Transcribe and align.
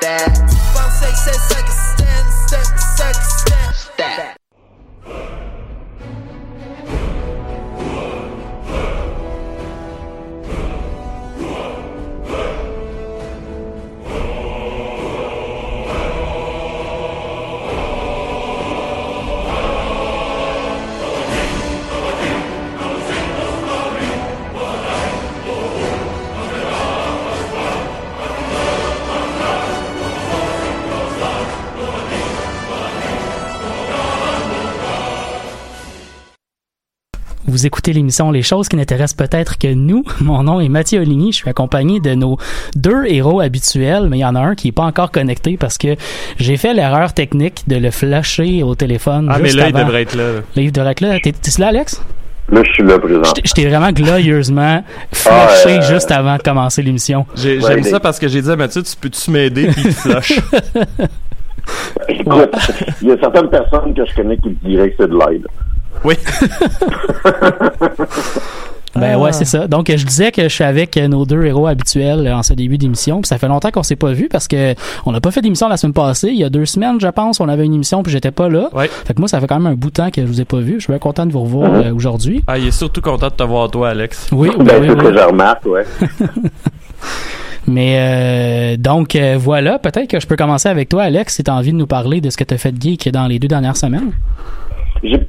Stat. 0.00 0.36
Stat. 3.74 4.36
Vous 37.56 37.64
écoutez 37.64 37.94
l'émission 37.94 38.30
Les 38.32 38.42
choses 38.42 38.68
qui 38.68 38.76
n'intéressent 38.76 39.14
peut-être 39.16 39.56
que 39.56 39.72
nous. 39.72 40.04
Mon 40.20 40.42
nom 40.42 40.60
est 40.60 40.68
Mathieu 40.68 41.00
Oligny. 41.00 41.32
Je 41.32 41.38
suis 41.38 41.48
accompagné 41.48 42.00
de 42.00 42.14
nos 42.14 42.36
deux 42.74 43.06
héros 43.06 43.40
habituels, 43.40 44.08
mais 44.10 44.18
il 44.18 44.20
y 44.20 44.24
en 44.26 44.34
a 44.34 44.40
un 44.40 44.54
qui 44.54 44.68
est 44.68 44.72
pas 44.72 44.82
encore 44.82 45.10
connecté 45.10 45.56
parce 45.56 45.78
que 45.78 45.96
j'ai 46.38 46.58
fait 46.58 46.74
l'erreur 46.74 47.14
technique 47.14 47.62
de 47.66 47.76
le 47.76 47.90
flasher 47.90 48.62
au 48.62 48.74
téléphone. 48.74 49.30
Ah, 49.32 49.38
mais 49.40 49.52
là, 49.52 49.68
il 49.68 49.72
devrait 49.72 50.02
être 50.02 50.14
là. 50.14 50.32
Là, 50.54 50.62
il 50.62 50.70
devrait 50.70 50.90
être 50.90 51.00
là. 51.00 51.18
T'es 51.18 51.32
t'es 51.32 51.50
là, 51.58 51.68
Alex? 51.68 52.02
Là, 52.52 52.60
je 52.62 52.72
suis 52.72 52.82
là 52.82 52.98
présent. 52.98 53.22
Je 53.42 53.52
t'ai- 53.54 53.66
vraiment 53.66 53.90
glorieusement 53.90 54.84
flashé 55.10 55.78
Ah, 55.80 55.82
euh, 55.82 55.94
juste 55.94 56.10
avant 56.10 56.36
de 56.36 56.42
commencer 56.42 56.82
l'émission. 56.82 57.24
J'ai- 57.36 57.56
Ouais, 57.56 57.68
J'aime 57.68 57.76
mais- 57.84 57.88
ça 57.90 58.00
parce 58.00 58.18
que 58.18 58.28
j'ai 58.28 58.42
dit 58.42 58.50
à 58.50 58.56
Mathieu, 58.56 58.82
tu 58.82 58.94
peux-tu 59.00 59.30
m'aider? 59.30 59.68
Puis 59.68 59.82
il 59.86 59.92
flush. 59.94 60.38
Écoute, 62.10 62.50
il 63.00 63.08
y 63.08 63.12
a 63.12 63.16
certaines 63.18 63.48
personnes 63.48 63.94
que 63.94 64.04
je 64.04 64.14
connais 64.14 64.36
qui 64.36 64.50
me 64.50 64.54
diraient 64.62 64.90
que 64.90 64.96
c'est 65.00 65.08
de 65.10 65.14
l'aide. 65.16 65.46
Oui. 66.04 66.14
Ben 68.98 69.18
ouais, 69.18 69.30
c'est 69.32 69.44
ça. 69.44 69.66
Donc 69.68 69.92
je 69.94 70.06
disais 70.06 70.32
que 70.32 70.44
je 70.44 70.48
suis 70.48 70.64
avec 70.64 70.96
nos 70.96 71.26
deux 71.26 71.44
héros 71.44 71.66
habituels 71.66 72.32
en 72.32 72.42
ce 72.42 72.54
début 72.54 72.78
d'émission. 72.78 73.20
Puis 73.20 73.28
ça 73.28 73.36
fait 73.36 73.46
longtemps 73.46 73.70
qu'on 73.70 73.82
s'est 73.82 73.94
pas 73.94 74.12
vu 74.12 74.28
parce 74.30 74.48
que 74.48 74.74
on 75.04 75.12
n'a 75.12 75.20
pas 75.20 75.30
fait 75.30 75.42
d'émission 75.42 75.68
la 75.68 75.76
semaine 75.76 75.92
passée. 75.92 76.28
Il 76.28 76.36
y 76.38 76.44
a 76.44 76.48
deux 76.48 76.64
semaines, 76.64 76.98
je 76.98 77.08
pense, 77.08 77.38
on 77.40 77.48
avait 77.50 77.66
une 77.66 77.74
émission 77.74 78.02
puis 78.02 78.10
j'étais 78.10 78.30
pas 78.30 78.48
là. 78.48 78.70
Ouais. 78.72 78.88
Fait 79.04 79.12
que 79.12 79.18
moi, 79.20 79.28
ça 79.28 79.38
fait 79.38 79.46
quand 79.46 79.58
même 79.60 79.70
un 79.70 79.74
bout 79.74 79.88
de 79.88 79.94
temps 79.94 80.10
que 80.10 80.22
je 80.22 80.26
vous 80.26 80.40
ai 80.40 80.46
pas 80.46 80.60
vu. 80.60 80.76
Je 80.76 80.84
suis 80.84 80.92
bien 80.92 80.98
content 80.98 81.26
de 81.26 81.32
vous 81.32 81.42
revoir 81.42 81.74
euh, 81.74 81.92
aujourd'hui. 81.92 82.42
Ah, 82.46 82.56
il 82.56 82.68
est 82.68 82.70
surtout 82.70 83.02
content 83.02 83.28
de 83.28 83.34
te 83.34 83.42
voir, 83.42 83.70
toi, 83.70 83.90
Alex. 83.90 84.28
Oui, 84.32 84.50
ben 84.56 84.64
Ben, 84.64 84.80
oui, 84.80 84.86
c'est 84.88 84.94
oui. 84.94 84.98
ce 85.04 85.10
que 85.10 85.18
je 85.18 85.24
remarque, 85.24 85.66
ouais. 85.66 85.84
Mais 87.68 87.96
euh, 87.98 88.76
donc 88.78 89.16
euh, 89.16 89.36
voilà, 89.38 89.78
peut-être 89.78 90.08
que 90.08 90.20
je 90.20 90.26
peux 90.26 90.36
commencer 90.36 90.68
avec 90.68 90.88
toi, 90.88 91.02
Alex, 91.02 91.34
si 91.34 91.44
tu 91.44 91.50
as 91.50 91.54
envie 91.54 91.72
de 91.72 91.76
nous 91.76 91.86
parler 91.88 92.20
de 92.20 92.30
ce 92.30 92.36
que 92.36 92.44
tu 92.44 92.54
as 92.54 92.58
fait 92.58 92.70
de 92.72 92.80
geek 92.80 93.10
dans 93.10 93.26
les 93.26 93.38
deux 93.40 93.48
dernières 93.48 93.76
semaines. 93.76 94.12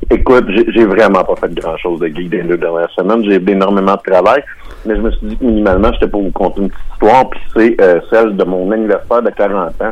Écoute, 0.09 0.45
j'ai 0.49 0.85
vraiment 0.85 1.23
pas 1.23 1.35
fait 1.35 1.53
grand 1.53 1.77
chose 1.77 1.99
de 1.99 2.07
geek 2.07 2.29
dans 2.29 2.37
les 2.37 2.43
deux 2.43 2.57
dernières 2.57 2.91
semaines. 2.91 3.23
J'ai 3.23 3.35
énormément 3.35 3.95
de 3.95 4.11
travail, 4.11 4.43
mais 4.85 4.95
je 4.95 5.01
me 5.01 5.11
suis 5.11 5.27
dit 5.27 5.37
que 5.37 5.45
minimalement, 5.45 5.91
j'étais 5.93 6.07
pour 6.07 6.23
vous 6.23 6.31
conter 6.31 6.61
une 6.61 6.69
petite 6.69 6.83
histoire, 6.93 7.29
puis 7.29 7.39
c'est 7.55 7.81
euh, 7.81 7.99
celle 8.09 8.35
de 8.35 8.43
mon 8.43 8.71
anniversaire 8.71 9.21
de 9.21 9.29
40 9.29 9.81
ans. 9.81 9.91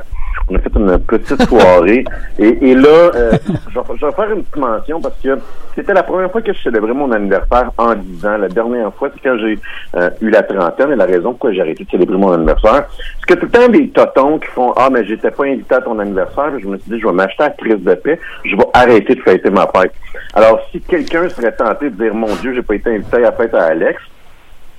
On 0.50 0.56
a 0.56 0.60
fait 0.60 0.72
une 0.76 1.00
petite 1.00 1.42
soirée, 1.44 2.04
et, 2.40 2.70
et 2.70 2.76
là, 2.76 2.88
euh, 2.88 3.32
je, 3.70 3.80
vais, 3.80 3.86
je 4.00 4.06
vais 4.06 4.12
faire 4.12 4.32
une 4.32 4.44
petite 4.44 4.58
mention 4.58 5.02
parce 5.02 5.16
que 5.22 5.40
c'était 5.76 5.94
la 5.94 6.04
première 6.04 6.32
fois 6.32 6.42
que 6.42 6.54
je 6.54 6.62
célébrais 6.62 6.94
mon 6.94 7.12
anniversaire 7.12 7.72
en 7.78 7.96
10 7.96 8.26
ans. 8.26 8.38
La 8.38 8.48
dernière 8.48 8.94
fois, 8.94 9.10
c'est 9.14 9.22
quand 9.22 9.38
j'ai 9.38 9.58
euh, 9.96 10.10
eu 10.22 10.30
la 10.30 10.44
trentaine, 10.44 10.92
et 10.92 10.96
la 10.96 11.06
raison 11.06 11.32
pourquoi 11.32 11.52
j'ai 11.52 11.62
arrêté 11.62 11.84
de 11.84 11.90
célébrer 11.90 12.18
mon 12.18 12.32
anniversaire, 12.32 12.86
c'est 13.20 13.36
que 13.36 13.40
tout 13.40 13.46
le 13.46 13.52
temps 13.52 13.70
des 13.70 13.90
totons 13.90 14.40
qui 14.40 14.48
font 14.48 14.74
Ah, 14.78 14.90
mais 14.92 15.06
j'étais 15.06 15.32
pas 15.32 15.46
invité 15.46 15.76
à 15.76 15.82
ton 15.82 15.98
anniversaire, 16.00 16.52
je 16.60 16.68
me 16.68 16.78
suis 16.78 16.92
dit, 16.92 17.00
je 17.00 17.08
vais 17.08 17.14
m'acheter 17.14 17.44
à 17.44 17.50
crise 17.50 17.84
de 17.84 17.96
paix, 17.96 18.20
je 18.44 18.56
vais 18.56 18.68
arrêter 18.74 19.16
de 19.16 19.22
fêter 19.22 19.50
ma 19.50 19.68
fête. 19.68 19.94
Alors, 20.34 20.60
si 20.72 20.82
quelqu'un 20.82 21.28
serait 21.30 21.52
tenté 21.52 21.90
de 21.90 21.96
dire 22.04 22.14
Mon 22.14 22.34
Dieu, 22.36 22.54
j'ai 22.54 22.62
pas 22.62 22.76
été 22.76 22.90
invité 22.94 23.18
à 23.18 23.20
la 23.20 23.32
fête 23.32 23.54
à 23.54 23.64
Alex, 23.66 24.02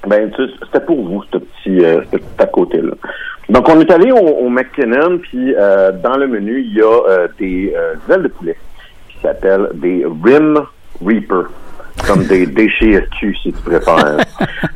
ben, 0.06 0.30
tu 0.30 0.46
sais, 0.46 0.52
c'était 0.64 0.84
pour 0.84 1.02
vous, 1.02 1.22
ce 1.32 1.38
petit, 1.38 1.84
euh, 1.84 2.02
ce 2.12 2.16
petit 2.16 2.42
à 2.42 2.46
côté-là. 2.46 2.92
Donc, 3.48 3.68
on 3.68 3.80
est 3.80 3.90
allé 3.90 4.10
au, 4.10 4.16
au 4.16 4.48
McKinnon, 4.48 5.18
puis 5.18 5.54
euh, 5.54 5.92
dans 5.92 6.16
le 6.16 6.26
menu, 6.26 6.60
il 6.60 6.74
y 6.74 6.82
a 6.82 7.08
euh, 7.08 7.28
des 7.38 7.72
euh, 7.76 7.94
ailes 8.12 8.24
de 8.24 8.28
poulet 8.28 8.56
qui 9.08 9.18
s'appellent 9.20 9.70
des 9.74 10.04
Rim 10.24 10.66
Reaper, 11.04 11.44
comme 12.06 12.24
des 12.24 12.46
déchets 12.46 13.06
SQ, 13.06 13.34
si 13.42 13.52
tu 13.52 13.62
préfères. 13.62 14.16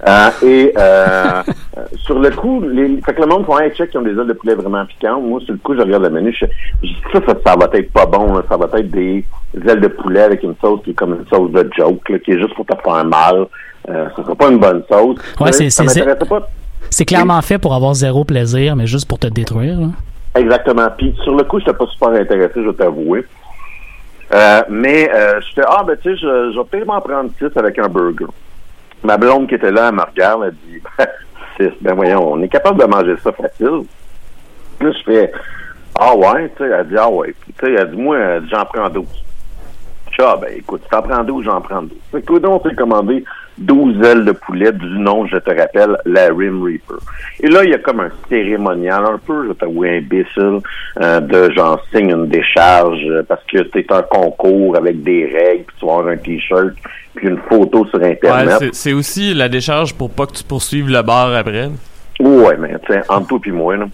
Euh, 0.08 0.30
et 0.42 0.72
euh, 0.78 1.42
euh, 1.76 1.82
sur 2.04 2.18
le 2.18 2.30
coup, 2.30 2.60
les, 2.62 3.00
fait 3.02 3.12
que 3.14 3.20
le 3.20 3.26
monde 3.26 3.44
font 3.44 3.58
un 3.58 3.68
check 3.68 3.90
qui 3.90 3.98
ont 3.98 4.02
des 4.02 4.10
ailes 4.12 4.26
de 4.26 4.32
poulet 4.32 4.54
vraiment 4.54 4.84
piquantes. 4.86 5.22
Moi, 5.22 5.40
sur 5.40 5.52
le 5.52 5.58
coup, 5.58 5.74
je 5.74 5.80
regarde 5.82 6.04
le 6.04 6.10
menu, 6.10 6.32
je, 6.38 6.46
je 6.82 6.88
dis 6.88 6.96
ça, 7.12 7.20
ça, 7.26 7.34
ça 7.46 7.54
va 7.56 7.68
être 7.74 7.92
pas 7.92 8.06
bon, 8.06 8.32
là. 8.34 8.42
ça 8.48 8.56
va 8.56 8.66
être 8.78 8.90
des 8.90 9.24
ailes 9.68 9.80
de 9.80 9.88
poulet 9.88 10.22
avec 10.22 10.42
une 10.42 10.54
sauce 10.60 10.80
qui 10.82 10.90
est 10.90 10.94
comme 10.94 11.12
une 11.20 11.26
sauce 11.28 11.52
de 11.52 11.68
joke, 11.76 12.08
là, 12.08 12.18
qui 12.18 12.30
est 12.32 12.38
juste 12.38 12.54
pour 12.54 12.64
te 12.64 12.74
faire 12.82 13.04
mal. 13.04 13.46
Euh, 13.90 14.06
ce 14.16 14.22
sera 14.22 14.34
pas 14.34 14.48
une 14.48 14.58
bonne 14.58 14.82
sauce. 14.90 15.18
Ouais, 15.38 15.52
c'est- 15.52 15.68
ça 15.70 15.84
m'intéressait 15.84 16.26
pas. 16.26 16.48
C'est 16.88 17.04
clairement 17.04 17.40
fait 17.42 17.58
pour 17.58 17.74
avoir 17.74 17.92
zéro 17.94 18.24
plaisir, 18.24 18.74
mais 18.76 18.86
juste 18.86 19.06
pour 19.06 19.18
te 19.18 19.26
détruire. 19.26 19.78
là. 19.80 19.88
Exactement. 20.36 20.88
Puis 20.96 21.14
sur 21.24 21.34
le 21.36 21.44
coup, 21.44 21.58
j'étais 21.58 21.74
pas 21.74 21.86
super 21.86 22.08
intéressé, 22.08 22.52
je 22.56 22.68
vais 22.68 22.72
t'avouer. 22.74 23.26
Euh, 24.32 24.62
mais 24.68 25.10
euh, 25.12 25.40
je 25.40 25.54
fais 25.54 25.66
Ah 25.66 25.82
ben 25.84 25.96
tu 25.96 26.10
sais, 26.10 26.16
je, 26.16 26.56
vais 26.56 26.64
peut-être 26.64 26.86
m'en 26.86 27.00
prendre 27.00 27.30
six 27.38 27.56
avec 27.56 27.78
un 27.78 27.88
burger. 27.88 28.26
Ma 29.02 29.16
blonde 29.16 29.48
qui 29.48 29.56
était 29.56 29.72
là, 29.72 29.88
elle 29.88 29.94
me 29.94 30.02
regarde, 30.02 30.44
elle 30.44 30.54
dit 30.66 30.80
Ben, 30.98 31.06
six, 31.56 31.72
ben 31.80 31.94
voyons, 31.94 32.32
on 32.32 32.42
est 32.42 32.48
capable 32.48 32.80
de 32.80 32.86
manger 32.86 33.16
ça 33.22 33.32
facile. 33.32 33.82
Là, 34.80 34.92
je 34.92 35.02
fais 35.04 35.32
Ah 35.98 36.14
ouais, 36.14 36.48
tu 36.56 36.62
sais, 36.62 36.70
elle 36.70 36.88
dit 36.88 36.96
Ah 36.96 37.08
ouais. 37.08 37.34
Puis 37.40 37.52
tu 37.58 37.66
sais, 37.66 37.72
elle 37.72 37.90
dit 37.90 37.96
Moi, 37.96 38.18
j'en 38.50 38.64
prends 38.66 38.88
12. 38.88 39.06
Je 40.10 40.16
dis, 40.16 40.28
ah 40.28 40.36
ben 40.36 40.52
écoute, 40.56 40.82
si 40.82 40.88
t'en 40.88 41.02
prends 41.02 41.24
12, 41.24 41.44
j'en 41.44 41.60
prends 41.60 41.82
12. 41.82 41.92
Fait 42.10 42.20
que 42.20 42.26
toi 42.26 42.40
donc, 42.40 42.64
on 42.64 42.68
s'est 42.68 42.76
commandé 42.76 43.24
12 43.60 44.02
ailes 44.04 44.24
de 44.24 44.32
poulet 44.32 44.72
du 44.72 44.86
nom, 44.98 45.26
je 45.26 45.36
te 45.36 45.50
rappelle, 45.50 45.96
la 46.06 46.28
Rim 46.28 46.62
Reaper. 46.64 46.96
Et 47.40 47.48
là, 47.48 47.62
il 47.62 47.70
y 47.70 47.74
a 47.74 47.78
comme 47.78 48.00
un 48.00 48.08
cérémonial 48.28 49.04
un 49.04 49.18
peu, 49.18 49.48
je 49.48 49.52
t'avoue, 49.52 49.84
imbécile, 49.84 50.60
euh, 51.00 51.20
de 51.20 51.50
genre 51.52 51.80
signe 51.94 52.10
une 52.10 52.26
décharge 52.26 52.98
euh, 53.06 53.22
parce 53.28 53.42
que 53.44 53.58
c'est 53.72 53.92
un 53.92 54.02
concours 54.02 54.76
avec 54.76 55.02
des 55.02 55.26
règles, 55.26 55.64
puis 55.64 55.76
tu 55.78 55.86
vas 55.86 55.92
avoir 55.92 56.08
un 56.08 56.16
t-shirt, 56.16 56.70
puis 57.14 57.28
une 57.28 57.38
photo 57.48 57.86
sur 57.86 57.98
Ouais, 58.00 58.12
Internet. 58.12 58.56
c'est- 58.58 58.74
c'est 58.74 58.92
aussi 58.94 59.34
la 59.34 59.48
décharge 59.48 59.94
pour 59.94 60.10
pas 60.10 60.26
que 60.26 60.32
tu 60.32 60.44
poursuives 60.44 60.88
le 60.88 61.02
bar 61.02 61.34
après. 61.34 61.68
Oui, 62.18 62.42
Ouais, 62.44 62.56
mais 62.58 62.74
tu 62.86 62.92
sais, 62.92 63.02
entre 63.08 63.28
toi 63.28 63.40
et 63.46 63.50
moi, 63.50 63.76
là, 63.76 63.86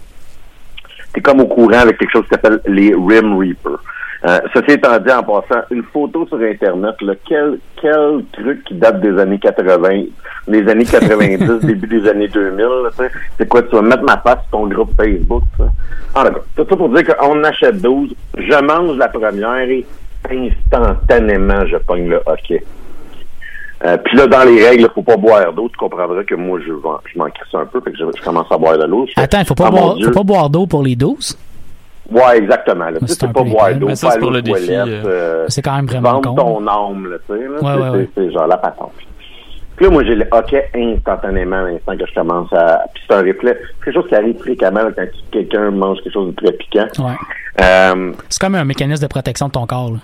t'es 1.12 1.20
comme 1.20 1.40
au 1.40 1.46
courant 1.46 1.78
avec 1.80 1.98
quelque 1.98 2.12
chose 2.12 2.22
qui 2.24 2.30
s'appelle 2.30 2.60
les 2.66 2.94
Rim 2.94 3.36
Reaper. 3.38 3.78
Euh, 4.24 4.40
ceci 4.54 4.72
étant 4.72 4.98
dit, 4.98 5.12
en 5.12 5.22
passant, 5.22 5.62
une 5.70 5.82
photo 5.84 6.26
sur 6.26 6.38
Internet, 6.40 6.94
là, 7.02 7.14
quel, 7.28 7.58
quel 7.80 8.24
truc 8.32 8.64
qui 8.64 8.74
date 8.74 9.00
des 9.00 9.18
années 9.20 9.38
80, 9.38 10.04
des 10.48 10.68
années 10.68 10.84
90, 10.84 11.38
début 11.66 11.86
des 11.86 12.08
années 12.08 12.28
2000, 12.28 12.58
là, 12.58 12.90
tu 12.90 12.96
sais? 13.04 13.10
c'est 13.38 13.48
quoi, 13.48 13.62
tu 13.62 13.76
vas 13.76 13.82
mettre 13.82 14.02
ma 14.04 14.16
face 14.18 14.38
sur 14.48 14.50
ton 14.58 14.66
groupe 14.68 14.90
Facebook, 14.96 15.42
ça? 15.58 15.64
Ah, 16.14 16.24
d'accord. 16.24 16.44
Tout 16.56 16.66
ça 16.68 16.76
pour 16.76 16.88
dire 16.88 17.04
qu'on 17.16 17.44
achète 17.44 17.80
12, 17.82 18.14
je 18.38 18.64
mange 18.64 18.96
la 18.96 19.08
première 19.08 19.68
et 19.68 19.84
instantanément, 20.30 21.66
je 21.66 21.76
pogne 21.76 22.08
le 22.08 22.20
hockey. 22.26 22.64
Euh, 23.84 23.96
puis 23.98 24.16
là, 24.16 24.26
dans 24.26 24.44
les 24.44 24.66
règles, 24.66 24.84
il 24.84 24.94
faut 24.94 25.02
pas 25.02 25.16
boire 25.18 25.52
d'eau. 25.52 25.68
Tu 25.68 25.76
comprendras 25.76 26.24
que 26.24 26.34
moi, 26.34 26.58
je, 26.60 26.72
je 26.72 27.18
m'en 27.18 27.26
crisse 27.26 27.54
un 27.54 27.66
peu, 27.66 27.80
fait 27.82 27.92
que 27.92 27.98
je, 27.98 28.04
je 28.16 28.22
commence 28.24 28.50
à 28.50 28.56
boire 28.56 28.78
de 28.78 28.84
l'eau. 28.86 29.06
Attends, 29.16 29.40
il 29.40 29.44
faut 29.46 29.54
pas, 29.54 29.66
Ah, 29.66 29.70
boire, 29.70 29.96
faut 30.02 30.10
pas 30.10 30.22
boire 30.22 30.48
d'eau 30.50 30.66
pour 30.66 30.82
les 30.82 30.96
12. 30.96 31.36
Ouais, 32.10 32.38
exactement. 32.38 32.84
Là. 32.86 32.98
Tu 33.00 33.06
sais, 33.08 33.14
C'est 33.20 33.32
pas 33.32 33.42
boire 33.42 33.74
d'eau, 33.74 33.94
ça, 33.94 34.08
pas 34.10 34.18
pour 34.18 34.28
aux 34.28 34.32
le 34.32 34.42
défi, 34.42 34.66
toilettes, 34.66 34.86
euh, 34.86 35.06
euh, 35.06 35.44
C'est 35.48 35.62
quand 35.62 35.74
même 35.76 35.86
vraiment 35.86 36.20
vendre 36.20 36.34
con. 36.36 36.60
ton 36.60 36.66
âme, 36.68 37.10
là, 37.10 37.16
tu 37.28 37.34
sais. 37.36 37.42
Là, 37.42 37.50
Ouais, 37.50 37.58
c'est, 37.60 37.66
ouais, 37.66 37.88
ouais. 37.90 38.08
c'est- 38.14 38.20
c'est 38.22 38.32
genre 38.32 38.46
la 38.46 38.56
patente. 38.58 38.92
Puis 39.76 39.84
là, 39.84 39.90
moi, 39.92 40.04
j'ai 40.04 40.14
le 40.14 40.26
hockey 40.30 40.70
instantanément 40.74 41.56
à 41.56 41.62
l'instant 41.70 41.96
que 41.98 42.06
je 42.06 42.14
commence 42.14 42.50
à... 42.52 42.82
Puis 42.94 43.02
c'est 43.06 43.14
un 43.14 43.20
réflexe. 43.22 43.60
C'est 43.78 43.84
quelque 43.84 43.94
chose 43.94 44.08
qui 44.08 44.14
arrive 44.14 44.38
fréquemment 44.38 44.80
quand 44.96 45.04
quelqu'un 45.32 45.70
mange 45.70 45.98
quelque 46.02 46.12
chose 46.14 46.34
de 46.34 46.36
très 46.42 46.52
piquant. 46.52 46.86
Ouais. 46.98 47.12
Euh, 47.60 48.12
C'est 48.30 48.40
comme 48.40 48.54
un 48.54 48.64
mécanisme 48.64 49.02
de 49.02 49.08
protection 49.08 49.48
de 49.48 49.52
ton 49.52 49.66
corps. 49.66 49.90
là. 49.92 49.98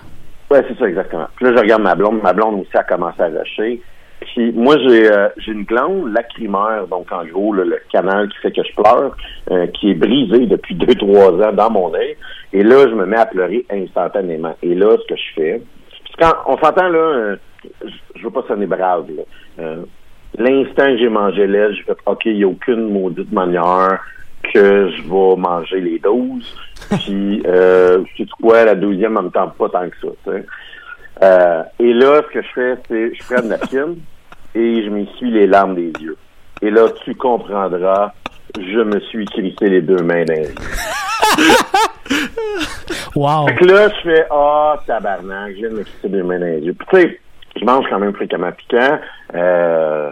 Ouais, 0.51 0.63
c'est 0.67 0.77
ça, 0.77 0.87
exactement. 0.87 1.25
Puis 1.35 1.45
là, 1.45 1.53
je 1.55 1.59
regarde 1.61 1.81
ma 1.81 1.95
blonde. 1.95 2.21
Ma 2.21 2.33
blonde 2.33 2.59
aussi 2.61 2.77
a 2.77 2.83
commencé 2.83 3.19
à 3.21 3.27
rusher. 3.27 3.81
Puis 4.25 4.51
moi, 4.51 4.77
j'ai 4.79 5.11
euh, 5.11 5.29
une 5.47 5.63
glande 5.63 6.13
lacrymaire, 6.13 6.87
donc 6.89 7.11
en 7.11 7.25
gros, 7.25 7.53
le 7.53 7.77
canal 7.91 8.29
qui 8.29 8.37
fait 8.37 8.51
que 8.51 8.61
je 8.63 8.73
pleure, 8.75 9.15
euh, 9.51 9.67
qui 9.67 9.91
est 9.91 9.95
brisé 9.95 10.45
depuis 10.45 10.75
deux, 10.75 10.95
trois 10.95 11.31
ans 11.31 11.53
dans 11.53 11.69
mon 11.69 11.93
œil. 11.93 12.15
Et 12.51 12.63
là, 12.63 12.87
je 12.87 12.93
me 12.95 13.05
mets 13.05 13.17
à 13.17 13.25
pleurer 13.25 13.65
instantanément. 13.71 14.55
Et 14.61 14.75
là, 14.75 14.97
ce 14.97 15.13
que 15.13 15.19
je 15.19 15.33
fais... 15.35 15.61
Quand 16.19 16.33
on 16.45 16.57
s'entend, 16.57 16.89
là, 16.89 16.99
euh, 16.99 17.35
je, 17.83 17.89
je 18.15 18.23
veux 18.23 18.29
pas 18.29 18.43
sonner 18.47 18.67
brave. 18.67 19.07
Euh, 19.59 19.83
L'instant 20.37 20.85
que 20.85 20.97
j'ai 20.97 21.09
mangé 21.09 21.45
l'aile, 21.45 21.75
j'ai 21.75 21.83
fait 21.83 21.97
OK, 22.07 22.25
il 22.25 22.37
n'y 22.37 22.43
a 22.43 22.47
aucune 22.47 22.91
maudite 22.91 23.31
manière 23.31 23.99
que 24.51 24.89
je 24.89 25.01
vais 25.03 25.35
manger 25.37 25.79
les 25.79 25.99
12. 25.99 26.57
Puis, 27.03 27.43
euh, 27.45 28.03
sais 28.17 28.25
quoi, 28.41 28.65
la 28.65 28.75
deuxième, 28.75 29.15
elle 29.17 29.25
me 29.25 29.29
tente 29.29 29.55
pas 29.55 29.69
tant 29.69 29.87
que 29.89 29.95
ça. 30.01 30.31
Euh, 31.21 31.63
et 31.79 31.93
là, 31.93 32.21
ce 32.27 32.33
que 32.33 32.41
je 32.41 32.47
fais, 32.53 32.75
c'est 32.87 33.13
je 33.13 33.23
prends 33.23 33.43
une 33.43 33.49
napkin 33.49 33.95
et 34.55 34.83
je 34.83 34.89
m'essuie 34.89 35.31
les 35.31 35.47
larmes 35.47 35.75
des 35.75 35.91
yeux. 36.01 36.17
Et 36.61 36.69
là, 36.69 36.87
tu 37.03 37.15
comprendras, 37.15 38.11
je 38.57 38.79
me 38.79 38.99
suis 39.01 39.25
crissé 39.25 39.69
les 39.69 39.81
deux 39.81 40.01
mains 40.03 40.23
dans 40.25 40.33
les 40.33 40.47
yeux. 40.47 40.55
Wow. 43.15 43.47
Fait 43.47 43.55
que 43.55 43.65
là, 43.65 43.89
je 43.89 44.09
fais 44.09 44.25
Ah, 44.31 44.75
tabarnak, 44.87 45.51
je 45.51 45.57
viens 45.57 45.69
de 45.69 45.75
me 45.75 45.83
crisser 45.83 45.97
les 46.03 46.09
deux 46.09 46.23
mains 46.23 46.39
dans 46.39 46.45
les 46.45 46.59
yeux. 46.59 46.73
Puis 46.73 46.87
tu 46.91 47.01
sais, 47.01 47.19
je 47.59 47.65
mange 47.65 47.85
quand 47.89 47.99
même 47.99 48.13
fréquemment 48.13 48.51
piquant. 48.51 48.99
Euh, 49.35 50.11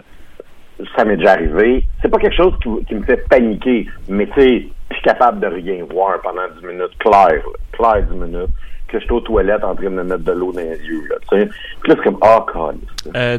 ça 0.96 1.04
m'est 1.04 1.16
déjà 1.16 1.32
arrivé. 1.32 1.84
C'est 2.00 2.08
pas 2.08 2.18
quelque 2.18 2.36
chose 2.36 2.54
qui, 2.62 2.84
qui 2.86 2.94
me 2.94 3.02
fait 3.04 3.28
paniquer, 3.28 3.86
mais 4.08 4.26
tu 4.26 4.40
sais, 4.40 4.68
je 4.90 4.94
suis 4.94 5.04
capable 5.04 5.40
de 5.40 5.46
rien 5.46 5.84
voir 5.90 6.20
pendant 6.22 6.42
10 6.60 6.66
minutes, 6.66 6.96
clair, 6.98 7.28
là, 7.28 7.40
clair 7.72 8.02
10 8.10 8.14
minutes, 8.14 8.50
que 8.88 8.98
je 8.98 9.04
suis 9.04 9.12
aux 9.12 9.20
toilettes 9.20 9.64
en 9.64 9.74
train 9.74 9.84
de 9.84 9.90
me 9.90 10.04
mettre 10.04 10.24
de 10.24 10.32
l'eau 10.32 10.52
dans 10.52 10.60
les 10.60 10.78
yeux, 10.84 11.02
là, 11.08 11.16
tu 11.30 11.38
sais. 11.40 11.46
Puis 11.82 11.92
là, 11.92 11.96
c'est 11.96 12.04
comme, 12.04 12.18
ah, 12.22 12.44
oh, 12.54 12.70
Euh, 13.16 13.38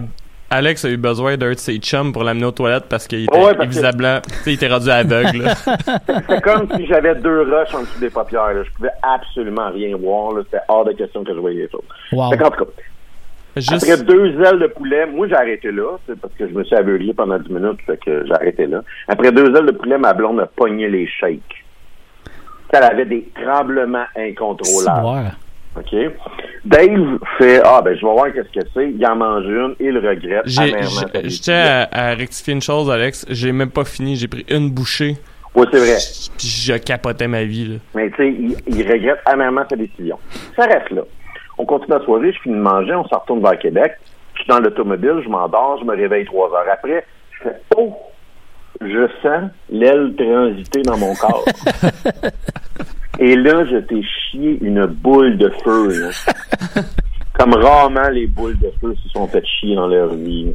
Alex 0.53 0.85
a 0.85 0.89
eu 0.89 0.97
besoin 0.97 1.35
d'un 1.35 1.51
de 1.51 1.57
ses 1.57 1.77
chums 1.77 2.13
pour 2.13 2.23
l'amener 2.23 2.45
aux 2.45 2.51
toilettes 2.51 2.85
parce 2.87 3.07
qu'il 3.07 3.23
était 3.23 3.35
Ouais, 3.37 3.55
parce 3.55 3.69
visiblement, 3.69 4.19
tu 4.21 4.33
sais, 4.35 4.51
il 4.51 4.53
était 4.53 4.67
rendu 4.67 4.89
aveugle. 4.89 5.41
là. 5.43 5.55
C'est 6.29 6.41
comme 6.41 6.67
si 6.75 6.85
j'avais 6.85 7.15
deux 7.15 7.41
roches 7.41 7.73
en 7.73 7.81
dessous 7.81 7.99
des 7.99 8.09
paupières, 8.11 8.53
là. 8.53 8.63
Je 8.63 8.71
pouvais 8.71 8.91
absolument 9.01 9.71
rien 9.71 9.97
voir. 9.97 10.33
C'était 10.43 10.63
hors 10.67 10.85
de 10.85 10.91
question 10.91 11.23
que 11.23 11.33
je 11.33 11.39
voyais 11.39 11.63
les 11.63 11.69
choses. 11.69 11.81
Wow. 12.11 12.29
Fait 12.31 12.37
qu'en 12.37 12.51
tout 12.51 12.65
cas, 12.65 12.71
Juste, 13.55 13.87
Après 13.87 14.03
deux 14.03 14.41
ailes 14.41 14.59
de 14.59 14.67
poulet, 14.67 15.05
moi 15.05 15.27
j'ai 15.27 15.35
arrêté 15.35 15.71
là, 15.71 15.97
c'est 16.07 16.19
parce 16.19 16.33
que 16.33 16.47
je 16.47 16.53
me 16.53 16.63
suis 16.63 16.75
aveuglé 16.75 17.13
pendant 17.13 17.37
10 17.37 17.51
minutes, 17.53 17.81
fait 17.85 17.97
que 18.03 18.25
j'ai 18.25 18.33
arrêté 18.33 18.65
là. 18.65 18.81
Après 19.07 19.31
deux 19.31 19.55
ailes 19.55 19.67
de 19.67 19.71
poulet, 19.71 19.99
ma 19.99 20.13
blonde 20.13 20.39
a 20.39 20.47
pogné 20.47 20.89
les 20.89 21.07
shakes. 21.07 21.63
Elle 22.71 22.83
avait 22.83 23.05
des 23.05 23.29
tremblements 23.35 24.05
incontrôlables. 24.17 25.33
OK? 25.77 25.95
Dave 26.65 27.19
fait 27.37 27.61
Ah 27.63 27.81
ben 27.81 27.93
je 27.95 28.05
vais 28.05 28.11
voir 28.11 28.31
qu'est-ce 28.33 28.59
que 28.59 28.65
c'est. 28.73 28.89
Il 28.89 29.05
en 29.05 29.15
mange 29.15 29.45
une, 29.45 29.75
il 29.79 29.97
regrette 29.97 30.43
je 30.45 31.41
tiens 31.41 31.87
à, 31.91 32.11
à 32.11 32.15
rectifier 32.15 32.53
une 32.53 32.61
chose, 32.61 32.89
Alex. 32.89 33.25
J'ai 33.29 33.51
même 33.51 33.69
pas 33.71 33.83
fini. 33.83 34.15
J'ai 34.15 34.27
pris 34.27 34.45
une 34.49 34.69
bouchée. 34.69 35.17
Oui, 35.55 35.67
c'est 35.71 35.77
vrai. 35.79 35.97
Puis 36.37 36.47
je 36.47 36.73
capotais 36.77 37.27
ma 37.27 37.43
vie, 37.43 37.65
là. 37.65 37.75
Mais 37.93 38.09
tu 38.11 38.15
sais, 38.17 38.27
il, 38.29 38.55
il 38.67 38.91
regrette 38.91 39.19
amèrement 39.25 39.63
sa 39.69 39.75
décision. 39.75 40.17
Ça 40.55 40.65
reste 40.65 40.89
là. 40.91 41.01
On 41.57 41.65
continue 41.65 41.91
la 41.97 42.03
soirée, 42.03 42.31
je 42.31 42.39
finis 42.39 42.55
de 42.55 42.61
manger, 42.61 42.95
on 42.95 43.07
s'en 43.07 43.19
retourne 43.19 43.41
vers 43.41 43.59
Québec. 43.59 43.93
Je 44.33 44.39
suis 44.39 44.47
dans 44.49 44.59
l'automobile, 44.59 45.21
je 45.23 45.29
m'endors, 45.29 45.77
je 45.79 45.85
me 45.85 45.95
réveille 45.95 46.25
trois 46.25 46.49
heures 46.49 46.65
après. 46.71 47.05
Je 47.31 47.49
fais 47.49 47.55
Oh! 47.77 47.93
Je 48.81 49.07
sens 49.21 49.51
l'aile 49.69 50.13
transiter 50.17 50.81
dans 50.81 50.97
mon 50.97 51.13
corps. 51.15 51.45
Et 53.19 53.35
là, 53.35 53.65
je 53.65 53.77
t'ai 53.77 54.01
chié 54.03 54.57
une 54.61 54.85
boule 54.85 55.37
de 55.37 55.49
feu. 55.63 56.01
là. 56.01 56.81
Comme 57.33 57.53
rarement 57.53 58.09
les 58.09 58.27
boules 58.27 58.57
de 58.59 58.71
feu 58.79 58.95
se 59.03 59.09
sont 59.09 59.27
fait 59.27 59.45
chier 59.45 59.75
dans 59.75 59.87
leur 59.87 60.13
vie. 60.13 60.51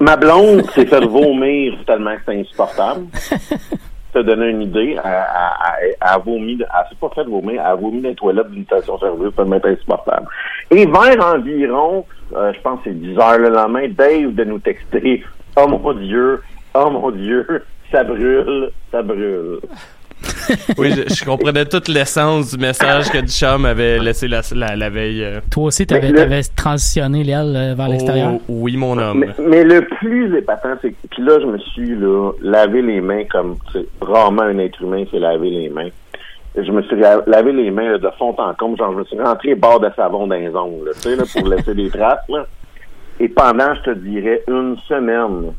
Ma 0.00 0.16
blonde 0.16 0.64
s'est 0.70 0.86
fait 0.86 1.04
vomir 1.04 1.74
tellement 1.86 2.14
que 2.14 2.20
c'était 2.20 2.40
insupportable 2.40 3.06
te 4.12 4.18
donner 4.18 4.50
une 4.50 4.62
idée, 4.62 4.96
elle, 5.02 5.10
elle, 5.10 5.88
elle 5.88 5.96
a 6.00 6.18
vomi, 6.18 6.58
elle 6.60 6.88
s'est 6.88 6.96
pas 7.00 7.10
fait 7.14 7.24
vomir, 7.24 7.62
elle 7.64 7.72
a 7.72 7.74
vomi 7.74 8.02
dans 8.02 8.10
les 8.10 8.14
toilettes 8.14 8.50
d'une 8.50 8.64
station-service 8.64 9.34
tellement 9.34 9.60
insupportable. 9.64 10.26
Et 10.70 10.86
vers 10.86 11.34
environ, 11.34 12.04
euh, 12.34 12.52
je 12.52 12.60
pense 12.60 12.80
que 12.80 12.90
c'est 12.90 13.00
10 13.00 13.18
heures 13.18 13.38
le 13.38 13.48
lendemain, 13.48 13.88
Dave 13.88 14.34
de 14.34 14.44
nous 14.44 14.58
texter 14.58 15.24
«Oh 15.56 15.66
mon 15.66 15.92
Dieu, 15.94 16.42
oh 16.74 16.90
mon 16.90 17.10
Dieu, 17.10 17.46
ça 17.90 18.04
brûle, 18.04 18.70
ça 18.90 19.02
brûle. 19.02 19.60
Oui, 20.78 20.90
je, 20.90 21.14
je 21.14 21.24
comprenais 21.24 21.64
toute 21.64 21.88
l'essence 21.88 22.54
du 22.56 22.58
message 22.62 23.10
que 23.10 23.18
Duchamp 23.18 23.64
avait 23.64 23.98
laissé 23.98 24.28
la, 24.28 24.40
la, 24.54 24.76
la 24.76 24.90
veille. 24.90 25.22
euh. 25.24 25.40
Toi 25.50 25.64
aussi, 25.64 25.82
le- 25.82 26.12
t'avais 26.12 26.42
transitionné 26.56 27.24
l'aile 27.24 27.54
euh, 27.56 27.74
vers 27.74 27.88
l'extérieur? 27.88 28.32
Oh, 28.34 28.40
oui, 28.48 28.76
mon 28.76 28.98
homme. 28.98 29.18
Mais, 29.20 29.44
mais 29.48 29.64
le 29.64 29.82
plus 29.82 30.36
épatant, 30.36 30.74
c'est 30.82 30.90
que 30.90 30.96
puis 31.10 31.22
là, 31.22 31.38
je 31.40 31.46
me 31.46 31.58
suis 31.58 31.94
là, 31.96 32.32
lavé 32.42 32.82
les 32.82 33.00
mains 33.00 33.24
comme 33.30 33.56
tu 33.72 33.78
rarement 34.00 34.42
un 34.42 34.58
être 34.58 34.80
humain 34.82 35.04
s'est 35.10 35.18
lavé 35.18 35.50
les 35.50 35.68
mains. 35.68 35.88
Je 36.56 36.70
me 36.70 36.82
suis 36.82 36.96
la- 36.96 37.22
lavé 37.26 37.52
les 37.52 37.70
mains 37.70 37.92
là, 37.92 37.98
de 37.98 38.10
fond 38.18 38.34
en 38.38 38.54
comble, 38.54 38.76
genre 38.78 38.92
je 38.92 38.98
me 38.98 39.04
suis 39.04 39.18
rentré 39.20 39.54
barre 39.54 39.80
de 39.80 39.88
savon 39.96 40.26
dans 40.26 40.36
les 40.36 40.54
ongles, 40.54 40.90
tu 40.96 41.00
sais, 41.10 41.16
là, 41.16 41.24
pour 41.32 41.48
laisser 41.48 41.74
des 41.74 41.88
traces. 41.88 42.28
Là. 42.28 42.46
Et 43.20 43.28
pendant, 43.28 43.74
je 43.76 43.90
te 43.90 43.98
dirais, 43.98 44.42
une 44.48 44.76
semaine, 44.88 45.52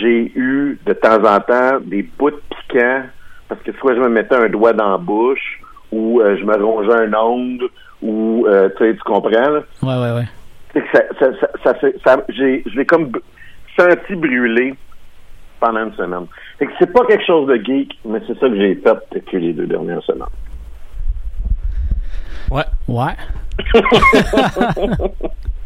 j'ai 0.00 0.32
eu 0.34 0.78
de 0.84 0.92
temps 0.92 1.22
en 1.24 1.38
temps 1.40 1.78
des 1.84 2.02
bouts 2.18 2.30
piquants 2.50 3.02
parce 3.48 3.60
que 3.62 3.72
soit 3.78 3.94
je 3.94 4.00
me 4.00 4.08
mettais 4.08 4.34
un 4.36 4.48
doigt 4.48 4.72
dans 4.72 4.90
la 4.90 4.98
bouche 4.98 5.60
ou 5.92 6.20
euh, 6.20 6.36
je 6.38 6.44
me 6.44 6.54
rongeais 6.62 6.92
un 7.06 7.14
ongle 7.14 7.66
ou 8.02 8.46
euh, 8.46 8.68
tu 8.76 8.84
sais, 8.84 8.94
tu 8.94 9.00
comprends 9.00 9.30
là? 9.30 9.62
Ouais, 9.82 9.96
ouais, 9.96 10.12
ouais. 10.16 10.28
C'est 10.72 10.82
que 10.82 10.88
ça, 10.96 11.02
ça, 11.18 11.26
ça, 11.40 11.48
ça 11.64 11.74
fait- 11.74 11.96
ça- 12.04 12.24
j'ai, 12.28 12.62
je 12.66 12.76
l'ai 12.78 12.84
comme 12.86 13.10
senti 13.78 14.14
brûler 14.14 14.74
pendant 15.60 15.84
une 15.86 15.94
semaine. 15.94 16.26
Fait 16.58 16.66
que 16.66 16.72
c'est 16.78 16.92
pas 16.92 17.04
quelque 17.06 17.24
chose 17.24 17.48
de 17.48 17.56
geek, 17.56 17.98
mais 18.04 18.20
c'est 18.26 18.38
ça 18.38 18.48
que 18.48 18.56
j'ai 18.56 18.74
fait 18.76 18.96
depuis 19.12 19.40
les 19.40 19.52
deux 19.54 19.66
dernières 19.66 20.02
semaines. 20.02 20.28
Ouais. 22.50 22.64
Ouais. 22.86 23.16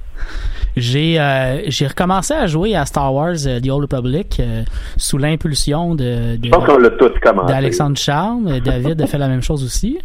J'ai 0.76 1.20
euh, 1.20 1.62
j'ai 1.68 1.86
recommencé 1.86 2.32
à 2.34 2.46
jouer 2.46 2.74
à 2.74 2.86
Star 2.86 3.12
Wars 3.12 3.34
euh, 3.46 3.60
The 3.60 3.68
Old 3.68 3.82
Republic 3.92 4.38
euh, 4.40 4.62
sous 4.96 5.18
l'impulsion 5.18 5.94
de, 5.94 6.36
de 6.36 6.44
Je 6.44 6.50
pense 6.50 6.64
qu'on 6.64 6.78
l'a 6.78 6.90
tous 6.90 7.10
commencé. 7.22 7.52
d'Alexandre 7.52 7.96
Charme. 7.98 8.46
Euh, 8.48 8.60
David 8.60 9.00
a 9.02 9.06
fait 9.06 9.18
la 9.18 9.28
même 9.28 9.42
chose 9.42 9.62
aussi. 9.64 9.98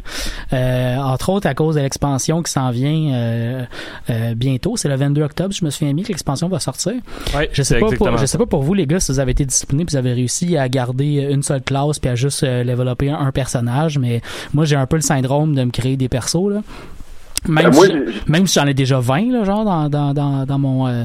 Euh, 0.53 0.97
entre 0.97 1.29
autres 1.29 1.47
à 1.47 1.53
cause 1.53 1.75
de 1.75 1.81
l'expansion 1.81 2.43
qui 2.43 2.51
s'en 2.51 2.69
vient 2.71 3.13
euh, 3.13 3.63
euh, 4.09 4.33
bientôt. 4.35 4.75
C'est 4.77 4.89
le 4.89 4.95
22 4.95 5.21
octobre, 5.23 5.53
je 5.53 5.63
me 5.63 5.69
souviens 5.69 5.93
bien 5.93 6.03
que 6.03 6.09
l'expansion 6.09 6.47
va 6.49 6.59
sortir. 6.59 6.93
Ouais, 7.35 7.49
Je 7.53 7.63
sais 7.63 7.79
pas 7.79 7.87
pour, 7.91 8.17
je 8.17 8.25
sais 8.25 8.37
pas 8.37 8.45
pour 8.45 8.61
vous 8.63 8.73
les 8.73 8.85
gars 8.87 8.99
si 8.99 9.11
vous 9.11 9.19
avez 9.19 9.31
été 9.31 9.45
disciplinés 9.45 9.85
puis 9.85 9.93
vous 9.93 9.97
avez 9.97 10.13
réussi 10.13 10.57
à 10.57 10.67
garder 10.69 11.27
une 11.31 11.43
seule 11.43 11.61
classe 11.61 11.99
puis 11.99 12.09
à 12.09 12.15
juste 12.15 12.43
euh, 12.43 12.63
développer 12.63 13.09
un, 13.09 13.19
un 13.19 13.31
personnage 13.31 13.97
mais 13.97 14.21
moi 14.53 14.65
j'ai 14.65 14.75
un 14.75 14.85
peu 14.85 14.97
le 14.97 15.01
syndrome 15.01 15.55
de 15.55 15.63
me 15.63 15.71
créer 15.71 15.97
des 15.97 16.09
persos 16.09 16.49
là. 16.51 16.61
Même, 17.47 17.67
Euh, 17.67 17.71
moi, 17.71 17.85
si, 17.85 17.93
même 18.31 18.47
si 18.47 18.59
j'en 18.59 18.65
ai 18.65 18.73
déjà 18.73 18.99
20, 18.99 19.31
là, 19.31 19.43
genre, 19.43 19.63
dans, 19.63 19.89
dans, 19.89 20.13
dans, 20.13 20.45
dans 20.45 20.59
mon, 20.59 20.87
euh, 20.87 21.03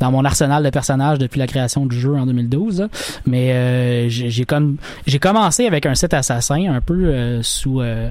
dans 0.00 0.10
mon 0.10 0.24
arsenal 0.24 0.62
de 0.64 0.70
personnages 0.70 1.18
depuis 1.18 1.38
la 1.38 1.46
création 1.46 1.86
du 1.86 1.98
jeu 1.98 2.14
en 2.14 2.26
2012. 2.26 2.80
là. 2.80 2.88
Mais 3.26 3.52
euh, 3.52 4.08
j'ai 4.08 4.44
comme 4.44 4.76
j'ai 5.06 5.18
commencé 5.18 5.66
avec 5.66 5.86
un 5.86 5.94
site 5.94 6.14
assassin, 6.14 6.72
un 6.72 6.80
peu 6.80 6.94
euh, 6.94 7.42
sous 7.42 7.80
euh, 7.80 8.08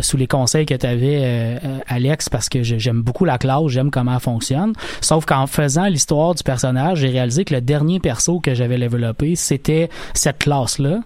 sous 0.00 0.16
les 0.16 0.26
conseils 0.26 0.66
que 0.66 0.74
tu 0.74 0.86
avais, 0.86 1.60
Alex, 1.88 2.28
parce 2.28 2.48
que 2.48 2.62
j'aime 2.62 3.02
beaucoup 3.02 3.24
la 3.24 3.38
classe, 3.38 3.68
j'aime 3.68 3.90
comment 3.90 4.14
elle 4.14 4.20
fonctionne. 4.20 4.72
Sauf 5.00 5.24
qu'en 5.24 5.46
faisant 5.46 5.86
l'histoire 5.86 6.34
du 6.34 6.42
personnage, 6.42 6.98
j'ai 6.98 7.08
réalisé 7.08 7.44
que 7.44 7.54
le 7.54 7.60
dernier 7.60 8.00
perso 8.00 8.40
que 8.40 8.54
j'avais 8.54 8.78
développé, 8.78 9.36
c'était 9.36 9.88
cette 10.14 10.38
classe-là. 10.38 11.00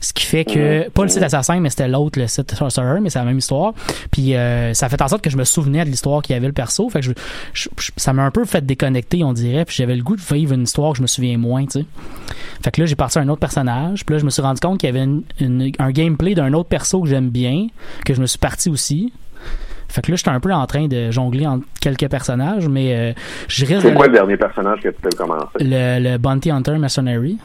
Ce 0.00 0.12
qui 0.12 0.24
fait 0.24 0.44
que, 0.44 0.88
pas 0.90 1.02
le 1.02 1.08
site 1.08 1.22
assassin, 1.22 1.58
mais 1.60 1.70
c'était 1.70 1.88
l'autre, 1.88 2.20
le 2.20 2.26
site 2.28 2.54
Sorcerer, 2.54 3.00
mais 3.00 3.10
c'est 3.10 3.18
la 3.18 3.24
même 3.24 3.38
histoire. 3.38 3.72
Puis 4.12 4.36
euh, 4.36 4.72
ça 4.74 4.88
fait 4.88 5.02
en 5.02 5.08
sorte 5.08 5.22
que 5.22 5.30
je 5.30 5.36
me 5.36 5.42
souvenais 5.44 5.84
de 5.84 5.90
l'histoire 5.90 6.22
qu'il 6.22 6.34
y 6.34 6.36
avait 6.36 6.46
le 6.46 6.52
perso. 6.52 6.88
Fait 6.88 7.00
que 7.00 7.06
je, 7.06 7.12
je- 7.52 7.68
je- 7.78 7.90
ça 7.96 8.12
m'a 8.12 8.22
un 8.22 8.30
peu 8.30 8.44
fait 8.44 8.64
déconnecter, 8.64 9.24
on 9.24 9.32
dirait. 9.32 9.64
Puis 9.64 9.74
j'avais 9.76 9.96
le 9.96 10.02
goût 10.02 10.14
de 10.16 10.20
vivre 10.22 10.52
une 10.54 10.62
histoire 10.62 10.92
que 10.92 10.98
je 10.98 11.02
me 11.02 11.06
souviens 11.08 11.36
moins, 11.38 11.64
tu 11.66 11.80
sais. 11.80 11.86
Fait 12.62 12.70
que 12.70 12.80
là, 12.80 12.86
j'ai 12.86 12.94
parti 12.96 13.18
à 13.18 13.22
un 13.22 13.28
autre 13.28 13.40
personnage. 13.40 14.04
Puis 14.06 14.14
là, 14.14 14.18
je 14.20 14.24
me 14.24 14.30
suis 14.30 14.42
rendu 14.42 14.60
compte 14.60 14.78
qu'il 14.78 14.88
y 14.88 14.90
avait 14.96 15.04
une- 15.04 15.22
une- 15.40 15.72
un 15.78 15.90
gameplay 15.90 16.34
d'un 16.34 16.52
autre 16.52 16.68
perso 16.68 17.02
que 17.02 17.08
j'aime 17.08 17.30
bien, 17.30 17.66
que 18.04 18.14
je 18.14 18.20
me 18.20 18.26
suis 18.26 18.38
parti 18.38 18.70
aussi. 18.70 19.12
Fait 19.88 20.02
que 20.02 20.10
là, 20.10 20.16
j'étais 20.16 20.28
un 20.30 20.38
peu 20.40 20.52
en 20.52 20.66
train 20.66 20.86
de 20.86 21.10
jongler 21.10 21.46
entre 21.46 21.64
quelques 21.80 22.08
personnages, 22.08 22.68
mais 22.68 22.94
euh, 22.94 23.12
je 23.48 23.64
risque 23.64 23.82
C'est 23.82 23.94
quoi 23.94 24.06
le 24.06 24.12
dernier 24.12 24.36
personnage 24.36 24.80
que 24.82 24.88
tu 24.90 25.00
peux 25.00 25.08
commencer? 25.16 25.46
le, 25.60 25.98
le 26.12 26.18
Bounty 26.18 26.50
Hunter 26.50 26.76
Mercenary. 26.78 27.38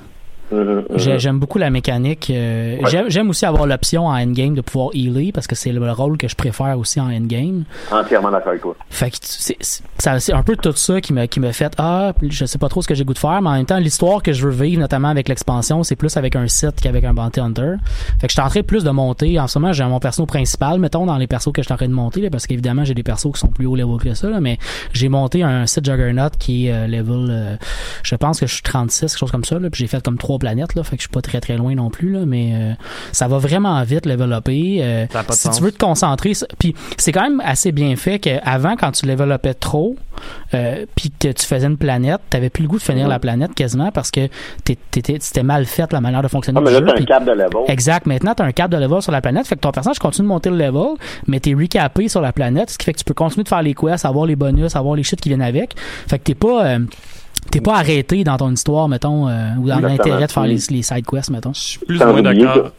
Euh, 0.54 0.84
euh, 0.92 1.18
j'aime 1.18 1.40
beaucoup 1.40 1.58
la 1.58 1.70
mécanique. 1.70 2.30
Euh, 2.30 2.78
j'aime 3.08 3.30
aussi 3.30 3.46
avoir 3.46 3.66
l'option 3.66 4.08
en 4.08 4.14
endgame 4.14 4.54
de 4.54 4.62
pouvoir 4.62 4.90
healer 4.94 5.32
parce 5.32 5.48
que 5.48 5.56
c'est 5.56 5.72
le 5.72 5.92
rôle 5.92 6.18
que 6.18 6.28
je 6.28 6.36
préfère 6.36 6.78
aussi 6.78 7.00
en 7.00 7.12
endgame. 7.12 7.64
Entièrement 7.92 8.32
d'accord 8.32 8.50
avec 8.50 8.62
toi. 8.62 8.76
Fait 8.90 9.10
que 9.10 9.18
c'est 9.22 10.34
un 10.34 10.44
peu 10.44 10.56
tout 10.56 10.74
ça 10.74 11.02
qui 11.02 11.14
me, 11.14 11.26
qui 11.26 11.40
me 11.40 11.52
fait 11.52 11.74
Ah, 11.78 12.14
je 12.22 12.46
sais 12.46 12.58
pas 12.58 12.70
trop 12.70 12.82
ce 12.82 12.88
que 12.88 12.96
j'ai 12.96 13.04
goût 13.04 13.14
de 13.14 13.20
faire, 13.20 13.42
mais 13.42 13.50
en 13.50 13.54
même 13.54 13.66
temps, 13.66 13.80
l'histoire 13.80 14.22
que 14.22 14.34
je 14.34 14.48
veux 14.48 14.54
vivre, 14.54 14.80
notamment 14.80 15.10
avec 15.10 15.28
l'expansion, 15.28 15.84
c'est 15.84 15.96
plus 15.96 16.16
avec 16.18 16.36
un 16.36 16.48
site 16.48 16.80
qu'avec 16.82 17.04
un 17.04 17.14
Bounty 17.14 17.40
Hunter. 17.40 17.76
Fait 18.22 18.28
que 18.28 18.34
je 18.34 18.38
tenterais 18.38 18.64
plus 18.64 18.84
de 18.84 18.92
monter. 18.92 19.40
En 19.40 19.48
ce 19.48 19.58
moment, 19.60 19.74
j'ai 19.74 19.84
mon 19.84 20.00
perso 20.00 20.26
principal, 20.26 20.80
mettons, 20.80 21.06
dans 21.06 21.18
les 21.18 21.28
persos 21.28 21.52
que 21.54 21.64
je 21.64 21.68
tenterais 21.68 21.88
de 21.88 21.94
monter, 21.94 22.22
là, 22.22 22.30
parce 22.30 22.48
qu'évidemment, 22.48 22.86
j'ai 22.86 22.94
des 22.94 23.04
persos 23.04 23.32
qui 23.34 23.40
sont 23.40 23.48
plus 23.48 23.66
haut 23.66 23.76
level 23.76 23.98
que 23.98 24.14
ça, 24.14 24.30
là, 24.30 24.40
mais 24.40 24.58
j'ai 24.94 25.10
monté 25.10 25.44
un 25.44 25.66
site 25.66 25.86
Juggernaut 25.86 26.30
qui 26.38 26.68
est 26.68 26.88
level, 26.88 27.58
je 28.04 28.16
pense 28.16 28.40
que 28.40 28.48
je 28.48 28.54
suis 28.54 28.64
36, 28.64 29.00
quelque 29.00 29.18
chose 29.18 29.32
comme 29.32 29.44
ça, 29.44 29.60
là, 29.60 29.70
puis 29.70 29.82
j'ai 29.82 29.88
fait 29.88 30.04
comme 30.04 30.18
3 30.18 30.40
planète, 30.44 30.76
là, 30.76 30.84
fait 30.84 30.98
que 30.98 31.02
je 31.02 31.08
suis 31.08 31.14
pas 31.14 31.22
très 31.22 31.40
très 31.40 31.56
loin 31.56 31.74
non 31.74 31.90
plus, 31.90 32.12
là, 32.12 32.26
mais 32.26 32.52
euh, 32.54 32.74
ça 33.14 33.30
va 33.30 33.38
vraiment 33.38 33.82
vite, 33.84 34.06
développer. 34.06 34.80
Euh, 34.82 35.06
si 35.30 35.50
tu 35.52 35.64
veux 35.64 35.72
te 35.72 35.78
concentrer, 35.78 36.34
puis 36.60 36.76
c'est 36.98 37.14
quand 37.14 37.24
même 37.24 37.42
assez 37.46 37.72
bien 37.72 37.96
fait 37.96 38.20
qu'avant, 38.20 38.76
quand 38.76 38.92
tu 38.92 39.06
développais 39.06 39.54
trop, 39.54 39.96
euh, 40.54 40.86
puis 40.96 41.12
que 41.18 41.30
tu 41.30 41.46
faisais 41.46 41.66
une 41.66 41.78
planète, 41.78 42.20
t'avais 42.30 42.50
plus 42.50 42.64
le 42.64 42.68
goût 42.68 42.78
de 42.78 42.84
finir 42.84 43.08
la 43.08 43.20
planète 43.20 43.54
quasiment 43.56 43.92
parce 43.92 44.12
que 44.12 44.28
c'était 44.66 45.44
mal 45.44 45.66
fait 45.66 45.92
la 45.94 46.02
manière 46.02 46.22
de 46.22 46.28
fonctionner. 46.28 46.60
Ah, 46.60 46.62
mais 46.62 46.72
là, 46.72 46.82
t'as 46.82 47.02
un 47.02 47.06
cap 47.06 47.26
de 47.26 47.32
level. 47.32 47.64
Exact. 47.68 48.06
Maintenant, 48.06 48.34
t'as 48.36 48.44
un 48.44 48.52
cap 48.52 48.70
de 48.70 48.78
level 48.78 49.02
sur 49.02 49.14
la 49.14 49.22
planète, 49.22 49.48
fait 49.48 49.56
que 49.56 49.62
ton 49.62 49.72
personnage 49.72 50.00
continue 50.00 50.28
de 50.28 50.34
monter 50.34 50.50
le 50.50 50.58
level, 50.58 50.98
mais 51.28 51.40
t'es 51.40 51.54
recapé 51.54 52.10
sur 52.10 52.20
la 52.20 52.34
planète, 52.34 52.70
ce 52.70 52.78
qui 52.78 52.86
fait 52.86 52.94
que 52.94 53.00
tu 53.00 53.06
peux 53.06 53.14
continuer 53.14 53.44
de 53.44 53.50
faire 53.50 53.62
les 53.62 53.74
quests, 53.74 54.06
avoir 54.06 54.26
les 54.26 54.36
bonus, 54.36 54.76
avoir 54.76 54.96
les 54.96 55.04
shit 55.04 55.22
qui 55.22 55.30
viennent 55.30 55.42
avec. 55.42 55.76
Fait 56.08 56.20
que 56.20 56.24
t'es 56.24 56.36
pas 56.36 56.66
euh, 56.66 56.80
t'es 57.52 57.62
pas 57.62 57.76
arrêté 57.76 58.24
dans 58.24 58.38
ton 58.38 58.52
histoire, 58.52 58.88
mettons, 58.88 59.28
euh, 59.28 59.56
ou 59.60 59.68
dans 59.68 59.80
l'intérêt 59.80 60.28
de 60.28 60.32
faire 60.32 60.44
les, 60.44 60.60
les 60.70 60.82
side 60.84 61.06
quests, 61.06 61.30
mettons? 61.32 61.54
Je 61.54 61.60
suis 61.60 61.80
plus 61.80 62.02
ou 62.02 62.06
moins 62.06 62.22
d'accord. 62.22 62.72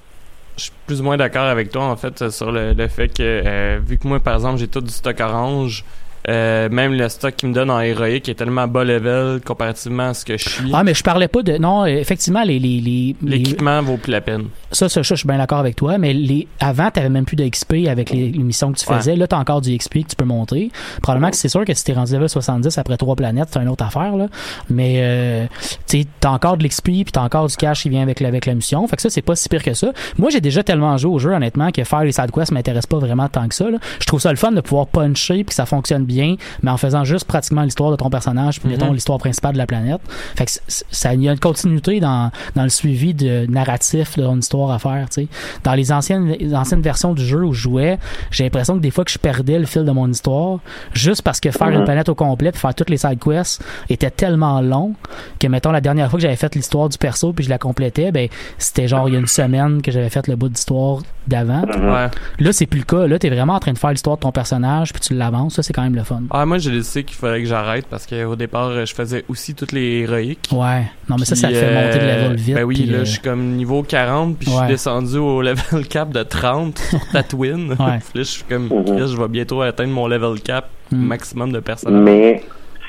Je 0.56 0.62
suis 0.62 0.72
plus 0.86 1.00
ou 1.00 1.04
moins 1.04 1.16
d'accord 1.16 1.46
avec 1.46 1.70
toi 1.72 1.86
en 1.86 1.96
fait 1.96 2.30
sur 2.30 2.52
le, 2.52 2.74
le 2.74 2.86
fait 2.88 3.08
que 3.08 3.22
euh, 3.22 3.80
vu 3.84 3.98
que 3.98 4.06
moi 4.06 4.20
par 4.20 4.34
exemple 4.36 4.58
j'ai 4.58 4.68
tout 4.68 4.80
du 4.80 4.92
stock 4.92 5.18
orange, 5.18 5.84
euh, 6.28 6.68
même 6.70 6.92
le 6.94 7.08
stock 7.08 7.34
qui 7.36 7.46
me 7.46 7.52
donne 7.54 7.70
en 7.70 7.80
héroïque 7.80 8.28
est 8.28 8.34
tellement 8.34 8.66
bas 8.66 8.84
level 8.84 9.40
comparativement 9.40 10.08
à 10.08 10.14
ce 10.14 10.24
que 10.24 10.36
je 10.38 10.48
suis. 10.48 10.70
Ah, 10.72 10.82
mais 10.84 10.94
je 10.94 11.02
parlais 11.02 11.28
pas 11.28 11.42
de. 11.42 11.56
Non, 11.58 11.84
effectivement, 11.86 12.42
les. 12.42 12.58
les, 12.58 12.80
les, 12.80 13.16
les- 13.22 13.38
L'équipement 13.38 13.82
vaut 13.82 13.96
plus 13.96 14.10
la 14.12 14.20
peine. 14.20 14.44
ça, 14.72 14.88
ça, 14.88 15.02
ça, 15.02 15.14
je 15.14 15.18
suis 15.20 15.28
bien 15.28 15.38
d'accord 15.38 15.58
avec 15.58 15.76
toi, 15.76 15.98
mais 15.98 16.12
les, 16.12 16.48
avant, 16.60 16.90
t'avais 16.90 17.08
même 17.08 17.24
plus 17.24 17.36
de 17.36 17.46
XP 17.46 17.86
avec 17.88 18.10
les, 18.10 18.30
les 18.30 18.38
missions 18.42 18.72
que 18.72 18.78
tu 18.78 18.88
Ouais. 18.90 18.96
faisais. 18.96 19.16
Là, 19.16 19.26
t'as 19.26 19.38
encore 19.38 19.60
du 19.60 19.76
XP 19.76 20.02
que 20.02 20.08
tu 20.10 20.16
peux 20.16 20.24
monter. 20.24 20.70
Probablement 21.02 21.30
que 21.30 21.36
c'est 21.36 21.48
sûr 21.48 21.64
que 21.64 21.74
si 21.74 21.84
t'es 21.84 21.92
rendu 21.92 22.12
level 22.14 22.28
70 22.28 22.76
après 22.78 22.96
trois 22.96 23.16
planètes, 23.16 23.48
c'est 23.50 23.60
une 23.60 23.68
autre 23.68 23.84
affaire, 23.84 24.16
là. 24.16 24.28
Mais, 24.70 24.96
euh, 24.98 25.46
tu 25.86 26.04
t'as 26.20 26.30
encore 26.30 26.56
de 26.56 26.64
l'XP 26.64 26.84
puis 26.84 27.04
t'as 27.12 27.22
encore 27.22 27.46
du 27.48 27.56
cash 27.56 27.82
qui 27.82 27.88
vient 27.88 28.02
avec, 28.02 28.20
la- 28.20 28.28
avec 28.28 28.46
la 28.46 28.54
mission. 28.54 28.86
Fait 28.88 28.96
que 28.96 29.02
ça, 29.02 29.10
c'est 29.10 29.22
pas 29.22 29.36
si 29.36 29.48
pire 29.48 29.62
que 29.62 29.74
ça. 29.74 29.92
Moi, 30.18 30.30
j'ai 30.30 30.40
déjà 30.40 30.62
tellement 30.62 30.96
joué 30.96 31.12
au 31.12 31.18
jeu, 31.18 31.32
honnêtement, 31.32 31.70
que 31.70 31.84
faire 31.84 32.02
les 32.04 32.12
side 32.12 32.30
quests 32.32 32.52
m'intéresse 32.52 32.86
pas 32.86 32.98
vraiment 32.98 33.28
tant 33.28 33.46
que 33.48 33.54
ça, 33.54 33.68
là. 33.70 33.78
Je 34.00 34.06
trouve 34.06 34.20
ça 34.20 34.30
le 34.30 34.36
fun 34.36 34.52
de 34.52 34.60
pouvoir 34.60 34.86
puncher 34.86 35.34
puis 35.36 35.44
que 35.46 35.54
ça 35.54 35.66
fonctionne 35.66 36.04
bien, 36.04 36.13
mais 36.62 36.70
en 36.70 36.76
faisant 36.76 37.04
juste 37.04 37.24
pratiquement 37.26 37.62
l'histoire 37.62 37.90
de 37.90 37.96
ton 37.96 38.10
personnage 38.10 38.60
puis, 38.60 38.68
mettons, 38.68 38.86
Mhm. 38.86 38.94
l'histoire 38.94 39.18
principale 39.18 39.52
de 39.54 39.58
la 39.58 39.66
planète. 39.66 40.00
Fait 40.36 40.44
que 40.46 40.50
ça, 40.68 41.14
il 41.14 41.22
y 41.22 41.28
a 41.28 41.32
une 41.32 41.38
continuité 41.38 42.00
dans, 42.00 42.30
dans 42.54 42.62
le 42.62 42.68
suivi 42.68 43.14
de 43.14 43.46
narratif 43.46 44.16
de 44.18 44.22
ton 44.22 44.38
histoire 44.38 44.70
à 44.70 44.78
faire, 44.78 45.06
tu 45.10 45.22
sais. 45.22 45.28
Dans 45.64 45.74
les 45.74 45.92
anciennes, 45.92 46.28
les 46.38 46.54
anciennes 46.54 46.82
versions 46.82 47.14
du 47.14 47.24
jeu 47.24 47.44
où 47.44 47.52
je 47.52 47.60
jouais, 47.62 47.98
j'ai 48.30 48.44
l'impression 48.44 48.74
que 48.76 48.80
des 48.80 48.90
fois 48.90 49.04
que 49.04 49.10
je 49.10 49.18
perdais 49.18 49.58
le 49.58 49.66
fil 49.66 49.84
de 49.84 49.90
mon 49.90 50.08
histoire, 50.10 50.58
juste 50.92 51.22
parce 51.22 51.40
que 51.40 51.50
faire 51.50 51.68
Mhm. 51.68 51.74
une 51.78 51.84
planète 51.84 52.08
au 52.08 52.14
complet 52.14 52.52
puis 52.52 52.60
faire 52.60 52.74
toutes 52.74 52.90
les 52.90 52.96
side 52.98 53.18
quests 53.18 53.62
était 53.88 54.10
tellement 54.10 54.60
long 54.60 54.94
que, 55.40 55.46
mettons, 55.46 55.70
la 55.72 55.80
dernière 55.80 56.10
fois 56.10 56.18
que 56.18 56.22
j'avais 56.22 56.36
fait 56.36 56.54
l'histoire 56.54 56.88
du 56.88 56.98
perso 56.98 57.32
puis 57.32 57.44
je 57.44 57.50
la 57.50 57.58
complétais, 57.58 58.12
ben, 58.12 58.28
c'était 58.58 58.88
genre 58.88 59.08
il 59.08 59.12
y 59.14 59.16
a 59.16 59.20
une 59.20 59.26
semaine 59.26 59.82
que 59.82 59.90
j'avais 59.92 60.10
fait 60.10 60.26
le 60.28 60.36
bout 60.36 60.48
d'histoire 60.48 60.98
d'avant. 61.28 61.62
Mhm. 61.66 61.88
Ouais. 61.88 62.06
Là, 62.40 62.52
c'est 62.52 62.66
plus 62.66 62.80
le 62.80 62.84
cas. 62.84 63.06
Là, 63.06 63.18
t'es 63.18 63.30
vraiment 63.30 63.54
en 63.54 63.58
train 63.60 63.72
de 63.72 63.78
faire 63.78 63.90
l'histoire 63.90 64.16
de 64.16 64.22
ton 64.22 64.32
personnage 64.32 64.92
puis 64.92 65.00
tu 65.00 65.14
l'avances. 65.14 65.54
Ça, 65.54 65.62
c'est 65.62 65.72
quand 65.72 65.82
même 65.82 65.94
le 65.94 66.02
fun. 66.02 66.22
Ah, 66.30 66.44
moi 66.46 66.58
j'ai 66.58 66.70
décidé 66.70 67.04
qu'il 67.04 67.16
fallait 67.16 67.42
que 67.42 67.48
j'arrête 67.48 67.86
parce 67.88 68.06
qu'au 68.06 68.36
départ 68.36 68.68
euh, 68.68 68.84
je 68.84 68.94
faisais 68.94 69.24
aussi 69.28 69.54
toutes 69.54 69.72
les 69.72 70.00
héroïques. 70.02 70.48
Ouais. 70.52 70.82
Non, 71.08 71.16
mais 71.18 71.24
ça, 71.24 71.34
Puis, 71.34 71.40
ça 71.42 71.48
te 71.48 71.54
fait 71.54 71.74
monter 71.74 71.98
de 71.98 72.04
euh, 72.04 72.22
level 72.24 72.36
vite. 72.36 72.54
Ben 72.54 72.64
oui, 72.64 72.74
puis, 72.74 72.84
là, 72.86 72.98
euh, 72.98 73.04
je 73.04 73.10
suis 73.10 73.20
comme 73.20 73.42
niveau 73.52 73.82
40, 73.82 74.38
puis 74.38 74.48
je 74.50 74.56
suis 74.56 74.66
descendu 74.66 75.18
au 75.18 75.42
level 75.42 75.86
cap 75.88 76.10
de 76.10 76.22
30 76.22 76.78
sur 76.78 77.00
Tatooine. 77.12 77.70
Ouais. 77.70 77.76
Là, 77.78 78.00
je 78.14 78.22
suis 78.22 78.44
comme, 78.44 78.68
je 78.86 79.16
vais 79.20 79.28
bientôt 79.28 79.60
atteindre 79.62 79.92
mon 79.92 80.06
level 80.06 80.40
cap 80.40 80.68
Mm. 80.92 81.06
maximum 81.06 81.52
de 81.52 81.60
personnages. 81.60 82.02
Mais, 82.04 82.42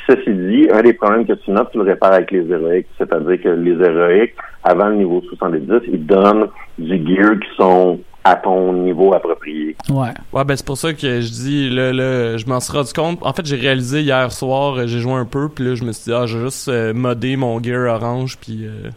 ceci 0.08 0.30
dit, 0.34 0.68
un 0.72 0.82
des 0.82 0.94
problèmes 0.94 1.26
que 1.26 1.34
tu 1.34 1.52
notes, 1.52 1.70
tu 1.72 1.78
le 1.78 1.86
répares 1.86 2.14
avec 2.14 2.32
les 2.32 2.46
héroïques. 2.50 2.88
C'est-à-dire 2.98 3.42
que 3.42 3.50
les 3.50 3.72
héroïques, 3.84 4.34
avant 4.64 4.90
le 4.90 4.98
niveau 4.98 5.22
70, 5.30 5.66
ils 5.92 6.06
donnent 6.06 6.48
du 6.78 6.98
gear 7.08 7.32
qui 7.40 7.48
sont 7.58 8.00
à 8.26 8.36
ton 8.36 8.74
niveau 8.74 9.14
approprié. 9.14 9.76
Ouais. 9.90 10.10
Ouais, 10.34 10.44
ben 10.44 10.56
c'est 10.58 10.66
pour 10.66 10.78
ça 10.78 10.94
que 10.94 11.22
je 11.22 11.30
dis, 11.30 11.70
là, 11.70 11.94
là, 11.94 12.38
je 12.38 12.46
m'en 12.48 12.60
suis 12.60 12.74
rendu 12.74 12.92
compte. 12.92 13.20
En 13.22 13.32
fait, 13.34 13.46
j'ai 13.46 13.56
réalisé 13.56 14.02
hier 14.02 14.32
soir, 14.32 14.74
euh, 14.80 14.88
j'ai 14.88 15.00
joué 15.00 15.14
un 15.14 15.26
peu, 15.26 15.48
puis 15.48 15.64
là, 15.64 15.76
je 15.76 15.84
me 15.84 15.92
suis 15.92 16.06
dit, 16.06 16.14
ah, 16.14 16.26
je 16.26 16.38
vais 16.40 16.46
juste 16.46 16.68
euh, 16.68 16.92
modder 16.94 17.36
mon 17.38 17.62
gear 17.62 17.88
orange, 17.96 18.38
puis, 18.42 18.66
euh, 18.66 18.90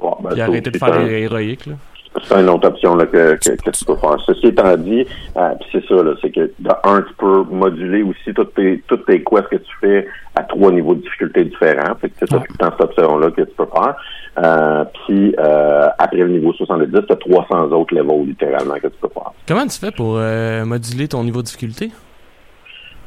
Ouais, 0.00 0.10
ben, 0.22 0.28
puis 0.30 0.38
ça 0.38 0.44
arrêter 0.44 0.70
de 0.70 0.78
faire 0.78 0.92
un- 0.94 1.04
les 1.04 1.22
héroïques, 1.22 1.66
là. 1.66 1.74
C'est 2.22 2.40
une 2.40 2.48
autre 2.48 2.68
option 2.68 2.94
là, 2.94 3.06
que, 3.06 3.34
que, 3.34 3.50
que 3.62 3.70
tu 3.70 3.84
peux 3.84 3.96
faire. 3.96 4.16
Ceci 4.26 4.46
étant 4.48 4.76
dit, 4.76 5.06
euh, 5.36 5.50
c'est 5.72 5.84
ça, 5.86 5.94
là, 6.02 6.12
c'est 6.22 6.30
que 6.30 6.50
de 6.58 6.70
un, 6.84 7.02
tu 7.02 7.14
peux 7.14 7.42
moduler 7.44 8.02
aussi 8.02 8.32
toutes 8.34 8.54
tes, 8.54 8.82
toutes 8.86 9.04
tes 9.06 9.22
quests 9.24 9.48
que 9.48 9.56
tu 9.56 9.72
fais 9.80 10.06
à 10.36 10.42
trois 10.44 10.70
niveaux 10.72 10.94
de 10.94 11.00
difficulté 11.02 11.44
différents. 11.44 11.94
Fait 12.00 12.08
que 12.10 12.14
c'est 12.20 12.32
Ouais. 12.32 12.40
tout 12.40 12.52
le 12.52 12.56
temps 12.58 12.70
cette 12.72 12.80
option-là 12.90 13.30
que 13.30 13.42
tu 13.42 13.54
peux 13.56 13.66
faire. 13.66 13.96
Euh, 14.38 14.84
puis 15.06 15.34
euh, 15.38 15.88
après 15.98 16.16
le 16.18 16.28
niveau 16.28 16.52
70, 16.52 16.90
tu 16.92 17.12
as 17.12 17.16
300 17.16 17.70
autres 17.72 17.94
levels 17.94 18.26
littéralement 18.26 18.74
que 18.74 18.88
tu 18.88 18.96
peux 19.00 19.08
faire. 19.08 19.30
Comment 19.46 19.66
tu 19.66 19.78
fais 19.78 19.92
pour 19.92 20.16
euh, 20.18 20.64
moduler 20.64 21.06
ton 21.08 21.22
niveau 21.24 21.40
de 21.40 21.46
difficulté? 21.46 21.90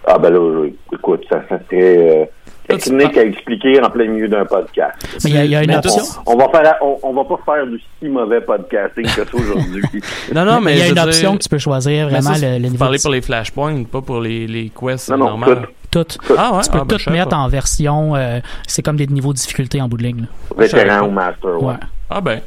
Ah 0.06 0.18
ben 0.18 0.30
là, 0.34 0.68
écoute, 0.94 1.26
ça, 1.30 1.42
ça 1.50 1.60
serait 1.70 2.30
technique 2.68 3.12
prends- 3.12 3.22
à 3.22 3.24
expliquer 3.24 3.82
en 3.84 3.90
plein 3.90 4.08
milieu 4.08 4.28
d'un 4.28 4.46
podcast. 4.46 4.96
Mais 5.24 5.30
il 5.30 5.36
y 5.36 5.38
a, 5.40 5.46
y 5.46 5.56
a 5.56 5.62
une 5.64 5.68
Mais 5.70 5.78
option. 5.78 6.04
On 6.26 6.36
va 6.36 6.50
faire, 6.50 6.76
on, 6.82 6.98
on 7.04 7.14
va 7.14 7.24
pas 7.24 7.40
faire 7.46 7.66
du 7.68 7.80
si 8.00 8.10
mauvais 8.10 8.42
podcasting 8.42 9.06
que 9.06 9.10
ça 9.12 9.22
aujourd'hui. 9.34 9.84
Non, 10.36 10.46
non, 10.46 10.62
mais 10.62 10.74
il 10.74 10.80
y 10.80 10.82
a 10.84 10.88
une 10.90 11.00
option 11.00 11.32
dire- 11.32 11.40
que 11.40 11.44
tu 11.44 11.50
peux 11.50 11.58
choisir 11.58 12.10
vraiment 12.10 12.34
ça, 12.34 12.40
le, 12.48 12.54
le 12.60 12.70
niveau. 12.70 12.78
parler 12.78 12.98
de- 12.98 13.04
pour 13.04 13.12
les 13.12 13.22
flashpoints, 13.22 13.84
pas 13.84 14.02
pour 14.02 14.20
les, 14.22 14.46
les 14.48 14.70
quests 14.70 15.10
non, 15.10 15.18
non, 15.18 15.26
normales. 15.30 15.68
tout, 15.92 16.04
tout. 16.04 16.18
Ah 16.38 16.54
ouais, 16.56 16.62
Tu 16.64 16.70
peux 16.72 16.78
ah, 16.82 16.86
ben, 16.86 16.98
tout 16.98 17.10
mettre 17.12 17.30
pas. 17.30 17.38
en 17.38 17.48
version. 17.48 18.16
euh, 18.16 18.40
c'est 18.68 18.82
comme 18.82 18.98
des 18.98 19.08
niveaux 19.08 19.34
de 19.34 19.38
difficulté 19.38 19.82
en 19.82 19.88
bout 19.88 19.98
de 19.98 20.04
ligne. 20.04 20.28
vétéran 20.58 21.08
ou 21.08 21.12
master, 21.12 21.62
ouais. 21.62 21.68
Ouais. 21.70 21.74
Ah 22.10 22.22
ben. 22.22 22.42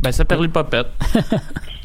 Ben, 0.00 0.12
ça 0.12 0.24
perd 0.24 0.42
les 0.42 0.48
popettes. 0.48 0.86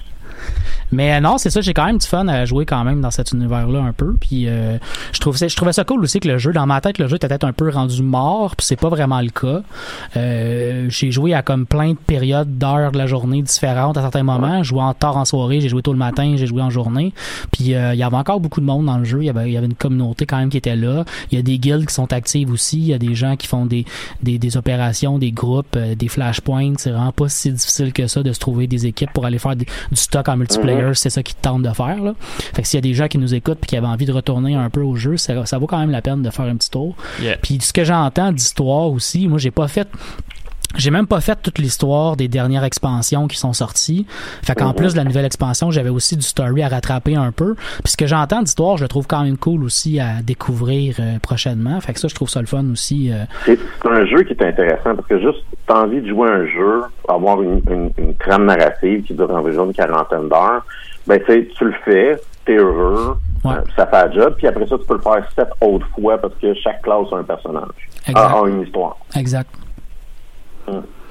Mais 0.93 1.15
euh, 1.15 1.19
non, 1.19 1.37
c'est 1.37 1.49
ça, 1.49 1.61
j'ai 1.61 1.73
quand 1.73 1.85
même 1.85 1.97
du 1.97 2.07
fun 2.07 2.27
à 2.27 2.45
jouer 2.45 2.65
quand 2.65 2.83
même 2.83 3.01
dans 3.01 3.11
cet 3.11 3.31
univers-là 3.31 3.79
un 3.79 3.93
peu. 3.93 4.13
Puis 4.19 4.47
euh, 4.47 4.77
je 5.11 5.19
trouve 5.19 5.37
je 5.37 5.55
trouvais 5.55 5.73
ça 5.73 5.83
cool 5.83 6.01
aussi 6.03 6.19
que 6.19 6.27
le 6.27 6.37
jeu, 6.37 6.53
dans 6.53 6.67
ma 6.67 6.79
tête, 6.81 6.99
le 6.99 7.07
jeu 7.07 7.15
était 7.15 7.27
peut-être 7.27 7.43
un 7.43 7.53
peu 7.53 7.69
rendu 7.69 8.03
mort, 8.03 8.55
puis 8.55 8.65
c'est 8.65 8.79
pas 8.79 8.89
vraiment 8.89 9.21
le 9.21 9.29
cas. 9.29 9.61
Euh, 10.15 10.85
j'ai 10.89 11.11
joué 11.11 11.33
à 11.33 11.41
comme 11.41 11.65
plein 11.65 11.91
de 11.91 11.97
périodes 11.97 12.57
d'heures 12.57 12.91
de 12.91 12.97
la 12.97 13.07
journée 13.07 13.41
différentes 13.41 13.97
à 13.97 14.01
certains 14.01 14.23
moments. 14.23 14.61
Je 14.63 14.69
jouais 14.69 14.81
en 14.81 14.93
tard 14.93 15.17
en 15.17 15.25
soirée, 15.25 15.61
j'ai 15.61 15.69
joué 15.69 15.81
tôt 15.81 15.93
le 15.93 15.97
matin, 15.97 16.35
j'ai 16.37 16.45
joué 16.45 16.61
en 16.61 16.69
journée. 16.69 17.13
Puis 17.51 17.73
euh, 17.73 17.93
il 17.93 17.99
y 17.99 18.03
avait 18.03 18.15
encore 18.15 18.39
beaucoup 18.39 18.61
de 18.61 18.65
monde 18.65 18.85
dans 18.85 18.97
le 18.97 19.03
jeu. 19.03 19.19
Il 19.21 19.25
y 19.25 19.29
avait, 19.29 19.51
y 19.51 19.57
avait 19.57 19.65
une 19.65 19.73
communauté 19.73 20.25
quand 20.25 20.37
même 20.37 20.49
qui 20.49 20.57
était 20.57 20.75
là. 20.75 21.05
Il 21.31 21.37
y 21.37 21.39
a 21.39 21.41
des 21.41 21.57
guildes 21.57 21.87
qui 21.87 21.93
sont 21.93 22.11
actives 22.13 22.51
aussi. 22.51 22.77
Il 22.77 22.87
y 22.87 22.93
a 22.93 22.99
des 22.99 23.15
gens 23.15 23.35
qui 23.35 23.47
font 23.47 23.65
des, 23.65 23.85
des, 24.21 24.37
des 24.37 24.57
opérations, 24.57 25.17
des 25.17 25.31
groupes, 25.31 25.75
euh, 25.75 25.95
des 25.95 26.07
flashpoints. 26.07 26.73
C'est 26.77 26.91
vraiment 26.91 27.11
pas 27.11 27.29
si 27.29 27.51
difficile 27.51 27.93
que 27.93 28.07
ça 28.07 28.21
de 28.21 28.31
se 28.31 28.39
trouver 28.39 28.67
des 28.67 28.85
équipes 28.85 29.11
pour 29.13 29.25
aller 29.25 29.39
faire 29.39 29.55
du 29.55 29.65
stock 29.93 30.29
en 30.29 30.37
multiplayer 30.37 30.82
Warriors, 30.83 30.97
c'est 30.97 31.09
ça 31.09 31.23
qui 31.23 31.35
tente 31.35 31.63
de 31.63 31.69
faire. 31.69 32.01
Là. 32.01 32.13
Fait 32.53 32.61
que 32.61 32.67
s'il 32.67 32.77
y 32.77 32.79
a 32.79 32.81
des 32.81 32.93
gens 32.93 33.07
qui 33.07 33.17
nous 33.17 33.33
écoutent 33.33 33.59
puis 33.59 33.67
qui 33.69 33.77
avaient 33.77 33.87
envie 33.87 34.05
de 34.05 34.11
retourner 34.11 34.55
un 34.55 34.69
peu 34.69 34.81
au 34.81 34.95
jeu, 34.95 35.17
ça, 35.17 35.45
ça 35.45 35.57
vaut 35.57 35.67
quand 35.67 35.79
même 35.79 35.91
la 35.91 36.01
peine 36.01 36.21
de 36.21 36.29
faire 36.29 36.45
un 36.45 36.55
petit 36.55 36.69
tour. 36.69 36.95
Yeah. 37.21 37.37
Puis 37.37 37.59
ce 37.61 37.73
que 37.73 37.83
j'entends 37.83 38.31
d'histoire 38.31 38.91
aussi, 38.91 39.27
moi 39.27 39.37
j'ai 39.37 39.51
pas 39.51 39.67
fait 39.67 39.87
j'ai 40.75 40.91
même 40.91 41.07
pas 41.07 41.21
fait 41.21 41.37
toute 41.41 41.59
l'histoire 41.59 42.15
des 42.15 42.27
dernières 42.27 42.63
expansions 42.63 43.27
qui 43.27 43.37
sont 43.37 43.53
sorties. 43.53 44.05
Fait 44.43 44.55
qu'en 44.55 44.73
plus 44.73 44.93
de 44.93 44.97
la 44.97 45.03
nouvelle 45.03 45.25
expansion, 45.25 45.71
j'avais 45.71 45.89
aussi 45.89 46.15
du 46.15 46.23
story 46.23 46.63
à 46.63 46.67
rattraper 46.67 47.15
un 47.15 47.31
peu. 47.31 47.55
Puis 47.83 47.91
ce 47.93 47.97
que 47.97 48.07
j'entends 48.07 48.41
d'histoire, 48.41 48.77
je 48.77 48.83
le 48.83 48.87
trouve 48.87 49.07
quand 49.07 49.23
même 49.23 49.37
cool 49.37 49.63
aussi 49.63 49.99
à 49.99 50.21
découvrir 50.23 50.95
euh, 50.99 51.19
prochainement. 51.21 51.79
Fait 51.81 51.93
que 51.93 51.99
ça, 51.99 52.07
je 52.07 52.15
trouve 52.15 52.29
ça 52.29 52.39
le 52.41 52.47
fun 52.47 52.65
aussi. 52.71 53.11
euh. 53.11 53.23
C'est 53.45 53.59
un 53.85 54.05
jeu 54.05 54.23
qui 54.23 54.33
est 54.33 54.43
intéressant 54.43 54.95
parce 54.95 55.07
que 55.07 55.19
juste, 55.19 55.43
t'as 55.67 55.81
envie 55.83 56.01
de 56.01 56.07
jouer 56.07 56.29
un 56.29 56.45
jeu, 56.45 56.81
avoir 57.07 57.41
une, 57.41 57.61
une, 57.69 57.91
une 57.97 58.15
trame 58.15 58.45
narrative 58.45 59.03
qui 59.03 59.13
dure 59.13 59.29
environ 59.31 59.65
une 59.65 59.73
quarantaine 59.73 60.27
d'heures, 60.29 60.65
ben 61.07 61.19
tu 61.25 61.65
le 61.65 61.73
fais, 61.85 62.15
t'es 62.45 62.55
heureux, 62.55 63.17
Ouais. 63.43 63.55
euh, 63.55 63.61
ça 63.75 63.85
fait 63.87 64.07
le 64.07 64.21
job, 64.21 64.35
puis 64.37 64.47
après 64.47 64.65
ça, 64.67 64.77
tu 64.77 64.85
peux 64.85 64.93
le 64.95 65.01
faire 65.01 65.21
sept 65.35 65.49
autres 65.59 65.85
fois 65.99 66.17
parce 66.17 66.33
que 66.35 66.53
chaque 66.53 66.81
classe 66.81 67.07
a 67.11 67.17
un 67.17 67.23
personnage, 67.23 67.89
Exact. 68.07 68.17
a, 68.17 68.39
a 68.41 68.47
une 68.47 68.61
histoire. 68.61 68.95
Exact. 69.17 69.49
Mm. 70.67 71.02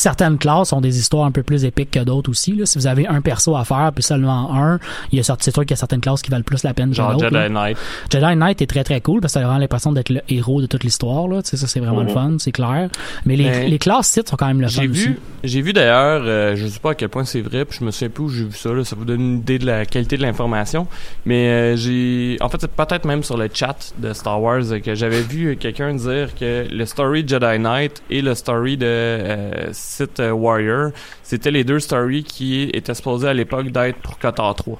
Certaines 0.00 0.38
classes 0.38 0.72
ont 0.72 0.80
des 0.80 0.98
histoires 0.98 1.26
un 1.26 1.30
peu 1.30 1.42
plus 1.42 1.66
épiques 1.66 1.90
que 1.90 2.00
d'autres 2.00 2.30
aussi. 2.30 2.52
Là. 2.54 2.64
Si 2.64 2.78
vous 2.78 2.86
avez 2.86 3.06
un 3.06 3.20
perso 3.20 3.54
à 3.54 3.64
faire, 3.66 3.90
puis 3.94 4.02
seulement 4.02 4.54
un, 4.54 4.78
il 5.12 5.18
y 5.18 5.20
a 5.20 5.22
sorti- 5.22 5.50
sûr 5.52 5.60
qu'il 5.62 5.72
y 5.72 5.74
a 5.74 5.76
certaines 5.76 6.00
classes 6.00 6.22
qui 6.22 6.30
valent 6.30 6.42
plus 6.42 6.62
la 6.62 6.72
peine 6.72 6.88
que 6.88 6.96
Genre 6.96 7.12
là. 7.20 7.28
Jedi 7.28 7.52
Knight. 7.52 7.76
Jedi 8.10 8.34
Knight 8.36 8.62
est 8.62 8.66
très 8.66 8.82
très 8.82 9.02
cool 9.02 9.20
parce 9.20 9.34
que 9.34 9.40
ça 9.40 9.40
a 9.40 9.46
vraiment 9.46 9.58
l'impression 9.60 9.92
d'être 9.92 10.08
le 10.08 10.22
héros 10.30 10.62
de 10.62 10.66
toute 10.66 10.84
l'histoire. 10.84 11.28
Là. 11.28 11.42
Tu 11.42 11.50
sais, 11.50 11.56
ça, 11.58 11.66
c'est 11.66 11.80
vraiment 11.80 12.00
le 12.02 12.08
fun, 12.08 12.36
c'est 12.38 12.50
clair. 12.52 12.88
Mais 13.26 13.36
les, 13.36 13.44
Mais- 13.44 13.68
les 13.68 13.78
classes 13.78 14.08
sites 14.08 14.30
sont 14.30 14.36
quand 14.36 14.46
même 14.46 14.62
le 14.62 14.68
fun 14.68 14.86
vu, 14.86 15.18
j'ai 15.44 15.60
vu 15.60 15.74
d'ailleurs, 15.74 16.22
euh, 16.24 16.56
je 16.56 16.66
sais 16.66 16.80
pas 16.80 16.92
à 16.92 16.94
quel 16.94 17.10
point 17.10 17.24
c'est 17.26 17.42
vrai, 17.42 17.66
puis 17.66 17.78
je 17.80 17.84
me 17.84 17.90
souviens 17.90 18.08
plus 18.08 18.24
où 18.24 18.28
j'ai 18.30 18.44
vu 18.44 18.52
ça, 18.56 18.72
là, 18.72 18.84
ça 18.84 18.96
vous 18.96 19.04
donne 19.04 19.20
une 19.20 19.38
idée 19.40 19.58
de 19.58 19.66
la 19.66 19.84
qualité 19.84 20.16
de 20.16 20.22
l'information. 20.22 20.86
Mais 21.26 21.48
euh, 21.48 21.76
j'ai, 21.76 22.38
en 22.40 22.48
fait, 22.48 22.58
c'est 22.62 22.70
peut-être 22.70 23.04
même 23.04 23.22
sur 23.22 23.36
le 23.36 23.50
chat 23.52 23.92
de 23.98 24.14
Star 24.14 24.40
Wars 24.40 24.62
que 24.82 24.94
j'avais 24.94 25.20
vu 25.22 25.56
quelqu'un 25.58 25.94
dire 25.94 26.34
que 26.34 26.66
le 26.70 26.86
story 26.86 27.22
de 27.24 27.28
Jedi 27.28 27.58
Knight 27.58 28.02
et 28.08 28.22
le 28.22 28.34
story 28.34 28.76
de 28.78 28.86
euh, 28.86 29.68
Sith 29.90 30.20
euh, 30.20 30.30
Warrior, 30.30 30.90
c'était 31.24 31.50
les 31.50 31.64
deux 31.64 31.80
stories 31.80 32.22
qui 32.22 32.62
étaient 32.72 32.94
supposés 32.94 33.28
à 33.28 33.34
l'époque 33.34 33.70
d'être 33.70 33.96
pour 33.98 34.18
Kotor 34.18 34.54
3. 34.54 34.78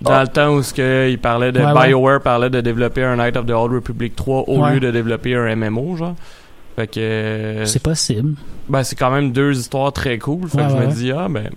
Dans 0.00 0.12
Ah. 0.12 0.22
le 0.22 0.28
temps 0.28 0.54
où 0.54 0.62
ce 0.62 0.72
que 0.72 1.08
il 1.10 1.18
parlait 1.18 1.50
de 1.52 1.60
Ouais, 1.60 1.72
ouais. 1.72 1.88
BioWare 1.88 2.20
parlait 2.20 2.50
de 2.50 2.60
développer 2.60 3.02
un 3.02 3.16
Knight 3.16 3.36
of 3.36 3.46
the 3.46 3.50
Old 3.50 3.72
Republic 3.72 4.14
3 4.16 4.44
au 4.48 4.60
Ouais. 4.62 4.74
lieu 4.74 4.80
de 4.80 4.90
développer 4.90 5.34
un 5.34 5.46
MMO 5.56 5.96
genre. 5.96 6.14
Fait 6.76 6.86
que 6.86 7.00
euh, 7.00 7.64
C'est 7.66 7.82
possible. 7.82 8.34
ben, 8.68 8.82
c'est 8.84 8.96
quand 8.96 9.10
même 9.10 9.32
deux 9.32 9.58
histoires 9.58 9.92
très 9.92 10.18
cool. 10.18 10.48
Fait 10.48 10.58
Ouais, 10.58 10.64
que 10.64 10.70
je 10.70 10.76
me 10.76 10.86
dis, 10.92 11.12
ah, 11.12 11.26
ben, 11.28 11.50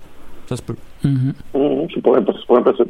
ça 0.50 0.58
se 0.58 0.62
peut. 0.62 0.76
C'est 1.04 1.10
pas, 2.02 2.18
impossible- 2.18 2.34
c'est 2.40 2.48
pas 2.48 2.58
impossible. 2.60 2.90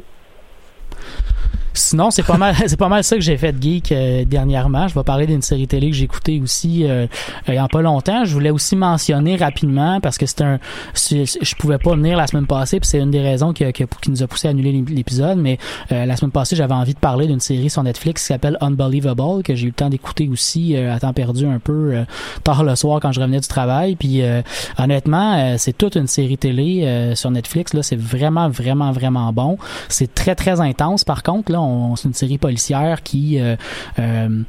Sinon, 1.76 2.10
c'est 2.10 2.22
pas 2.22 2.36
mal, 2.38 2.54
c'est 2.66 2.76
pas 2.78 2.88
mal 2.88 3.04
ça 3.04 3.16
que 3.16 3.22
j'ai 3.22 3.36
fait 3.36 3.52
de 3.52 3.62
geek 3.62 3.92
euh, 3.92 4.24
dernièrement. 4.24 4.88
Je 4.88 4.94
vais 4.94 5.02
parler 5.04 5.26
d'une 5.26 5.42
série 5.42 5.66
télé 5.66 5.90
que 5.90 5.96
j'ai 5.96 6.04
écoutée 6.04 6.40
aussi 6.42 6.84
euh, 6.88 7.06
il 7.48 7.54
y 7.54 7.58
a 7.58 7.68
pas 7.68 7.82
longtemps. 7.82 8.24
Je 8.24 8.32
voulais 8.32 8.50
aussi 8.50 8.76
mentionner 8.76 9.36
rapidement 9.36 10.00
parce 10.00 10.18
que 10.18 10.26
c'est 10.26 10.40
un, 10.42 10.58
je 10.94 11.54
pouvais 11.56 11.78
pas 11.78 11.94
venir 11.94 12.16
la 12.16 12.26
semaine 12.26 12.46
passée, 12.46 12.80
puis 12.80 12.88
c'est 12.88 12.98
une 12.98 13.10
des 13.10 13.20
raisons 13.20 13.52
qui, 13.52 13.70
qui, 13.72 13.84
qui 14.02 14.10
nous 14.10 14.22
a 14.22 14.26
poussé 14.26 14.48
à 14.48 14.50
annuler 14.52 14.72
l'ép- 14.72 14.88
l'épisode. 14.90 15.38
Mais 15.38 15.58
euh, 15.92 16.04
la 16.06 16.16
semaine 16.16 16.30
passée, 16.32 16.56
j'avais 16.56 16.74
envie 16.74 16.94
de 16.94 16.98
parler 16.98 17.26
d'une 17.26 17.40
série 17.40 17.70
sur 17.70 17.82
Netflix 17.82 18.22
qui 18.22 18.26
s'appelle 18.28 18.56
Unbelievable 18.60 19.42
que 19.42 19.54
j'ai 19.54 19.64
eu 19.64 19.68
le 19.68 19.72
temps 19.74 19.90
d'écouter 19.90 20.28
aussi 20.28 20.76
euh, 20.76 20.94
à 20.94 20.98
temps 21.00 21.12
perdu 21.12 21.46
un 21.46 21.58
peu 21.58 21.90
euh, 21.94 22.04
tard 22.44 22.64
le 22.64 22.74
soir 22.76 23.00
quand 23.00 23.12
je 23.12 23.20
revenais 23.20 23.40
du 23.40 23.48
travail. 23.48 23.96
Puis 23.96 24.22
euh, 24.22 24.42
honnêtement, 24.78 25.56
c'est 25.58 25.76
toute 25.76 25.96
une 25.96 26.06
série 26.06 26.38
télé 26.38 27.12
sur 27.14 27.30
Netflix. 27.30 27.74
Là, 27.74 27.82
c'est 27.82 27.98
vraiment, 27.98 28.48
vraiment, 28.48 28.92
vraiment 28.92 29.32
bon. 29.32 29.58
C'est 29.88 30.14
très, 30.14 30.34
très 30.34 30.60
intense. 30.60 31.04
Par 31.04 31.22
contre, 31.22 31.52
là, 31.52 31.60
on, 31.66 31.96
c'est 31.96 32.08
une 32.08 32.14
série 32.14 32.38
policière 32.38 33.02
qui 33.02 33.38
euh, 33.40 33.56
euh, 33.98 34.42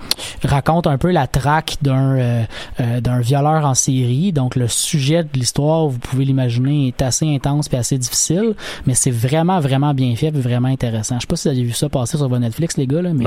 raconte 0.43 0.87
un 0.87 0.97
peu 0.97 1.11
la 1.11 1.27
traque 1.27 1.77
d'un 1.81 2.17
euh, 2.17 2.43
d'un 3.01 3.19
violeur 3.19 3.65
en 3.65 3.73
série. 3.73 4.31
Donc, 4.33 4.55
le 4.55 4.67
sujet 4.67 5.23
de 5.23 5.29
l'histoire, 5.33 5.87
vous 5.87 5.99
pouvez 5.99 6.25
l'imaginer, 6.25 6.87
est 6.87 7.01
assez 7.01 7.25
intense 7.33 7.67
et 7.73 7.77
assez 7.77 7.97
difficile, 7.97 8.53
mais 8.85 8.93
c'est 8.93 9.11
vraiment, 9.11 9.59
vraiment 9.59 9.93
bien 9.93 10.15
fait, 10.15 10.31
puis 10.31 10.41
vraiment 10.41 10.67
intéressant. 10.69 11.15
Je 11.15 11.21
sais 11.21 11.27
pas 11.27 11.35
si 11.35 11.47
vous 11.49 11.53
avez 11.55 11.63
vu 11.63 11.71
ça 11.73 11.89
passer 11.89 12.17
sur 12.17 12.27
votre 12.29 12.41
Netflix, 12.41 12.77
les 12.77 12.87
gars, 12.87 13.01
là, 13.01 13.13
mais 13.13 13.25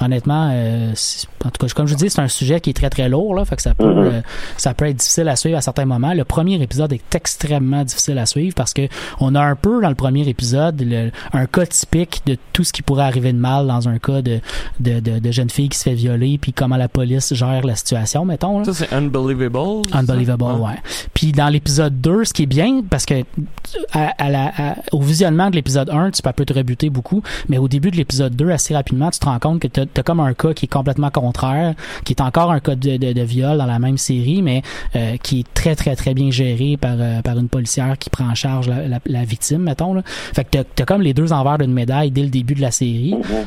honnêtement, 0.00 0.48
en 0.50 1.50
tout 1.50 1.66
cas, 1.66 1.72
comme 1.74 1.86
je 1.86 1.92
vous 1.94 1.98
dis, 1.98 2.10
c'est 2.10 2.20
un 2.20 2.28
sujet 2.28 2.60
qui 2.60 2.70
est 2.70 2.74
très, 2.74 2.90
très 2.90 3.08
lourd, 3.08 3.34
là, 3.34 3.44
fait 3.44 3.56
que 3.56 3.62
ça 3.62 3.74
peut, 3.74 3.92
Mhm. 3.92 4.04
euh, 4.06 4.20
ça 4.56 4.74
peut 4.74 4.86
être 4.86 4.96
difficile 4.96 5.28
à 5.28 5.36
suivre 5.36 5.56
à 5.58 5.60
certains 5.60 5.84
moments. 5.84 6.14
Le 6.14 6.24
premier 6.24 6.60
épisode 6.62 6.92
est 6.92 7.14
extrêmement 7.14 7.84
difficile 7.84 8.18
à 8.18 8.26
suivre 8.26 8.54
parce 8.54 8.72
que 8.72 8.88
on 9.20 9.34
a 9.34 9.40
un 9.40 9.56
peu 9.56 9.80
dans 9.80 9.88
le 9.88 9.94
premier 9.94 10.26
épisode 10.28 10.80
le- 10.82 11.10
un 11.32 11.46
cas 11.46 11.66
typique 11.66 12.22
de 12.26 12.36
tout 12.52 12.64
ce 12.64 12.72
qui 12.72 12.82
pourrait 12.82 13.04
arriver 13.12 13.32
de 13.32 13.38
mal 13.38 13.66
dans 13.66 13.88
un 13.88 13.98
cas 13.98 14.22
de, 14.22 14.40
de, 14.80 15.00
de, 15.00 15.18
de 15.18 15.30
jeune 15.30 15.50
fille 15.50 15.68
qui 15.68 15.78
se 15.78 15.84
fait 15.84 15.94
violer 15.94 16.38
puis 16.38 16.52
comment 16.52 16.76
la 16.76 16.88
police 16.88 17.32
gère 17.34 17.64
la 17.66 17.76
situation, 17.76 18.24
mettons. 18.24 18.58
Là. 18.58 18.64
Ça, 18.64 18.74
c'est 18.74 18.92
Unbelievable. 18.92 19.82
Unbelievable, 19.92 20.42
Ouais. 20.44 20.50
ouais. 20.68 20.76
Puis 21.14 21.32
dans 21.32 21.48
l'épisode 21.48 22.00
2, 22.00 22.24
ce 22.24 22.32
qui 22.32 22.42
est 22.44 22.46
bien, 22.46 22.82
parce 22.88 23.06
que 23.06 23.22
à, 23.92 24.12
à 24.18 24.30
la, 24.30 24.46
à- 24.56 24.74
au 24.92 25.00
visionnement 25.00 25.50
de 25.50 25.56
l'épisode 25.56 25.90
1, 25.90 26.10
tu 26.10 26.22
peux, 26.22 26.32
peut 26.32 26.44
te 26.44 26.52
rebuter 26.52 26.90
beaucoup, 26.90 27.22
mais 27.48 27.58
au 27.58 27.68
début 27.68 27.90
de 27.90 27.96
l'épisode 27.96 28.34
2, 28.34 28.50
assez 28.50 28.74
rapidement, 28.74 29.10
tu 29.10 29.18
te 29.18 29.26
rends 29.26 29.38
compte 29.38 29.60
que 29.60 29.68
tu 29.68 29.80
as, 29.80 30.02
comme 30.02 30.20
un 30.20 30.34
cas 30.34 30.52
qui 30.54 30.64
est 30.66 30.72
complètement 30.72 31.10
contraire, 31.10 31.74
qui 32.04 32.12
est 32.12 32.20
encore 32.20 32.50
un 32.50 32.60
cas 32.60 32.74
de, 32.74 32.96
de, 32.96 33.12
de 33.12 33.22
viol 33.22 33.58
dans 33.58 33.66
la 33.66 33.78
même 33.78 33.98
série, 33.98 34.42
mais 34.42 34.62
euh, 34.96 35.16
qui 35.22 35.40
est 35.40 35.54
très, 35.54 35.74
très, 35.76 35.94
très 35.96 36.14
bien 36.14 36.30
géré 36.30 36.76
par, 36.80 36.94
euh, 36.98 37.20
par 37.22 37.38
une 37.38 37.48
policière 37.48 37.96
qui 37.98 38.10
prend 38.10 38.28
en 38.28 38.34
charge 38.34 38.68
la, 38.68 38.88
la, 38.88 38.98
la 39.06 39.24
victime, 39.24 39.58
mettons. 39.62 39.94
Là. 39.94 40.02
Fait 40.06 40.44
que 40.44 40.58
tu 40.74 40.82
as, 40.82 40.86
comme 40.86 41.02
les 41.02 41.14
deux 41.14 41.32
envers 41.32 41.58
d'une 41.58 41.72
médaille 41.72 42.10
dès 42.10 42.22
le 42.22 42.28
début 42.30 42.54
de 42.54 42.60
la 42.60 42.70
série. 42.70 43.01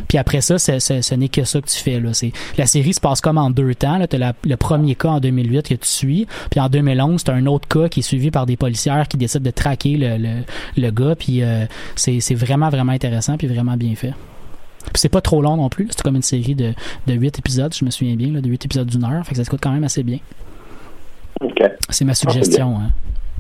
Puis 0.07 0.17
après 0.17 0.41
ça, 0.41 0.57
ce 0.59 1.15
n'est 1.15 1.29
que 1.29 1.43
ça 1.43 1.61
que 1.61 1.67
tu 1.67 1.77
fais. 1.77 1.99
Là. 1.99 2.13
C'est, 2.13 2.31
la 2.57 2.65
série 2.65 2.93
se 2.93 3.01
passe 3.01 3.21
comme 3.21 3.37
en 3.37 3.49
deux 3.49 3.75
temps. 3.75 3.99
Tu 4.07 4.21
as 4.21 4.33
le 4.43 4.57
premier 4.57 4.95
cas 4.95 5.09
en 5.09 5.19
2008 5.19 5.67
que 5.67 5.73
tu 5.75 5.87
suis. 5.87 6.27
Puis 6.49 6.59
en 6.59 6.69
2011, 6.69 7.23
tu 7.23 7.31
as 7.31 7.33
un 7.33 7.45
autre 7.45 7.67
cas 7.67 7.89
qui 7.89 7.99
est 8.01 8.03
suivi 8.03 8.31
par 8.31 8.45
des 8.45 8.57
policières 8.57 9.07
qui 9.07 9.17
décident 9.17 9.43
de 9.43 9.51
traquer 9.51 9.97
le, 9.97 10.17
le, 10.17 10.33
le 10.77 10.91
gars. 10.91 11.15
Puis 11.15 11.41
euh, 11.43 11.65
c'est, 11.95 12.19
c'est 12.19 12.35
vraiment, 12.35 12.69
vraiment 12.69 12.91
intéressant 12.91 13.37
puis 13.37 13.47
vraiment 13.47 13.77
bien 13.77 13.95
fait. 13.95 14.13
Puis 14.85 15.01
c'est 15.01 15.09
pas 15.09 15.21
trop 15.21 15.41
long 15.41 15.57
non 15.57 15.69
plus. 15.69 15.87
C'est 15.91 16.01
comme 16.01 16.15
une 16.15 16.21
série 16.21 16.55
de, 16.55 16.73
de 17.07 17.13
8 17.13 17.39
épisodes, 17.39 17.73
je 17.73 17.83
me 17.83 17.89
souviens 17.89 18.15
bien, 18.15 18.31
là, 18.31 18.41
de 18.41 18.49
8 18.49 18.65
épisodes 18.65 18.87
d'une 18.87 19.03
heure. 19.03 19.25
Fait 19.25 19.31
que 19.31 19.37
ça 19.37 19.43
se 19.43 19.49
coûte 19.49 19.61
quand 19.61 19.71
même 19.71 19.83
assez 19.83 20.03
bien. 20.03 20.19
C'est 21.89 22.05
ma 22.05 22.13
suggestion 22.13 22.77
hein, 22.77 22.91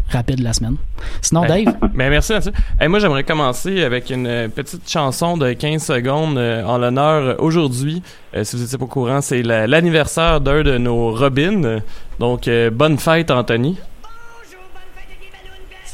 rapide 0.09 0.37
de 0.39 0.43
la 0.43 0.53
semaine. 0.53 0.77
Sinon, 1.21 1.41
Dave, 1.45 1.75
Ben, 1.93 2.09
merci 2.09 2.33
Mathieu. 2.33 2.51
Hey, 2.79 2.87
moi, 2.87 2.99
j'aimerais 2.99 3.23
commencer 3.23 3.83
avec 3.83 4.09
une 4.09 4.27
euh, 4.27 4.47
petite 4.47 4.89
chanson 4.89 5.37
de 5.37 5.53
15 5.53 5.83
secondes 5.83 6.37
euh, 6.37 6.63
en 6.63 6.77
l'honneur 6.77 7.41
aujourd'hui. 7.41 8.01
Euh, 8.35 8.43
si 8.43 8.55
vous 8.55 8.61
n'étiez 8.61 8.77
pas 8.77 8.85
au 8.85 8.87
courant, 8.87 9.21
c'est 9.21 9.41
la- 9.41 9.67
l'anniversaire 9.67 10.41
d'un 10.41 10.61
de 10.63 10.77
nos 10.77 11.11
Robins. 11.11 11.79
Donc, 12.19 12.47
euh, 12.47 12.69
bonne 12.69 12.97
fête, 12.97 13.31
Anthony. 13.31 13.77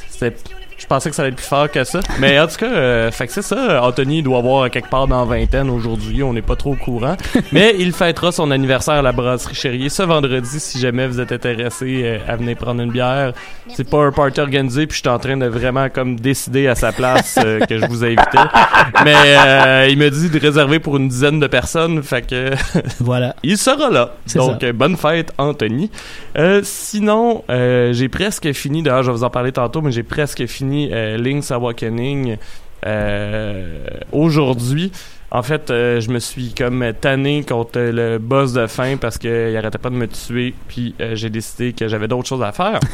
C'est- 0.10 0.44
Je 0.82 0.88
pensais 0.88 1.12
que 1.12 1.16
ça 1.16 1.22
allait 1.22 1.30
être 1.30 1.38
plus 1.38 1.46
fort 1.46 1.70
que 1.70 1.84
ça. 1.84 2.00
Mais 2.20 2.40
en 2.40 2.48
tout 2.48 2.56
cas, 2.56 2.66
euh, 2.66 3.12
fait 3.12 3.28
que 3.28 3.34
c'est 3.34 3.44
ça. 3.44 3.84
Anthony 3.84 4.24
doit 4.24 4.40
avoir 4.40 4.68
quelque 4.72 4.90
part 4.90 5.08
dans 5.08 5.24
vingtaine 5.26 5.70
aujourd'hui. 5.70 6.24
On 6.24 6.34
n'est 6.34 6.42
pas 6.42 6.56
trop 6.56 6.72
au 6.72 6.76
courant. 6.76 7.16
Mais 7.52 7.76
il 7.78 7.94
fêtera 7.94 8.32
son 8.32 8.50
anniversaire 8.50 8.96
à 8.96 9.02
la 9.04 9.12
brasserie 9.12 9.54
Chérier 9.54 9.90
ce 9.90 10.02
vendredi 10.02 10.60
si 10.60 10.80
jamais 10.80 11.06
vous 11.06 11.20
êtes 11.20 11.32
intéressé 11.32 12.02
euh, 12.04 12.18
à 12.28 12.36
venir 12.36 12.58
prendre 12.58 12.82
une 12.82 12.90
bière. 12.90 13.34
C'est 13.68 13.88
pas 13.88 14.00
un 14.00 14.12
party 14.12 14.42
organisé 14.42 14.88
puis 14.88 14.98
je 14.98 15.02
suis 15.02 15.10
en 15.10 15.20
train 15.20 15.38
de 15.38 15.46
vraiment 15.46 15.88
comme 15.90 16.20
décider 16.20 16.68
à 16.68 16.74
sa 16.74 16.92
place 16.92 17.38
euh, 17.38 17.60
que 17.60 17.78
je 17.78 17.86
vous 17.86 18.04
ai 18.04 18.16
invité. 18.18 18.40
Mais 19.06 19.16
euh, 19.16 19.88
il 19.88 20.00
me 20.00 20.10
dit 20.10 20.32
de 20.32 20.40
réserver 20.40 20.80
pour 20.80 20.98
une 20.98 21.10
dizaine 21.10 21.40
de 21.40 21.48
personnes. 21.48 22.02
Fait 22.02 22.26
que 22.26 22.52
voilà. 23.00 23.36
il 23.44 23.60
sera 23.60 23.92
là. 23.92 24.16
Donc, 24.36 24.62
ça. 24.62 24.74
bonne 24.74 24.98
fête, 24.98 25.32
Anthony. 25.38 25.92
Euh, 26.38 26.62
sinon, 26.64 27.44
euh, 27.50 27.94
j'ai 27.94 28.10
presque 28.10 28.52
fini, 28.54 28.84
d'ailleurs, 28.84 29.04
je 29.04 29.12
vais 29.12 29.18
vous 29.18 29.24
en 29.24 29.30
parler 29.30 29.52
tantôt, 29.52 29.82
mais 29.82 29.92
j'ai 29.92 30.04
presque 30.04 30.46
fini 30.46 30.71
euh, 30.92 31.18
Link's 31.18 31.52
Awakening 31.52 32.38
euh, 32.86 33.86
aujourd'hui. 34.12 34.92
En 35.30 35.44
fait, 35.44 35.70
euh, 35.70 36.02
je 36.02 36.10
me 36.10 36.20
suis 36.20 36.54
comme 36.54 36.92
tanné 37.00 37.44
contre 37.44 37.80
le 37.80 38.18
boss 38.18 38.54
de 38.54 38.68
fin 38.68 38.98
parce 38.98 39.18
qu'il 39.18 39.56
arrêtait 39.56 39.78
pas 39.78 39.90
de 39.90 39.96
me 39.96 40.08
tuer, 40.08 40.54
puis 40.68 40.94
euh, 41.00 41.16
j'ai 41.16 41.30
décidé 41.30 41.72
que 41.74 41.88
j'avais 41.88 42.08
d'autres 42.08 42.28
choses 42.28 42.44
à 42.44 42.52
faire. 42.52 42.80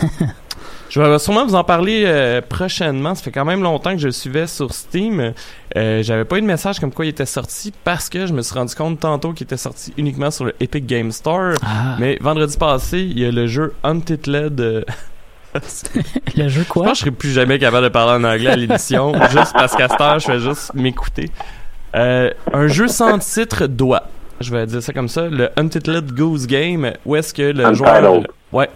Je 0.89 1.01
vais 1.01 1.19
sûrement 1.19 1.45
vous 1.45 1.53
en 1.53 1.65
parler 1.65 2.41
prochainement. 2.47 3.13
Ça 3.13 3.21
fait 3.21 3.31
quand 3.31 3.43
même 3.43 3.61
longtemps 3.61 3.91
que 3.91 3.97
je 3.97 4.07
le 4.07 4.13
suivais 4.13 4.47
sur 4.47 4.73
Steam. 4.73 5.33
J'avais 5.75 6.23
pas 6.23 6.37
eu 6.37 6.41
de 6.41 6.45
message 6.45 6.79
comme 6.79 6.93
quoi 6.93 7.05
il 7.05 7.09
était 7.09 7.25
sorti 7.25 7.73
parce 7.83 8.07
que 8.07 8.25
je 8.25 8.31
me 8.31 8.41
suis 8.41 8.55
rendu 8.55 8.73
compte 8.73 9.01
tantôt 9.01 9.33
qu'il 9.33 9.43
était 9.43 9.57
sorti 9.57 9.93
uniquement 9.97 10.31
sur 10.31 10.45
le 10.45 10.55
Epic 10.61 10.85
Game 10.85 11.11
Store. 11.11 11.55
Ah, 11.61 11.97
Mais 11.99 12.17
vendredi 12.21 12.57
passé, 12.57 12.99
il 13.01 13.19
y 13.19 13.25
a 13.25 13.31
le 13.31 13.47
jeu 13.47 13.73
Untitled. 13.83 14.85
le 16.37 16.47
jeu 16.49 16.61
je 16.61 16.67
quoi? 16.67 16.83
pense 16.85 16.91
que 16.93 16.97
je 16.97 16.99
serai 17.01 17.11
plus 17.11 17.31
jamais 17.31 17.59
capable 17.59 17.83
de 17.85 17.89
parler 17.89 18.23
en 18.25 18.29
anglais 18.29 18.49
à 18.51 18.55
l'émission, 18.55 19.13
juste 19.31 19.53
parce 19.53 19.75
qu'à 19.75 19.87
cette 19.89 20.01
heure, 20.01 20.19
je 20.19 20.25
fais 20.25 20.39
juste 20.39 20.73
m'écouter. 20.73 21.29
Euh, 21.95 22.31
un 22.53 22.67
jeu 22.67 22.87
sans 22.87 23.17
titre 23.19 23.67
doit. 23.67 24.03
Je 24.39 24.51
vais 24.51 24.65
dire 24.67 24.83
ça 24.83 24.93
comme 24.93 25.07
ça. 25.07 25.27
Le 25.27 25.49
Untitled 25.57 26.11
Goose 26.13 26.45
Game, 26.45 26.91
où 27.05 27.15
est-ce 27.15 27.33
que 27.33 27.41
le 27.41 27.65
Untitled. 27.65 27.75
joueur... 27.75 28.23
Ouais. 28.51 28.69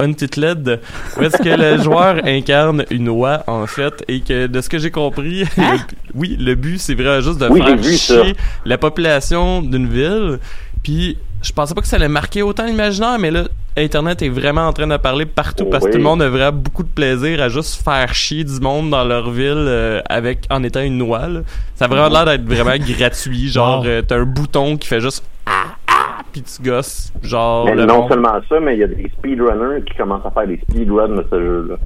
Untituled, 0.00 0.80
où 1.16 1.22
est-ce 1.22 1.38
que 1.38 1.48
le 1.48 1.82
joueur 1.82 2.20
incarne 2.24 2.84
une 2.90 3.08
oie, 3.08 3.42
en 3.48 3.66
fait, 3.66 4.04
et 4.06 4.20
que 4.20 4.46
de 4.46 4.60
ce 4.60 4.68
que 4.68 4.78
j'ai 4.78 4.92
compris, 4.92 5.42
Hein? 5.56 5.72
le- 5.72 5.78
oui, 6.14 6.36
le 6.38 6.54
but, 6.54 6.78
c'est 6.78 6.94
vraiment 6.94 7.20
juste 7.20 7.38
de 7.40 7.48
Oui, 7.48 7.60
faire 7.60 7.78
ça. 7.98 8.22
chier 8.22 8.36
la 8.64 8.78
population 8.78 9.60
d'une 9.60 9.88
ville. 9.88 10.38
Puis, 10.84 11.18
je 11.42 11.52
pensais 11.52 11.74
pas 11.74 11.80
que 11.80 11.86
ça 11.86 11.96
allait 11.96 12.08
marquer 12.08 12.42
autant 12.42 12.66
l'imaginaire, 12.66 13.18
mais 13.18 13.30
là, 13.30 13.44
Internet 13.76 14.22
est 14.22 14.28
vraiment 14.28 14.66
en 14.66 14.72
train 14.72 14.86
de 14.88 14.96
parler 14.96 15.24
partout 15.24 15.66
parce 15.66 15.84
que 15.84 15.88
Oui. 15.88 15.92
tout 15.92 15.98
le 15.98 16.04
monde 16.04 16.20
a 16.22 16.28
vraiment 16.28 16.56
beaucoup 16.58 16.82
de 16.82 16.88
plaisir 16.88 17.40
à 17.40 17.48
juste 17.48 17.82
faire 17.84 18.12
chier 18.12 18.42
du 18.42 18.58
monde 18.60 18.90
dans 18.90 19.04
leur 19.04 19.30
ville 19.30 19.52
euh, 19.56 20.00
avec 20.08 20.46
en 20.50 20.62
étant 20.64 20.80
une 20.80 20.98
noix. 20.98 21.28
là. 21.28 21.40
Ça 21.76 21.84
a 21.84 21.88
vraiment 21.88 22.08
l'air 22.08 22.24
d'être 22.24 22.44
vraiment 22.44 22.76
gratuit. 22.98 23.48
Genre, 23.48 23.84
euh, 23.86 24.02
t'as 24.02 24.16
un 24.18 24.24
bouton 24.24 24.76
qui 24.76 24.88
fait 24.88 25.00
juste 25.00 25.24
ah 25.46 25.76
ah, 25.86 26.22
puis 26.32 26.42
tu 26.42 26.60
gosses. 26.62 27.12
Genre, 27.22 27.66
Mais 27.66 27.86
non 27.86 28.00
monde- 28.00 28.08
seulement 28.10 28.40
ça, 28.48 28.58
mais 28.60 28.74
il 28.74 28.80
y 28.80 28.84
a 28.84 28.88
des 28.88 29.10
speedrunners 29.16 29.84
qui 29.86 29.94
commencent 29.96 30.26
à 30.26 30.30
faire 30.32 30.46
des 30.48 30.58
speedruns 30.68 31.08
de 31.16 31.26
ce 31.30 31.38
jeu-là. 31.40 31.76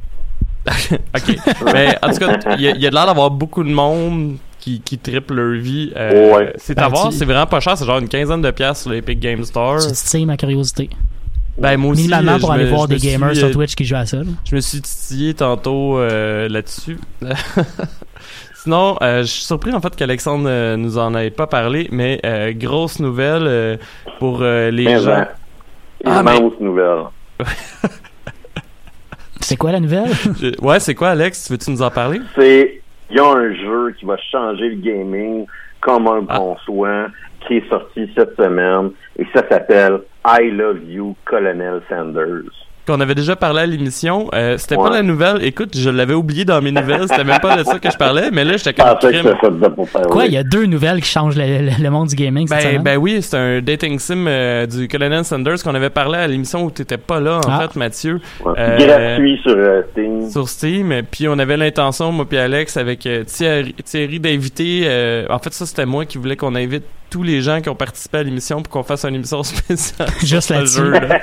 ok. 1.17 1.37
Mais 1.75 1.97
en 2.03 2.11
tout 2.11 2.19
cas, 2.19 2.39
il 2.57 2.61
y, 2.61 2.65
y 2.81 2.87
a 2.87 2.91
de 2.91 2.95
l'air 2.95 3.07
d'avoir 3.07 3.31
beaucoup 3.31 3.63
de 3.65 3.71
monde 3.71 4.37
qui, 4.63 4.81
qui 4.81 4.97
triple 4.99 5.35
leur 5.35 5.61
vie. 5.61 5.93
Euh, 5.97 6.35
Ouais. 6.37 6.53
C'est 6.57 6.75
Ben, 6.77 6.85
à 6.85 6.89
voir, 6.89 7.09
tu- 7.11 7.17
c'est 7.17 7.25
vraiment 7.25 7.47
pas 7.47 7.59
cher. 7.61 7.77
C'est 7.77 7.85
genre 7.85 7.99
une 7.99 8.09
quinzaine 8.09 8.41
de 8.43 8.51
piastres 8.53 8.83
sur 8.85 8.91
l'Epic 8.93 9.19
Game 9.19 9.45
Store. 9.45 9.79
Tu 9.85 9.93
titilles 9.93 10.25
ma 10.27 10.37
curiosité. 10.37 10.89
Ben, 11.59 11.77
moi 11.77 11.91
aussi, 11.93 12.03
Minimalement 12.03 12.33
euh, 12.35 12.39
pour 12.39 12.49
je 12.51 12.55
aller 12.55 12.65
me- 12.65 12.71
voir 12.71 12.87
des 12.89 12.99
suis, 12.99 13.09
gamers 13.11 13.31
euh, 13.31 13.35
sur 13.35 13.51
Twitch 13.51 13.75
qui 13.75 13.85
jouent 13.85 13.97
à 13.97 14.07
ça. 14.07 14.19
là. 14.19 14.23
Je 14.49 14.55
me 14.55 14.61
suis 14.61 14.81
titillé 14.81 15.35
tantôt 15.35 15.99
euh, 15.99 16.49
là-dessus. 16.49 16.97
Sinon, 18.63 18.97
euh, 19.03 19.23
je 19.23 19.27
suis 19.27 19.43
surpris 19.45 19.73
en 19.73 19.81
fait 19.81 19.95
qu'Alexandre 19.97 20.45
euh, 20.49 20.77
nous 20.77 20.97
en 20.97 21.15
ait 21.17 21.31
pas 21.31 21.49
parlé, 21.49 21.89
mais 21.91 22.21
euh, 22.25 22.53
grosse 22.55 23.01
nouvelle 23.01 23.43
euh, 23.47 23.77
pour 24.21 24.39
euh, 24.43 24.71
les 24.71 24.85
Mais 24.85 25.01
gens. 25.01 25.11
hein, 25.11 25.29
Ah, 26.05 26.21
immense 26.21 26.53
nouvelle. 26.61 27.03
C'est 29.41 29.57
quoi 29.57 29.73
la 29.73 29.81
nouvelle? 29.81 30.11
Je- 30.41 30.61
Ouais, 30.65 30.79
c'est 30.79 30.95
quoi, 30.95 31.11
Alex? 31.11 31.45
Tu 31.47 31.53
veux-tu 31.53 31.71
nous 31.73 31.83
en 31.83 31.91
parler? 31.91 32.21
C'est, 32.37 32.82
il 33.13 33.19
y 33.19 33.21
a 33.21 33.27
un 33.27 33.55
jeu 33.55 33.93
qui 33.99 34.07
va 34.07 34.17
changer 34.17 34.71
le 34.71 34.77
gaming 34.77 35.47
comme 35.81 36.09
un 36.09 36.25
Ah. 36.29 36.39
bon 36.39 36.57
soin, 36.65 37.09
qui 37.47 37.59
est 37.59 37.69
sorti 37.69 38.11
cette 38.17 38.35
semaine, 38.37 38.93
et 39.19 39.27
ça 39.35 39.47
s'appelle 39.49 40.01
I 40.27 40.51
Love 40.51 40.83
You, 40.89 41.15
Colonel 41.27 41.83
Sanders. 41.91 42.62
Qu'on 42.87 43.01
avait 43.01 43.15
déjà 43.15 43.37
parlé 43.37 43.61
à 43.61 43.67
l'émission. 43.67 44.29
Euh, 44.35 44.59
c'était 44.59 44.75
pas 44.75 44.91
la 44.91 45.03
nouvelle. 45.03 45.45
Écoute, 45.45 45.77
je 45.79 45.89
l'avais 45.89 46.15
oublié 46.15 46.45
dans 46.45 46.61
mes 46.61 46.73
nouvelles. 46.73 47.03
C'était 47.09 47.23
même 47.23 47.39
pas 47.41 47.57
de 47.57 47.63
ça 47.63 47.79
que 47.79 47.89
je 47.89 47.97
parlais, 47.97 48.31
mais 48.33 48.45
là, 48.45 48.57
j'étais 48.57 48.75
Je 48.77 49.41
comme. 49.41 50.09
Quoi, 50.11 50.27
il 50.27 50.33
y 50.33 50.37
a 50.37 50.43
deux 50.43 50.67
nouvelles 50.67 51.01
qui 51.01 51.09
changent 51.09 51.37
le, 51.37 51.45
le- 51.45 51.83
le 51.83 51.91
monde 51.91 52.09
du 52.09 52.17
gaming 52.17 52.49
Ben, 52.49 52.83
ben 52.83 52.97
oui, 52.97 53.23
c'est 53.23 53.37
un 53.37 53.61
dating 53.61 53.99
sim 54.01 54.25
euh, 54.27 54.67
du 54.67 54.89
Colonel 54.89 55.25
Sanders 55.25 55.63
qu'on 55.63 55.75
avait 55.77 55.91
parlé 55.91 56.19
à 56.19 56.27
l'émission 56.27 56.65
où 56.65 56.71
t'étais 56.73 56.99
pas 56.99 57.21
là, 57.21 57.37
en 57.47 57.49
Ah. 57.49 57.61
fait, 57.69 57.77
Mathieu. 57.79 58.21
Ouais. 58.45 58.53
Euh, 58.59 58.79
Gratuit 58.79 59.39
sur 59.43 59.55
euh, 59.57 59.83
Steam. 59.93 60.31
sur 60.31 60.49
Steam. 60.49 61.03
Puis 61.11 61.29
on 61.29 61.39
avait 61.39 61.57
l'intention, 61.57 62.11
moi 62.11 62.25
puis 62.29 62.39
Alex, 62.39 62.77
avec 62.77 63.07
euh, 63.07 63.23
Thierry, 63.25 63.75
Thierry 63.85 64.19
d'inviter. 64.19 64.83
euh, 64.87 65.27
en 65.31 65.39
fait, 65.39 65.53
ça 65.53 65.67
c'était 65.67 65.87
moi 65.87 66.05
qui 66.05 66.19
voulais 66.19 66.37
qu'on 66.37 66.55
invite 66.57 66.85
tous 67.13 67.23
les 67.23 67.43
gens 67.43 67.61
qui 67.61 67.69
ont 67.69 67.75
participé 67.75 68.19
à 68.19 68.23
l'émission 68.23 68.63
pour 68.63 68.73
qu'on 68.73 68.83
fasse 68.83 69.05
une 69.05 69.15
émission 69.15 69.43
spéciale. 69.45 70.09
Juste 70.25 70.49
sur 70.49 70.67
jeu, 70.67 70.91
là. 70.91 71.21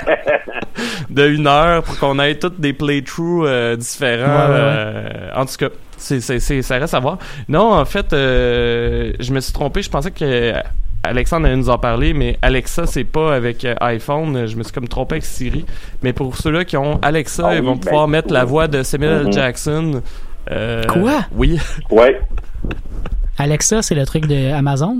de 1.10 1.28
une 1.28 1.46
heure 1.46 1.82
pour 1.82 1.98
qu'on 1.98 2.18
ait 2.20 2.36
toutes 2.36 2.60
des 2.60 2.72
playthroughs 2.72 3.44
euh, 3.46 3.76
différents. 3.76 4.46
Ouais, 4.48 4.54
ouais, 4.54 4.60
ouais. 4.60 4.64
euh, 4.76 5.28
en 5.34 5.44
tout 5.44 5.56
cas, 5.58 5.68
c'est, 5.96 6.20
c'est, 6.20 6.38
c'est- 6.38 6.62
ça 6.62 6.78
reste 6.78 6.94
à 6.94 7.00
voir. 7.00 7.18
Non, 7.48 7.72
en 7.74 7.84
fait, 7.84 8.12
euh, 8.12 9.12
je 9.18 9.32
me 9.32 9.40
suis 9.40 9.52
trompé. 9.52 9.82
Je 9.82 9.90
pensais 9.90 10.12
que 10.12 10.54
Alexandre 11.02 11.46
allait 11.46 11.56
nous 11.56 11.70
en 11.70 11.78
parler, 11.78 12.12
mais 12.14 12.38
Alexa, 12.40 12.86
c'est 12.86 13.04
pas 13.04 13.34
avec 13.34 13.66
iPhone. 13.80 14.46
Je 14.46 14.56
me 14.56 14.62
suis 14.62 14.72
comme 14.72 14.86
trompé 14.88 15.14
avec 15.16 15.24
Siri. 15.24 15.64
Mais 16.02 16.12
pour 16.12 16.36
ceux-là 16.36 16.64
qui 16.64 16.76
ont 16.76 16.98
Alexa, 17.02 17.48
Ah 17.48 17.54
ils 17.56 17.62
vont 17.62 17.72
ben, 17.74 17.80
pouvoir 17.80 18.06
mettre 18.06 18.32
la 18.32 18.44
voix 18.44 18.68
de 18.68 18.82
Samuel 18.82 19.24
Mhm. 19.26 19.32
Jackson. 19.32 20.02
Euh, 20.50 20.84
Quoi? 20.84 21.24
Oui. 21.32 21.58
Ouais. 21.90 22.20
Alexa, 23.38 23.82
c'est 23.82 23.94
le 23.94 24.04
truc 24.06 24.26
de 24.26 24.52
Amazon? 24.52 24.98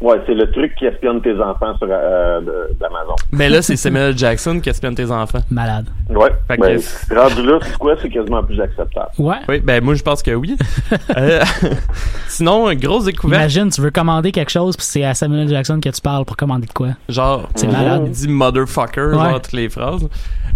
Ouais, 0.00 0.16
c'est 0.26 0.34
le 0.34 0.50
truc 0.50 0.74
qui 0.76 0.86
espionne 0.86 1.20
tes 1.20 1.34
enfants 1.40 1.76
sur 1.76 1.86
euh, 1.90 2.40
de- 2.40 2.74
d'Amazon. 2.80 3.16
Mais 3.32 3.50
là, 3.50 3.60
c'est 3.60 3.76
Samuel 3.76 4.16
Jackson 4.16 4.58
qui 4.60 4.70
espionne 4.70 4.94
tes 4.94 5.10
enfants. 5.10 5.40
Malade. 5.50 5.86
Ouais. 6.08 6.30
Fait 6.48 6.56
que- 6.56 6.62
Ben, 6.62 7.18
rendu 7.18 7.42
là, 7.46 7.58
c'est 7.62 7.76
quoi? 7.76 7.94
C'est 8.00 8.08
quasiment 8.08 8.42
plus 8.42 8.58
acceptable. 8.60 9.10
Ouais. 9.18 9.36
Oui, 9.48 9.60
ben 9.60 9.84
moi, 9.84 9.94
je 9.94 10.02
pense 10.02 10.22
que 10.22 10.30
oui. 10.32 10.56
Euh, 11.16 11.40
sinon, 12.28 12.72
grosse 12.74 13.04
découverte. 13.04 13.40
Imagine, 13.42 13.68
tu 13.70 13.80
veux 13.80 13.90
commander 13.90 14.32
quelque 14.32 14.50
chose, 14.50 14.76
puis 14.76 14.86
c'est 14.86 15.04
à 15.04 15.14
Samuel 15.14 15.48
Jackson 15.48 15.80
que 15.80 15.88
tu 15.90 16.00
parles 16.00 16.24
pour 16.24 16.36
commander 16.36 16.66
de 16.66 16.72
quoi? 16.72 16.88
Genre, 17.08 17.48
C'est 17.54 17.66
malade. 17.66 18.02
il 18.06 18.10
dit 18.12 18.28
motherfucker 18.28 19.00
Ouais. 19.00 19.16
dans 19.32 19.32
toutes 19.40 19.52
les 19.52 19.68
phrases. 19.68 20.08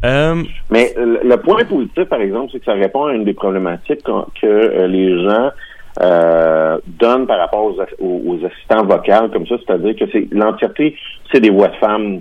Euh, 0.05 0.43
Mais 0.71 0.95
le 0.97 1.37
point 1.37 1.65
positif, 1.65 2.05
par 2.05 2.21
exemple, 2.21 2.51
c'est 2.53 2.61
que 2.61 2.65
ça 2.67 2.73
répond 2.75 3.07
à 3.07 3.13
une 3.13 3.25
des 3.25 3.35
problématiques 3.35 4.03
que 4.05 4.47
euh, 4.47 4.87
les 4.87 5.23
gens 5.25 5.51
euh, 6.03 6.79
donnent 6.87 7.27
par 7.27 7.39
rapport 7.39 7.65
aux, 7.65 7.77
aux- 8.01 8.23
aux 8.27 8.39
assistants 8.47 8.85
vocaux 8.85 9.29
comme 9.33 9.47
ça, 9.47 9.55
c'est-à-dire 9.65 9.95
que 9.97 10.05
c'est 10.13 10.27
l'entièreté, 10.33 10.97
c'est 11.33 11.41
des 11.41 11.51
voix 11.51 11.69
de 11.69 11.77
femmes. 11.77 12.21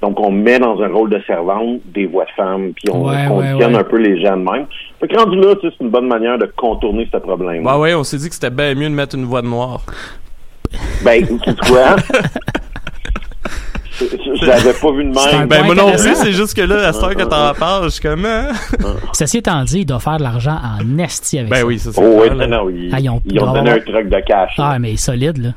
Donc, 0.00 0.20
on 0.20 0.30
met 0.30 0.60
dans 0.60 0.80
un 0.80 0.88
rôle 0.88 1.10
de 1.10 1.20
servante 1.26 1.80
des 1.86 2.06
voix 2.06 2.24
de 2.24 2.30
femmes, 2.36 2.72
puis 2.72 2.88
on 2.94 3.08
Ouais, 3.08 3.26
conditionne 3.26 3.58
ouais, 3.58 3.66
ouais. 3.74 3.76
un 3.80 3.84
peu 3.84 3.96
les 3.98 4.20
gens 4.22 4.36
de 4.36 4.42
même. 4.48 4.66
Fait 5.00 5.08
que 5.08 5.16
rendu 5.18 5.36
là, 5.40 5.56
tu 5.56 5.68
sais, 5.68 5.74
c'est 5.76 5.84
une 5.84 5.90
bonne 5.90 6.06
manière 6.06 6.38
de 6.38 6.46
contourner 6.56 7.08
ce 7.12 7.16
problème. 7.18 7.64
bah 7.64 7.76
ouais, 7.78 7.94
on 7.94 8.04
s'est 8.04 8.18
dit 8.18 8.28
que 8.28 8.34
c'était 8.34 8.50
bien 8.50 8.74
mieux 8.76 8.88
de 8.88 8.94
mettre 8.94 9.16
une 9.16 9.24
voix 9.24 9.42
de 9.42 9.48
noir. 9.48 9.80
Ben, 11.04 11.26
tu 11.26 11.38
sais 11.38 11.52
l'avais 14.46 14.72
pas 14.72 14.92
vu 14.92 15.04
de 15.04 15.14
même. 15.36 15.48
Ben 15.48 15.64
moi 15.64 15.74
non 15.74 15.92
plus, 15.92 16.14
c'est 16.14 16.32
juste 16.32 16.54
que 16.54 16.62
là, 16.62 16.88
à 16.88 16.92
ce 16.92 17.00
temps 17.00 17.08
que 17.10 17.22
t'en 17.24 17.54
parles, 17.54 17.84
je 17.84 17.88
suis 17.90 18.00
comme... 18.02 18.24
hein? 18.24 18.48
Ceci 19.12 19.38
étant 19.38 19.62
dit, 19.64 19.80
il 19.80 19.86
doit 19.86 19.98
faire 20.00 20.18
de 20.18 20.22
l'argent 20.22 20.58
en 20.62 20.98
esti 20.98 21.38
avec 21.38 21.50
Ben 21.50 21.56
ça. 21.60 21.66
oui, 21.66 21.78
ça 21.78 21.90
c'est 21.92 22.00
Oh, 22.00 22.20
oui, 22.20 22.22
clair, 22.28 22.34
là. 22.36 22.46
non, 22.46 22.64
non, 22.64 22.70
ils, 22.70 22.90
Ah, 22.92 23.00
ils 23.00 23.08
ont- 23.10 23.22
ils 23.24 23.40
ont 23.40 23.50
ils 23.50 23.54
donné 23.54 23.70
un 23.70 23.78
truc 23.80 24.08
de 24.08 24.20
cash. 24.26 24.56
là. 24.58 24.70
Ah, 24.74 24.78
mais 24.78 24.96
solide, 24.96 25.38
là. 25.38 25.50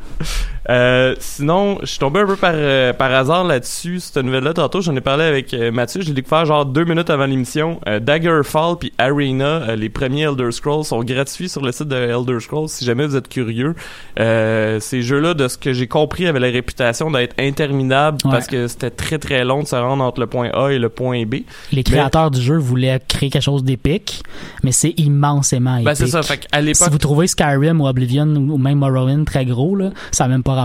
Euh, 0.70 1.16
sinon, 1.20 1.80
je 1.82 1.88
suis 1.88 2.00
tombé 2.00 2.20
un 2.20 2.26
peu 2.28 2.36
par, 2.36 2.54
euh, 2.54 2.94
par 2.94 3.12
hasard 3.14 3.44
là-dessus, 3.44 4.00
cette 4.00 4.24
nouvelle-là. 4.24 4.54
Tantôt, 4.54 4.82
j'en 4.82 4.96
ai 4.96 5.02
parlé 5.02 5.24
avec 5.24 5.54
euh, 5.54 5.72
Mathieu. 5.72 6.02
Je 6.02 6.08
l'ai 6.10 6.14
découvert 6.14 6.46
genre 6.46 6.66
deux 6.66 6.86
minutes 6.86 7.10
avant 7.10 7.26
l'émission. 7.26 7.80
Euh, 7.88 8.00
Daggerfall 8.00 8.78
puis 8.80 8.94
Arena, 8.98 9.44
euh, 9.70 9.76
les 9.76 9.90
premiers 9.90 10.24
Elder 10.24 10.52
Scrolls, 10.52 10.86
sont 10.86 11.04
gratuits 11.04 11.50
sur 11.50 11.62
le 11.62 11.72
site 11.72 11.88
de 11.88 11.96
Elder 11.96 12.40
Scrolls 12.40 12.70
si 12.70 12.86
jamais 12.86 13.08
vous 13.08 13.16
êtes 13.16 13.28
curieux. 13.28 13.74
Euh, 14.20 14.80
ces 14.80 15.02
jeux-là, 15.02 15.34
de 15.34 15.48
ce 15.48 15.58
que 15.58 15.74
j'ai 15.74 15.88
compris, 15.88 16.28
avaient 16.28 16.40
la 16.40 16.50
réputation 16.52 17.10
d'être 17.12 17.36
interminables 17.40 18.20
Ouais. 18.24 18.32
parce 18.32 18.48
que 18.48 18.68
c'était 18.68 18.90
très 18.92 19.18
très 19.18 19.44
long 19.44 19.64
de 19.64 19.68
se 19.68 19.76
rendre 19.76 20.04
entre 20.04 20.20
le 20.20 20.28
point 20.28 20.50
A 20.54 20.70
et 20.70 20.78
le 20.80 20.90
point 20.90 21.24
B. 21.26 21.38
Les 21.72 21.84
créateurs 21.84 22.30
du 22.30 22.40
jeu 22.42 22.58
voulaient 22.58 23.00
créer 23.08 23.30
quelque 23.30 23.42
chose 23.42 23.64
d'épique, 23.64 24.22
mais 24.64 24.72
c'est 24.72 24.94
immensément 24.98 25.76
épique. 25.76 25.86
Ben 25.86 25.96
c'est 25.96 26.08
ça, 26.08 26.22
fait 26.22 26.38
qu'à 26.38 26.60
si 26.60 26.66
l'époque... 26.66 26.90
vous 26.92 26.98
trouvez 26.98 27.28
Skyrim 27.28 27.82
ou 27.82 27.88
Oblivion 27.88 28.26
ou 28.28 28.58
même 28.58 28.78
Morrowind 28.80 29.26
très 29.26 29.46
gros, 29.46 29.76
là, 29.76 29.90
ça 30.12 30.26
n'a 30.26 30.30
même 30.30 30.44
pas 30.44 30.56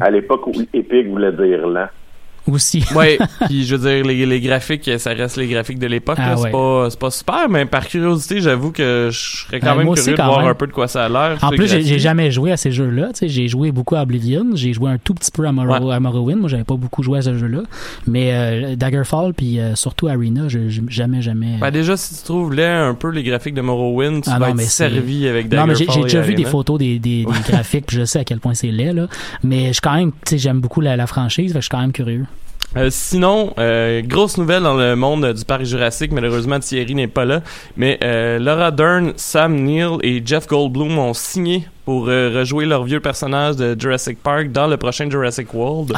À 0.00 0.10
l'époque 0.10 0.46
où 0.46 0.52
Epic 0.72 1.08
voulait 1.08 1.32
dire 1.32 1.66
lent. 1.66 1.88
Aussi. 2.50 2.84
Ouais, 2.94 3.18
puis 3.46 3.64
je 3.64 3.76
veux 3.76 3.88
dire 3.90 4.04
les, 4.04 4.26
les 4.26 4.40
graphiques, 4.40 4.90
ça 4.98 5.10
reste 5.12 5.36
les 5.36 5.46
graphiques 5.46 5.78
de 5.78 5.86
l'époque. 5.86 6.18
Ah 6.20 6.30
là. 6.30 6.36
c'est 6.36 6.42
ouais. 6.44 6.50
pas 6.50 6.88
pas 6.98 7.10
super, 7.10 7.48
mais 7.48 7.64
par 7.66 7.86
curiosité, 7.86 8.40
j'avoue 8.40 8.70
que 8.72 9.08
je 9.12 9.18
serais 9.46 9.60
quand 9.60 9.66
Ben, 9.72 9.76
même 9.78 9.88
aussi, 9.88 10.02
curieux 10.02 10.16
de 10.18 10.22
voir 10.22 10.40
même. 10.40 10.48
un 10.48 10.54
peu 10.54 10.66
de 10.66 10.72
quoi 10.72 10.88
ça 10.88 11.04
a 11.04 11.08
l'air. 11.08 11.38
En 11.42 11.50
plus, 11.50 11.68
j'ai 11.68 11.98
jamais 11.98 12.30
joué 12.30 12.52
à 12.52 12.56
ces 12.56 12.72
jeux-là. 12.72 13.08
tu 13.12 13.20
sais. 13.20 13.28
J'ai 13.28 13.48
joué 13.48 13.70
beaucoup 13.72 13.94
à 13.96 14.02
Oblivion, 14.02 14.44
j'ai 14.54 14.72
joué 14.72 14.90
un 14.90 14.98
tout 14.98 15.14
petit 15.14 15.30
peu 15.30 15.46
à, 15.46 15.52
Morrow- 15.52 15.86
Ouais. 15.88 15.94
à 15.94 16.00
Morrowind. 16.00 16.38
Moi, 16.40 16.48
j'avais 16.48 16.64
pas 16.64 16.76
beaucoup 16.76 17.02
joué 17.02 17.18
à 17.18 17.22
ce 17.22 17.36
jeu-là. 17.38 17.62
Mais 18.06 18.30
euh, 18.32 18.76
Daggerfall, 18.76 19.32
puis 19.34 19.58
euh, 19.60 19.74
surtout 19.74 20.08
Arena, 20.08 20.48
j'ai 20.48 20.68
j'ai 20.68 20.82
jamais, 20.88 21.22
jamais... 21.22 21.56
Ben 21.60 21.70
déjà, 21.70 21.96
si 21.96 22.16
tu 22.18 22.22
trouves 22.24 22.52
laid 22.52 22.64
un 22.66 22.94
peu 22.94 23.10
les 23.10 23.22
graphiques 23.22 23.54
de 23.54 23.62
Morrowind, 23.62 24.22
tu 24.24 24.30
Ah 24.32 24.38
vas 24.38 24.52
non, 24.52 24.58
être 24.58 24.68
servi 24.68 25.26
avec 25.28 25.50
non, 25.50 25.66
mais 25.66 25.72
Daggerfall 25.74 25.94
j'ai 25.94 26.02
déjà 26.02 26.20
vu 26.20 26.34
des 26.34 26.44
photos 26.44 26.78
des, 26.78 26.98
des, 26.98 27.24
des 27.24 27.40
graphiques, 27.48 27.86
puis 27.86 27.96
je 27.98 28.04
sais 28.04 28.18
à 28.20 28.24
quel 28.24 28.38
point 28.40 28.54
c'est 28.54 28.70
laid, 28.70 28.92
là. 28.92 29.06
Mais 29.44 29.68
je 29.68 29.72
suis 29.74 29.80
quand 29.80 29.94
même, 29.94 30.10
tu 30.10 30.16
sais, 30.30 30.38
j'aime 30.38 30.60
beaucoup 30.60 30.80
la, 30.80 30.96
la 30.96 31.06
franchise, 31.06 31.52
je 31.54 31.60
suis 31.60 31.68
quand 31.70 31.80
même 31.80 31.92
curieux. 31.92 32.24
Euh, 32.76 32.88
sinon, 32.90 33.52
euh, 33.58 34.00
grosse 34.02 34.38
nouvelle 34.38 34.62
dans 34.62 34.74
le 34.74 34.96
monde 34.96 35.32
du 35.32 35.44
parc 35.44 35.64
Jurassique. 35.64 36.10
Malheureusement, 36.12 36.58
Thierry 36.58 36.94
n'est 36.94 37.06
pas 37.06 37.24
là. 37.24 37.42
Mais 37.76 37.98
euh, 38.02 38.38
Laura 38.38 38.70
Dern, 38.70 39.12
Sam 39.16 39.56
Neill 39.56 39.98
et 40.02 40.22
Jeff 40.24 40.46
Goldblum 40.46 40.96
ont 40.98 41.12
signé 41.12 41.68
pour 41.84 42.08
euh, 42.08 42.30
rejouer 42.34 42.64
leur 42.64 42.84
vieux 42.84 43.00
personnage 43.00 43.56
de 43.56 43.78
Jurassic 43.78 44.22
Park 44.22 44.52
dans 44.52 44.68
le 44.68 44.76
prochain 44.76 45.10
Jurassic 45.10 45.52
World. 45.52 45.92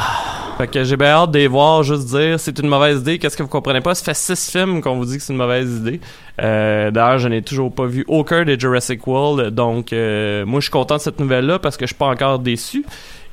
Fait 0.57 0.67
que 0.67 0.83
j'ai 0.83 0.97
bien 0.97 1.09
hâte 1.09 1.31
de 1.31 1.39
les 1.39 1.47
voir, 1.47 1.83
juste 1.83 2.07
dire 2.07 2.39
c'est 2.39 2.57
une 2.59 2.67
mauvaise 2.67 3.01
idée. 3.01 3.19
Qu'est-ce 3.19 3.37
que 3.37 3.43
vous 3.43 3.49
comprenez 3.49 3.81
pas? 3.81 3.93
Ça 3.93 4.03
fait 4.03 4.13
six 4.13 4.51
films 4.51 4.81
qu'on 4.81 4.95
vous 4.95 5.05
dit 5.05 5.17
que 5.17 5.23
c'est 5.23 5.33
une 5.33 5.39
mauvaise 5.39 5.69
idée. 5.77 5.99
Euh, 6.41 6.91
D'ailleurs, 6.91 7.19
je 7.19 7.27
n'ai 7.27 7.41
toujours 7.41 7.73
pas 7.73 7.85
vu 7.85 8.03
aucun 8.07 8.43
des 8.43 8.59
Jurassic 8.59 9.05
World. 9.05 9.53
Donc, 9.53 9.93
euh, 9.93 10.45
moi, 10.45 10.59
je 10.59 10.65
suis 10.65 10.71
content 10.71 10.95
de 10.95 11.01
cette 11.01 11.19
nouvelle-là 11.19 11.59
parce 11.59 11.77
que 11.77 11.85
je 11.85 11.89
suis 11.89 11.97
pas 11.97 12.07
encore 12.07 12.39
déçu. 12.39 12.85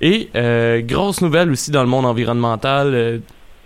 Et 0.02 0.30
euh, 0.34 0.82
grosse 0.82 1.20
nouvelle 1.22 1.50
aussi 1.50 1.70
dans 1.70 1.82
le 1.82 1.88
monde 1.88 2.04
environnemental. 2.06 2.92
euh, 2.92 3.18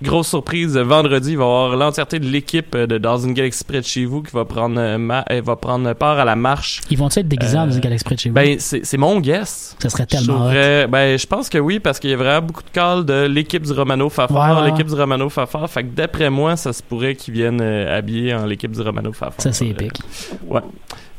grosse 0.03 0.29
surprise, 0.29 0.77
vendredi, 0.77 1.31
il 1.31 1.39
va 1.39 1.45
y 1.45 1.47
avoir 1.47 1.77
l'entièreté 1.77 2.19
de 2.19 2.27
l'équipe 2.27 2.77
de 2.77 2.99
Dans 2.99 3.17
une 3.17 3.33
galaxie 3.33 3.65
près 3.65 3.81
de 3.81 3.87
chez 3.87 4.05
vous 4.05 4.23
qui 4.23 4.33
va 4.33 4.45
prendre, 4.45 4.79
va 4.79 5.57
prendre 5.57 5.95
part 5.95 6.19
à 6.19 6.27
la 6.27 6.37
marche. 6.37 6.83
Ils 6.91 6.99
vont 6.99 7.09
être 7.09 7.27
déguisés 7.27 7.57
dans 7.57 7.71
une 7.71 7.81
galaxie 7.81 8.05
près 8.05 8.15
de 8.17 8.21
chez 8.21 8.29
vous? 8.29 8.35
Ben, 8.35 8.59
c'est 8.59 8.99
mon 8.99 9.19
guess. 9.21 9.75
Ça 9.79 9.89
serait 9.89 10.05
tellement 10.05 10.51
je 10.53 10.87
Ben, 10.87 11.19
je 11.19 11.27
pense 11.27 11.49
que 11.49 11.57
oui, 11.57 11.81
parce 11.81 11.99
qu'il 11.99 12.11
y 12.11 12.13
a 12.13 12.19
vraiment 12.19 12.47
beaucoup 12.47 12.63
de 12.63 12.71
calls 12.71 13.07
de 13.07 13.25
l'équipe 13.25 13.63
du 13.63 13.73
Romano 13.73 14.11
Fafard, 14.11 14.63
l'équipe 14.67 14.87
du 14.87 14.95
Romano 14.95 15.31
Fafard. 15.31 15.71
Fait 15.71 15.85
que 15.85 15.95
d'après 15.95 16.29
moi, 16.29 16.57
ça 16.57 16.75
se 16.75 16.83
pourrait 16.83 17.15
qu'ils 17.15 17.33
viennent 17.33 17.63
habiller 17.63 18.35
en 18.35 18.45
l'équipe 18.45 18.73
du 18.73 18.83
Romano 18.83 19.13
Fafard. 19.15 19.41
Ça, 19.41 19.53
c'est 19.53 19.69
épique. 19.69 20.01
Ouais. 20.47 20.61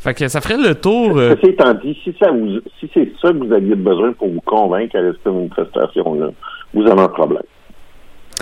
Fait 0.08 0.14
que 0.14 0.28
ça 0.30 0.40
ferait 0.40 0.56
le 0.56 0.74
tour. 0.74 1.18
Euh... 1.18 1.36
Ceci 1.36 1.52
étant 1.52 1.74
dit, 1.74 2.00
si, 2.02 2.16
ça 2.18 2.32
vous, 2.32 2.62
si 2.80 2.90
c'est 2.94 3.12
ça 3.22 3.34
que 3.34 3.46
vous 3.46 3.52
aviez 3.52 3.76
besoin 3.76 4.14
pour 4.14 4.30
vous 4.30 4.40
convaincre 4.40 4.96
à 4.96 5.02
rester 5.02 5.30
une 5.30 5.50
prestation-là, 5.50 6.30
vous 6.74 6.84
avez 6.84 7.02
un 7.02 7.10
problème. 7.10 7.44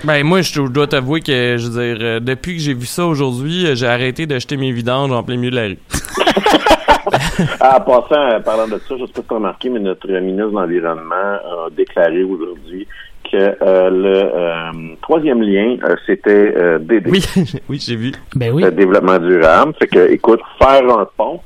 Ben 0.04 0.24
moi, 0.24 0.44
je 0.44 0.62
dois 0.62 0.86
t'avouer 0.86 1.22
que, 1.22 1.58
je 1.58 1.68
veux 1.68 1.82
dire, 1.82 1.98
euh, 2.06 2.20
depuis 2.20 2.58
que 2.58 2.62
j'ai 2.62 2.76
vu 2.76 2.86
ça 2.86 3.08
aujourd'hui, 3.08 3.66
euh, 3.66 3.74
j'ai 3.74 3.88
arrêté 3.88 4.28
d'acheter 4.28 4.58
mes 4.58 4.72
vidanges 4.72 5.12
en 5.12 5.24
plein 5.24 5.38
milieu 5.38 5.50
de 5.50 5.56
la 5.56 5.64
rue. 5.64 5.80
ah, 7.60 7.80
en 7.80 7.82
passant, 7.82 8.42
parlant 8.44 8.68
de 8.68 8.78
ça, 8.88 8.96
je 9.00 9.06
sais 9.08 9.14
pas 9.14 9.22
si 9.22 9.28
tu 9.28 9.34
as 9.34 9.38
remarqué, 9.38 9.70
mais 9.70 9.80
notre 9.80 10.08
ministre 10.08 10.52
de 10.52 10.56
l'Environnement 10.56 11.16
a 11.16 11.70
déclaré 11.76 12.22
aujourd'hui 12.22 12.88
que 13.24 13.38
euh, 13.64 13.90
le 13.90 14.96
troisième 15.02 15.42
lien, 15.42 15.78
c'était 16.06 16.80
DD. 16.82 17.10
Oui, 17.10 17.26
oui, 17.70 17.84
j'ai 17.84 17.96
vu. 17.96 18.12
Ben 18.36 18.54
oui. 18.54 18.64
développement 18.72 19.18
durable. 19.18 19.74
Fait 19.80 19.88
que, 19.88 20.12
écoute, 20.12 20.42
faire 20.60 20.88
un 20.96 21.08
pont, 21.18 21.40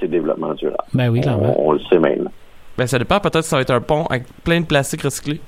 c'est 0.00 0.08
développement 0.08 0.54
durable. 0.54 0.84
Ben 0.94 1.08
oui, 1.08 1.20
clairement. 1.20 1.54
On, 1.58 1.68
on, 1.68 1.72
le 1.72 1.80
sait 1.90 1.98
maintenant. 1.98 2.30
Ben 2.76 2.86
ça 2.86 2.98
dépend, 2.98 3.20
peut-être 3.20 3.40
que 3.40 3.46
ça 3.46 3.56
va 3.56 3.62
être 3.62 3.70
un 3.70 3.80
pont 3.80 4.06
avec 4.06 4.24
plein 4.44 4.60
de 4.60 4.66
plastique 4.66 5.02
recyclé. 5.02 5.40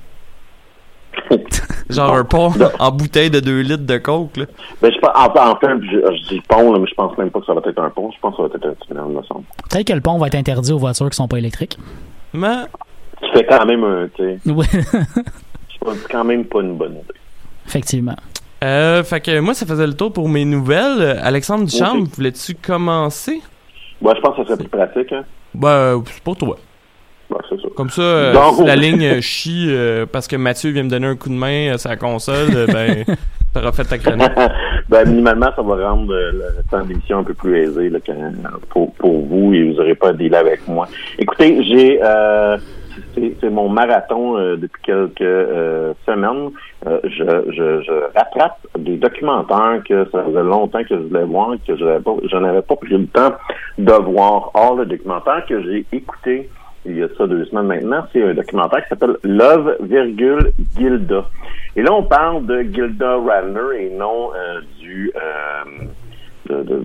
Genre 1.89 2.13
un 2.15 2.23
pont 2.23 2.51
en 2.79 2.91
bouteille 2.91 3.29
de 3.29 3.39
2 3.39 3.61
litres 3.61 3.85
de 3.85 3.97
coke, 3.97 4.37
là. 4.37 4.45
Ben, 4.81 4.91
je, 4.91 4.99
en, 5.05 5.55
fait, 5.57 5.67
je, 5.67 6.29
dis 6.29 6.41
pont, 6.47 6.71
là, 6.71 6.79
mais 6.79 6.87
je 6.87 6.93
pense 6.93 7.17
même 7.17 7.29
pas 7.29 7.39
que 7.39 7.45
ça 7.45 7.53
va 7.53 7.61
être 7.65 7.79
un 7.79 7.89
pont. 7.89 8.11
Je 8.11 8.19
pense 8.19 8.35
que 8.35 8.43
ça 8.43 8.47
va 8.47 8.55
être 8.55 8.65
un 8.65 8.85
tunnel, 8.85 9.15
me 9.15 9.23
semble. 9.23 9.43
Peut-être 9.69 9.87
que 9.87 9.93
le 9.93 10.01
pont 10.01 10.17
va 10.17 10.27
être 10.27 10.35
interdit 10.35 10.71
aux 10.71 10.77
voitures 10.77 11.09
qui 11.09 11.17
sont 11.17 11.27
pas 11.27 11.37
électriques. 11.37 11.77
Mais... 12.33 12.65
Tu 13.21 13.29
fais 13.33 13.45
quand 13.45 13.65
même 13.65 13.83
un, 13.83 14.07
tu 14.15 14.23
sais. 14.23 14.39
Oui. 14.45 14.65
c'est 14.71 16.11
quand 16.11 16.23
même 16.23 16.45
pas 16.45 16.61
une 16.61 16.77
bonne 16.77 16.93
idée. 16.93 17.19
Effectivement. 17.67 18.15
Euh, 18.63 19.03
fait 19.03 19.21
que 19.21 19.39
moi, 19.39 19.53
ça 19.53 19.65
faisait 19.65 19.87
le 19.87 19.93
tour 19.93 20.13
pour 20.13 20.29
mes 20.29 20.45
nouvelles. 20.45 21.19
Alexandre 21.21 21.65
Duchamp, 21.65 22.03
voulais-tu 22.15 22.55
commencer? 22.55 23.41
Ouais, 24.01 24.13
je 24.15 24.21
pense 24.21 24.35
que 24.35 24.43
ça 24.43 24.49
serait 24.49 24.57
plus 24.57 24.69
pratique, 24.69 25.11
hein. 25.11 25.23
Ben, 25.53 26.01
c'est 26.05 26.23
pour 26.23 26.35
toi. 26.35 26.57
Comme 27.75 27.89
ça, 27.89 28.01
euh, 28.01 28.33
la 28.65 28.75
ligne 28.75 29.05
euh, 29.05 29.21
chie 29.21 29.67
euh, 29.69 30.05
parce 30.05 30.27
que 30.27 30.35
Mathieu 30.35 30.71
vient 30.71 30.83
me 30.83 30.89
donner 30.89 31.07
un 31.07 31.15
coup 31.15 31.29
de 31.29 31.35
main 31.35 31.73
à 31.73 31.77
sa 31.77 31.95
console, 31.95 32.67
ben, 32.67 33.05
t'auras 33.53 33.71
fait 33.71 33.85
ta 33.85 33.97
chronique. 33.97 34.31
ben, 34.89 35.07
minimalement, 35.07 35.47
ça 35.55 35.61
va 35.61 35.89
rendre 35.89 36.13
le 36.13 36.63
temps 36.69 36.83
d'émission 36.83 37.19
un 37.19 37.23
peu 37.23 37.33
plus 37.33 37.57
aisé 37.57 37.89
là, 37.89 37.99
pour, 38.69 38.93
pour 38.95 39.25
vous 39.25 39.53
et 39.53 39.63
vous 39.63 39.77
n'aurez 39.77 39.95
pas 39.95 40.09
à 40.09 40.13
dealer 40.13 40.39
avec 40.39 40.67
moi. 40.67 40.87
Écoutez, 41.17 41.63
j'ai 41.63 41.99
c'est 43.13 43.49
mon 43.49 43.69
marathon 43.69 44.37
depuis 44.55 44.81
quelques 44.83 45.95
semaines. 46.05 46.51
je, 46.85 47.25
je, 47.51 47.93
rattrape 48.15 48.59
des 48.77 48.97
documentaires 48.97 49.81
que 49.87 50.05
ça 50.11 50.23
faisait 50.23 50.43
longtemps 50.43 50.83
que 50.83 50.95
je 50.95 51.07
voulais 51.07 51.23
voir 51.23 51.55
que 51.67 51.75
je 51.75 52.37
n'avais 52.37 52.61
pas, 52.61 52.75
pas 52.75 52.75
pris 52.75 52.97
le 52.97 53.07
temps 53.07 53.33
de 53.77 53.93
voir. 53.93 54.51
Or, 54.53 54.75
le 54.77 54.85
documentaire 54.85 55.45
que 55.47 55.61
j'ai 55.61 55.85
écouté 55.91 56.49
il 56.85 56.97
y 56.97 57.03
a 57.03 57.07
ça 57.17 57.27
deux 57.27 57.45
semaines 57.45 57.67
maintenant, 57.67 58.05
c'est 58.11 58.23
un 58.23 58.33
documentaire 58.33 58.81
qui 58.83 58.89
s'appelle 58.89 59.17
Love, 59.23 59.77
virgule, 59.81 60.51
Gilda. 60.75 61.25
Et 61.75 61.83
là, 61.83 61.93
on 61.93 62.03
parle 62.03 62.45
de 62.45 62.61
Gilda 62.63 63.17
Radner 63.17 63.85
et 63.85 63.89
non 63.91 64.31
euh, 64.35 64.61
du, 64.79 65.11
euh, 65.15 66.63
de, 66.63 66.83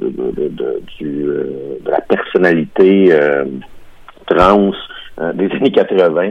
euh, 1.03 1.79
la 1.87 2.01
personnalité 2.03 3.09
euh, 3.11 3.47
trans 4.27 4.69
euh, 4.69 4.73
des 5.35 5.50
années 5.52 5.72
80. 5.72 6.31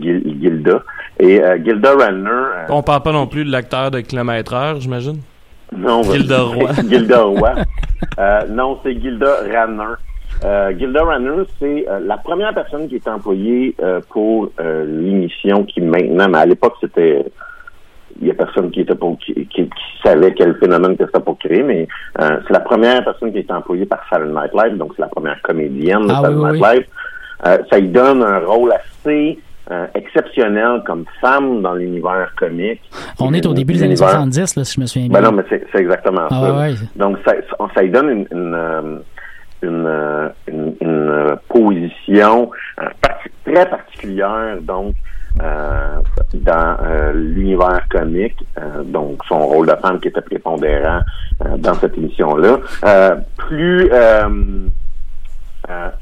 Gilda. 0.00 0.82
Et 1.20 1.42
Gilda 1.62 1.94
Radner... 1.94 2.66
on 2.70 2.82
parle 2.82 3.02
pas 3.02 3.12
non 3.12 3.26
plus 3.26 3.44
de 3.44 3.52
l'acteur 3.52 3.90
de 3.90 4.00
kilomètre 4.00 4.54
heure, 4.54 4.80
j'imagine? 4.80 5.20
Non. 5.76 6.02
Gilda 6.02 6.42
Roy. 6.42 6.72
Gilda 6.88 7.22
Roy. 7.22 7.54
non, 8.48 8.78
c'est 8.82 8.98
Gilda 8.98 9.36
Radner. 9.52 9.94
Euh, 10.44 10.72
Gilda 10.78 11.02
Runner, 11.02 11.42
c'est 11.58 11.88
euh, 11.88 11.98
la 12.00 12.16
première 12.16 12.54
personne 12.54 12.88
qui 12.88 12.96
est 12.96 13.08
employée 13.08 13.74
euh, 13.82 14.00
pour 14.08 14.50
euh, 14.60 14.84
l'émission 14.84 15.64
qui 15.64 15.80
maintenant, 15.80 16.28
mais 16.28 16.38
à 16.38 16.46
l'époque 16.46 16.74
c'était 16.80 17.24
il 18.20 18.26
y 18.26 18.30
a 18.30 18.34
personne 18.34 18.70
qui 18.70 18.80
était 18.80 18.94
pour 18.94 19.18
qui, 19.18 19.32
qui, 19.46 19.70
savait 20.02 20.34
quel 20.34 20.56
phénomène 20.56 20.96
que 20.96 21.06
c'était 21.06 21.20
pour 21.20 21.38
créer, 21.38 21.62
mais 21.62 21.86
c'est 22.18 22.52
la 22.52 22.60
première 22.60 23.04
personne 23.04 23.32
qui 23.32 23.38
est 23.38 23.50
employée 23.50 23.86
par 23.86 24.00
Saturday 24.10 24.32
Night 24.32 24.50
Live, 24.54 24.76
donc 24.76 24.92
c'est 24.96 25.02
la 25.02 25.08
première 25.08 25.40
comédienne 25.42 26.02
de 26.06 26.12
ah, 26.12 26.22
Saturday 26.22 26.52
Night 26.52 26.64
Live. 26.64 26.86
Ça 27.42 27.78
lui 27.78 27.88
donne 27.88 28.22
un 28.22 28.38
rôle 28.40 28.72
assez 28.72 29.38
exceptionnel 29.94 30.82
comme 30.86 31.04
femme 31.20 31.60
dans 31.60 31.74
l'univers 31.74 32.32
comique. 32.36 32.80
On 33.20 33.34
est 33.34 33.44
au 33.44 33.52
début 33.52 33.74
des 33.74 33.82
années 33.82 33.96
70, 33.96 34.56
là, 34.56 34.64
si 34.64 34.74
je 34.74 34.80
me 34.80 34.86
souviens 34.86 35.08
ben 35.08 35.20
bien. 35.20 35.30
Ben 35.30 35.36
non, 35.36 35.44
mais 35.50 35.60
c'est 35.70 35.78
exactement 35.78 36.26
ah, 36.30 36.40
ça. 36.40 36.58
Ouais. 36.58 36.74
Donc, 36.96 37.18
ça, 37.24 37.34
ça 37.74 37.82
lui 37.82 37.90
donne 37.90 38.08
une, 38.08 38.26
une 38.32 39.00
une, 39.62 39.86
euh, 39.86 40.28
une, 40.46 40.74
une 40.80 41.08
euh, 41.10 41.36
position 41.48 42.50
euh, 42.80 42.88
très 43.44 43.68
particulière, 43.68 44.58
donc, 44.62 44.94
euh, 45.42 45.96
dans 46.34 46.76
l'univers 47.14 47.86
comique, 47.90 48.44
donc 48.86 49.22
son 49.28 49.38
rôle 49.46 49.68
de 49.68 49.76
femme 49.76 50.00
qui 50.00 50.08
était 50.08 50.20
prépondérant 50.20 51.00
dans 51.58 51.74
cette 51.74 51.96
émission-là. 51.96 52.58
plus 53.36 53.88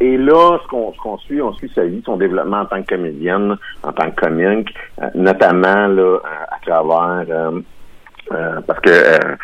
et 0.01 0.17
là, 0.17 0.59
ce 0.63 0.69
qu'on, 0.69 1.19
suit, 1.19 1.43
on 1.43 1.53
suit 1.55 1.71
sa 1.75 1.85
vie, 1.85 2.03
son 2.05 2.17
développement 2.17 2.61
en 2.61 2.67
tant 2.67 2.83
que 2.83 2.95
comédienne, 2.95 3.57
en 3.83 3.93
tant 3.93 4.11
que 4.11 4.21
comique, 4.21 4.73
notamment 5.15 5.89
là, 5.89 6.19
à, 6.51 6.59
travers 6.65 7.23
parce 8.67 8.81
que 8.81 9.37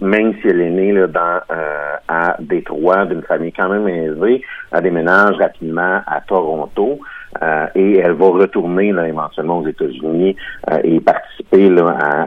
même 0.00 0.34
si 0.40 0.48
elle 0.48 0.60
est 0.60 0.70
née 0.70 0.92
là, 0.92 1.06
dans, 1.06 1.40
euh, 1.50 1.96
à 2.08 2.36
Détroit, 2.38 3.06
d'une 3.06 3.22
famille 3.22 3.52
quand 3.52 3.68
même 3.68 3.88
aisée, 3.88 4.42
elle 4.72 4.82
déménage 4.82 5.36
rapidement 5.36 6.02
à 6.06 6.20
Toronto 6.20 7.00
euh, 7.42 7.66
et 7.74 7.98
elle 7.98 8.12
va 8.12 8.26
retourner 8.26 8.92
là, 8.92 9.08
éventuellement 9.08 9.58
aux 9.58 9.66
États-Unis 9.66 10.36
euh, 10.70 10.78
et 10.84 11.00
participer 11.00 11.68
là, 11.68 11.96
à 11.98 12.26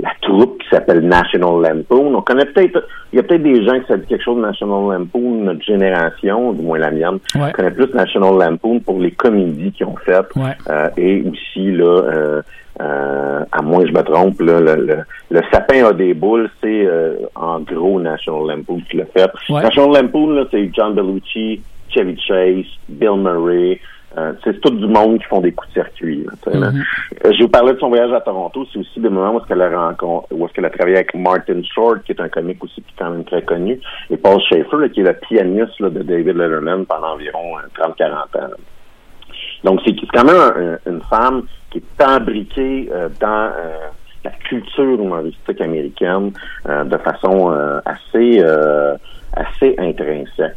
la 0.00 0.10
troupe 0.22 0.60
qui 0.62 0.68
s'appelle 0.70 1.00
National 1.00 1.62
Lampoon. 1.62 2.14
On 2.14 2.22
connaît 2.22 2.46
peut-être, 2.46 2.86
il 3.12 3.16
y 3.16 3.20
a 3.20 3.22
peut-être 3.22 3.42
des 3.42 3.64
gens 3.64 3.78
qui 3.80 3.86
savent 3.86 4.02
quelque 4.02 4.24
chose 4.24 4.36
de 4.36 4.42
National 4.42 4.98
Lampoon, 4.98 5.44
notre 5.44 5.62
génération, 5.62 6.52
du 6.52 6.62
moins 6.62 6.78
la 6.78 6.90
mienne, 6.90 7.18
ouais. 7.36 7.52
connaît 7.52 7.70
plus 7.70 7.92
National 7.94 8.34
Lampoon 8.38 8.80
pour 8.80 8.98
les 8.98 9.12
comédies 9.12 9.72
qu'ils 9.72 9.86
ont 9.86 9.96
faites 10.04 10.30
et 10.96 11.22
aussi 11.22 11.72
là 11.72 12.42
euh, 12.80 13.44
à 13.52 13.62
moins 13.62 13.82
que 13.82 13.88
je 13.88 13.92
me 13.92 14.02
trompe, 14.02 14.40
là, 14.40 14.60
le, 14.60 15.04
le, 15.30 15.40
sapin 15.52 15.84
a 15.84 15.92
des 15.92 16.12
boules, 16.12 16.50
c'est 16.60 16.84
euh, 16.86 17.18
en 17.36 17.60
gros 17.60 18.00
National 18.00 18.48
Lampoon 18.48 18.80
qui 18.90 18.96
l'a 18.96 19.06
fait. 19.06 19.30
National 19.48 20.02
Lampoon, 20.02 20.44
c'est 20.50 20.70
John 20.72 20.94
Belushi, 20.94 21.60
Chevy 21.90 22.18
Chase, 22.20 22.66
Bill 22.88 23.16
Murray. 23.18 23.80
Euh, 24.16 24.32
c'est 24.44 24.60
tout 24.60 24.70
du 24.70 24.86
monde 24.86 25.18
qui 25.18 25.24
font 25.24 25.40
des 25.40 25.52
coups 25.52 25.68
de 25.70 25.74
circuit. 25.74 26.26
Mm-hmm. 26.46 26.84
je 27.24 27.42
vous 27.42 27.48
parlais 27.48 27.74
de 27.74 27.78
son 27.78 27.88
voyage 27.88 28.12
à 28.12 28.20
Toronto, 28.20 28.66
c'est 28.72 28.78
aussi 28.78 29.00
des 29.00 29.08
moments 29.08 29.34
où 29.34 29.38
est-ce 29.38 29.46
qu'elle 29.46 29.62
a 29.62 29.86
rencontré, 29.86 30.34
où 30.34 30.44
est-ce 30.44 30.54
qu'elle 30.54 30.66
a 30.66 30.70
travaillé 30.70 30.96
avec 30.96 31.14
Martin 31.14 31.62
Short, 31.62 32.02
qui 32.04 32.12
est 32.12 32.20
un 32.20 32.28
comique 32.28 32.62
aussi 32.62 32.82
qui 32.82 32.92
est 32.92 32.98
quand 32.98 33.10
même 33.10 33.24
très 33.24 33.42
connu, 33.42 33.80
et 34.10 34.16
Paul 34.16 34.40
Schaefer, 34.40 34.90
qui 34.92 35.00
est 35.00 35.04
le 35.04 35.14
pianiste 35.14 35.82
de 35.82 36.02
David 36.02 36.36
Letterman 36.36 36.86
pendant 36.86 37.14
environ 37.14 37.56
30-40 37.76 38.12
ans. 38.12 38.50
Donc, 39.64 39.80
c'est 39.84 39.94
quand 40.12 40.24
même 40.24 40.78
une 40.86 41.00
femme 41.02 41.44
qui 41.74 41.78
est 41.78 42.04
embriquée 42.04 42.88
euh, 42.92 43.08
dans 43.20 43.50
euh, 43.56 43.88
la 44.24 44.30
culture 44.30 45.00
humoristique 45.00 45.60
américaine 45.60 46.32
euh, 46.68 46.84
de 46.84 46.96
façon 46.98 47.50
assez 47.84 48.42
assez 49.36 49.74
intrinsèque. 49.78 50.54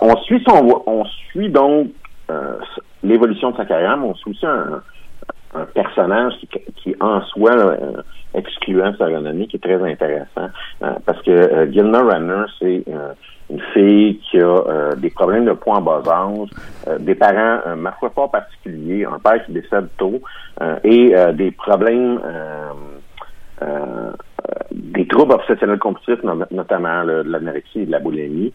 on 0.00 0.16
suit 0.18 0.42
son 0.46 0.82
on 0.86 1.04
suit 1.04 1.50
donc 1.50 1.88
l'évolution 3.02 3.50
de 3.50 3.56
sa 3.56 3.64
carrière, 3.64 3.96
mais 3.96 4.06
on 4.06 4.14
suit 4.14 4.30
aussi 4.30 4.46
un, 4.46 4.82
un 5.54 5.64
personnage 5.66 6.34
qui, 6.38 6.48
qui 6.76 6.96
en 7.00 7.20
soi 7.22 7.52
excluant 8.34 8.94
sa 8.96 9.06
renommée, 9.06 9.46
qui 9.46 9.56
est 9.56 9.60
très 9.60 9.82
intéressant. 9.82 10.48
parce 11.04 11.20
que 11.22 11.70
Gilna 11.70 12.02
Renner, 12.02 12.44
c'est 12.58 12.84
une 13.52 13.60
fille 13.72 14.18
qui 14.30 14.38
a 14.38 14.46
euh, 14.46 14.94
des 14.94 15.10
problèmes 15.10 15.44
de 15.44 15.52
poids 15.52 15.76
en 15.76 15.82
bas 15.82 16.02
âge, 16.06 16.48
euh, 16.88 16.98
des 16.98 17.14
parents, 17.14 17.60
euh, 17.66 17.76
ma 17.76 17.92
foi, 17.92 18.10
pas 18.10 18.28
particuliers, 18.28 19.04
un 19.04 19.18
père 19.18 19.44
qui 19.44 19.52
décède 19.52 19.88
tôt, 19.98 20.20
et 20.84 21.14
des 21.34 21.50
problèmes, 21.50 22.20
des 24.70 25.06
troubles 25.08 25.32
obsessionnels 25.32 25.78
compulsifs, 25.78 26.22
notamment 26.50 27.02
l'anorexie 27.02 27.80
et 27.80 27.86
de 27.86 27.90
la 27.90 27.98
boulimie, 27.98 28.52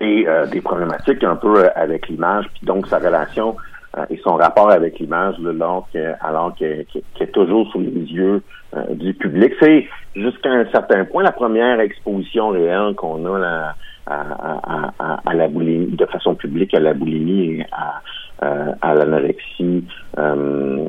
et 0.00 0.26
des 0.50 0.60
problématiques 0.60 1.22
un 1.24 1.36
peu 1.36 1.68
avec 1.76 2.08
l'image, 2.08 2.46
puis 2.54 2.66
donc 2.66 2.86
sa 2.88 2.98
relation 2.98 3.56
euh, 3.96 4.04
et 4.10 4.18
son 4.24 4.34
rapport 4.34 4.70
avec 4.72 4.98
l'image, 4.98 5.36
alors 5.48 5.86
que- 5.94 6.14
alors 6.20 6.52
qu'elle 6.56 6.84
qu'elle- 6.86 7.02
qu'elle 7.14 7.28
est 7.28 7.30
toujours 7.30 7.70
sous 7.70 7.80
les 7.80 7.90
yeux 7.90 8.42
euh, 8.76 8.82
du 8.94 9.14
public. 9.14 9.52
C'est 9.60 9.86
jusqu'à 10.16 10.50
un 10.50 10.66
certain 10.72 11.04
point 11.04 11.22
la 11.22 11.30
première 11.30 11.78
exposition 11.78 12.48
réelle 12.48 12.94
qu'on 12.96 13.24
a 13.32 13.38
là, 13.38 13.74
à, 14.06 14.20
à, 14.20 14.92
à, 14.98 15.20
à 15.24 15.34
la 15.34 15.46
boulimie, 15.46 15.86
de 15.94 16.06
façon 16.06 16.34
publique 16.34 16.74
à 16.74 16.80
la 16.80 16.92
boulimie 16.92 17.60
et 17.60 17.66
à, 17.70 18.02
euh, 18.44 18.72
à 18.82 18.94
l'anorexie 18.94 19.84
euh, 20.18 20.86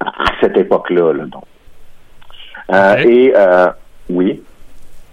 à 0.00 0.24
cette 0.40 0.56
époque-là. 0.56 1.12
Là, 1.12 1.24
donc. 1.26 1.44
Euh, 2.72 2.94
Ok. 2.94 3.06
Et 3.06 3.32
euh, 3.36 3.66
oui, 4.08 4.42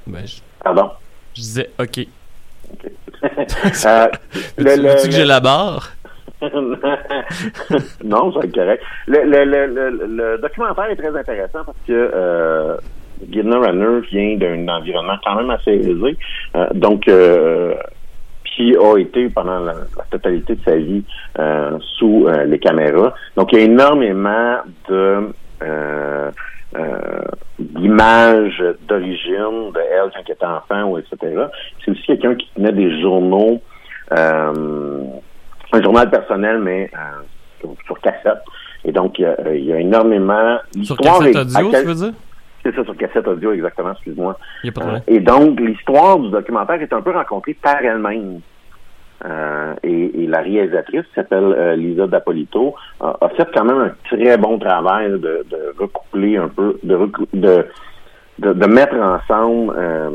Ben, 0.07 0.25
je, 0.25 0.37
pardon. 0.63 0.89
je 1.35 1.41
disais, 1.41 1.69
OK. 1.79 2.07
Euh, 3.85 4.07
le- 4.57 4.63
le- 4.75 4.89
veux-tu 4.89 5.07
que 5.07 5.13
j'ai 5.13 5.21
le- 5.21 5.27
la 5.29 5.39
barre? 5.39 5.91
non, 8.03 8.33
c'est 8.41 8.53
correct. 8.53 8.83
Le, 9.07 9.23
le, 9.23 9.45
le, 9.45 9.65
le, 9.67 10.05
le 10.07 10.37
documentaire 10.39 10.85
est 10.85 10.95
très 10.97 11.15
intéressant 11.17 11.63
parce 11.65 11.77
que 11.87 12.11
euh, 12.13 12.75
Gilna 13.31 13.59
Runner 13.59 14.01
vient 14.11 14.35
d'un 14.37 14.67
environnement 14.67 15.17
quand 15.23 15.35
même 15.35 15.49
assez 15.51 15.71
aisé. 15.71 16.17
Euh, 16.55 16.67
donc, 16.73 17.07
euh, 17.07 17.73
puis 18.43 18.75
a 18.77 18.97
été 18.97 19.29
pendant 19.29 19.59
la, 19.59 19.73
la 19.73 20.03
totalité 20.11 20.55
de 20.55 20.63
sa 20.63 20.75
vie 20.75 21.03
euh, 21.39 21.77
sous 21.97 22.27
euh, 22.27 22.43
les 22.43 22.59
caméras. 22.59 23.13
Donc, 23.37 23.53
il 23.53 23.59
y 23.59 23.61
a 23.61 23.65
énormément 23.65 24.57
de 24.89 25.29
euh, 26.75 27.21
euh, 28.59 28.73
d'origine 28.87 29.71
de 29.73 29.79
elle 29.79 30.11
quand 30.13 30.21
elle 30.25 30.33
était 30.33 30.45
enfant 30.45 30.83
ou 30.85 30.97
etc. 30.97 31.17
C'est 31.83 31.91
aussi 31.91 32.03
quelqu'un 32.03 32.35
qui 32.35 32.49
tenait 32.55 32.71
des 32.71 33.01
journaux 33.01 33.61
euh, 34.11 35.03
un 35.71 35.81
journal 35.81 36.09
personnel, 36.09 36.59
mais 36.59 36.89
euh, 36.93 37.67
sur, 37.85 37.99
cassette. 37.99 38.41
Et 38.85 38.91
donc, 38.91 39.17
il 39.17 39.23
y 39.23 39.25
a, 39.25 39.55
y 39.55 39.73
a 39.73 39.79
énormément... 39.79 40.57
Sur 40.83 40.97
cassette 40.97 41.35
audio, 41.35 41.69
quel- 41.71 41.81
tu 41.81 41.87
veux 41.87 41.95
dire? 41.95 42.13
C'est 42.63 42.75
ça, 42.75 42.83
sur 42.83 42.95
cassette 42.95 43.27
audio, 43.27 43.51
exactement, 43.53 43.91
excuse-moi. 43.93 44.37
Euh, 44.95 44.99
et 45.07 45.19
donc, 45.19 45.59
l'histoire 45.59 46.19
du 46.19 46.29
documentaire 46.29 46.81
est 46.81 46.93
un 46.93 47.01
peu 47.01 47.11
rencontrée 47.11 47.55
par 47.55 47.81
elle-même. 47.83 48.39
Euh, 49.25 49.73
et, 49.83 50.23
et 50.23 50.27
la 50.27 50.41
réalisatrice, 50.41 51.03
qui 51.07 51.13
s'appelle 51.15 51.55
euh, 51.57 51.75
Lisa 51.77 52.07
D'Apolito, 52.07 52.75
a, 52.99 53.15
a 53.21 53.29
fait 53.29 53.47
quand 53.55 53.63
même 53.63 53.77
un 53.79 53.91
très 54.09 54.37
bon 54.37 54.59
travail 54.59 55.11
de, 55.11 55.17
de 55.49 55.73
recoupler 55.79 56.35
un 56.37 56.49
peu, 56.49 56.77
de, 56.83 56.97
de, 57.33 57.65
de, 58.39 58.53
de 58.53 58.65
mettre 58.65 58.95
ensemble 58.95 59.73
euh, 59.77 60.09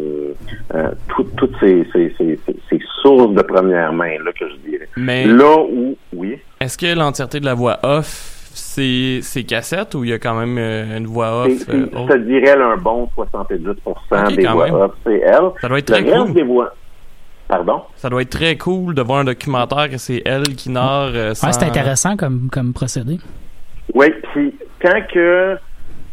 tout- 1.08 1.26
toutes 1.36 1.54
ces, 1.60 1.86
ces, 1.92 2.12
ces, 2.18 2.38
ces- 2.44 2.56
ces 2.68 2.80
sources 3.00 3.32
de 3.34 3.42
première 3.42 3.92
main, 3.94 4.18
là, 4.22 4.30
que 4.38 4.46
je 4.48 4.56
dirais. 4.70 4.88
Mais 4.98 5.24
Là 5.26 5.56
où, 5.58 5.96
oui, 6.14 6.36
est-ce 6.60 6.76
que 6.76 6.94
l'entièreté 6.98 7.40
de 7.40 7.46
la 7.46 7.54
voix 7.54 7.78
off, 7.84 8.34
c'est 8.52 9.20
c'est 9.22 9.44
cassette 9.44 9.94
ou 9.94 10.04
il 10.04 10.10
y 10.10 10.12
a 10.12 10.18
quand 10.18 10.34
même 10.34 10.58
une 10.58 11.06
voix 11.06 11.44
off? 11.44 11.52
c'est- 11.52 11.72
je 11.72 12.12
te 12.12 12.18
dirais 12.18 12.56
là, 12.58 12.66
un 12.72 12.76
bon 12.76 13.08
70 13.14 13.54
Ok, 13.86 14.36
des 14.36 14.42
quand 14.42 14.52
voix 14.54 14.64
même. 14.66 14.74
off, 14.74 14.92
c'est 15.06 15.20
elle. 15.20 15.50
Ça 15.60 15.68
doit 15.68 15.78
être 15.78 15.88
Le 15.90 15.96
très 16.02 16.10
reste 16.12 16.24
cool. 16.26 16.34
des 16.34 16.42
voix... 16.42 16.74
Pardon? 17.48 17.82
Ça 17.96 18.10
doit 18.10 18.22
être 18.22 18.30
très 18.30 18.56
cool 18.56 18.94
de 18.94 19.02
voir 19.02 19.20
un 19.20 19.24
documentaire 19.24 19.88
que 19.90 19.96
c'est 19.96 20.22
elle 20.26 20.42
qui 20.56 20.70
narre 20.70 21.12
euh, 21.14 21.34
sans... 21.34 21.46
Ouais, 21.46 21.52
c'est 21.54 21.64
intéressant 21.64 22.16
comme, 22.16 22.48
comme 22.52 22.72
procédé. 22.74 23.16
Oui, 23.94 24.06
puis 24.34 24.54
quand 24.82 25.00
que 25.12 25.56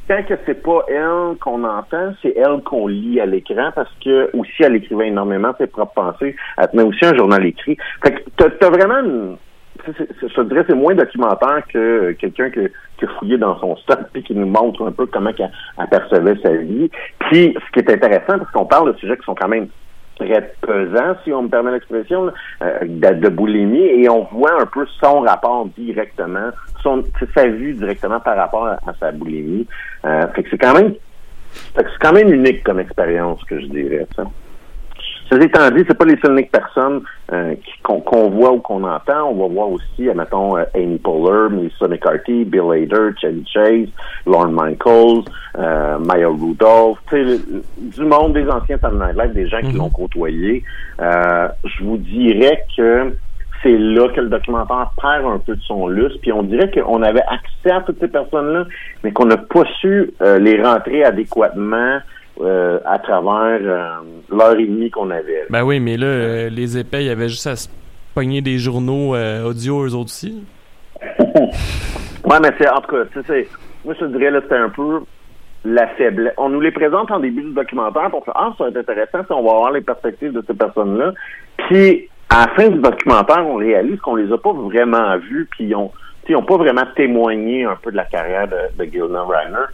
quand 0.07 0.23
que 0.27 0.35
c'est 0.45 0.61
pas 0.63 0.85
elle 0.87 1.35
qu'on 1.41 1.63
entend, 1.63 2.13
c'est 2.21 2.33
elle 2.37 2.61
qu'on 2.63 2.87
lit 2.87 3.19
à 3.19 3.25
l'écran 3.25 3.71
parce 3.75 3.89
que 4.03 4.29
aussi 4.37 4.51
elle 4.61 4.75
écrivait 4.75 5.07
énormément 5.07 5.51
ses 5.57 5.67
propres 5.67 5.93
pensées. 5.93 6.35
Elle 6.57 6.67
tenait 6.69 6.83
aussi 6.83 7.03
un 7.05 7.15
journal 7.15 7.43
écrit. 7.45 7.75
Fait 8.03 8.11
que 8.13 8.21
t'as, 8.37 8.49
t'as 8.51 8.69
vraiment 8.69 8.99
une, 8.99 9.37
c'est- 9.85 9.93
c'est- 9.97 10.29
je 10.29 10.33
te 10.35 10.41
dirais 10.41 10.63
c'est 10.67 10.75
moins 10.75 10.93
documentaire 10.95 11.63
que 11.73 12.11
quelqu'un 12.13 12.49
que- 12.51 12.71
qui 12.97 13.05
a 13.05 13.07
fouillé 13.19 13.37
dans 13.37 13.59
son 13.59 13.75
stock 13.77 13.99
puis 14.13 14.23
qui 14.23 14.35
nous 14.35 14.45
montre 14.47 14.87
un 14.87 14.91
peu 14.91 15.05
comment 15.07 15.33
qu'elle 15.33 15.51
elle 15.79 15.87
percevait 15.87 16.35
sa 16.41 16.53
vie. 16.53 16.89
Puis 17.19 17.55
ce 17.55 17.71
qui 17.73 17.79
est 17.79 17.91
intéressant 17.91 18.37
parce 18.37 18.51
qu'on 18.51 18.65
parle 18.65 18.93
de 18.93 18.97
sujets 18.99 19.17
qui 19.17 19.25
sont 19.25 19.35
quand 19.35 19.49
même 19.49 19.67
très 20.15 20.53
pesants, 20.61 21.15
si 21.23 21.33
on 21.33 21.43
me 21.43 21.49
permet 21.49 21.71
l'expression, 21.71 22.31
euh, 22.61 22.79
de, 22.83 23.29
boulimie, 23.29 23.79
et 23.79 24.09
on 24.09 24.23
voit 24.31 24.61
un 24.61 24.65
peu 24.65 24.85
son 25.01 25.21
rapport 25.21 25.67
directement, 25.77 26.49
son, 26.81 27.03
sa 27.33 27.47
vue 27.47 27.73
directement 27.73 28.19
par 28.19 28.37
rapport 28.37 28.67
à, 28.67 28.93
sa 28.99 29.11
boulimie. 29.11 29.67
Euh, 30.05 30.27
fait 30.33 30.43
que 30.43 30.49
c'est 30.51 30.57
quand 30.57 30.73
même, 30.73 30.93
c'est 31.75 31.85
quand 31.99 32.13
même 32.13 32.31
unique 32.31 32.63
comme 32.63 32.79
expérience 32.79 33.43
que 33.43 33.59
je 33.59 33.65
dirais. 33.67 34.07
Ça. 34.15 34.23
Ceci 35.29 35.45
étant 35.47 35.69
dit, 35.71 35.83
c'est 35.87 35.97
pas 35.97 36.05
les 36.05 36.17
seules 36.23 36.45
personnes 36.51 37.01
euh, 37.33 37.55
qu'on 37.83 37.99
qu'on 38.01 38.29
voit 38.29 38.51
ou 38.51 38.59
qu'on 38.59 38.83
entend. 38.83 39.29
On 39.31 39.47
va 39.47 39.53
voir 39.53 39.69
aussi, 39.71 40.07
admettons, 40.09 40.55
euh, 40.57 40.63
Amy 40.75 40.99
Poehler, 40.99 41.49
Melissa 41.49 41.87
McCarthy, 41.87 42.45
Bill 42.45 42.71
Hader, 42.71 43.09
Chevy 43.19 43.43
Chase, 43.51 43.87
Lorne 44.27 44.53
Michaels, 44.53 45.23
euh, 45.57 45.97
Maya 45.99 46.27
Rudolph, 46.27 46.99
tu 47.09 47.15
sais, 47.15 47.23
le- 47.23 47.63
du 47.77 48.01
monde 48.03 48.33
des 48.33 48.47
anciens 48.47 48.77
Saturday 48.77 49.05
Night 49.13 49.17
Live, 49.17 49.33
des 49.33 49.47
gens 49.47 49.61
qui 49.61 49.73
Mhm. 49.73 49.77
l'ont 49.77 49.89
côtoyé. 49.89 50.63
Euh, 51.01 51.47
je 51.63 51.83
vous 51.83 51.97
dirais 51.97 52.63
que 52.77 53.15
c'est 53.63 53.77
là 53.77 54.07
que 54.09 54.21
le 54.21 54.29
documentaire 54.29 54.91
perd 55.01 55.25
un 55.25 55.39
peu 55.39 55.55
de 55.55 55.61
son 55.61 55.87
lustre. 55.87 56.19
Puis 56.21 56.31
on 56.31 56.43
dirait 56.43 56.69
qu'on 56.69 57.01
avait 57.01 57.23
accès 57.23 57.71
à 57.71 57.81
toutes 57.81 57.99
ces 57.99 58.07
personnes-là, 58.09 58.65
mais 59.03 59.11
qu'on 59.11 59.25
n'a 59.25 59.37
pas 59.37 59.63
su 59.81 60.11
euh, 60.21 60.37
les 60.37 60.61
rentrer 60.61 61.03
adéquatement 61.03 61.97
euh, 62.41 62.79
à 62.85 62.99
travers 62.99 63.59
euh, 63.61 63.87
l'heure 64.29 64.57
et 64.59 64.65
demie 64.65 64.91
qu'on 64.91 65.09
avait. 65.09 65.45
Ben 65.49 65.63
oui, 65.63 65.79
mais 65.79 65.97
là, 65.97 66.07
euh, 66.07 66.49
les 66.49 66.77
épais, 66.77 67.03
il 67.03 67.07
y 67.07 67.09
avait 67.09 67.29
juste 67.29 67.47
à 67.47 67.55
se 67.55 67.69
pogner 68.13 68.41
des 68.41 68.57
journaux 68.57 69.15
audio 69.15 69.85
eux 69.85 69.95
autres 69.95 70.05
aussi. 70.05 70.43
Ouais, 72.25 72.39
mais 72.41 72.49
c'est 72.57 72.67
en 72.67 72.81
tout 72.81 72.95
cas, 72.95 73.05
tu 73.13 73.21
sais, 73.27 73.47
moi 73.83 73.93
je 73.93 73.99
te 74.03 74.17
dirais 74.17 74.31
là, 74.31 74.39
c'était 74.41 74.55
un 74.55 74.69
peu 74.69 75.01
la 75.63 75.87
faiblesse. 75.89 76.33
On 76.37 76.49
nous 76.49 76.59
les 76.59 76.71
présente 76.71 77.11
en 77.11 77.19
début 77.19 77.43
du 77.43 77.53
documentaire 77.53 78.09
pour 78.09 78.25
faire 78.25 78.33
Ah, 78.35 78.51
ça 78.57 78.63
va 78.63 78.69
être 78.71 78.77
intéressant, 78.77 79.23
si 79.23 79.31
on 79.31 79.43
va 79.43 79.51
avoir 79.51 79.71
les 79.71 79.81
perspectives 79.81 80.31
de 80.31 80.43
ces 80.47 80.55
personnes-là. 80.55 81.13
Puis 81.57 82.09
à 82.29 82.47
la 82.47 82.53
fin 82.53 82.69
du 82.69 82.79
documentaire, 82.79 83.45
on 83.45 83.57
réalise 83.57 83.99
qu'on 83.99 84.15
les 84.15 84.31
a 84.31 84.39
pas 84.39 84.53
vraiment 84.53 85.17
vus, 85.17 85.47
puis 85.51 85.65
ils 85.65 85.75
ont, 85.75 85.91
ils 86.27 86.35
pas 86.35 86.57
vraiment 86.57 86.85
témoigné 86.95 87.65
un 87.65 87.75
peu 87.75 87.91
de 87.91 87.97
la 87.97 88.05
carrière 88.05 88.47
de, 88.47 88.83
de 88.83 88.83
Reiner. 88.83 89.65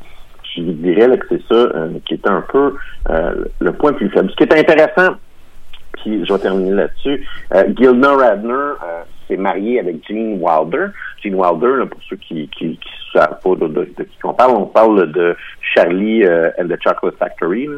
Je 0.56 0.62
dirais 0.64 1.08
là, 1.08 1.18
que 1.18 1.26
c'est 1.30 1.42
ça 1.48 1.56
euh, 1.56 1.90
qui 2.06 2.16
est 2.16 2.28
un 2.28 2.42
peu 2.42 2.76
euh, 3.10 3.46
le 3.60 3.72
point 3.74 3.94
plus 3.94 4.10
faible. 4.10 4.30
Ce 4.32 4.36
qui 4.36 4.44
est 4.44 4.54
intéressant, 4.58 5.16
puis 5.94 6.26
je 6.26 6.34
vais 6.34 6.40
terminer 6.40 6.72
là-dessus. 6.72 7.26
Euh, 7.54 7.64
Gilna 7.78 8.14
Radner 8.16 8.52
euh, 8.54 9.04
s'est 9.28 9.38
mariée 9.38 9.80
avec 9.80 10.06
Gene 10.08 10.38
Wilder. 10.42 10.88
Gene 11.24 11.36
Wilder, 11.36 11.78
là, 11.80 11.86
pour 11.86 12.02
ceux 12.10 12.16
qui 12.18 12.50
qui, 12.50 12.78
qui 12.78 12.90
savent 13.14 13.40
pas 13.44 13.56
de, 13.56 13.68
de- 13.68 13.90
de 13.98 14.04
qui 14.04 14.18
on 14.26 14.34
parle, 14.34 14.52
on 14.56 14.66
parle 14.66 15.12
de 15.12 15.36
Charlie 15.74 16.24
euh, 16.26 16.50
and 16.60 16.68
the 16.68 16.78
Chocolate 16.84 17.18
Factory. 17.18 17.68
là. 17.68 17.78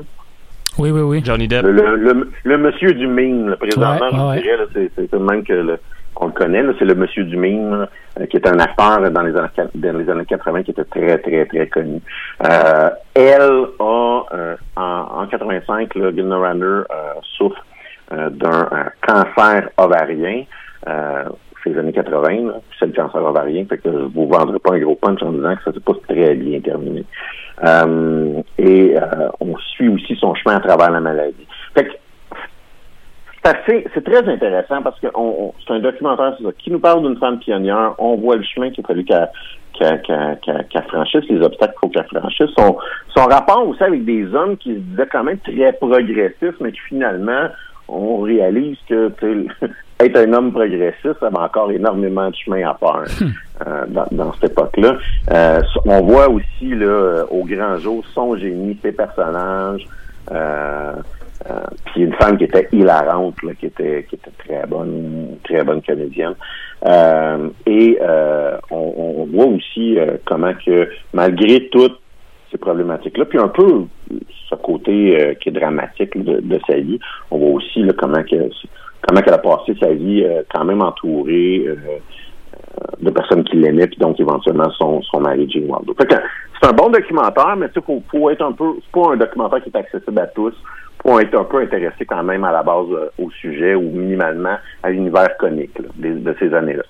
Oui, 0.80 0.90
oui, 0.90 1.02
oui. 1.02 1.22
Johnny 1.24 1.48
Depp. 1.48 1.64
Le, 1.64 1.72
le, 1.72 1.96
le, 1.98 2.32
le 2.44 2.58
monsieur 2.58 2.94
du 2.94 3.06
mime, 3.06 3.50
là, 3.50 3.58
présentement, 3.58 4.30
Ouais, 4.30 4.42
je 4.44 4.50
ouais. 4.50 4.58
dirais, 4.74 4.90
c'est 4.96 5.12
le 5.12 5.20
même 5.20 5.44
que 5.44 5.54
le, 5.54 5.78
qu'on 6.14 6.28
le 6.28 6.32
connaît, 6.32 6.64
c'est 6.80 6.86
le 6.86 6.96
monsieur 6.96 7.24
du 7.24 7.38
euh, 7.38 7.86
qui 8.30 8.38
est 8.38 8.48
un 8.48 8.60
acteur 8.60 9.00
dans 9.12 9.22
les, 9.22 9.36
années, 9.36 9.50
dans 9.76 9.98
les 9.98 10.10
années 10.10 10.26
80 10.26 10.64
qui 10.64 10.72
était 10.72 10.84
très, 10.86 11.18
très, 11.18 11.46
très 11.46 11.68
connu. 11.68 12.00
Euh, 12.44 12.90
elle 13.16 13.42
a, 13.42 14.24
euh, 14.34 14.56
en, 14.76 15.22
en 15.22 15.28
85, 15.28 15.96
là, 15.96 16.12
Gilna 16.12 16.36
euh, 16.36 16.84
souffre 17.38 17.66
euh, 18.12 18.30
d'un 18.30 18.68
cancer 19.06 19.70
ovarien. 19.78 20.44
C'est 21.64 21.70
les 21.70 21.80
années 21.80 21.94
80, 21.94 22.30
là, 22.48 22.54
puis 22.70 22.78
c'est 22.78 22.88
le 22.88 22.92
cancer 22.92 23.24
ovarien, 23.24 23.64
fait 23.66 23.78
que 23.78 23.90
je 23.90 23.98
vous 24.14 24.28
vendrai 24.28 24.60
pas 24.60 24.74
un 24.74 24.80
gros 24.80 24.96
punch 24.96 25.24
en 25.24 25.32
disant 25.32 25.56
que 25.56 25.64
ça 25.64 25.72
s'est 25.72 25.80
pas 25.80 25.94
très 26.10 26.36
bien 26.36 26.60
terminé. 26.60 27.06
Et 28.58 28.96
on 29.40 29.58
suit 29.58 29.88
aussi 29.88 30.14
son 30.18 30.36
chemin 30.36 30.58
à 30.58 30.60
travers 30.60 30.92
la 30.92 31.00
maladie. 31.00 31.48
Fait 31.74 31.86
que 31.86 31.92
c'est 33.44 33.50
assez, 33.58 33.88
c'est 33.94 34.04
très 34.04 34.28
intéressant 34.28 34.82
parce 34.82 35.00
que 35.00 35.08
on, 35.16 35.22
on- 35.48 35.54
c'est 35.66 35.74
un 35.74 35.80
documentaire 35.80 36.34
c'est 36.38 36.44
ça, 36.44 36.50
qui 36.58 36.72
nous 36.72 36.80
parle 36.80 37.04
d'une 37.04 37.18
femme 37.18 37.40
pionnière. 37.40 37.94
On 37.98 38.16
voit 38.16 38.36
le 38.38 38.44
chemin 38.44 38.70
qu'il 38.72 38.84
a 38.84 38.88
fallu 38.88 39.04
qu'elle 39.04 39.30
qu'elle- 39.78 40.38
qu'elle 40.70 40.84
franchisse, 40.88 41.24
les 41.30 41.42
obstacles 41.42 41.74
qu'il 41.74 41.80
faut 41.80 41.90
qu'elle 41.90 42.20
franchisse. 42.20 42.50
Son, 42.58 42.78
son 43.16 43.26
rapport 43.26 43.68
aussi 43.68 43.84
avec 43.84 44.06
des 44.06 44.34
hommes 44.34 44.56
qui 44.58 44.74
se 44.76 44.80
disaient 44.80 45.08
quand 45.12 45.24
même 45.24 45.40
très 45.40 45.74
progressistes, 45.74 46.60
mais 46.62 46.72
qui 46.72 46.80
finalement, 46.88 47.48
on 47.90 48.22
réalise 48.22 48.78
que 48.88 49.12
être 50.00 50.18
un 50.18 50.34
homme 50.34 50.52
progressiste, 50.52 51.20
ça 51.20 51.30
va 51.30 51.42
encore 51.44 51.72
énormément 51.72 52.30
de 52.30 52.36
chemin 52.36 52.70
à 52.70 52.76
faire 52.76 53.04
euh, 53.68 53.86
dans, 53.88 54.06
dans 54.12 54.34
cette 54.34 54.52
époque-là. 54.52 54.98
Euh, 55.32 55.62
on 55.86 56.02
voit 56.02 56.30
aussi 56.30 56.70
là, 56.76 57.24
au 57.30 57.44
grand 57.44 57.78
jour 57.78 58.04
son 58.14 58.36
génie, 58.38 58.78
ses 58.82 58.92
personnages. 58.92 59.86
Euh, 60.32 60.94
euh, 61.50 61.64
puis 61.86 62.04
une 62.04 62.14
femme 62.14 62.38
qui 62.38 62.46
était 62.46 62.68
hilarante, 62.72 63.42
là, 63.44 63.54
qui 63.56 63.66
était 63.66 64.06
qui 64.10 64.16
était 64.16 64.32
très 64.38 64.66
bonne, 64.68 65.38
très 65.44 65.64
bonne 65.64 65.82
comédienne. 65.82 66.36
Euh, 66.86 67.50
et 67.66 67.98
euh, 68.02 68.58
on, 68.72 68.94
on 68.98 69.26
voit 69.26 69.46
aussi 69.46 70.00
euh, 70.00 70.18
comment 70.26 70.54
que 70.66 70.90
malgré 71.14 71.68
toutes 71.70 72.00
ces 72.52 72.58
problématiques-là, 72.58 73.26
puis 73.26 73.40
un 73.40 73.48
peu 73.50 73.86
ce 74.50 74.56
côté 74.56 75.20
euh, 75.20 75.34
qui 75.36 75.50
est 75.50 75.54
dramatique 75.54 76.22
de, 76.24 76.40
de 76.40 76.60
sa 76.68 76.78
vie, 76.78 77.00
on 77.32 77.38
voit 77.38 77.50
aussi 77.50 77.84
là, 77.84 77.94
comment 77.98 78.24
que 78.24 78.50
comment 79.02 79.22
qu'elle 79.22 79.34
a 79.34 79.38
passé 79.40 79.76
sa 79.82 79.92
vie 79.92 80.26
quand 80.54 80.64
même 80.64 80.82
entourée 80.82 81.66
de 83.02 83.10
personnes 83.12 83.44
qui 83.44 83.58
l'aimaient, 83.58 83.88
puis 83.88 83.98
donc 83.98 84.20
éventuellement 84.20 84.70
son, 84.72 85.02
son 85.02 85.20
mari 85.20 85.50
Gene 85.50 85.68
que 85.68 86.16
c'est 86.64 86.70
un 86.70 86.74
bon 86.74 86.90
documentaire, 86.90 87.56
mais 87.58 87.68
tu 87.68 87.76
sais, 87.76 87.86
faut, 87.86 88.02
faut 88.10 88.30
être 88.30 88.42
un 88.42 88.54
peu, 88.54 88.76
c'est 88.82 88.92
pas 88.92 89.14
un 89.14 89.18
documentaire 89.18 89.62
qui 89.62 89.70
est 89.70 89.76
accessible 89.76 90.20
à 90.20 90.28
tous. 90.28 90.54
Faut 91.02 91.20
être 91.20 91.36
un 91.36 91.44
peu 91.44 91.62
intéressé 91.62 92.06
quand 92.06 92.24
même 92.24 92.46
à 92.46 92.54
la 92.54 92.64
base 92.64 92.86
euh, 92.92 93.10
au 93.18 93.30
sujet 93.32 93.76
ou 93.76 93.82
minimalement 93.82 94.58
à 94.82 94.90
l'univers 94.90 95.36
comique 95.38 95.78
là, 95.80 95.90
de, 95.96 96.20
de 96.20 96.36
ces 96.40 96.54
années-là. 96.54 96.84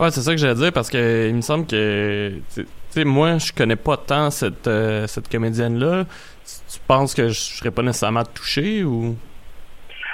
Ouais, 0.00 0.10
c'est 0.10 0.22
ça 0.22 0.32
que 0.32 0.38
j'allais 0.38 0.56
dire 0.56 0.72
parce 0.72 0.90
que 0.90 1.28
il 1.28 1.36
me 1.36 1.42
semble 1.42 1.66
que 1.66 2.32
tu 2.52 2.66
sais 2.90 3.04
moi 3.04 3.38
je 3.38 3.52
connais 3.52 3.76
pas 3.76 3.96
tant 3.96 4.30
cette 4.30 4.66
euh, 4.66 5.06
cette 5.06 5.30
comédienne 5.30 5.78
là. 5.78 6.04
Tu, 6.44 6.74
tu 6.74 6.80
penses 6.88 7.14
que 7.14 7.28
je 7.28 7.38
serais 7.38 7.70
pas 7.70 7.82
nécessairement 7.82 8.24
touché 8.24 8.82
ou? 8.82 9.14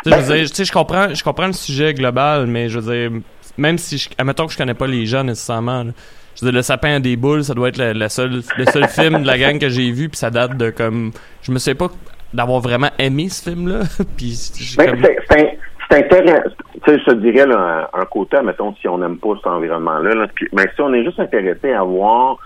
Tu 0.05 0.11
sais, 0.11 0.41
je 0.41 0.53
sais, 0.53 0.65
comprends 0.67 1.15
je 1.15 1.25
comprends 1.25 1.47
le 1.47 1.55
sujet 1.55 1.95
global 1.95 2.47
mais 2.47 2.69
je 2.69 2.79
veux 2.81 2.93
dire 2.93 3.21
même 3.57 3.79
si 3.79 3.97
je 3.97 4.11
admettons 4.19 4.47
que 4.47 4.53
je 4.53 4.59
connais 4.59 4.75
pas 4.75 4.87
les 4.87 5.07
gens 5.07 5.25
nécessairement. 5.25 5.85
là, 5.85 5.93
je 6.39 6.45
veux 6.45 6.53
dire, 6.53 6.59
le 6.59 6.63
sapin 6.63 6.97
à 6.97 7.01
des 7.01 7.17
boules, 7.17 7.43
ça 7.43 7.55
doit 7.55 7.69
être 7.69 7.79
le, 7.79 8.09
seul 8.09 8.43
le 8.57 8.65
seul 8.67 8.87
film 8.89 9.23
de 9.23 9.27
la 9.27 9.39
gang 9.39 9.59
que 9.59 9.69
j'ai 9.69 9.91
vu 9.91 10.09
puis 10.09 10.19
ça 10.19 10.31
date 10.31 10.57
de 10.57 10.71
comme 10.71 11.11
je 11.43 11.51
me 11.51 11.59
sais 11.59 11.75
pas 11.75 11.89
d'avoir 12.33 12.61
vraiment 12.61 12.91
aimé 12.99 13.29
ce 13.29 13.51
film 13.51 13.69
là 13.69 13.81
puis 14.17 14.37
Ben, 14.77 14.91
comme- 14.91 15.03
c'est, 15.31 15.59
intéressant. 15.91 16.51
Tu 16.85 16.93
sais, 16.93 16.99
je 17.01 17.05
te 17.11 17.15
dirais, 17.15 17.47
là, 17.47 17.89
un, 17.95 18.05
côté, 18.05 18.37
mettons, 18.43 18.75
si 18.75 18.87
on 18.87 18.99
n'aime 18.99 19.17
pas 19.17 19.31
cet 19.37 19.47
environnement-là, 19.47 20.15
là, 20.15 20.27
mais 20.53 20.65
si 20.75 20.81
on 20.83 20.93
est 20.93 21.03
juste 21.03 21.19
intéressé 21.19 21.73
à 21.73 21.83
voir 21.83 22.37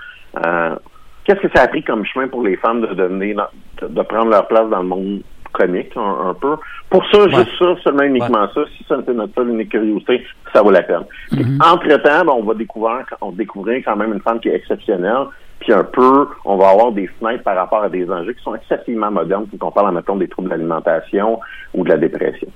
euh, 0.46 0.76
qu'est-ce 1.24 1.40
que 1.40 1.48
ça 1.52 1.64
a 1.64 1.68
pris 1.68 1.82
comme 1.82 2.06
chemin 2.06 2.28
pour 2.28 2.44
les 2.44 2.56
femmes 2.56 2.82
de 2.82 2.94
devenir, 2.94 3.48
de 3.82 4.02
prendre 4.02 4.30
leur 4.30 4.46
place 4.46 4.68
dans 4.70 4.82
le 4.82 4.88
monde? 4.88 5.22
Comique, 5.52 5.92
un, 5.96 6.30
un 6.30 6.34
peu. 6.34 6.56
Pour 6.90 7.04
ça, 7.10 7.28
juste 7.28 7.50
ça, 7.58 7.74
seulement 7.82 8.02
uniquement 8.02 8.48
ça, 8.54 8.60
si 8.76 8.84
ça 8.84 8.96
c'était 8.98 9.14
notre 9.14 9.34
seule 9.34 9.50
unique 9.50 9.70
curiosité, 9.70 10.24
ça 10.52 10.62
vaut 10.62 10.70
la 10.70 10.82
peine. 10.82 11.04
Puis, 11.30 11.44
Entre-temps, 11.60 12.24
ben, 12.24 12.32
on 12.32 12.42
va 12.42 12.54
découvrir, 12.54 13.04
on 13.20 13.30
va 13.30 13.36
découvrir 13.36 13.82
quand 13.84 13.96
même 13.96 14.12
une 14.12 14.20
femme 14.20 14.40
qui 14.40 14.48
est 14.48 14.56
exceptionnelle, 14.56 15.26
puis 15.60 15.72
un 15.72 15.84
peu, 15.84 16.28
on 16.44 16.56
va 16.56 16.70
avoir 16.70 16.92
des 16.92 17.06
fenêtres 17.06 17.44
par 17.44 17.56
rapport 17.56 17.84
à 17.84 17.88
des 17.88 18.10
enjeux 18.10 18.32
qui 18.32 18.42
sont 18.42 18.54
excessivement 18.54 19.10
modernes, 19.10 19.46
quand 19.58 19.68
on 19.68 19.70
parle, 19.70 19.94
mettons, 19.94 20.16
des 20.16 20.28
troubles 20.28 20.48
d'alimentation 20.48 21.38
ou 21.74 21.84
de 21.84 21.88
la 21.88 21.98
dépression. 21.98 22.48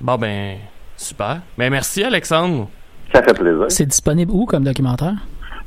Bon 0.00 0.16
ben 0.16 0.56
super. 0.96 1.40
Ben 1.56 1.70
merci 1.70 2.04
Alexandre. 2.04 2.68
Ça 3.12 3.22
fait 3.22 3.34
plaisir. 3.34 3.64
C'est 3.68 3.86
disponible 3.86 4.32
où 4.32 4.44
comme 4.46 4.64
documentaire? 4.64 5.14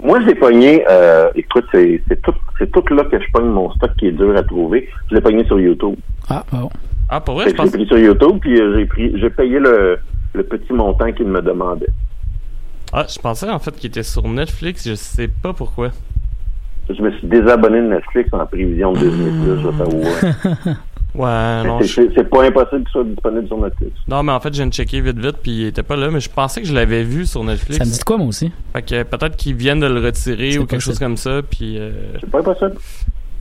Moi, 0.01 0.22
je 0.22 0.28
l'ai 0.28 0.36
pogné, 0.36 0.86
euh, 0.89 1.30
écoute, 1.36 1.65
c'est, 1.74 2.01
c'est 2.07 2.22
tout, 2.22 2.34
c'est 2.57 2.72
tout 2.72 2.84
là 2.93 3.03
que 3.03 3.20
je 3.20 3.26
pogne 3.34 3.47
mon 3.47 3.70
stock 3.74 3.91
qui 3.97 4.07
est 4.07 4.11
dur 4.13 4.36
à 4.38 4.43
trouver. 4.43 4.88
Je 5.09 5.15
l'ai 5.15 5.22
pogné 5.22 5.43
sur 5.45 5.59
YouTube. 5.59 5.95
Ah, 6.30 6.43
bon. 6.51 6.69
Ah 7.09 7.19
pour 7.21 7.36
vrai, 7.36 7.49
je 7.49 7.55
pense 7.55 7.71
pris 7.71 7.86
sur 7.88 7.97
YouTube, 7.97 8.38
puis 8.41 8.59
euh, 8.59 8.77
j'ai 8.77 8.86
pris, 8.86 9.19
j'ai 9.19 9.30
payé 9.32 9.59
le, 9.59 9.97
le 10.34 10.43
petit 10.43 10.71
montant 10.73 11.11
qu'il 11.11 11.25
me 11.27 11.41
demandait. 11.41 11.88
Ah, 12.93 13.05
je 13.09 13.17
pensais 13.19 13.49
en 13.49 13.59
fait 13.59 13.71
qu'il 13.75 13.89
était 13.89 14.03
sur 14.03 14.27
Netflix, 14.27 14.88
je 14.88 14.95
sais 14.95 15.27
pas 15.27 15.53
pourquoi. 15.53 15.89
Je 16.89 17.01
me 17.01 17.11
suis 17.17 17.27
désabonné 17.27 17.82
de 17.82 17.88
Netflix 17.88 18.30
en 18.34 18.45
prévision 18.47 18.93
de 18.93 18.99
Disney+, 18.99 19.32
je 19.45 19.67
vais 19.67 19.77
t'avouer. 19.77 20.73
Ouais, 21.15 21.63
non, 21.65 21.80
C'est, 21.82 21.88
je- 21.88 21.93
c'est, 21.95 22.09
c'est 22.17 22.30
pas 22.30 22.45
impossible 22.45 22.82
qu'il 22.84 22.91
soit 22.91 23.03
disponible 23.03 23.47
sur 23.47 23.57
Netflix. 23.59 23.93
non, 24.07 24.21
mais 24.21 24.32
en 24.32 24.39
fait, 24.39 24.49
je 24.49 24.57
viens 24.57 24.67
de 24.67 24.71
checker 24.73 25.01
vite 25.01 25.17
vite 25.17 25.38
puis 25.41 25.51
il 25.61 25.65
était 25.65 25.82
pas 25.82 25.95
là, 25.95 26.11
mais 26.11 26.19
je 26.19 26.30
pensais 26.30 26.61
que 26.61 26.67
je 26.67 26.73
l'avais 26.73 27.03
vu 27.03 27.25
sur 27.25 27.43
Netflix. 27.43 27.80
Ça 27.80 27.86
me 27.86 27.89
dit 27.91 27.97
de 27.97 28.03
quoi, 28.03 28.17
moi 28.17 28.27
aussi? 28.27 28.51
Fait 28.73 28.84
que 28.84 29.01
peut-être 29.01 29.36
qu'ils 29.36 29.55
viennent 29.55 29.80
de 29.80 29.88
le 29.88 29.99
retirer 30.05 30.51
C'est 30.51 30.57
ou 30.59 30.61
quelque 30.67 30.75
possible. 30.75 30.82
chose 30.93 30.99
comme 30.99 31.17
ça 31.17 31.41
puis 31.41 31.80
euh... 31.80 31.89
C'est 32.19 32.30
pas 32.30 32.39
impossible. 32.41 32.75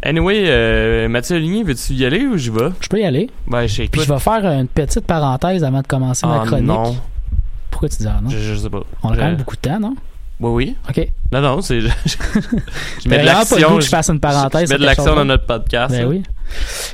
Anyway, 0.03 0.45
euh, 0.47 1.09
Mathieu 1.09 1.39
Ligny, 1.39 1.65
veux-tu 1.65 1.93
y 1.95 2.05
aller 2.05 2.25
ou 2.27 2.37
j'y 2.37 2.51
vais? 2.51 2.69
Je 2.81 2.89
peux 2.89 3.01
y 3.01 3.05
aller. 3.05 3.29
Ben, 3.47 3.67
je 3.67 3.83
Puis 3.85 4.03
je 4.03 4.13
vais 4.13 4.19
faire 4.21 4.45
une 4.45 4.69
petite 4.69 5.05
parenthèse 5.07 5.65
avant 5.65 5.81
de 5.83 5.87
commencer 5.87 6.27
ma 6.27 6.43
Ah 6.43 6.47
chronique. 6.47 6.67
non, 6.67 6.97
Pourquoi 7.71 7.89
tu 7.89 7.97
dis 7.99 8.07
ah 8.09 8.21
non? 8.23 8.31
je, 8.31 8.39
je 8.39 8.55
sais 8.55 8.71
pas. 8.71 8.83
On 9.03 9.11
a 9.11 9.15
Je- 9.15 9.19
quand 9.19 9.25
même 9.27 9.37
beaucoup 9.37 9.57
de 9.57 9.61
temps, 9.61 9.81
non? 9.81 9.97
Oui, 10.41 10.51
oui. 10.53 10.77
OK. 10.89 11.09
Non, 11.33 11.41
non, 11.41 11.61
c'est. 11.63 11.81
je, 11.81 11.89
je 13.03 13.09
mets 13.09 13.19
de 13.19 13.23
vraiment 13.25 13.45
pas 13.45 13.57
le 13.57 13.61
l'action. 13.61 13.71
goût 13.71 13.79
que 13.79 13.85
je 13.85 13.89
fasse 13.89 14.09
une 14.11 14.21
parenthèse 14.21 14.69
Je, 14.69 14.73
mets 14.75 14.79
de 14.79 14.85
l'action 14.87 15.17
dans 15.17 15.25
notre 15.25 15.47
podcast. 15.47 15.93
Ben 15.93 16.07
oui. 16.07 16.23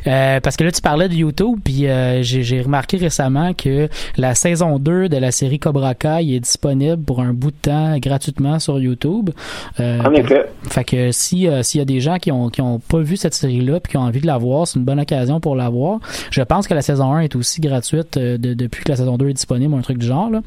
Euh, 0.07 0.41
parce 0.41 0.57
que 0.57 0.65
là, 0.65 0.73
tu 0.73 0.81
parlais 0.81 1.09
de 1.09 1.15
YouTube, 1.15 1.59
puis 1.65 1.87
euh, 1.89 2.23
j'ai 2.23 2.61
remarqué 2.63 2.97
récemment 2.97 3.53
que 3.55 3.89
la 4.17 4.35
saison 4.35 4.79
2 4.79 5.09
de 5.09 5.17
la 5.17 5.31
série 5.31 5.59
Cobra 5.59 5.95
Kai 5.95 6.35
est 6.35 6.41
disponible 6.41 7.03
pour 7.03 7.21
un 7.21 7.33
bout 7.33 7.51
de 7.51 7.57
temps 7.57 7.97
gratuitement 7.99 8.59
sur 8.59 8.79
YouTube. 8.79 9.31
Euh, 9.81 10.01
En 10.03 10.13
effet. 10.13 10.47
Fait 10.69 10.85
que 10.85 11.13
si 11.13 11.47
euh, 11.49 11.63
s'il 11.63 11.79
y 11.79 11.83
a 11.83 11.85
des 11.85 12.01
gens 12.01 12.17
qui 12.19 12.31
ont 12.33 12.49
qui 12.49 12.61
ont 12.61 12.79
pas 12.79 12.99
vu 13.01 13.17
cette 13.17 13.35
série-là 13.35 13.81
puis 13.81 13.93
qui 13.93 13.97
ont 13.97 14.03
envie 14.03 14.21
de 14.21 14.27
la 14.27 14.39
voir, 14.39 14.67
c'est 14.67 14.79
une 14.79 14.85
bonne 14.85 15.01
occasion 15.01 15.41
pour 15.41 15.57
la 15.57 15.69
voir. 15.69 15.99
Je 16.31 16.43
pense 16.43 16.67
que 16.67 16.75
la 16.75 16.83
saison 16.83 17.13
1 17.15 17.21
est 17.21 17.37
aussi 17.37 17.61
gratuite 17.61 18.17
euh, 18.17 18.39
de- 18.39 18.55
depuis 18.55 18.85
que 18.85 18.91
la 18.91 18.97
saison 18.97 19.17
2 19.17 19.29
est 19.29 19.35
disponible, 19.35 19.73
ou 19.75 19.77
un 19.77 19.83
truc 19.83 19.99
du 19.99 20.07
genre. 20.07 20.31
Là. 20.31 20.41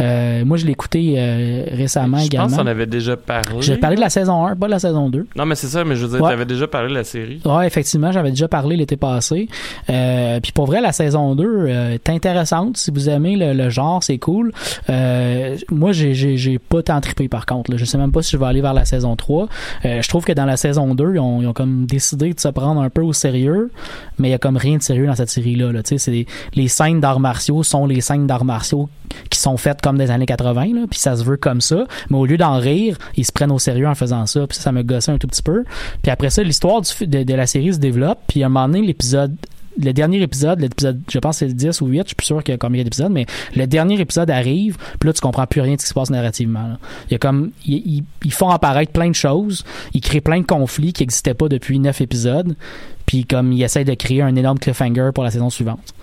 Euh, 0.00 0.44
moi, 0.44 0.56
je 0.56 0.66
l'ai 0.66 0.72
écouté 0.72 1.14
euh, 1.16 1.64
récemment 1.72 2.18
Je 2.18 2.22
pense 2.24 2.26
également. 2.26 2.56
qu'on 2.56 2.66
avait 2.66 2.86
déjà 2.86 3.16
parlé. 3.16 3.60
J'ai 3.60 3.76
parlé 3.76 3.96
de 3.96 4.00
la 4.00 4.10
saison 4.10 4.46
1, 4.46 4.56
pas 4.56 4.66
de 4.66 4.72
la 4.72 4.78
saison 4.78 5.08
2. 5.10 5.26
Non, 5.36 5.46
mais 5.46 5.54
c'est 5.54 5.66
ça, 5.66 5.84
mais 5.84 5.96
je 5.96 6.04
veux 6.06 6.12
dire, 6.16 6.22
Ouais. 6.22 6.30
t'avais 6.30 6.44
déjà 6.44 6.66
parlé 6.66 6.88
de 6.88 6.94
la 6.94 7.04
série. 7.04 7.40
Ouais, 7.44 7.66
effectivement, 7.66 8.12
j'avais 8.12 8.30
déjà 8.30 8.45
parlé 8.48 8.76
l'été 8.76 8.96
passé. 8.96 9.48
Euh, 9.90 10.40
puis 10.40 10.52
pour 10.52 10.66
vrai, 10.66 10.80
la 10.80 10.92
saison 10.92 11.34
2 11.34 11.44
euh, 11.44 11.94
est 11.94 12.08
intéressante. 12.10 12.76
Si 12.76 12.90
vous 12.90 13.08
aimez 13.08 13.36
le, 13.36 13.70
genre, 13.70 14.02
c'est 14.02 14.18
cool. 14.18 14.52
Euh, 14.90 15.56
moi, 15.70 15.92
j'ai, 15.92 16.58
pas 16.58 16.82
tant 16.82 17.00
trippé 17.00 17.28
par 17.28 17.46
contre. 17.46 17.70
Là. 17.70 17.76
Je 17.76 17.84
sais 17.84 17.98
même 17.98 18.12
pas 18.12 18.22
si 18.22 18.32
je 18.32 18.36
vais 18.36 18.46
aller 18.46 18.60
vers 18.60 18.74
la 18.74 18.84
saison 18.84 19.16
3. 19.16 19.48
Euh, 19.84 20.02
je 20.02 20.08
trouve 20.08 20.24
que 20.24 20.32
dans 20.32 20.44
la 20.44 20.56
saison 20.56 20.94
2, 20.94 21.14
ils 21.14 21.18
ont, 21.18 21.42
ils 21.42 21.46
ont 21.46 21.52
comme 21.52 21.86
décidé 21.86 22.32
de 22.32 22.40
se 22.40 22.48
prendre 22.48 22.80
un 22.80 22.90
peu 22.90 23.02
au 23.02 23.12
sérieux, 23.12 23.70
mais 24.18 24.28
il 24.28 24.30
y 24.30 24.34
a 24.34 24.38
comme 24.38 24.56
rien 24.56 24.76
de 24.76 24.82
sérieux 24.82 25.06
dans 25.06 25.14
cette 25.14 25.30
série-là. 25.30 25.72
Là. 25.72 25.82
Des- 25.82 26.26
les 26.54 26.68
scènes 26.68 27.00
d'arts 27.00 27.20
martiaux 27.20 27.62
sont 27.62 27.86
les 27.86 28.00
scènes 28.00 28.26
d'arts 28.26 28.44
martiaux 28.44 28.88
qui 29.30 29.38
sont 29.38 29.56
faites 29.56 29.80
comme 29.80 29.98
des 29.98 30.10
années 30.10 30.26
80, 30.26 30.74
là, 30.74 30.80
puis 30.90 30.98
ça 30.98 31.16
se 31.16 31.24
veut 31.24 31.36
comme 31.36 31.60
ça. 31.60 31.86
Mais 32.10 32.16
au 32.18 32.26
lieu 32.26 32.36
d'en 32.36 32.58
rire, 32.58 32.98
ils 33.16 33.24
se 33.24 33.32
prennent 33.32 33.52
au 33.52 33.58
sérieux 33.58 33.86
en 33.88 33.94
faisant 33.94 34.26
ça, 34.26 34.46
puis 34.46 34.56
ça, 34.56 34.64
ça 34.64 34.72
me 34.72 34.82
gossait 34.82 35.12
un 35.12 35.18
tout 35.18 35.28
petit 35.28 35.42
peu. 35.42 35.64
Puis 36.02 36.10
après 36.10 36.30
ça, 36.30 36.42
l'histoire 36.42 36.80
de, 36.80 37.22
de 37.22 37.34
la 37.34 37.46
série 37.46 37.72
se 37.72 37.78
développe, 37.78 38.18
à 38.42 38.46
un 38.46 38.48
moment 38.48 38.68
donné, 38.68 38.82
l'épisode 38.82 39.36
le 39.82 39.92
dernier 39.92 40.22
épisode, 40.22 40.60
l'épisode, 40.60 41.00
je 41.10 41.18
pense 41.18 41.36
que 41.36 41.38
c'est 41.40 41.48
le 41.48 41.54
10 41.54 41.80
ou 41.80 41.86
8, 41.86 42.02
je 42.02 42.06
suis 42.08 42.14
plus 42.14 42.26
sûr 42.26 42.42
qu'il 42.42 42.52
y 42.52 42.54
a 42.54 42.58
combien 42.58 42.82
d'épisodes, 42.82 43.12
mais 43.12 43.26
le 43.54 43.66
dernier 43.66 44.00
épisode 44.00 44.30
arrive, 44.30 44.76
puis 44.98 45.08
là, 45.08 45.12
tu 45.12 45.20
comprends 45.20 45.46
plus 45.46 45.60
rien 45.60 45.74
de 45.74 45.80
ce 45.80 45.86
qui 45.86 45.88
se 45.90 45.94
passe 45.94 46.10
narrativement. 46.10 46.66
là. 46.66 46.78
Il 47.08 47.12
y 47.12 47.14
a 47.14 47.18
comme, 47.18 47.50
ils, 47.66 48.04
font 48.30 48.48
apparaître 48.48 48.92
plein 48.92 49.08
de 49.08 49.14
choses, 49.14 49.64
ils 49.92 50.00
créent 50.00 50.20
plein 50.20 50.40
de 50.40 50.46
conflits 50.46 50.92
qui 50.92 51.02
n'existaient 51.02 51.34
pas 51.34 51.48
depuis 51.48 51.78
neuf 51.78 52.00
épisodes, 52.00 52.56
puis 53.04 53.24
comme 53.24 53.52
ils 53.52 53.62
essayent 53.62 53.84
de 53.84 53.94
créer 53.94 54.22
un 54.22 54.34
énorme 54.34 54.58
cliffhanger 54.58 55.10
pour 55.14 55.24
la 55.24 55.30
saison 55.30 55.50
suivante. 55.50 55.94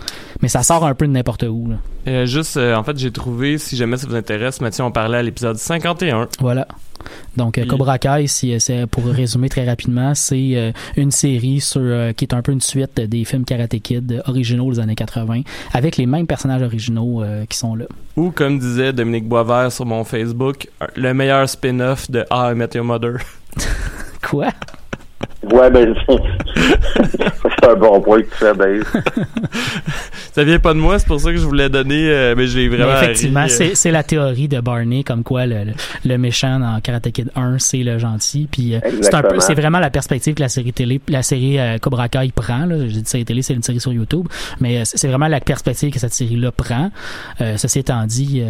Mais 0.42 0.48
ça 0.48 0.64
sort 0.64 0.86
un 0.86 0.94
peu 0.94 1.08
de 1.08 1.12
n'importe 1.12 1.44
où. 1.44 1.70
Là. 1.70 1.76
Euh, 2.08 2.26
juste, 2.26 2.58
euh, 2.58 2.76
en 2.76 2.84
fait, 2.84 2.98
j'ai 2.98 3.12
trouvé, 3.12 3.58
si 3.58 3.76
jamais 3.76 3.98
ça 3.98 4.08
vous 4.08 4.16
intéresse, 4.16 4.62
Mathieu, 4.62 4.84
on 4.84 4.92
parlait 4.92 5.18
à 5.18 5.24
l'épisode 5.24 5.58
51. 5.58 6.28
Voilà. 6.40 6.68
Donc, 7.36 7.58
euh, 7.58 7.62
Il- 7.64 7.68
Cobra 7.68 7.98
Kai, 7.98 8.28
si, 8.28 8.60
c'est, 8.60 8.86
pour 8.88 9.06
résumer 9.06 9.50
très 9.50 9.66
rapidement, 9.66 10.14
c'est 10.16 10.52
euh, 10.56 10.72
une 10.96 11.12
série 11.12 11.60
sur, 11.60 11.82
euh, 11.84 12.14
qui 12.14 12.26
est 12.26 12.34
un 12.34 12.42
peu 12.42 12.52
une 12.52 12.62
suite 12.62 13.00
des 13.02 13.26
films 13.26 13.44
Karate 13.46 13.80
Kid 13.82 14.12
euh, 14.12 14.22
originaux 14.28 14.72
des 14.72 14.80
années 14.80 14.96
80, 14.96 15.42
avec 15.74 15.98
les 15.98 16.06
mêmes 16.06 16.28
personnages 16.28 16.62
originaux 16.62 17.24
euh, 17.24 17.46
qui 17.46 17.58
sont 17.58 17.76
là. 17.76 17.86
Ou, 18.16 18.30
comme 18.32 18.60
disait 18.60 18.94
Dominique 18.94 19.28
Boisvert 19.28 19.72
sur 19.72 19.86
mon 19.86 20.04
Facebook, 20.04 20.68
le 20.96 21.14
meilleur 21.14 21.50
spin-off 21.50 22.10
de 22.12 22.24
How 22.32 22.52
I 22.52 22.56
Met 22.56 22.70
Your 22.76 22.86
Mother. 22.86 23.18
Quoi? 24.22 24.48
Ouais, 25.52 25.70
ben, 25.70 25.94
c'est 26.56 27.70
un 27.70 27.76
bon 27.76 28.00
point 28.02 28.22
que 28.22 28.30
tu 28.30 28.36
fais, 28.38 28.54
Dave. 28.56 28.84
ça 30.32 30.44
vient 30.44 30.60
pas 30.60 30.74
de 30.74 30.80
moi, 30.80 31.00
c'est 31.00 31.08
pour 31.08 31.20
ça 31.20 31.32
que 31.32 31.38
je 31.38 31.46
voulais 31.46 31.70
donner, 31.70 32.08
euh, 32.10 32.34
mais 32.38 32.48
j'ai 32.48 32.70
vraiment. 32.70 32.94
Mais 32.94 33.04
effectivement, 33.04 33.42
euh. 33.44 33.48
c'est, 33.50 33.76
c'est 33.76 33.92
la 33.92 34.04
théorie 34.04 34.48
de 34.48 34.60
Barney, 34.62 35.04
comme 35.04 35.24
quoi 35.24 35.46
le, 35.46 35.66
le, 35.66 35.74
le 36.06 36.18
méchant 36.18 36.60
dans 36.60 36.80
Karate 36.82 37.12
Kid 37.12 37.30
1, 37.36 37.60
c'est 37.60 37.84
le 37.84 38.00
gentil. 38.00 38.48
Puis 38.50 38.76
euh, 38.76 38.80
c'est, 38.82 38.94
un 38.94 38.98
Exactement. 38.98 39.34
peu, 39.34 39.40
c'est 39.42 39.54
vraiment 39.54 39.80
la 39.80 39.90
perspective 39.90 40.34
que 40.34 40.42
la 40.42 40.50
série 40.50 40.72
télé, 40.74 41.02
la 41.10 41.24
série 41.24 41.60
euh, 41.60 41.78
Cobra 41.78 42.08
Kai 42.10 42.32
prend. 42.34 42.66
Là. 42.66 42.78
J'ai 42.88 43.02
dit 43.02 43.10
série 43.10 43.26
télé, 43.26 43.42
c'est 43.42 43.54
une 43.54 43.64
série 43.64 43.80
sur 43.82 43.92
YouTube, 43.94 44.28
mais 44.62 44.78
euh, 44.80 44.82
c'est 44.86 45.08
vraiment 45.10 45.28
la 45.28 45.42
perspective 45.42 45.92
que 45.92 46.00
cette 46.00 46.14
série-là 46.14 46.52
prend. 46.52 46.90
Euh, 47.42 47.58
ceci 47.58 47.80
étant 47.80 48.06
dit, 48.06 48.42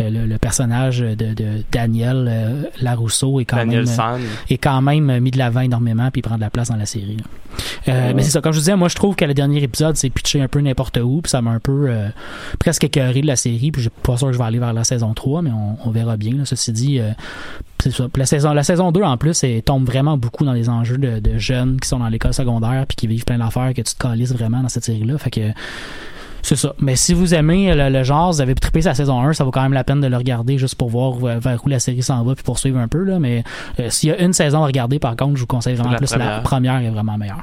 le, 0.00 0.26
le 0.26 0.38
personnage 0.38 0.98
de, 1.00 1.14
de 1.14 1.62
Daniel 1.72 2.28
euh, 2.28 2.62
Larousseau 2.80 3.40
est 3.40 3.44
quand 3.44 3.56
Daniel 3.56 3.84
même... 3.86 4.00
euh, 4.00 4.18
est 4.50 4.58
quand 4.58 4.82
même 4.82 5.18
mis 5.20 5.30
de 5.30 5.38
l'avant 5.38 5.60
énormément 5.60 5.95
puis 6.10 6.20
il 6.20 6.22
prend 6.22 6.36
de 6.36 6.40
la 6.40 6.50
place 6.50 6.68
dans 6.68 6.76
la 6.76 6.86
série. 6.86 7.16
Euh, 7.88 8.12
Mais 8.14 8.22
c'est 8.22 8.30
ça, 8.30 8.40
comme 8.40 8.52
je 8.52 8.58
vous 8.58 8.62
disais, 8.62 8.76
moi 8.76 8.88
je 8.88 8.94
trouve 8.94 9.14
que 9.16 9.24
le 9.24 9.34
dernier 9.34 9.62
épisode 9.62 9.96
c'est 9.96 10.10
pitché 10.10 10.40
un 10.40 10.48
peu 10.48 10.60
n'importe 10.60 10.98
où 10.98 11.20
puis 11.22 11.30
ça 11.30 11.42
m'a 11.42 11.50
un 11.50 11.60
peu 11.60 11.86
euh, 11.88 12.08
presque 12.58 12.84
écœuré 12.84 13.20
de 13.20 13.26
la 13.26 13.36
série 13.36 13.70
puis 13.70 13.82
je 13.82 13.88
suis 13.88 14.00
pas 14.02 14.16
sûr 14.16 14.28
que 14.28 14.32
je 14.32 14.38
vais 14.38 14.44
aller 14.44 14.58
vers 14.58 14.72
la 14.72 14.84
saison 14.84 15.14
3 15.14 15.42
mais 15.42 15.50
on, 15.50 15.76
on 15.84 15.90
verra 15.90 16.16
bien. 16.16 16.32
Là. 16.32 16.44
Ceci 16.44 16.72
dit, 16.72 16.98
euh, 17.00 17.10
c'est 17.78 17.92
ça. 17.92 18.08
La 18.16 18.26
saison, 18.26 18.52
la 18.52 18.62
saison 18.62 18.92
2 18.92 19.02
en 19.02 19.16
plus 19.16 19.44
elle 19.44 19.62
tombe 19.62 19.86
vraiment 19.86 20.16
beaucoup 20.16 20.44
dans 20.44 20.52
les 20.52 20.68
enjeux 20.68 20.98
de, 20.98 21.18
de 21.18 21.38
jeunes 21.38 21.78
qui 21.80 21.88
sont 21.88 21.98
dans 21.98 22.08
l'école 22.08 22.34
secondaire 22.34 22.84
puis 22.86 22.96
qui 22.96 23.06
vivent 23.06 23.24
plein 23.24 23.38
d'affaires 23.38 23.72
que 23.74 23.82
tu 23.82 23.94
te 23.94 23.98
calisses 23.98 24.32
vraiment 24.32 24.60
dans 24.60 24.68
cette 24.68 24.84
série-là. 24.84 25.18
Fait 25.18 25.30
que 25.30 25.52
c'est 26.46 26.56
ça. 26.56 26.74
Mais 26.80 26.96
si 26.96 27.12
vous 27.14 27.34
aimez 27.34 27.74
le, 27.74 27.88
le 27.90 28.02
genre, 28.04 28.32
vous 28.32 28.40
avez 28.40 28.54
trippé 28.54 28.82
sa 28.82 28.94
saison 28.94 29.20
1, 29.20 29.32
ça 29.32 29.44
vaut 29.44 29.50
quand 29.50 29.62
même 29.62 29.72
la 29.72 29.84
peine 29.84 30.00
de 30.00 30.06
le 30.06 30.16
regarder 30.16 30.58
juste 30.58 30.74
pour 30.76 30.88
voir 30.88 31.12
où- 31.16 31.26
vers 31.26 31.60
où 31.64 31.68
la 31.68 31.78
série 31.78 32.02
s'en 32.02 32.22
va 32.24 32.34
puis 32.34 32.44
poursuivre 32.44 32.78
un 32.78 32.88
peu. 32.88 33.02
Là. 33.04 33.18
Mais 33.18 33.42
euh, 33.80 33.90
s'il 33.90 34.10
y 34.10 34.12
a 34.12 34.20
une 34.20 34.32
saison 34.32 34.62
à 34.62 34.66
regarder, 34.66 34.98
par 34.98 35.16
contre, 35.16 35.34
je 35.36 35.40
vous 35.40 35.46
conseille 35.46 35.74
vraiment 35.74 35.90
La 35.92 35.98
plus 35.98 36.14
la 36.16 36.40
première 36.40 36.76
est 36.80 36.90
vraiment 36.90 37.18
meilleure. 37.18 37.42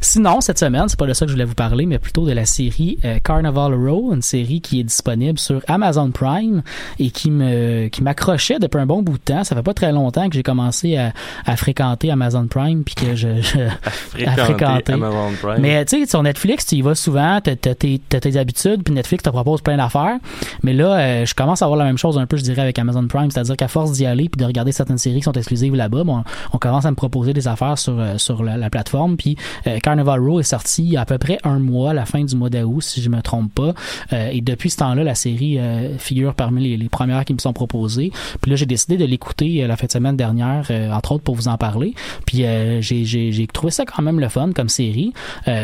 Sinon, 0.00 0.40
cette 0.40 0.58
semaine, 0.58 0.84
c'est 0.88 0.98
pas 0.98 1.06
de 1.06 1.12
ça 1.12 1.24
que 1.24 1.30
je 1.30 1.34
voulais 1.34 1.44
vous 1.44 1.54
parler, 1.54 1.86
mais 1.86 1.98
plutôt 1.98 2.26
de 2.26 2.32
la 2.32 2.44
série 2.44 2.98
euh, 3.04 3.18
Carnival 3.22 3.74
Row, 3.74 4.12
une 4.12 4.22
série 4.22 4.60
qui 4.60 4.80
est 4.80 4.84
disponible 4.84 5.38
sur 5.38 5.60
Amazon 5.66 6.10
Prime 6.10 6.62
et 6.98 7.10
qui 7.10 7.30
me 7.30 7.88
qui 7.88 8.02
m'accrochait 8.02 8.58
depuis 8.58 8.78
un 8.78 8.86
bon 8.86 9.02
bout 9.02 9.18
de 9.18 9.22
temps. 9.24 9.44
Ça 9.44 9.54
fait 9.54 9.62
pas 9.62 9.74
très 9.74 9.92
longtemps 9.92 10.28
que 10.28 10.34
j'ai 10.34 10.42
commencé 10.42 10.96
à, 10.96 11.12
à 11.46 11.56
fréquenter 11.56 12.10
Amazon 12.10 12.46
Prime 12.46 12.84
puis 12.84 12.94
que 12.94 13.14
je, 13.14 13.40
je 13.40 14.26
à 14.26 14.36
fréquenter 14.36 14.92
Amazon 14.92 15.32
Prime. 15.40 15.60
Mais 15.60 15.84
tu 15.84 16.00
sais, 16.00 16.06
sur 16.06 16.22
Netflix, 16.22 16.66
tu 16.66 16.76
y 16.76 16.82
vas 16.82 16.94
souvent, 16.94 17.40
t'as 17.42 17.52
as 17.52 17.74
tes, 17.74 17.98
tes 17.98 18.36
habitudes, 18.36 18.82
puis 18.84 18.94
Netflix 18.94 19.22
te 19.22 19.30
propose 19.30 19.60
plein 19.60 19.76
d'affaires. 19.76 20.18
Mais 20.62 20.72
là, 20.72 20.98
euh, 20.98 21.26
je 21.26 21.34
commence 21.34 21.62
à 21.62 21.66
avoir 21.66 21.78
la 21.78 21.84
même 21.84 21.98
chose 21.98 22.18
un 22.18 22.26
peu, 22.26 22.36
je 22.36 22.42
dirais, 22.42 22.62
avec 22.62 22.78
Amazon 22.78 23.06
Prime, 23.06 23.30
c'est-à-dire 23.30 23.56
qu'à 23.56 23.68
force 23.68 23.92
d'y 23.92 24.06
aller 24.06 24.28
puis 24.28 24.38
de 24.38 24.44
regarder 24.44 24.72
certaines 24.72 24.98
séries 24.98 25.18
qui 25.18 25.24
sont 25.24 25.32
exclusives 25.32 25.74
là-bas, 25.74 26.04
bon, 26.04 26.24
on 26.52 26.58
commence 26.58 26.84
à 26.84 26.90
me 26.90 26.96
proposer 26.96 27.32
des 27.32 27.48
affaires 27.48 27.78
sur 27.78 27.98
euh, 27.98 28.18
sur 28.18 28.42
la, 28.42 28.56
la 28.56 28.70
plateforme. 28.70 29.16
Puis 29.16 29.36
Carnival 29.82 30.20
Row 30.20 30.40
est 30.40 30.44
sorti 30.44 30.82
il 30.82 30.92
y 30.92 30.96
a 30.96 31.02
à 31.02 31.04
peu 31.04 31.18
près 31.18 31.38
un 31.44 31.58
mois, 31.58 31.90
à 31.90 31.94
la 31.94 32.04
fin 32.04 32.24
du 32.24 32.36
mois 32.36 32.50
d'août, 32.50 32.82
si 32.82 33.02
je 33.02 33.08
me 33.08 33.20
trompe 33.22 33.52
pas. 33.54 33.74
Euh, 34.12 34.30
et 34.30 34.40
depuis 34.40 34.70
ce 34.70 34.78
temps-là, 34.78 35.04
la 35.04 35.14
série 35.14 35.58
euh, 35.58 35.96
figure 35.98 36.34
parmi 36.34 36.76
les, 36.76 36.88
premières 36.88 37.24
qui 37.24 37.32
me 37.34 37.38
sont 37.38 37.52
proposées. 37.52 38.12
Puis 38.40 38.50
là, 38.50 38.56
j'ai 38.56 38.66
décidé 38.66 38.96
de 38.96 39.04
l'écouter 39.04 39.64
euh, 39.64 39.66
la 39.66 39.76
fin 39.76 39.86
de 39.86 39.92
semaine 39.92 40.16
dernière, 40.16 40.70
entre 40.92 41.12
autres 41.12 41.24
pour 41.24 41.34
vous 41.34 41.48
en 41.48 41.56
parler. 41.56 41.94
Puis 42.26 42.44
j'ai, 42.80 43.48
trouvé 43.52 43.70
ça 43.70 43.84
quand 43.84 44.02
même 44.02 44.20
le 44.20 44.28
fun 44.28 44.52
comme 44.52 44.68
série. 44.68 45.12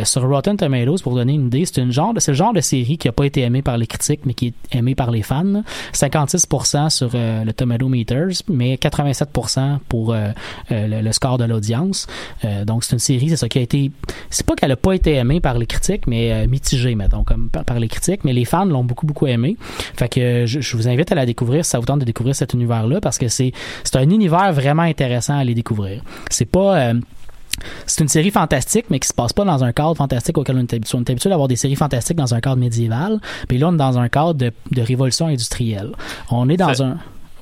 sur 0.05 0.29
Rotten 0.29 0.57
Tomatoes, 0.57 1.03
pour 1.03 1.15
donner 1.15 1.35
une 1.35 1.47
idée, 1.47 1.65
c'est 1.65 1.81
une 1.81 1.93
genre 1.93 2.15
c'est 2.19 2.33
le 2.33 2.37
genre 2.37 2.53
de 2.53 2.61
série 2.61 2.99
qui 2.99 3.09
a 3.09 3.13
pas 3.13 3.25
été 3.25 3.43
aimé 3.43 3.63
par 3.63 3.79
les 3.79 3.87
critiques, 3.87 4.21
mais 4.25 4.35
qui 4.35 4.49
est 4.49 4.77
aimé 4.77 4.95
par 4.95 5.11
les 5.11 5.23
fans. 5.23 5.63
56% 5.93 6.91
sur 6.91 7.11
le 7.15 7.51
Tomato 7.53 7.89
Meters, 7.89 8.43
mais 8.49 8.75
87% 8.77 9.79
pour 9.89 10.15
le, 10.15 11.03
le, 11.03 11.13
score 11.13 11.39
de 11.39 11.45
l'audience. 11.45 12.07
donc 12.67 12.85
c'est 12.85 12.93
une 12.93 12.99
série, 12.99 13.29
c'est 13.29 13.37
ça 13.37 13.49
qui 13.49 13.59
a 13.59 13.63
été. 13.63 13.90
C'est 14.31 14.47
pas 14.47 14.55
qu'elle 14.55 14.73
a 14.73 14.77
pas 14.77 14.93
été 14.93 15.15
aimée 15.15 15.41
par 15.41 15.59
les 15.59 15.67
critiques, 15.67 16.07
mais 16.07 16.33
euh, 16.33 16.47
mitigée, 16.47 16.95
mettons, 16.95 17.25
comme 17.25 17.51
par, 17.51 17.79
les 17.79 17.89
critiques. 17.89 18.25
Mais 18.25 18.33
les 18.33 18.45
fans 18.45 18.65
l'ont 18.65 18.85
beaucoup, 18.85 19.07
beaucoup 19.07 19.27
aimé. 19.27 19.57
Fait 19.97 20.09
que 20.09 20.47
je, 20.47 20.61
je, 20.61 20.77
vous 20.77 20.89
invite 20.89 21.11
à 21.13 21.15
la 21.15 21.27
découvrir 21.27 21.65
si 21.65 21.71
ça 21.71 21.79
vous 21.79 21.87
tente 21.87 22.01
de 22.01 22.05
découvrir 22.05 22.35
cet 22.35 22.55
univers-là, 22.55 23.01
parce 23.01 23.19
que 23.19 23.29
c'est 23.29 23.53
c'est 23.85 23.97
un 23.97 24.09
univers 24.09 24.53
vraiment 24.53 24.83
intéressant 24.83 25.35
à 25.35 25.39
aller 25.39 25.55
découvrir. 25.55 26.03
C'est 26.31 26.45
pas 26.45 26.79
euh, 26.79 26.95
c'est 27.87 28.03
une 28.03 28.09
série 28.09 28.31
fantastique, 28.31 28.87
mais 28.91 28.99
qui 28.99 29.09
se 29.09 29.15
passe 29.15 29.33
pas 29.33 29.45
dans 29.45 29.65
un 29.65 29.73
cadre 29.73 29.95
fantastique 29.95 30.39
auquel 30.39 30.57
on 30.57 30.61
est 30.61 30.75
habitué. 30.75 30.97
On 30.97 31.01
est 31.01 31.11
habitué 31.11 31.31
d'avoir 31.31 31.49
des 31.49 31.57
séries 31.57 31.77
fantastiques 31.77 32.17
dans 32.17 32.35
un 32.35 32.41
cadre 32.41 32.57
médiéval, 32.57 33.21
puis 33.49 33.59
là, 33.59 33.69
on 33.69 33.75
est 33.75 33.79
dans 33.79 33.99
un 33.99 34.09
cadre 34.09 34.35
de, 34.35 34.53
de 34.71 34.83
révolution 34.83 35.27
industrielle. 35.27 35.93
On 36.31 36.49
est 36.49 36.57
dans 36.57 36.83
un... 36.83 36.99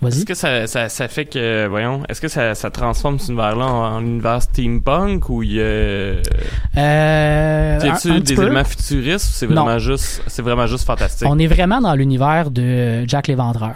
Est-ce 0.06 0.24
que 0.24 0.34
ça, 0.34 0.66
ça, 0.66 0.88
ça, 0.88 1.08
fait 1.08 1.24
que, 1.24 1.66
voyons, 1.66 2.02
est-ce 2.08 2.20
que 2.20 2.28
ça, 2.28 2.54
ça 2.54 2.70
transforme 2.70 3.18
cet 3.18 3.28
univers-là 3.28 3.66
en, 3.66 3.96
en, 3.96 4.00
univers 4.00 4.42
steampunk 4.42 5.28
ou 5.28 5.42
il 5.42 5.54
y 5.54 5.60
a. 5.60 5.64
Euh, 5.64 7.80
y 7.82 7.88
a-tu 7.88 8.20
des 8.20 8.40
éléments 8.40 8.64
futuristes 8.64 9.28
ou 9.28 9.32
c'est 9.32 9.46
vraiment 9.46 9.78
juste, 9.78 10.22
c'est 10.26 10.42
vraiment 10.42 10.66
juste 10.66 10.86
fantastique? 10.86 11.26
On 11.28 11.38
est 11.38 11.46
vraiment 11.46 11.80
dans 11.80 11.94
l'univers 11.94 12.50
de 12.50 13.08
Jack 13.08 13.26
l'Éventreur. 13.26 13.74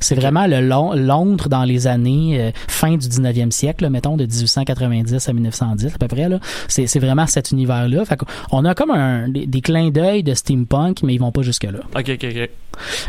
C'est 0.00 0.14
vraiment 0.14 0.46
le 0.46 0.60
Londres 0.60 1.48
dans 1.48 1.64
les 1.64 1.86
années 1.86 2.40
euh, 2.40 2.50
fin 2.68 2.96
du 2.96 3.06
19e 3.06 3.50
siècle, 3.50 3.88
mettons 3.88 4.16
de 4.16 4.24
1890 4.24 5.28
à 5.28 5.32
1910 5.32 5.94
à 5.94 5.98
peu 5.98 6.08
près. 6.08 6.28
Là. 6.28 6.38
C'est, 6.68 6.86
c'est 6.86 7.00
vraiment 7.00 7.26
cet 7.26 7.50
univers-là. 7.50 8.04
Fait 8.04 8.18
on 8.50 8.64
a 8.64 8.74
comme 8.74 8.90
un, 8.90 9.28
des, 9.28 9.46
des 9.46 9.60
clins 9.60 9.90
d'œil 9.90 10.22
de 10.22 10.34
steampunk, 10.34 11.02
mais 11.02 11.14
ils 11.14 11.20
vont 11.20 11.32
pas 11.32 11.42
jusque-là. 11.42 11.80
OK, 11.94 12.10
OK, 12.10 12.24
OK. 12.24 12.50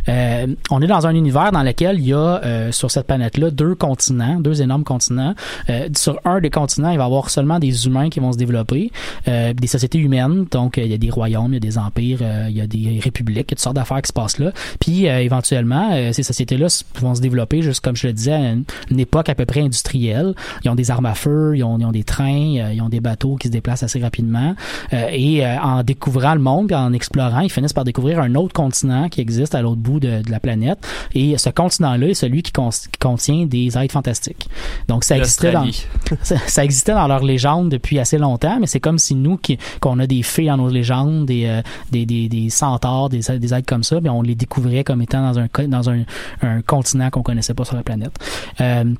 Euh, 0.07 0.47
on 0.69 0.81
est 0.81 0.87
dans 0.87 1.07
un 1.07 1.15
univers 1.15 1.51
dans 1.51 1.63
lequel 1.63 1.99
il 1.99 2.07
y 2.07 2.13
a 2.13 2.17
euh, 2.43 2.71
sur 2.71 2.91
cette 2.91 3.07
planète-là 3.07 3.51
deux 3.51 3.75
continents, 3.75 4.39
deux 4.39 4.61
énormes 4.61 4.83
continents. 4.83 5.35
Euh, 5.69 5.89
sur 5.95 6.19
un 6.25 6.39
des 6.39 6.49
continents, 6.49 6.89
il 6.89 6.97
va 6.97 7.03
y 7.03 7.05
avoir 7.05 7.29
seulement 7.29 7.59
des 7.59 7.85
humains 7.87 8.09
qui 8.09 8.19
vont 8.19 8.31
se 8.31 8.37
développer, 8.37 8.91
euh, 9.27 9.53
des 9.53 9.67
sociétés 9.67 9.99
humaines. 9.99 10.45
Donc, 10.51 10.77
il 10.77 10.87
y 10.87 10.93
a 10.93 10.97
des 10.97 11.09
royaumes, 11.09 11.51
il 11.51 11.55
y 11.55 11.57
a 11.57 11.59
des 11.59 11.77
empires, 11.77 12.19
il 12.49 12.55
y 12.55 12.61
a 12.61 12.67
des 12.67 12.99
républiques, 13.01 13.47
il 13.49 13.51
y 13.51 13.53
a 13.53 13.55
toutes 13.55 13.59
sortes 13.59 13.75
d'affaires 13.75 14.01
qui 14.01 14.07
se 14.07 14.13
passent 14.13 14.39
là. 14.39 14.51
Puis, 14.79 15.05
éventuellement, 15.05 16.11
ces 16.11 16.23
sociétés-là 16.23 16.69
vont 16.99 17.15
se 17.15 17.21
développer, 17.21 17.61
juste 17.61 17.83
comme 17.83 17.95
je 17.95 18.07
le 18.07 18.13
disais, 18.13 18.33
à 18.33 18.51
une, 18.51 18.63
une, 18.89 18.99
époque 18.99 19.29
à 19.29 19.35
peu 19.35 19.45
près 19.45 19.61
industrielle. 19.61 20.35
Ils 20.63 20.69
ont 20.69 20.75
des 20.75 20.91
armes 20.91 21.05
à 21.05 21.15
feu, 21.15 21.53
ils 21.55 21.63
ont, 21.63 21.77
ils 21.79 21.85
ont 21.85 21.91
des 21.91 22.03
trains, 22.03 22.71
ils 22.71 22.81
ont 22.81 22.89
des 22.89 22.99
bateaux 22.99 23.35
qui 23.35 23.47
se 23.47 23.53
déplacent 23.53 23.83
assez 23.83 23.99
rapidement. 23.99 24.55
et 24.91 25.45
en 25.45 25.83
découvrant 25.83 26.33
le 26.33 26.41
monde, 26.41 26.67
puis 26.67 26.75
en 26.75 26.93
explorant, 26.93 27.41
ils 27.41 27.51
finissent 27.51 27.73
par 27.73 27.83
découvrir 27.83 28.19
un 28.19 28.35
autre 28.35 28.53
continent 28.53 29.09
qui 29.09 29.21
existe 29.21 29.55
à 29.55 29.61
l'autre 29.61 29.81
bout 29.81 29.99
de, 29.99 30.21
de, 30.21 30.31
la 30.31 30.39
planète. 30.39 30.79
Et 31.13 31.37
ce 31.37 31.49
continent-là 31.49 32.07
est 32.07 32.13
celui 32.13 32.43
qui, 32.43 32.51
qui, 32.51 32.99
contient 32.99 33.45
des 33.45 33.77
êtres 33.77 33.93
fantastiques. 33.93 34.49
Donc 34.87 35.03
ça 35.03 35.17
existait 35.17 35.51
dans 35.51 35.65
ça, 36.21 36.37
ça, 36.47 36.63
existait 36.63 36.93
dans 36.93 37.07
leur 37.07 37.23
légende 37.23 37.69
depuis 37.69 37.99
assez 37.99 38.17
longtemps, 38.17 38.57
mais 38.59 38.67
c'est 38.67 38.79
comme 38.79 38.99
si 38.99 39.15
nous 39.15 39.39
qu'on 39.79 39.99
a 39.99 40.07
des 40.07 40.23
fées 40.23 40.45
dans 40.45 40.57
nos 40.57 40.69
légendes, 40.69 41.25
des 41.25 41.45
euh, 41.45 41.61
des, 41.91 42.05
des, 42.05 42.29
des 42.29 42.49
centaures, 42.49 43.09
des, 43.09 43.21
des 43.39 43.53
êtres 43.53 43.65
comme 43.65 43.83
ça, 43.83 43.99
mais 44.01 44.09
on 44.09 44.21
les 44.21 44.35
découvrait 44.35 44.83
comme 44.83 45.01
étant 45.01 45.21
dans 45.21 45.39
un 45.39 45.47
dans 45.67 45.89
un, 45.89 46.03
un 46.41 46.61
continent 46.69 47.09
qu'on 47.09 47.23
connaissait 47.23 47.55
pas 47.55 47.65
sur 47.65 47.75
la 47.75 47.83
planète. 47.83 48.15
Euh, 48.61 48.93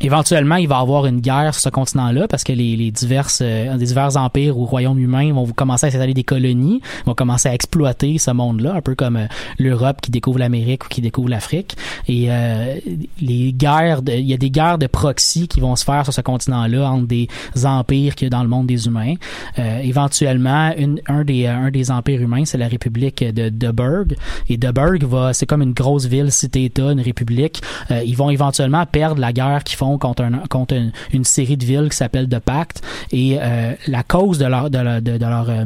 Éventuellement, 0.00 0.56
il 0.56 0.68
va 0.68 0.78
y 0.78 0.80
avoir 0.80 1.06
une 1.06 1.20
guerre 1.20 1.54
sur 1.54 1.62
ce 1.62 1.68
continent-là 1.68 2.28
parce 2.28 2.44
que 2.44 2.52
les, 2.52 2.76
les 2.76 2.90
diverses, 2.90 3.40
euh, 3.42 3.76
divers 3.76 4.16
empires 4.16 4.58
ou 4.58 4.64
royaumes 4.66 4.98
humains 4.98 5.32
vont 5.32 5.46
commencer 5.46 5.86
à 5.86 5.90
s'installer 5.90 6.14
des 6.14 6.24
colonies, 6.24 6.80
vont 7.04 7.14
commencer 7.14 7.48
à 7.48 7.54
exploiter 7.54 8.18
ce 8.18 8.30
monde-là, 8.30 8.74
un 8.74 8.80
peu 8.80 8.94
comme 8.94 9.16
euh, 9.16 9.26
l'Europe 9.58 10.00
qui 10.00 10.10
découvre 10.10 10.38
l'Amérique 10.38 10.84
ou 10.84 10.88
qui 10.88 11.00
découvre 11.00 11.28
l'Afrique. 11.28 11.76
Et 12.08 12.26
euh, 12.28 12.76
les 13.20 13.52
guerres, 13.52 14.02
de, 14.02 14.12
il 14.12 14.26
y 14.26 14.34
a 14.34 14.38
des 14.38 14.50
guerres 14.50 14.78
de 14.78 14.86
proxy 14.86 15.48
qui 15.48 15.60
vont 15.60 15.76
se 15.76 15.84
faire 15.84 16.04
sur 16.04 16.12
ce 16.12 16.20
continent-là 16.20 16.90
entre 16.90 17.06
des 17.06 17.28
empires 17.64 18.14
qu'il 18.14 18.26
y 18.26 18.28
a 18.28 18.30
dans 18.30 18.42
le 18.42 18.48
monde 18.48 18.66
des 18.66 18.86
humains. 18.86 19.14
Euh, 19.58 19.78
éventuellement, 19.80 20.72
une, 20.76 21.00
un 21.06 21.24
des 21.24 21.46
un 21.46 21.70
des 21.70 21.90
empires 21.90 22.20
humains, 22.20 22.44
c'est 22.44 22.58
la 22.58 22.68
République 22.68 23.22
de 23.22 23.48
Deburg. 23.48 24.16
Et 24.48 24.56
Deburg 24.56 25.06
c'est 25.32 25.46
comme 25.46 25.62
une 25.62 25.72
grosse 25.72 26.06
ville, 26.06 26.30
cité-État, 26.30 26.92
une 26.92 27.00
république. 27.00 27.62
Euh, 27.90 28.02
ils 28.04 28.16
vont 28.16 28.30
éventuellement 28.30 28.84
perdre 28.86 29.20
la 29.20 29.32
guerre 29.32 29.64
qu'ils 29.64 29.76
font 29.76 29.85
contre, 29.98 30.22
un, 30.22 30.38
contre 30.48 30.74
une, 31.12 31.24
série 31.24 31.56
de 31.56 31.64
villes 31.64 31.88
qui 31.90 31.96
s'appelle 31.96 32.28
The 32.28 32.38
Pact. 32.38 32.82
Et 33.12 33.38
euh, 33.40 33.74
la 33.86 34.02
cause 34.02 34.38
de 34.38 34.46
leur 34.46 34.70
de, 34.70 34.78
leur, 34.78 35.50
euh, 35.50 35.64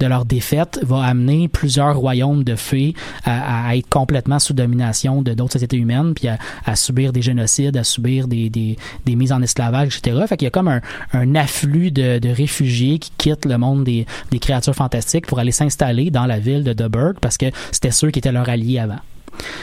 de 0.00 0.06
leur 0.06 0.24
défaite 0.24 0.80
va 0.82 1.04
amener 1.04 1.48
plusieurs 1.48 1.96
royaumes 1.96 2.44
de 2.44 2.56
fées 2.56 2.94
à, 3.24 3.76
être 3.76 3.88
complètement 3.88 4.38
sous 4.38 4.54
domination 4.54 5.22
de 5.22 5.34
d'autres 5.34 5.54
sociétés 5.54 5.76
humaines 5.76 6.14
puis 6.14 6.28
à, 6.28 6.76
subir 6.76 7.12
des 7.12 7.22
génocides 7.22 7.76
à 7.76 7.84
subir 7.84 8.28
des, 8.28 8.50
des, 8.50 8.76
mises 9.16 9.32
en 9.32 9.42
esclavage 9.42 9.98
etc 9.98 10.24
fait 10.26 10.36
qu'il 10.36 10.46
y 10.46 10.48
a 10.48 10.50
comme 10.50 10.68
un, 10.68 11.34
afflux 11.34 11.90
de, 11.90 12.28
réfugiés 12.28 12.98
qui 12.98 13.10
quittent 13.16 13.46
le 13.46 13.58
monde 13.58 13.84
des, 13.84 14.06
des 14.30 14.38
créatures 14.38 14.74
fantastiques 14.74 15.26
pour 15.26 15.38
aller 15.38 15.52
s'installer 15.52 16.10
dans 16.10 16.26
la 16.26 16.38
ville 16.38 16.64
de 16.64 16.72
Duburg 16.72 17.14
parce 17.20 17.36
que 17.36 17.46
c'était 17.72 17.90
ceux 17.90 18.10
qui 18.10 18.18
étaient 18.18 18.32
leurs 18.32 18.48
alliés 18.48 18.78
avant 18.78 18.98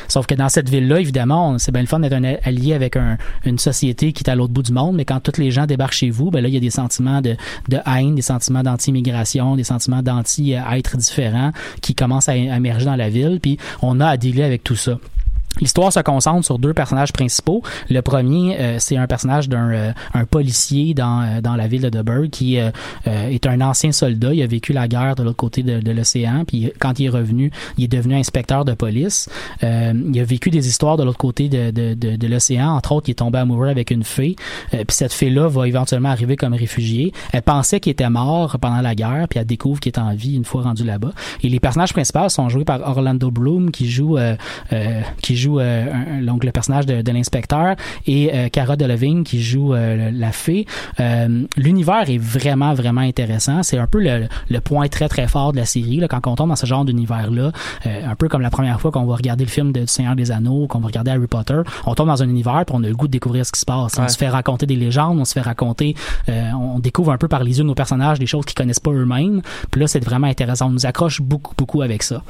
Sauf 0.07 0.25
que 0.25 0.35
dans 0.35 0.49
cette 0.49 0.69
ville-là, 0.69 0.99
évidemment, 0.99 1.57
c'est 1.57 1.71
bien 1.71 1.81
le 1.81 1.87
fun 1.87 1.99
d'être 1.99 2.13
un 2.13 2.23
allié 2.43 2.73
avec 2.73 2.95
un, 2.95 3.17
une 3.45 3.59
société 3.59 4.13
qui 4.13 4.23
est 4.23 4.29
à 4.29 4.35
l'autre 4.35 4.53
bout 4.53 4.63
du 4.63 4.71
monde, 4.71 4.95
mais 4.95 5.05
quand 5.05 5.19
tous 5.19 5.39
les 5.39 5.51
gens 5.51 5.65
débarquent 5.65 5.93
chez 5.93 6.09
vous, 6.09 6.31
ben 6.31 6.41
là, 6.41 6.47
il 6.47 6.53
y 6.53 6.57
a 6.57 6.61
des 6.61 6.69
sentiments 6.69 7.21
de, 7.21 7.35
haine, 7.85 8.15
des 8.15 8.21
sentiments 8.21 8.63
d'anti-immigration, 8.63 9.55
des 9.55 9.63
sentiments 9.63 10.01
d'anti-être 10.01 10.97
différent 10.97 11.51
qui 11.81 11.95
commencent 11.95 12.29
à 12.29 12.35
émerger 12.35 12.85
dans 12.85 12.95
la 12.95 13.09
ville, 13.09 13.39
puis 13.41 13.57
on 13.81 13.99
a 13.99 14.07
à 14.07 14.17
dealer 14.17 14.43
avec 14.43 14.63
tout 14.63 14.75
ça. 14.75 14.97
L'histoire 15.61 15.91
se 15.91 15.99
concentre 15.99 16.45
sur 16.45 16.59
deux 16.59 16.73
personnages 16.73 17.13
principaux. 17.13 17.61
Le 17.89 18.01
premier, 18.01 18.57
euh, 18.59 18.75
c'est 18.79 18.97
un 18.97 19.07
personnage 19.07 19.49
d'un 19.49 19.71
euh, 19.71 19.91
un 20.13 20.25
policier 20.25 20.93
dans, 20.93 21.21
euh, 21.21 21.41
dans 21.41 21.55
la 21.55 21.67
ville 21.67 21.81
de 21.81 21.89
Duburg 21.89 22.29
qui 22.29 22.59
euh, 22.59 22.71
euh, 23.07 23.29
est 23.29 23.45
un 23.45 23.61
ancien 23.61 23.91
soldat. 23.91 24.33
Il 24.33 24.41
a 24.41 24.47
vécu 24.47 24.73
la 24.73 24.87
guerre 24.87 25.15
de 25.15 25.23
l'autre 25.23 25.37
côté 25.37 25.63
de, 25.63 25.79
de 25.79 25.91
l'océan. 25.91 26.43
Puis 26.45 26.71
quand 26.79 26.99
il 26.99 27.05
est 27.07 27.09
revenu, 27.09 27.51
il 27.77 27.85
est 27.85 27.87
devenu 27.87 28.15
inspecteur 28.15 28.65
de 28.65 28.73
police. 28.73 29.29
il 29.61 30.19
a 30.19 30.23
vécu 30.23 30.49
des 30.49 30.67
histoires 30.67 30.97
de 30.97 31.03
l'autre 31.03 31.17
côté 31.17 31.49
de, 31.49 31.71
de, 31.71 31.93
de, 31.93 32.15
de 32.15 32.27
l'océan. 32.27 32.69
Entre 32.75 32.91
autres, 32.91 33.09
il 33.09 33.11
est 33.11 33.15
tombé 33.15 33.39
amoureux 33.39 33.67
avec 33.67 33.91
une 33.91 34.03
fée. 34.03 34.35
puis 34.71 34.83
cette 34.89 35.13
fée-là 35.13 35.47
va 35.47 35.67
éventuellement 35.67 36.09
arriver 36.09 36.35
comme 36.35 36.53
réfugiée. 36.53 37.11
Elle 37.31 37.41
pensait 37.41 37.79
qu'il 37.79 37.91
était 37.91 38.09
mort 38.09 38.57
pendant 38.59 38.81
la 38.81 38.95
guerre, 38.95 39.27
puis 39.29 39.39
elle 39.39 39.45
découvre 39.45 39.79
qu'il 39.79 39.91
est 39.91 39.99
en 39.99 40.13
vie 40.13 40.35
une 40.35 40.45
fois 40.45 40.63
rendu 40.63 40.83
là-bas. 40.83 41.11
Et 41.43 41.49
les 41.49 41.59
personnages 41.59 41.93
principaux 41.93 42.29
sont 42.29 42.49
joués 42.49 42.65
par 42.65 42.81
Orlando 42.81 43.31
Bloom 43.31 43.71
qui 43.71 43.89
joue 43.89 44.17
qui 45.21 45.35
joue 45.35 45.44
joue 45.45 45.59
euh, 45.59 45.85
donc 46.25 46.43
le 46.43 46.51
personnage 46.51 46.85
de, 46.85 47.01
de 47.01 47.11
l'inspecteur 47.11 47.75
et 48.07 48.31
euh, 48.33 48.49
Cara 48.49 48.75
Delevingne 48.75 49.23
qui 49.23 49.41
joue 49.41 49.73
euh, 49.73 50.11
la 50.13 50.31
fée. 50.31 50.65
L'univers 51.57 52.09
est 52.09 52.17
vraiment 52.17 52.73
vraiment 52.73 53.01
intéressant. 53.01 53.63
C'est 53.63 53.77
un 53.77 53.87
peu 53.87 54.01
le, 54.01 54.27
le, 54.49 54.59
point 54.61 54.87
très 54.87 55.07
très 55.07 55.27
fort 55.27 55.51
de 55.51 55.57
la 55.57 55.65
série 55.65 55.97
là, 55.97 56.07
quand 56.07 56.25
on 56.27 56.35
tombe 56.35 56.49
dans 56.49 56.55
ce 56.55 56.65
genre 56.65 56.85
d'univers 56.85 57.29
là, 57.31 57.51
un 57.85 58.15
peu 58.15 58.27
comme 58.27 58.41
la 58.41 58.49
première 58.49 58.79
fois 58.81 58.91
qu'on 58.91 59.05
va 59.05 59.15
regarder 59.15 59.43
le 59.43 59.49
film 59.49 59.71
de 59.71 59.85
Seigneur 59.85 60.15
des 60.15 60.31
Anneaux, 60.31 60.67
qu'on 60.67 60.79
va 60.79 60.87
regarder 60.87 61.11
Harry 61.11 61.27
Potter, 61.27 61.61
on 61.85 61.93
tombe 61.93 62.07
dans 62.07 62.23
un 62.23 62.29
univers 62.29 62.63
puis 62.65 62.75
on 62.75 62.83
a 62.83 62.87
le 62.87 62.95
goût 62.95 63.07
de 63.07 63.11
découvrir 63.11 63.45
ce 63.45 63.51
qui 63.51 63.59
se 63.59 63.65
passe. 63.65 63.95
Ouais. 63.95 64.05
On 64.05 64.07
se 64.07 64.17
fait 64.17 64.29
raconter 64.29 64.65
des 64.65 64.75
légendes, 64.75 65.19
on 65.19 65.25
se 65.25 65.33
fait 65.33 65.41
raconter, 65.41 65.95
on 66.27 66.79
découvre 66.79 67.11
un 67.11 67.17
peu 67.17 67.27
par 67.27 67.43
les 67.43 67.57
yeux 67.57 67.63
de 67.63 67.67
nos 67.67 67.75
personnages 67.75 68.19
des 68.19 68.25
choses 68.25 68.45
qu'ils 68.45 68.55
connaissent 68.55 68.79
pas 68.79 68.91
eux-mêmes. 68.91 69.41
Puis 69.71 69.81
là, 69.81 69.87
c'est 69.87 70.03
vraiment 70.03 70.27
intéressant. 70.27 70.67
On 70.67 70.71
nous 70.71 70.85
accroche 70.85 71.21
beaucoup 71.21 71.53
beaucoup 71.57 71.81
avec 71.81 72.03
ça. 72.03 72.23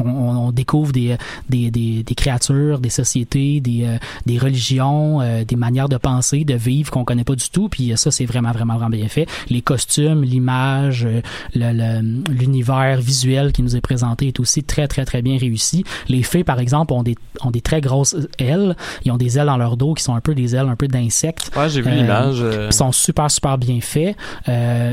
On, 0.00 0.06
on 0.06 0.52
découvre 0.52 0.92
des, 0.92 1.16
des, 1.48 1.70
des, 1.70 2.02
des, 2.02 2.14
créatures, 2.14 2.78
des 2.78 2.90
sociétés, 2.90 3.60
des, 3.60 3.84
euh, 3.84 3.98
des 4.26 4.38
religions, 4.38 5.20
euh, 5.20 5.44
des 5.44 5.56
manières 5.56 5.88
de 5.88 5.96
penser, 5.96 6.44
de 6.44 6.54
vivre 6.54 6.90
qu'on 6.90 7.04
connaît 7.04 7.24
pas 7.24 7.34
du 7.34 7.48
tout. 7.50 7.68
Puis 7.68 7.92
ça, 7.96 8.10
c'est 8.10 8.24
vraiment, 8.24 8.52
vraiment, 8.52 8.74
vraiment 8.74 8.90
bien 8.90 9.08
fait. 9.08 9.26
Les 9.48 9.62
costumes, 9.62 10.22
l'image, 10.22 11.06
l'univers 11.54 13.00
visuel 13.00 13.52
qui 13.52 13.62
nous 13.62 13.76
est 13.76 13.80
présenté 13.80 14.28
est 14.28 14.40
aussi 14.40 14.62
très, 14.62 14.88
très, 14.88 15.04
très 15.04 15.22
bien 15.22 15.38
réussi. 15.38 15.84
Les 16.08 16.22
fées, 16.22 16.44
par 16.44 16.60
exemple, 16.60 16.92
ont 16.92 17.02
des, 17.02 17.16
ont 17.42 17.50
des 17.50 17.60
très 17.60 17.80
grosses 17.80 18.16
ailes. 18.38 18.76
Ils 19.04 19.12
ont 19.12 19.16
des 19.16 19.38
ailes 19.38 19.46
dans 19.46 19.56
leur 19.56 19.76
dos 19.76 19.94
qui 19.94 20.02
sont 20.02 20.14
un 20.14 20.20
peu 20.20 20.34
des 20.34 20.54
ailes 20.54 20.68
un 20.68 20.76
peu 20.76 20.88
d'insectes. 20.88 21.50
Ouais, 21.56 21.68
j'ai 21.68 21.82
vu 21.82 21.90
l'image. 21.90 22.42
Ils 22.66 22.72
sont 22.72 22.92
super, 22.92 23.30
super 23.30 23.58
bien 23.58 23.80
faits. 23.80 24.16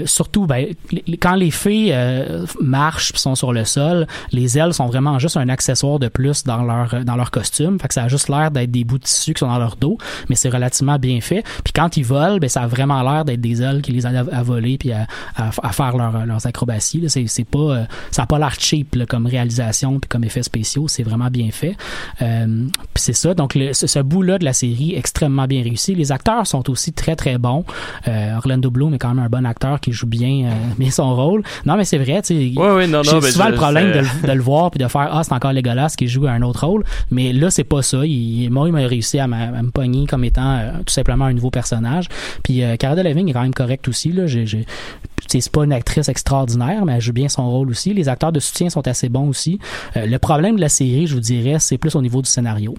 surtout, 0.05 0.45
ben, 0.45 0.67
quand 1.19 1.35
les 1.35 1.51
fées 1.51 1.93
marchent 2.59 3.13
sont 3.15 3.35
sur 3.35 3.53
le 3.53 3.65
sol, 3.65 4.07
les 4.31 4.57
ailes 4.57 4.73
sont 4.73 4.88
vraiment 4.89 5.19
juste 5.19 5.37
un 5.37 5.49
accessoire 5.49 5.99
de 5.99 6.07
plus 6.07 6.43
dans 6.43 6.63
leur 6.63 7.03
dans 7.05 7.15
leur 7.15 7.31
costume. 7.31 7.79
Fait 7.79 7.87
que 7.87 7.93
ça 7.93 8.03
a 8.03 8.07
juste 8.07 8.29
l'air 8.29 8.51
d'être 8.51 8.71
des 8.71 8.83
bouts 8.83 8.97
de 8.97 9.03
tissu 9.03 9.33
qui 9.33 9.39
sont 9.39 9.47
dans 9.47 9.59
leur 9.59 9.75
dos, 9.75 9.97
mais 10.29 10.35
c'est 10.35 10.49
relativement 10.49 10.97
bien 10.97 11.21
fait. 11.21 11.43
Puis 11.63 11.73
quand 11.73 11.97
ils 11.97 12.05
volent, 12.05 12.37
ben 12.37 12.49
ça 12.49 12.63
a 12.63 12.67
vraiment 12.67 13.01
l'air 13.03 13.25
d'être 13.25 13.41
des 13.41 13.61
ailes 13.61 13.81
qui 13.81 13.91
les 13.91 14.05
aident 14.05 14.29
à, 14.31 14.43
voler 14.43 14.77
puis 14.77 14.91
à, 14.91 15.07
à, 15.35 15.71
faire 15.71 15.95
leur, 15.97 16.25
leurs 16.25 16.45
acrobaties. 16.45 17.03
C'est 17.07 17.27
c'est 17.27 17.45
pas 17.45 17.59
euh, 17.59 17.83
ça 18.11 18.23
a 18.23 18.25
pas 18.25 18.39
l'air 18.39 18.55
cheap 18.57 19.05
comme 19.07 19.25
réalisation 19.25 19.99
puis 19.99 20.09
comme 20.09 20.23
effets 20.23 20.43
spéciaux. 20.43 20.87
C'est 20.87 21.03
vraiment 21.03 21.29
bien 21.29 21.49
fait. 21.51 21.75
Euh, 22.21 22.45
puis 22.93 23.03
c'est 23.03 23.13
ça. 23.13 23.33
Donc 23.33 23.55
le, 23.55 23.73
ce, 23.73 23.99
bout-là 23.99 24.37
de 24.37 24.45
la 24.45 24.53
série 24.53 24.95
extrêmement 24.95 25.45
bien 25.45 25.63
réussi. 25.63 25.95
Les 25.95 26.11
acteurs 26.11 26.47
sont 26.47 26.69
aussi 26.69 26.93
très 26.93 27.15
très 27.15 27.37
bons. 27.37 27.65
Euh, 28.07 28.35
Orlando 28.37 28.69
Bloom 28.69 28.93
est 28.93 28.99
quand 28.99 29.13
même 29.13 29.23
un 29.23 29.29
bon 29.29 29.45
acteur 29.45 29.79
qui 29.79 29.91
joue 29.91 30.07
bien 30.07 30.51
bien 30.77 30.91
son 30.91 31.15
rôle. 31.15 31.43
Non 31.65 31.75
mais 31.75 31.85
c'est 31.85 31.97
vrai. 31.97 32.21
Tu 32.21 32.53
sais, 32.53 32.59
ouais, 32.59 32.87
non, 32.87 33.01
non, 33.03 33.21
souvent 33.21 33.49
le 33.49 33.55
problème 33.55 33.91
de, 33.91 34.27
de, 34.27 34.33
le 34.33 34.41
voir 34.41 34.71
de 34.79 34.87
faire 34.87 35.09
ah 35.11 35.23
c'est 35.23 35.33
encore 35.33 35.53
Legolas 35.53 35.93
qui 35.97 36.07
joue 36.07 36.27
un 36.27 36.41
autre 36.41 36.65
rôle. 36.65 36.83
Mais 37.11 37.33
là 37.33 37.49
c'est 37.51 37.63
pas 37.63 37.81
ça. 37.81 38.05
Il, 38.05 38.49
moi 38.49 38.67
il 38.67 38.71
m'a 38.71 38.79
réussi 38.79 39.19
à, 39.19 39.27
me 39.27 39.69
pogner 39.69 40.07
comme 40.07 40.23
étant 40.23 40.57
euh, 40.57 40.71
tout 40.85 40.93
simplement 40.93 41.25
un 41.25 41.33
nouveau 41.33 41.51
personnage. 41.51 42.07
Puis 42.43 42.63
euh, 42.63 42.75
Cara 42.77 42.95
Delevingne 42.95 43.29
est 43.29 43.33
quand 43.33 43.43
même 43.43 43.53
correct 43.53 43.87
aussi 43.87 44.11
là. 44.11 44.25
J'ai, 44.25 44.65
c'est 45.27 45.51
pas 45.51 45.63
une 45.63 45.73
actrice 45.73 46.09
extraordinaire 46.09 46.85
mais 46.85 46.93
elle 46.93 47.01
joue 47.01 47.13
bien 47.13 47.29
son 47.29 47.49
rôle 47.49 47.69
aussi. 47.69 47.93
Les 47.93 48.09
acteurs 48.09 48.31
de 48.31 48.39
soutien 48.39 48.69
sont 48.69 48.87
assez 48.87 49.09
bons 49.09 49.27
aussi. 49.27 49.59
Euh, 49.97 50.05
le 50.05 50.17
problème 50.19 50.55
de 50.55 50.61
la 50.61 50.69
série 50.69 51.07
je 51.07 51.13
vous 51.13 51.19
dirais 51.19 51.57
c'est 51.59 51.77
plus 51.77 51.95
au 51.95 52.01
niveau 52.01 52.21
du 52.21 52.29
scénario 52.29 52.75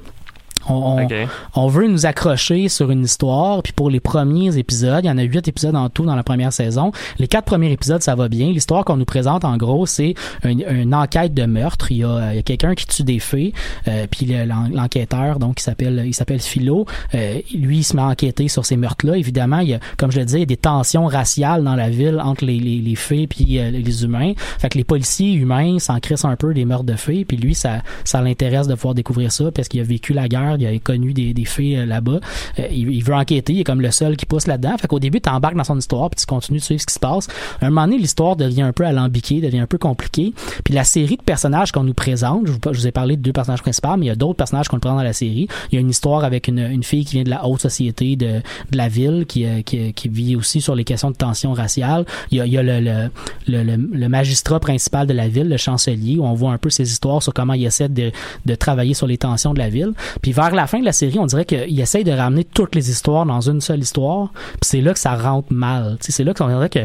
on, 0.68 1.06
on, 1.54 1.68
veut 1.68 1.88
nous 1.88 2.06
accrocher 2.06 2.68
sur 2.68 2.90
une 2.90 3.04
histoire, 3.04 3.62
puis 3.62 3.72
pour 3.72 3.90
les 3.90 4.00
premiers 4.00 4.56
épisodes, 4.58 5.04
il 5.04 5.08
y 5.08 5.10
en 5.10 5.18
a 5.18 5.22
huit 5.22 5.46
épisodes 5.48 5.74
en 5.74 5.88
tout 5.88 6.04
dans 6.04 6.16
la 6.16 6.22
première 6.22 6.52
saison. 6.52 6.92
Les 7.18 7.28
quatre 7.28 7.44
premiers 7.44 7.72
épisodes, 7.72 8.02
ça 8.02 8.14
va 8.14 8.28
bien. 8.28 8.50
L'histoire 8.50 8.84
qu'on 8.84 8.96
nous 8.96 9.04
présente, 9.04 9.44
en 9.44 9.56
gros, 9.56 9.86
c'est 9.86 10.14
une, 10.44 10.94
enquête 10.94 11.34
de 11.34 11.46
meurtre. 11.46 11.92
Il 11.92 11.98
y 11.98 12.04
a, 12.04 12.14
a 12.14 12.42
quelqu'un 12.42 12.74
qui 12.74 12.86
tue 12.86 13.04
des 13.04 13.18
fées, 13.18 13.52
euh, 13.88 14.06
puis 14.10 14.26
l'enquêteur, 14.72 15.38
donc 15.38 15.60
il 15.60 15.62
s'appelle 15.62 16.02
il 16.04 16.14
s'appelle 16.14 16.40
Philo, 16.40 16.86
euh, 17.14 17.40
lui 17.54 17.78
il 17.78 17.84
se 17.84 17.96
met 17.96 18.02
à 18.02 18.06
enquêter 18.06 18.48
sur 18.48 18.64
ces 18.64 18.76
meurtres-là. 18.76 19.16
Évidemment, 19.16 19.58
il 19.58 19.70
y 19.70 19.74
a, 19.74 19.80
comme 19.96 20.10
je 20.10 20.18
le 20.18 20.24
disais, 20.24 20.38
il 20.38 20.42
y 20.42 20.44
a 20.44 20.46
des 20.46 20.56
tensions 20.56 21.06
raciales 21.06 21.64
dans 21.64 21.76
la 21.76 21.90
ville 21.90 22.20
entre 22.22 22.44
les, 22.44 22.58
les, 22.58 22.78
les 22.78 22.94
fées 22.96 23.26
puis 23.26 23.58
euh, 23.58 23.70
les 23.70 24.04
humains. 24.04 24.32
Fait 24.58 24.68
que 24.68 24.78
les 24.78 24.84
policiers 24.84 25.32
humains 25.32 25.78
s'en 25.78 26.00
crissent 26.00 26.24
un 26.24 26.36
peu 26.36 26.52
des 26.54 26.64
meurtres 26.64 26.84
de 26.84 26.96
fées, 26.96 27.24
puis 27.24 27.36
lui 27.36 27.54
ça 27.54 27.82
ça 28.04 28.20
l'intéresse 28.20 28.66
de 28.66 28.74
pouvoir 28.74 28.94
découvrir 28.94 29.32
ça 29.32 29.50
parce 29.52 29.68
qu'il 29.68 29.80
a 29.80 29.84
vécu 29.84 30.12
la 30.12 30.28
guerre 30.28 30.49
il 30.58 30.66
a 30.66 30.78
connu 30.78 31.12
des, 31.12 31.34
des 31.34 31.44
filles 31.44 31.76
euh, 31.76 31.86
là-bas. 31.86 32.20
Euh, 32.58 32.66
il, 32.70 33.02
veut 33.02 33.14
enquêter, 33.14 33.52
il 33.52 33.60
est 33.60 33.64
comme 33.64 33.80
le 33.80 33.90
seul 33.90 34.16
qui 34.16 34.26
pousse 34.26 34.46
là-dedans. 34.46 34.76
Fait 34.78 34.88
qu'au 34.88 34.98
début, 34.98 35.20
tu 35.20 35.28
embarques 35.28 35.56
dans 35.56 35.64
son 35.64 35.78
histoire, 35.78 36.10
puis 36.10 36.20
tu 36.20 36.26
continues 36.26 36.58
de 36.58 36.64
suivre 36.64 36.80
ce 36.80 36.86
qui 36.86 36.94
se 36.94 36.98
passe. 36.98 37.28
À 37.60 37.66
un 37.66 37.70
moment 37.70 37.86
donné, 37.86 37.98
l'histoire 37.98 38.36
devient 38.36 38.62
un 38.62 38.72
peu 38.72 38.84
alambiquée, 38.84 39.40
devient 39.40 39.60
un 39.60 39.66
peu 39.66 39.78
compliquée. 39.78 40.32
Puis 40.64 40.74
la 40.74 40.84
série 40.84 41.16
de 41.16 41.22
personnages 41.22 41.72
qu'on 41.72 41.84
nous 41.84 41.94
présente, 41.94 42.46
je 42.46 42.52
vous, 42.52 42.86
ai 42.86 42.92
parlé 42.92 43.16
de 43.16 43.22
deux 43.22 43.32
personnages 43.32 43.62
principaux, 43.62 43.96
mais 43.96 44.06
il 44.06 44.08
y 44.08 44.12
a 44.12 44.16
d'autres 44.16 44.36
personnages 44.36 44.68
qu'on 44.68 44.78
présente 44.78 44.98
dans 44.98 45.04
la 45.04 45.12
série. 45.12 45.48
Il 45.70 45.74
y 45.74 45.78
a 45.78 45.80
une 45.80 45.90
histoire 45.90 46.24
avec 46.24 46.48
une, 46.48 46.58
une 46.58 46.82
fille 46.82 47.04
qui 47.04 47.14
vient 47.14 47.24
de 47.24 47.30
la 47.30 47.46
haute 47.46 47.60
société 47.60 48.16
de, 48.16 48.40
de 48.70 48.76
la 48.76 48.88
ville, 48.88 49.24
qui, 49.26 49.44
euh, 49.46 49.62
qui, 49.62 50.08
vit 50.08 50.34
aussi 50.34 50.60
sur 50.60 50.74
les 50.74 50.84
questions 50.84 51.10
de 51.10 51.16
tension 51.16 51.52
raciale. 51.52 52.04
Il 52.30 52.38
y 52.38 52.40
a, 52.40 52.46
il 52.46 52.52
y 52.52 52.58
a 52.58 52.62
le, 52.62 52.80
le, 52.80 53.10
le, 53.46 53.76
le, 53.76 54.08
magistrat 54.08 54.58
principal 54.58 55.06
de 55.06 55.12
la 55.12 55.28
ville, 55.28 55.48
le 55.48 55.56
chancelier, 55.56 56.16
où 56.18 56.24
on 56.24 56.34
voit 56.34 56.52
un 56.52 56.58
peu 56.58 56.70
ses 56.70 56.90
histoires 56.90 57.22
sur 57.22 57.32
comment 57.32 57.54
il 57.54 57.64
essaie 57.64 57.88
de, 57.88 58.10
de 58.46 58.54
travailler 58.54 58.94
sur 58.94 59.06
les 59.06 59.18
tensions 59.18 59.54
de 59.54 59.58
la 59.58 59.68
ville. 59.68 59.92
Puis 60.22 60.32
vers 60.40 60.54
la 60.54 60.66
fin 60.66 60.80
de 60.80 60.84
la 60.84 60.92
série, 60.92 61.18
on 61.18 61.26
dirait 61.26 61.44
qu'il 61.44 61.78
essaye 61.80 62.04
de 62.04 62.12
ramener 62.12 62.44
toutes 62.44 62.74
les 62.74 62.90
histoires 62.90 63.26
dans 63.26 63.40
une 63.40 63.60
seule 63.60 63.80
histoire. 63.80 64.32
Puis 64.32 64.62
c'est 64.62 64.80
là 64.80 64.92
que 64.92 64.98
ça 64.98 65.14
rentre 65.14 65.52
mal. 65.52 65.96
C'est 66.00 66.24
là 66.24 66.34
qu'on 66.34 66.48
dirait 66.48 66.70
que 66.70 66.80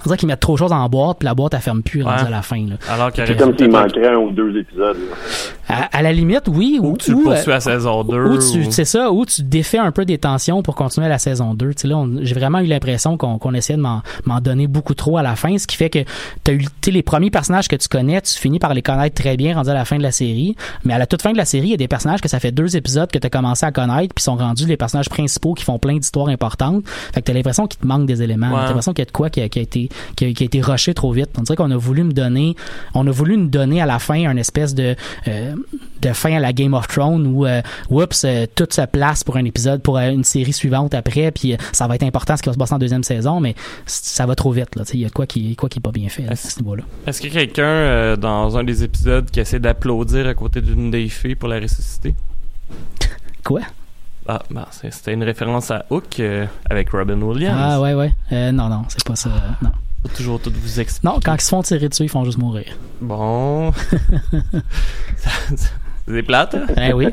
on 0.00 0.04
dirait 0.04 0.16
qu'ils 0.16 0.28
mettent 0.28 0.40
trop 0.40 0.54
de 0.54 0.58
choses 0.58 0.72
en 0.72 0.88
boîte, 0.88 1.18
puis 1.18 1.26
la 1.26 1.34
boîte, 1.34 1.54
elle 1.54 1.60
ferme 1.60 1.82
plus 1.82 2.04
à 2.06 2.28
la 2.28 2.42
fin. 2.42 2.66
Là. 2.66 2.76
Alors 2.88 3.10
C'est 3.14 3.36
comme 3.36 3.56
s'il 3.56 3.70
manquerait 3.70 4.08
un 4.08 4.18
ou 4.18 4.30
deux 4.30 4.56
épisodes. 4.56 4.96
À, 5.68 6.02
la 6.02 6.12
limite, 6.12 6.48
oui. 6.48 6.78
Ou, 6.82 6.96
tu 6.96 7.12
ou, 7.12 7.22
poursuis 7.22 7.52
à 7.52 7.60
saison 7.60 8.02
2. 8.02 8.16
Ou, 8.16 8.40
c'est 8.70 8.84
ça, 8.84 9.12
ou 9.12 9.24
tu 9.24 9.42
défais 9.42 9.78
un 9.78 9.92
peu 9.92 10.04
des 10.04 10.18
tensions 10.18 10.62
pour 10.62 10.74
continuer 10.74 11.06
à 11.06 11.10
la 11.10 11.18
saison 11.18 11.54
2. 11.54 11.74
Tu 11.74 11.82
sais, 11.82 11.88
là, 11.88 12.04
j'ai 12.22 12.34
vraiment 12.34 12.58
eu 12.58 12.66
l'impression 12.66 13.16
qu'on 13.16 13.38
qu'on 13.38 13.54
essayait 13.54 13.76
de 13.76 13.82
m'en 13.82 14.40
donner 14.40 14.66
beaucoup 14.66 14.94
trop 14.94 15.16
à 15.16 15.22
la 15.22 15.36
fin, 15.36 15.56
ce 15.58 15.66
qui 15.66 15.76
fait 15.76 15.90
que 15.90 16.00
tu 16.44 16.50
as 16.50 16.54
eu 16.54 16.64
les 16.86 17.02
premiers 17.02 17.30
personnages 17.30 17.68
que 17.68 17.76
tu 17.76 17.88
connais, 17.88 18.20
tu 18.20 18.38
finis 18.38 18.58
par 18.58 18.74
les 18.74 18.82
connaître 18.82 19.20
très 19.20 19.36
bien 19.36 19.54
rendus 19.54 19.70
à 19.70 19.74
la 19.74 19.84
fin 19.84 19.96
de 19.96 20.02
la 20.02 20.10
série. 20.10 20.56
Mais 20.84 20.94
à 20.94 20.98
la 20.98 21.06
toute 21.06 21.22
fin 21.22 21.32
de 21.32 21.36
la 21.36 21.44
série, 21.44 21.68
il 21.68 21.70
y 21.70 21.74
a 21.74 21.78
des 21.78 21.88
personnages 21.88 22.20
que 22.20 22.28
ça 22.28 22.40
fait 22.40 22.52
deux 22.52 22.76
épisodes 22.76 23.10
que 23.10 23.18
tu 23.18 23.26
as 23.26 23.30
commencé 23.30 23.64
à 23.64 23.72
connaître, 23.72 24.14
puis 24.14 24.22
sont 24.22 24.36
rendus 24.36 24.66
les 24.66 24.76
personnages 24.76 25.08
principaux 25.08 25.54
qui 25.54 25.64
font 25.64 25.78
plein 25.78 25.96
d'histoires 25.96 26.28
importantes. 26.28 26.82
Fait 27.12 27.20
que 27.20 27.26
tu 27.26 27.30
as 27.30 27.34
l'impression 27.34 27.66
qu'il 27.66 27.80
te 27.80 27.86
manque 27.86 28.06
des 28.06 28.22
éléments. 28.22 28.48
Tu 28.48 28.66
l'impression 28.66 28.92
qu'il 28.92 29.02
y 29.02 29.06
a 29.06 29.06
de 29.06 29.12
quoi 29.12 29.30
qui 29.30 29.40
a, 29.40 29.48
qui 29.48 29.58
a 29.58 29.62
été 29.62 29.88
qui 30.16 30.26
a, 30.26 30.32
qui 30.32 30.42
a 30.42 30.46
été 30.46 30.60
rushé 30.60 30.94
trop 30.94 31.12
vite. 31.12 31.30
On 31.38 31.42
dirait 31.42 31.56
qu'on 31.56 31.70
a 31.70 31.76
voulu 31.76 32.04
me 32.04 32.12
donner, 32.12 32.56
on 32.94 33.06
a 33.06 33.10
voulu 33.10 33.36
nous 33.36 33.48
donner 33.48 33.80
à 33.80 33.86
la 33.86 33.98
fin 33.98 34.28
un 34.28 34.36
espèce 34.36 34.74
de 34.74 34.96
euh, 35.28 35.54
de 36.00 36.12
fin 36.12 36.34
à 36.34 36.40
la 36.40 36.52
Game 36.52 36.72
of 36.72 36.88
Thrones 36.88 37.26
où, 37.26 37.44
euh, 37.44 37.60
oups, 37.90 38.24
euh, 38.24 38.46
tout 38.54 38.66
se 38.70 38.86
place 38.86 39.22
pour 39.22 39.36
un 39.36 39.44
épisode, 39.44 39.82
pour 39.82 39.98
une 39.98 40.24
série 40.24 40.52
suivante 40.52 40.94
après, 40.94 41.30
puis 41.30 41.56
ça 41.72 41.86
va 41.86 41.94
être 41.94 42.04
important 42.04 42.36
ce 42.36 42.42
qui 42.42 42.48
va 42.48 42.54
se 42.54 42.58
passer 42.58 42.74
en 42.74 42.78
deuxième 42.78 43.02
saison, 43.02 43.38
mais 43.38 43.54
ça 43.84 44.24
va 44.24 44.34
trop 44.34 44.50
vite. 44.50 44.76
Là, 44.76 44.84
il 44.94 45.00
y 45.00 45.04
a 45.04 45.10
quoi 45.10 45.26
qui, 45.26 45.54
quoi 45.56 45.68
qui 45.68 45.78
est 45.78 45.82
pas 45.82 45.92
bien 45.92 46.08
fait 46.08 46.26
à 46.26 46.36
ce 46.36 46.58
niveau-là. 46.60 46.84
Est-ce 47.06 47.20
qu'il 47.20 47.34
y 47.34 47.36
a 47.36 47.40
quelqu'un 47.40 48.16
dans 48.16 48.56
un 48.56 48.64
des 48.64 48.82
épisodes 48.82 49.30
qui 49.30 49.40
essaie 49.40 49.60
d'applaudir 49.60 50.26
à 50.26 50.34
côté 50.34 50.62
d'une 50.62 50.90
des 50.90 51.08
filles 51.08 51.34
pour 51.34 51.48
la 51.48 51.60
ressusciter? 51.60 52.14
Quoi? 53.44 53.60
Ah, 54.32 54.42
ben, 54.48 54.64
c'était 54.70 55.12
une 55.12 55.24
référence 55.24 55.72
à 55.72 55.84
Hook 55.90 56.22
avec 56.70 56.90
Robin 56.90 57.20
Williams. 57.20 57.58
Ah, 57.60 57.80
ouais, 57.80 57.94
ouais. 57.94 58.12
non, 58.52 58.68
non, 58.68 58.84
c'est 58.88 59.02
pas 59.04 59.16
ça. 59.16 59.30
non. 59.60 59.72
Faut 60.02 60.08
toujours 60.16 60.40
tout 60.40 60.52
vous 60.54 60.80
expliquer. 60.80 61.12
Non, 61.12 61.20
quand 61.22 61.34
ils 61.34 61.40
se 61.40 61.48
font 61.48 61.62
tirer 61.62 61.88
dessus, 61.88 62.04
ils 62.04 62.08
font 62.08 62.24
juste 62.24 62.38
mourir. 62.38 62.78
Bon. 63.00 63.72
c'est 66.06 66.22
plate, 66.22 66.54
hein? 66.54 66.66
Eh 66.76 66.92
oui. 66.92 67.08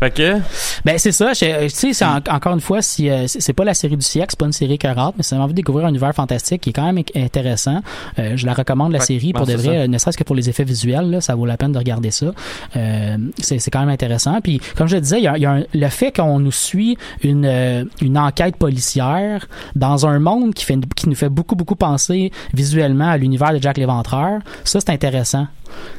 Fait 0.00 0.10
que? 0.10 0.38
Ben 0.84 0.98
c'est 0.98 1.12
ça, 1.12 1.32
tu 1.34 1.68
sais 1.68 2.04
encore 2.04 2.52
une 2.52 2.60
fois 2.60 2.82
si 2.82 3.08
euh, 3.08 3.26
c'est 3.26 3.52
pas 3.52 3.64
la 3.64 3.74
série 3.74 3.96
du 3.96 4.04
siècle, 4.04 4.28
c'est 4.30 4.38
pas 4.38 4.46
une 4.46 4.52
série 4.52 4.78
rate, 4.82 5.14
mais 5.16 5.22
c'est 5.22 5.36
envie 5.36 5.52
de 5.52 5.56
découvrir 5.56 5.86
un 5.86 5.90
univers 5.90 6.14
fantastique 6.14 6.62
qui 6.62 6.70
est 6.70 6.72
quand 6.72 6.92
même 6.92 7.02
intéressant. 7.14 7.80
Euh, 8.18 8.36
je 8.36 8.44
la 8.44 8.54
recommande 8.54 8.92
la 8.92 9.00
série 9.00 9.32
pour 9.32 9.46
de 9.46 9.54
vrai, 9.54 9.88
ne 9.88 9.98
serait-ce 9.98 10.18
que 10.18 10.24
pour 10.24 10.34
les 10.34 10.48
effets 10.48 10.64
visuels 10.64 11.10
là, 11.10 11.20
ça 11.20 11.34
vaut 11.34 11.46
la 11.46 11.56
peine 11.56 11.72
de 11.72 11.78
regarder 11.78 12.10
ça. 12.10 12.32
Euh, 12.76 13.16
c'est 13.38 13.70
quand 13.70 13.80
même 13.80 13.88
intéressant. 13.88 14.40
Puis 14.40 14.60
comme 14.76 14.88
je 14.88 14.96
disais, 14.96 15.18
il 15.18 15.24
y 15.24 15.28
a, 15.28 15.38
y 15.38 15.46
a 15.46 15.60
le 15.72 15.88
fait 15.88 16.12
qu'on 16.12 16.40
nous 16.40 16.52
suit 16.52 16.98
une 17.22 17.46
euh, 17.46 17.84
une 18.00 18.18
enquête 18.18 18.56
policière 18.56 19.46
dans 19.74 20.06
un 20.06 20.18
monde 20.18 20.54
qui 20.54 20.64
fait 20.64 20.78
qui 20.96 21.08
nous 21.08 21.14
fait 21.14 21.28
beaucoup 21.28 21.56
beaucoup 21.56 21.76
penser 21.76 22.32
visuellement 22.52 23.08
à 23.08 23.16
l'univers 23.16 23.52
de 23.52 23.62
Jack 23.62 23.78
l'Éventreur, 23.78 24.40
ça 24.64 24.80
c'est 24.80 24.90
intéressant 24.90 25.46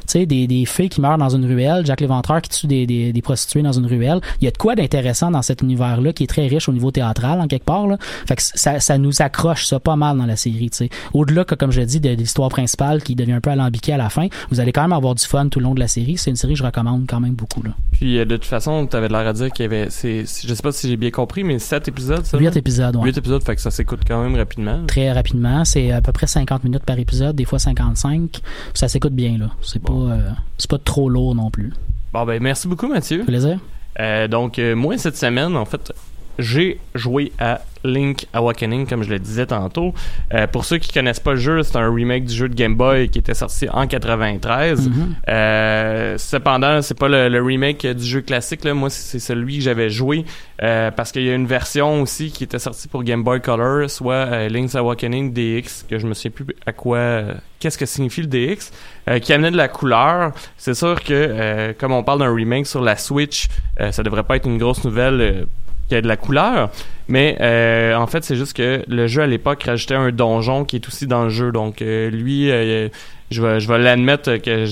tu 0.00 0.06
sais, 0.06 0.26
des, 0.26 0.46
des 0.46 0.64
filles 0.64 0.88
qui 0.88 1.00
meurent 1.00 1.18
dans 1.18 1.28
une 1.28 1.44
ruelle, 1.44 1.84
Jack 1.84 2.00
l'Éventreur 2.00 2.40
qui 2.42 2.50
tue 2.50 2.66
des, 2.66 2.86
des, 2.86 3.22
prostituées 3.22 3.62
dans 3.62 3.72
une 3.72 3.86
ruelle. 3.86 4.20
Il 4.40 4.44
y 4.44 4.48
a 4.48 4.50
de 4.50 4.56
quoi 4.56 4.74
d'intéressant 4.74 5.30
dans 5.30 5.42
cet 5.42 5.62
univers-là 5.62 6.12
qui 6.12 6.24
est 6.24 6.28
très 6.28 6.46
riche 6.46 6.68
au 6.68 6.72
niveau 6.72 6.90
théâtral, 6.90 7.40
en 7.40 7.46
quelque 7.46 7.64
part. 7.64 7.86
Là. 7.86 7.98
Fait 8.26 8.36
que 8.36 8.42
ça, 8.42 8.80
ça 8.80 8.98
nous 8.98 9.22
accroche 9.22 9.66
ça 9.66 9.80
pas 9.80 9.96
mal 9.96 10.18
dans 10.18 10.26
la 10.26 10.36
série. 10.36 10.70
tu 10.70 10.76
sais. 10.76 10.90
Au-delà, 11.12 11.44
comme 11.44 11.72
je 11.72 11.82
dis, 11.82 12.00
de, 12.00 12.10
l'histoire 12.10 12.48
principale 12.48 13.02
qui 13.02 13.14
devient 13.14 13.32
un 13.32 13.40
peu 13.40 13.50
alambiquée 13.50 13.92
à 13.92 13.96
la 13.96 14.10
fin, 14.10 14.28
vous 14.50 14.60
allez 14.60 14.72
quand 14.72 14.82
même 14.82 14.92
avoir 14.92 15.14
du 15.14 15.24
fun 15.24 15.48
tout 15.48 15.58
le 15.58 15.64
long 15.64 15.74
de 15.74 15.80
la 15.80 15.88
série. 15.88 16.16
C'est 16.16 16.30
une 16.30 16.36
série 16.36 16.52
que 16.54 16.58
je 16.58 16.64
recommande 16.64 17.06
quand 17.08 17.20
même 17.20 17.34
beaucoup. 17.34 17.62
Là. 17.62 17.70
Puis 17.98 18.18
euh, 18.18 18.26
de 18.26 18.36
toute 18.36 18.44
façon, 18.44 18.86
tu 18.86 18.94
avais 18.94 19.08
l'air 19.08 19.26
à 19.26 19.32
dire 19.32 19.50
qu'il 19.50 19.62
y 19.62 19.66
avait, 19.66 19.88
c'est, 19.88 20.20
je 20.20 20.54
sais 20.54 20.62
pas 20.62 20.72
si 20.72 20.88
j'ai 20.88 20.98
bien 20.98 21.10
compris, 21.10 21.44
mais 21.44 21.58
7 21.58 21.88
épisodes, 21.88 22.24
ça? 22.24 22.38
8 22.38 22.56
épisodes, 22.56 22.96
ouais. 22.96 23.04
8 23.04 23.18
épisodes, 23.18 23.42
fait 23.42 23.56
que 23.56 23.62
ça 23.62 23.70
s'écoute 23.70 24.00
quand 24.06 24.22
même 24.22 24.36
rapidement. 24.36 24.84
Très 24.86 25.10
rapidement. 25.12 25.64
C'est 25.64 25.92
à 25.92 26.02
peu 26.02 26.12
près 26.12 26.26
50 26.26 26.64
minutes 26.64 26.84
par 26.84 26.98
épisode, 26.98 27.34
des 27.36 27.46
fois 27.46 27.58
55. 27.58 28.40
Ça 28.74 28.88
s'écoute 28.88 29.14
bien, 29.14 29.38
là. 29.38 29.50
C'est 29.62 29.82
pas... 29.82 29.92
Euh, 29.92 30.30
c'est 30.58 30.70
pas 30.70 30.78
trop 30.78 31.08
lourd 31.08 31.34
non 31.34 31.50
plus. 31.50 31.72
Bon, 32.12 32.24
ben, 32.24 32.42
merci 32.42 32.68
beaucoup, 32.68 32.86
Mathieu. 32.88 33.24
Plaisir. 33.24 33.58
Euh, 33.98 34.28
donc, 34.28 34.58
euh, 34.58 34.74
moi, 34.74 34.98
cette 34.98 35.16
semaine, 35.16 35.56
en 35.56 35.64
fait, 35.64 35.92
j'ai 36.38 36.78
joué 36.94 37.32
à 37.38 37.62
Link 37.86 38.26
Awakening, 38.32 38.86
comme 38.86 39.02
je 39.02 39.10
le 39.10 39.18
disais 39.18 39.46
tantôt. 39.46 39.94
Euh, 40.34 40.46
pour 40.46 40.64
ceux 40.64 40.78
qui 40.78 40.92
connaissent 40.92 41.20
pas 41.20 41.32
le 41.32 41.38
jeu, 41.38 41.62
c'est 41.62 41.76
un 41.76 41.92
remake 41.92 42.24
du 42.24 42.34
jeu 42.34 42.48
de 42.48 42.54
Game 42.54 42.74
Boy 42.74 43.08
qui 43.08 43.18
était 43.18 43.34
sorti 43.34 43.68
en 43.68 43.86
93. 43.86 44.88
Mhm. 44.88 45.14
Euh, 45.28 46.18
cependant, 46.18 46.82
c'est 46.82 46.98
pas 46.98 47.08
le, 47.08 47.28
le 47.28 47.42
remake 47.42 47.86
du 47.86 48.04
jeu 48.04 48.20
classique. 48.20 48.64
Là. 48.64 48.74
Moi, 48.74 48.90
c'est 48.90 49.18
celui 49.18 49.58
que 49.58 49.64
j'avais 49.64 49.90
joué 49.90 50.24
euh, 50.62 50.90
parce 50.90 51.12
qu'il 51.12 51.22
y 51.22 51.30
a 51.30 51.34
une 51.34 51.46
version 51.46 52.02
aussi 52.02 52.30
qui 52.30 52.44
était 52.44 52.58
sortie 52.58 52.88
pour 52.88 53.04
Game 53.04 53.22
Boy 53.22 53.40
Color, 53.40 53.88
soit 53.90 54.14
euh, 54.14 54.48
Link's 54.48 54.74
Awakening 54.74 55.32
DX, 55.32 55.84
que 55.88 55.98
je 55.98 56.06
me 56.06 56.14
sais 56.14 56.30
plus 56.30 56.46
à 56.64 56.72
quoi, 56.72 57.22
qu'est-ce 57.58 57.78
que 57.78 57.86
signifie 57.86 58.22
le 58.22 58.28
DX, 58.28 58.72
euh, 59.08 59.18
qui 59.18 59.32
amenait 59.32 59.50
de 59.50 59.56
la 59.56 59.68
couleur. 59.68 60.32
C'est 60.56 60.74
sûr 60.74 61.02
que, 61.02 61.12
euh, 61.12 61.72
comme 61.78 61.92
on 61.92 62.02
parle 62.02 62.20
d'un 62.20 62.34
remake 62.34 62.66
sur 62.66 62.82
la 62.82 62.96
Switch, 62.96 63.48
euh, 63.80 63.92
ça 63.92 64.02
devrait 64.02 64.24
pas 64.24 64.36
être 64.36 64.46
une 64.46 64.58
grosse 64.58 64.84
nouvelle 64.84 65.46
qu'il 65.86 65.96
y 65.96 65.98
ait 65.98 66.02
de 66.02 66.08
la 66.08 66.16
couleur. 66.16 66.70
Mais 67.08 67.36
euh, 67.40 67.94
en 67.94 68.06
fait, 68.06 68.24
c'est 68.24 68.36
juste 68.36 68.56
que 68.56 68.82
le 68.88 69.06
jeu 69.06 69.22
à 69.22 69.26
l'époque 69.26 69.62
rajoutait 69.62 69.94
un 69.94 70.10
donjon 70.10 70.64
qui 70.64 70.76
est 70.76 70.88
aussi 70.88 71.06
dans 71.06 71.24
le 71.24 71.30
jeu. 71.30 71.52
Donc 71.52 71.82
euh, 71.82 72.10
lui, 72.10 72.50
euh, 72.50 72.88
je 73.30 73.42
vais, 73.42 73.60
je 73.60 73.68
vais 73.68 73.78
l'admettre 73.78 74.36
que 74.36 74.66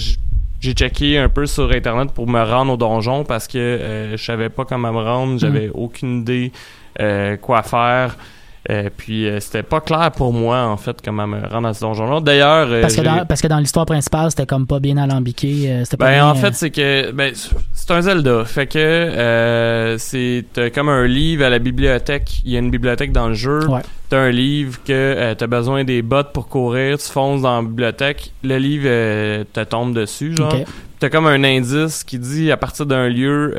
j'ai 0.61 0.73
checké 0.73 1.19
un 1.19 1.29
peu 1.29 1.47
sur 1.47 1.71
internet 1.71 2.11
pour 2.12 2.27
me 2.27 2.43
rendre 2.43 2.73
au 2.73 2.77
donjon 2.77 3.25
parce 3.25 3.47
que 3.47 4.12
je 4.12 4.23
savais 4.23 4.49
pas 4.49 4.65
comment 4.65 4.93
me 4.93 5.03
rendre, 5.03 5.39
j'avais 5.39 5.71
aucune 5.75 6.21
idée 6.21 6.53
quoi 7.43 7.62
faire. 7.62 8.17
Euh, 8.71 8.89
puis 8.97 9.29
euh, 9.29 9.41
c'était 9.41 9.62
pas 9.62 9.83
clair 9.83 10.11
pour 10.17 10.33
moi 10.33 10.62
en 10.62 10.79
fait 10.79 10.97
comment 11.05 11.27
me 11.27 11.47
rendre 11.47 11.69
à 11.69 11.75
ce 11.75 11.81
donjon-là. 11.83 12.21
D'ailleurs, 12.21 12.67
euh, 12.71 12.81
Parce 12.81 12.97
que, 12.97 13.03
dans, 13.03 13.27
parce 13.27 13.43
que 13.43 13.47
dans 13.47 13.59
l'histoire 13.59 13.85
principale, 13.85 14.31
c'était 14.31 14.47
comme 14.47 14.67
pas 14.67 14.81
bien 14.81 14.97
alambiqué. 14.97 15.83
c'était 15.85 15.99
pas 15.99 16.07
ben 16.07 16.12
bien, 16.12 16.27
en 16.29 16.35
fait 16.35 16.55
c'est 16.55 16.71
que 16.71 17.11
ben 17.11 17.35
c'est 17.35 17.91
un 17.91 18.01
Zelda, 18.01 18.45
fait 18.47 18.67
que 18.67 19.97
c'est 19.99 20.47
comme 20.75 20.89
un 20.89 21.07
livre 21.07 21.45
à 21.45 21.51
la 21.51 21.59
bibliothèque. 21.59 22.41
Il 22.45 22.53
y 22.53 22.57
a 22.57 22.59
une 22.59 22.71
bibliothèque 22.71 23.12
dans 23.12 23.29
le 23.29 23.35
jeu. 23.35 23.67
Ouais. 23.69 23.83
T'as 24.09 24.19
un 24.19 24.31
livre 24.31 24.79
que 24.83 25.35
t'as 25.35 25.47
besoin 25.47 25.85
des 25.85 26.01
bottes 26.01 26.33
pour 26.33 26.49
courir. 26.49 26.97
Tu 26.99 27.11
fonces 27.11 27.43
dans 27.43 27.57
la 27.57 27.62
bibliothèque. 27.62 28.33
Le 28.43 28.57
livre 28.57 29.45
te 29.53 29.65
tombe 29.65 29.95
dessus, 29.95 30.35
genre. 30.35 30.57
T'as 31.01 31.11
comme 31.11 31.27
un 31.27 31.45
indice 31.45 32.03
qui 32.03 32.19
dit 32.19 32.51
à 32.51 32.57
partir 32.57 32.87
d'un 32.87 33.09
lieu 33.09 33.53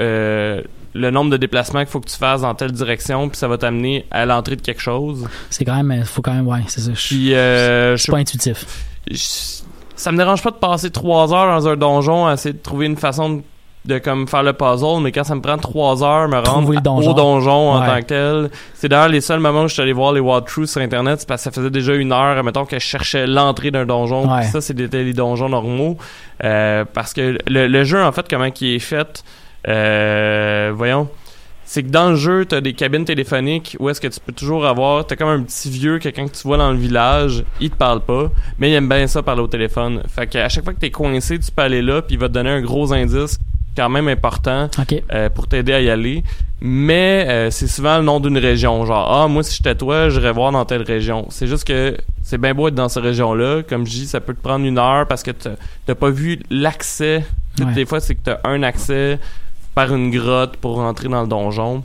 le 0.95 1.11
nombre 1.11 1.29
de 1.29 1.37
déplacements 1.37 1.79
qu'il 1.81 1.89
faut 1.89 1.99
que 1.99 2.09
tu 2.09 2.15
fasses 2.17 2.41
dans 2.41 2.55
telle 2.55 2.71
direction, 2.71 3.27
puis 3.29 3.37
ça 3.37 3.47
va 3.49 3.57
t'amener 3.57 4.05
à 4.11 4.25
l'entrée 4.25 4.55
de 4.55 4.61
quelque 4.61 4.81
chose. 4.81 5.27
C'est 5.49 5.65
quand 5.65 5.75
même, 5.75 5.91
euh, 5.91 6.05
faut 6.05 6.21
quand 6.21 6.33
même, 6.33 6.47
ouais, 6.47 6.61
c'est 6.67 6.81
ça. 6.81 6.91
Je 6.95 7.07
Puis 7.07 7.31
euh, 7.33 7.97
pas 8.07 8.17
intuitif. 8.17 8.65
je- 9.11 9.17
ça 9.97 10.11
me 10.11 10.17
dérange 10.17 10.41
pas 10.41 10.51
de 10.51 10.55
passer 10.55 10.89
trois 10.91 11.33
heures 11.33 11.47
dans 11.59 11.67
un 11.67 11.75
donjon 11.75 12.25
à 12.27 12.33
essayer 12.33 12.53
de 12.53 12.59
trouver 12.61 12.85
une 12.85 12.97
façon 12.97 13.29
de, 13.29 13.41
de 13.85 13.97
comme 13.99 14.27
faire 14.27 14.41
le 14.43 14.53
puzzle, 14.53 14.99
mais 15.01 15.11
quand 15.11 15.23
ça 15.23 15.35
me 15.35 15.41
prend 15.41 15.57
trois 15.57 16.03
heures 16.03 16.27
me 16.27 16.35
rendre 16.37 16.61
Trouver 16.63 16.77
le 16.77 16.81
donjon. 16.81 17.11
au 17.11 17.13
donjon 17.13 17.51
en 17.71 17.81
Ouais. 17.81 17.87
tant 17.87 17.99
que 18.01 18.05
tel, 18.05 18.49
c'est 18.73 18.89
d'ailleurs 18.89 19.09
les 19.09 19.21
seuls 19.21 19.39
moments 19.39 19.63
où 19.63 19.67
je 19.67 19.73
suis 19.73 19.81
allé 19.81 19.93
voir 19.93 20.11
les 20.13 20.19
walkthroughs 20.19 20.65
sur 20.67 20.81
internet, 20.81 21.19
c'est 21.19 21.27
parce 21.27 21.41
que 21.43 21.49
ça 21.49 21.51
faisait 21.51 21.69
déjà 21.69 21.93
une 21.93 22.11
heure, 22.11 22.43
mettons 22.43 22.65
que 22.65 22.79
je 22.79 22.83
cherchais 22.85 23.27
l'entrée 23.27 23.69
d'un 23.71 23.85
donjon. 23.85 24.33
Ouais. 24.33 24.43
Ça, 24.43 24.59
c'était 24.59 25.03
les 25.03 25.13
donjons 25.13 25.49
normaux. 25.49 25.97
Euh, 26.43 26.83
parce 26.93 27.13
que 27.13 27.37
le, 27.47 27.67
le 27.67 27.83
jeu, 27.83 28.03
en 28.03 28.11
fait, 28.11 28.25
comment 28.29 28.49
il 28.59 28.67
est 28.75 28.79
fait, 28.79 29.23
euh, 29.67 30.71
voyons 30.75 31.07
c'est 31.67 31.81
que 31.81 31.89
dans 31.89 32.11
le 32.11 32.15
jeu, 32.15 32.45
t'as 32.45 32.61
des 32.61 32.73
cabines 32.73 33.05
téléphoniques 33.05 33.75
où 33.79 33.89
est-ce 33.89 33.99
que 33.99 34.07
tu 34.07 34.19
peux 34.23 34.31
toujours 34.31 34.67
avoir, 34.67 35.07
t'as 35.07 35.15
comme 35.15 35.29
un 35.29 35.41
petit 35.41 35.71
vieux, 35.71 35.97
quelqu'un 35.97 36.27
que 36.27 36.33
tu 36.35 36.43
vois 36.43 36.57
dans 36.57 36.71
le 36.71 36.77
village, 36.77 37.43
il 37.59 37.71
te 37.71 37.75
parle 37.75 38.01
pas, 38.01 38.29
mais 38.59 38.69
il 38.69 38.75
aime 38.75 38.87
bien 38.87 39.07
ça 39.07 39.23
parler 39.23 39.41
au 39.41 39.47
téléphone. 39.47 40.03
Fait 40.07 40.27
qu'à 40.27 40.47
chaque 40.47 40.63
fois 40.63 40.73
que 40.73 40.79
t'es 40.79 40.91
coincé, 40.91 41.39
tu 41.39 41.51
peux 41.51 41.63
aller 41.63 41.81
là, 41.81 42.03
puis 42.03 42.13
il 42.15 42.19
va 42.19 42.27
te 42.27 42.33
donner 42.33 42.51
un 42.51 42.61
gros 42.61 42.93
indice 42.93 43.39
quand 43.75 43.89
même 43.89 44.07
important 44.07 44.69
euh, 45.11 45.29
pour 45.31 45.47
t'aider 45.47 45.73
à 45.73 45.81
y 45.81 45.89
aller. 45.89 46.23
Mais 46.61 47.25
euh, 47.27 47.49
c'est 47.49 47.67
souvent 47.67 47.97
le 47.97 48.03
nom 48.03 48.19
d'une 48.19 48.37
région, 48.37 48.85
genre 48.85 49.11
ah 49.23 49.27
moi 49.27 49.41
si 49.41 49.57
j'étais 49.57 49.73
toi, 49.73 50.09
j'irais 50.09 50.31
voir 50.33 50.51
dans 50.51 50.65
telle 50.65 50.83
région. 50.83 51.25
C'est 51.31 51.47
juste 51.47 51.65
que 51.67 51.97
c'est 52.21 52.37
bien 52.37 52.53
beau 52.53 52.67
être 52.67 52.75
dans 52.75 52.89
cette 52.89 53.03
région-là, 53.03 53.63
comme 53.67 53.87
je 53.87 53.91
dis, 53.91 54.05
ça 54.05 54.21
peut 54.21 54.35
te 54.35 54.41
prendre 54.41 54.63
une 54.65 54.77
heure 54.77 55.07
parce 55.07 55.23
que 55.23 55.31
t'as 55.31 55.95
pas 55.95 56.09
vu 56.11 56.39
l'accès. 56.51 57.25
Toutes 57.57 57.67
Ouais. 57.67 57.73
les 57.75 57.85
fois, 57.85 57.99
c'est 58.01 58.15
que 58.15 58.21
t'as 58.23 58.37
un 58.43 58.61
accès 58.63 59.17
par 59.75 59.93
une 59.93 60.09
grotte 60.09 60.57
pour 60.57 60.75
rentrer 60.77 61.09
dans 61.09 61.21
le 61.21 61.27
donjon. 61.27 61.83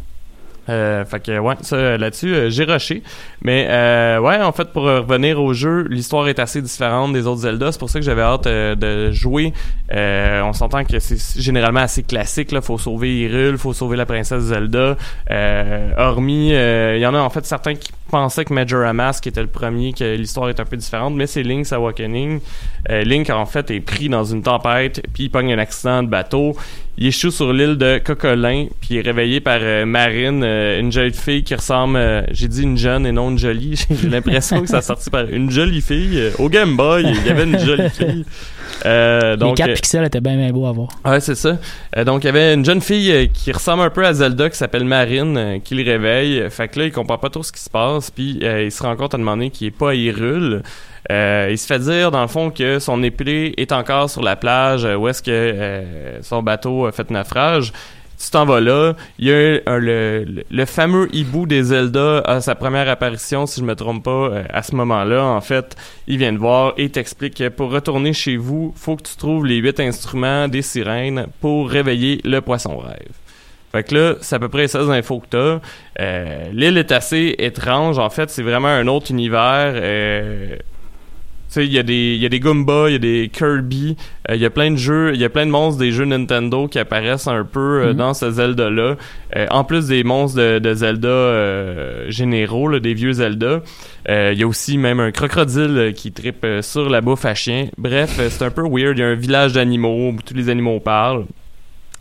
Euh, 0.68 1.04
fait 1.04 1.20
que 1.20 1.38
ouais, 1.38 1.54
ça 1.62 1.96
là-dessus, 1.96 2.32
euh, 2.32 2.50
j'ai 2.50 2.64
rushé. 2.64 3.02
Mais 3.42 3.66
euh, 3.68 4.20
ouais, 4.20 4.40
en 4.40 4.52
fait, 4.52 4.72
pour 4.72 4.84
revenir 4.84 5.42
au 5.42 5.52
jeu, 5.52 5.86
l'histoire 5.88 6.28
est 6.28 6.38
assez 6.38 6.62
différente 6.62 7.12
des 7.12 7.26
autres 7.26 7.40
Zelda. 7.40 7.72
C'est 7.72 7.78
pour 7.78 7.90
ça 7.90 7.98
que 7.98 8.04
j'avais 8.04 8.22
hâte 8.22 8.46
euh, 8.46 8.76
de 8.76 9.10
jouer. 9.10 9.52
On 9.90 10.52
s'entend 10.52 10.84
que 10.84 10.98
c'est 11.00 11.40
généralement 11.40 11.80
assez 11.80 12.04
classique. 12.04 12.52
Là, 12.52 12.60
faut 12.60 12.78
sauver 12.78 13.20
Hyrule, 13.20 13.58
faut 13.58 13.72
sauver 13.72 13.96
la 13.96 14.06
princesse 14.06 14.44
Zelda. 14.44 14.96
Hormis, 15.98 16.50
il 16.50 17.00
y 17.00 17.06
en 17.06 17.14
a 17.14 17.18
en 17.18 17.30
fait 17.30 17.44
certains 17.44 17.74
qui 17.74 17.90
pensaient 18.10 18.44
que 18.44 18.52
Majora 18.52 18.92
Mask 18.92 19.26
était 19.26 19.40
le 19.40 19.48
premier, 19.48 19.92
que 19.92 20.16
l'histoire 20.16 20.48
est 20.48 20.60
un 20.60 20.64
peu 20.64 20.76
différente, 20.76 21.14
mais 21.14 21.26
c'est 21.26 21.42
Link's 21.42 21.72
Awakening. 21.72 22.40
Euh, 22.90 23.02
Link 23.04 23.30
en 23.30 23.46
fait 23.46 23.70
est 23.70 23.80
pris 23.80 24.08
dans 24.08 24.24
une 24.24 24.42
tempête, 24.42 25.02
puis 25.12 25.24
il 25.24 25.30
pogne 25.30 25.52
un 25.52 25.58
accident 25.58 26.02
de 26.02 26.08
bateau. 26.08 26.56
Il 26.98 27.06
échoue 27.06 27.30
sur 27.30 27.52
l'île 27.52 27.78
de 27.78 27.98
Cocolin, 27.98 28.66
puis 28.80 28.90
il 28.90 28.96
est 28.98 29.00
réveillé 29.00 29.40
par 29.40 29.58
euh, 29.62 29.86
Marine, 29.86 30.42
euh, 30.44 30.78
une 30.80 30.92
jolie 30.92 31.14
fille 31.14 31.42
qui 31.42 31.54
ressemble, 31.54 31.96
euh, 31.96 32.22
j'ai 32.30 32.46
dit 32.46 32.62
une 32.62 32.76
jeune 32.76 33.06
et 33.06 33.12
non 33.12 33.30
une 33.30 33.38
jolie. 33.38 33.82
J'ai 33.90 34.08
l'impression 34.08 34.60
que 34.60 34.68
ça 34.68 34.78
a 34.78 34.82
sorti 34.82 35.08
par 35.08 35.24
une 35.24 35.50
jolie 35.50 35.80
fille. 35.80 36.30
Au 36.38 36.50
Game 36.50 36.76
Boy, 36.76 37.04
il 37.04 37.26
y 37.26 37.30
avait 37.30 37.44
une 37.44 37.58
jolie 37.58 37.88
fille. 37.96 38.26
Euh, 38.86 39.36
donc, 39.36 39.58
les 39.58 39.64
4 39.64 39.70
euh, 39.70 39.74
pixels 39.74 40.04
étaient 40.04 40.20
bien, 40.20 40.36
bien 40.36 40.50
beaux 40.50 40.66
à 40.66 40.72
voir. 40.72 40.88
Ouais, 41.04 41.20
c'est 41.20 41.34
ça. 41.34 41.58
Euh, 41.96 42.04
donc, 42.04 42.24
il 42.24 42.26
y 42.26 42.30
avait 42.30 42.54
une 42.54 42.64
jeune 42.64 42.80
fille 42.80 43.30
qui 43.32 43.52
ressemble 43.52 43.82
un 43.82 43.90
peu 43.90 44.04
à 44.04 44.12
Zelda 44.12 44.48
qui 44.50 44.56
s'appelle 44.56 44.84
Marine, 44.84 45.36
euh, 45.36 45.58
qui 45.58 45.74
le 45.74 45.88
réveille. 45.88 46.48
Fait 46.50 46.68
que 46.68 46.78
là, 46.78 46.86
il 46.86 46.92
comprend 46.92 47.18
pas 47.18 47.30
trop 47.30 47.42
ce 47.42 47.52
qui 47.52 47.60
se 47.60 47.70
passe, 47.70 47.99
puis 48.08 48.40
euh, 48.42 48.64
il 48.64 48.72
se 48.72 48.82
rend 48.82 48.96
compte 48.96 49.14
à 49.14 49.18
demander 49.18 49.50
qu'il 49.50 49.66
est 49.66 49.70
pas 49.70 49.94
Hyrule. 49.94 50.62
Euh, 51.10 51.48
il 51.50 51.58
se 51.58 51.66
fait 51.66 51.78
dire, 51.78 52.10
dans 52.10 52.22
le 52.22 52.28
fond, 52.28 52.50
que 52.50 52.78
son 52.78 53.02
épée 53.02 53.54
est 53.56 53.72
encore 53.72 54.10
sur 54.10 54.22
la 54.22 54.36
plage 54.36 54.84
euh, 54.84 54.94
où 54.94 55.08
est-ce 55.08 55.22
que 55.22 55.30
euh, 55.30 56.22
son 56.22 56.42
bateau 56.42 56.86
a 56.86 56.92
fait 56.92 57.10
naufrage. 57.10 57.72
Tu 58.22 58.28
t'en 58.30 58.44
vas 58.44 58.60
là. 58.60 58.92
Il 59.18 59.28
y 59.28 59.32
a 59.32 59.60
le, 59.78 60.64
fameux 60.66 61.08
hibou 61.10 61.46
des 61.46 61.62
Zelda 61.62 62.18
à 62.26 62.42
sa 62.42 62.54
première 62.54 62.86
apparition, 62.86 63.46
si 63.46 63.60
je 63.60 63.64
me 63.64 63.74
trompe 63.74 64.04
pas, 64.04 64.42
à 64.50 64.62
ce 64.62 64.74
moment-là. 64.76 65.24
En 65.24 65.40
fait, 65.40 65.74
il 66.06 66.18
vient 66.18 66.34
te 66.34 66.38
voir 66.38 66.74
et 66.76 66.90
t'explique 66.90 67.36
que 67.36 67.48
pour 67.48 67.70
retourner 67.70 68.12
chez 68.12 68.36
vous, 68.36 68.74
faut 68.76 68.96
que 68.96 69.04
tu 69.04 69.16
trouves 69.16 69.46
les 69.46 69.56
huit 69.56 69.80
instruments 69.80 70.48
des 70.48 70.60
sirènes 70.60 71.28
pour 71.40 71.70
réveiller 71.70 72.20
le 72.24 72.42
poisson 72.42 72.76
rêve. 72.76 73.19
Fait 73.72 73.84
que 73.84 73.94
là, 73.94 74.14
c'est 74.20 74.34
à 74.34 74.38
peu 74.40 74.48
près 74.48 74.66
16 74.66 74.90
infos 74.90 75.20
que 75.20 75.26
t'as. 75.30 75.60
Euh, 76.00 76.44
L'île 76.52 76.76
est 76.76 76.90
assez 76.92 77.36
étrange. 77.38 77.98
En 77.98 78.10
fait, 78.10 78.28
c'est 78.30 78.42
vraiment 78.42 78.68
un 78.68 78.86
autre 78.88 79.10
univers. 79.12 79.72
Euh, 79.76 80.56
tu 80.56 81.54
sais, 81.54 81.66
il 81.66 81.72
y 81.72 81.78
a 81.80 81.82
des 81.82 82.14
y 82.16 82.24
a 82.26 82.28
des 82.28 82.38
Goombas, 82.38 82.88
il 82.88 82.92
y 82.92 82.94
a 82.94 82.98
des 82.98 83.28
Kirby, 83.32 83.96
euh, 84.28 84.36
il 84.36 84.40
y 84.40 84.44
a 84.46 84.50
plein 84.50 84.70
de 84.70 84.76
jeux, 84.76 85.10
il 85.14 85.20
y 85.20 85.24
a 85.24 85.28
plein 85.28 85.46
de 85.46 85.50
monstres 85.50 85.80
des 85.80 85.90
jeux 85.90 86.04
Nintendo 86.04 86.68
qui 86.68 86.78
apparaissent 86.78 87.26
un 87.26 87.44
peu 87.44 87.82
euh, 87.82 87.86
Mhm. 87.90 87.96
dans 87.96 88.14
ce 88.14 88.30
Zelda 88.30 88.70
là. 88.70 88.94
en 89.50 89.64
plus 89.64 89.88
des 89.88 90.04
monstres 90.04 90.38
de, 90.38 90.58
de 90.60 90.74
Zelda 90.74 92.08
généraux, 92.08 92.68
là, 92.68 92.78
des 92.78 92.94
vieux 92.94 93.12
Zelda, 93.12 93.62
il 94.08 94.38
y 94.38 94.42
a 94.44 94.46
aussi 94.46 94.78
même 94.78 95.00
un 95.00 95.10
crocodile 95.10 95.92
qui 95.96 96.12
tripe 96.12 96.46
sur 96.60 96.88
la 96.88 97.00
bouffe 97.00 97.24
à 97.24 97.34
chien. 97.34 97.66
Bref, 97.78 98.20
c'est 98.28 98.44
un 98.44 98.50
peu 98.50 98.62
weird, 98.62 98.96
il 98.96 99.00
y 99.00 99.04
a 99.04 99.08
un 99.08 99.14
village 99.16 99.52
d'animaux 99.54 100.10
où 100.10 100.16
tous 100.24 100.34
les 100.34 100.48
animaux 100.50 100.78
parlent. 100.78 101.24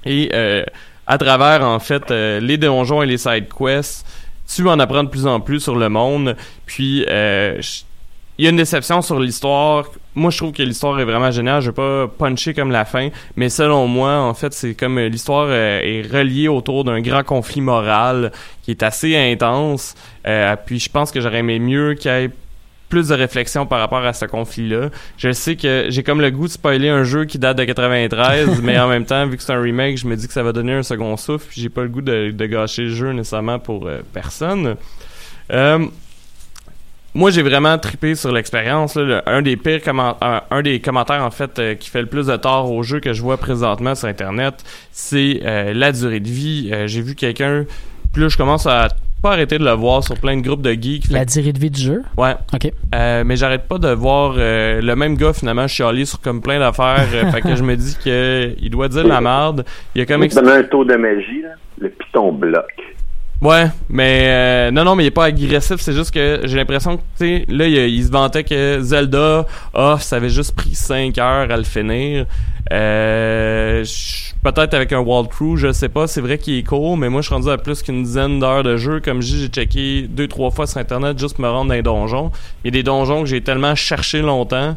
Et 0.06 0.30
euh, 0.34 0.64
à 1.10 1.18
travers 1.18 1.64
en 1.64 1.80
fait 1.80 2.12
euh, 2.12 2.40
les 2.40 2.58
donjons 2.58 3.02
et 3.02 3.08
les 3.08 3.18
side 3.18 3.48
quests, 3.52 4.06
tu 4.48 4.70
en 4.70 4.80
apprends 4.80 5.04
de 5.04 5.10
plus 5.10 5.26
en 5.26 5.40
plus 5.40 5.60
sur 5.60 5.76
le 5.76 5.90
monde. 5.90 6.38
Puis 6.68 7.04
euh, 7.10 7.60
il 8.38 8.46
y 8.46 8.48
a 8.48 8.52
une 8.52 8.58
déception 8.58 9.02
sur 9.02 9.20
l'histoire. 9.20 9.86
Moi, 10.14 10.30
je 10.30 10.38
trouve 10.38 10.52
que 10.54 10.62
l'histoire 10.62 11.00
est 11.00 11.06
vraiment 11.06 11.32
géniale. 11.32 11.62
Je 11.62 11.72
vais 11.72 11.74
pas 11.74 12.08
puncher 12.08 12.54
comme 12.54 12.72
la 12.72 12.86
fin, 12.86 13.10
mais 13.36 13.50
selon 13.50 13.88
moi, 13.88 14.20
en 14.20 14.36
fait, 14.36 14.54
c'est 14.54 14.76
comme 14.76 15.00
euh, 15.00 15.10
l'histoire 15.10 15.52
est 15.52 16.04
reliée 16.04 16.48
autour 16.48 16.84
d'un 16.84 17.02
grand 17.02 17.24
conflit 17.24 17.62
moral 17.62 18.32
qui 18.62 18.72
est 18.72 18.84
assez 18.84 19.18
intense. 19.18 19.96
Puis 20.68 20.80
je 20.80 20.90
pense 20.90 21.12
que 21.12 21.20
j'aurais 21.22 21.40
aimé 21.40 21.58
mieux 21.58 21.96
qu'il 21.96 22.32
plus 22.90 23.10
de 23.10 23.14
réflexion 23.14 23.66
par 23.68 23.80
rapport 23.80 24.04
à 24.04 24.14
ce 24.14 24.26
conflit-là. 24.26 24.90
Je 25.18 25.32
sais 25.32 25.56
que 25.56 25.86
j'ai 25.90 26.04
comme 26.04 26.22
le 26.22 26.32
goût 26.32 26.48
de 26.48 26.52
spoiler 26.52 26.90
un 26.90 27.04
jeu 27.04 27.26
qui 27.26 27.38
date 27.40 27.58
de 27.58 27.64
93, 27.64 28.62
mais 28.64 28.78
en 28.80 28.88
même 28.88 29.06
temps, 29.06 29.26
vu 29.28 29.38
que 29.38 29.44
c'est 29.44 29.54
un 29.54 29.62
remake, 29.62 29.98
je 29.98 30.08
me 30.08 30.16
dis 30.16 30.28
que 30.28 30.34
ça 30.34 30.44
va 30.44 30.52
donner 30.52 30.74
un 30.74 30.84
second 30.84 31.16
souffle, 31.16 31.46
puis 31.50 31.62
j'ai 31.62 31.70
pas 31.70 31.84
le 31.84 31.90
goût 31.90 32.02
de, 32.02 32.32
de 32.32 32.46
gâcher 32.46 32.84
le 32.84 32.90
jeu 32.90 33.12
nécessairement 33.12 33.60
pour 33.60 33.88
euh, 33.88 34.00
personne. 34.14 34.76
Euh, 35.52 35.86
moi, 37.16 37.32
j'ai 37.32 37.42
vraiment 37.42 37.78
trippé 37.80 38.14
sur 38.16 38.32
l'expérience. 38.32 38.98
Un 39.26 39.42
des 39.42 39.58
pires 39.58 39.82
comment- 39.84 40.16
un, 40.22 40.42
un 40.52 40.62
des 40.62 40.80
commentaires 40.80 41.24
en 41.24 41.32
fait 41.32 41.58
euh, 41.58 41.76
qui 41.76 41.90
fait 41.90 42.02
le 42.02 42.08
plus 42.08 42.28
de 42.28 42.36
tort 42.38 42.72
au 42.72 42.84
jeu 42.84 43.00
que 43.00 43.14
je 43.14 43.22
vois 43.22 43.38
présentement 43.38 43.96
sur 43.96 44.08
Internet, 44.08 44.64
c'est 44.92 45.42
euh, 45.44 45.74
la 45.74 45.92
durée 45.92 46.20
de 46.20 46.30
vie. 46.30 46.72
J'ai 46.86 47.02
vu 47.02 47.16
quelqu'un, 47.16 47.66
là, 48.16 48.28
je 48.28 48.38
commence 48.38 48.68
à 48.68 48.90
pas 49.22 49.32
arrêter 49.34 49.58
de 49.58 49.64
le 49.66 49.72
voir 49.72 50.04
sur 50.04 50.16
plein 50.20 50.38
de 50.38 50.42
groupes 50.42 50.62
de 50.62 50.72
geeks. 50.74 51.08
Fait 51.08 51.14
La 51.14 51.26
durée 51.26 51.54
de 51.54 51.60
vie 51.60 51.70
du 51.72 51.82
jeu? 51.82 52.04
Ouais. 52.18 52.34
OK. 52.54 52.72
Euh, 52.96 53.24
mais 53.26 53.36
j'arrête 53.36 53.68
pas 53.68 53.78
de 53.78 53.90
voir 53.90 54.36
euh, 54.38 54.82
le 54.82 54.96
même 54.96 55.16
gars 55.16 55.34
finalement 55.34 55.68
chialer 55.68 56.06
sur 56.06 56.20
comme 56.22 56.42
plein 56.42 56.60
d'affaires. 56.60 57.08
euh, 57.14 57.32
fait 57.32 57.42
que 57.42 57.56
je 57.56 57.64
me 57.64 57.76
dis 57.76 57.98
que 58.04 58.54
il 58.62 58.70
doit 58.70 58.88
dire 58.88 59.04
de 59.04 59.10
la 59.10 59.22
merde. 59.22 59.66
Il 59.96 60.00
y 60.00 60.02
a 60.02 60.06
comme 60.06 60.24
ex- 60.24 60.36
donner 60.36 60.52
un 60.52 60.64
tour 60.64 60.86
de 60.86 60.96
magie, 60.96 61.42
là. 61.42 61.50
le 61.80 61.90
piton 61.90 62.32
bloc. 62.32 62.66
Ouais, 63.42 63.68
mais 63.90 64.24
euh, 64.26 64.72
non, 64.72 64.84
non, 64.84 64.96
mais 64.96 65.04
il 65.06 65.08
est 65.08 65.12
pas 65.12 65.26
agressif. 65.26 65.78
C'est 65.80 65.94
juste 65.94 66.12
que 66.12 66.42
j'ai 66.44 66.58
l'impression 66.58 66.98
que, 66.98 67.02
tu 67.18 67.26
sais, 67.26 67.46
là, 67.48 67.68
il, 67.68 67.76
il 67.78 68.04
se 68.06 68.12
vantait 68.12 68.44
que 68.44 68.80
Zelda, 68.82 69.46
ah, 69.74 69.96
ça 70.00 70.18
avait 70.18 70.30
juste 70.30 70.54
pris 70.56 70.76
5 70.76 71.18
heures 71.20 71.50
à 71.50 71.56
le 71.58 71.64
finir. 71.64 72.26
Euh, 72.72 73.84
Peut-être 74.44 74.74
avec 74.74 74.94
un 74.94 75.00
walkthrough, 75.00 75.58
je 75.58 75.72
sais 75.74 75.90
pas. 75.90 76.08
C'est 76.08 76.22
vrai 76.22 76.38
qu'il 76.38 76.56
est 76.58 76.64
court, 76.64 76.96
mais 76.98 77.10
moi, 77.10 77.22
je 77.22 77.28
suis 77.28 77.34
rendu 77.36 77.50
à 77.50 77.58
plus 77.58 77.82
qu'une 77.82 78.04
dizaine 78.04 78.40
d'heures 78.40 78.64
de 78.64 78.78
jeu. 78.78 79.02
Comme 79.04 79.22
je 79.22 79.28
dis, 79.28 79.42
j'ai 79.42 79.48
checké 79.48 80.08
deux, 80.10 80.28
trois 80.28 80.50
fois 80.50 80.66
sur 80.66 80.78
Internet 80.78 81.20
juste 81.20 81.36
pour 81.36 81.44
me 81.46 81.50
rendre 81.50 81.68
dans 81.70 81.76
les 81.76 81.82
donjons. 81.82 82.32
Il 82.64 82.68
y 82.68 82.70
a 82.70 82.72
des 82.72 82.84
donjons 82.84 83.22
que 83.24 83.28
j'ai 83.28 83.42
tellement 83.42 83.76
cherché 83.76 84.22
longtemps 84.22 84.76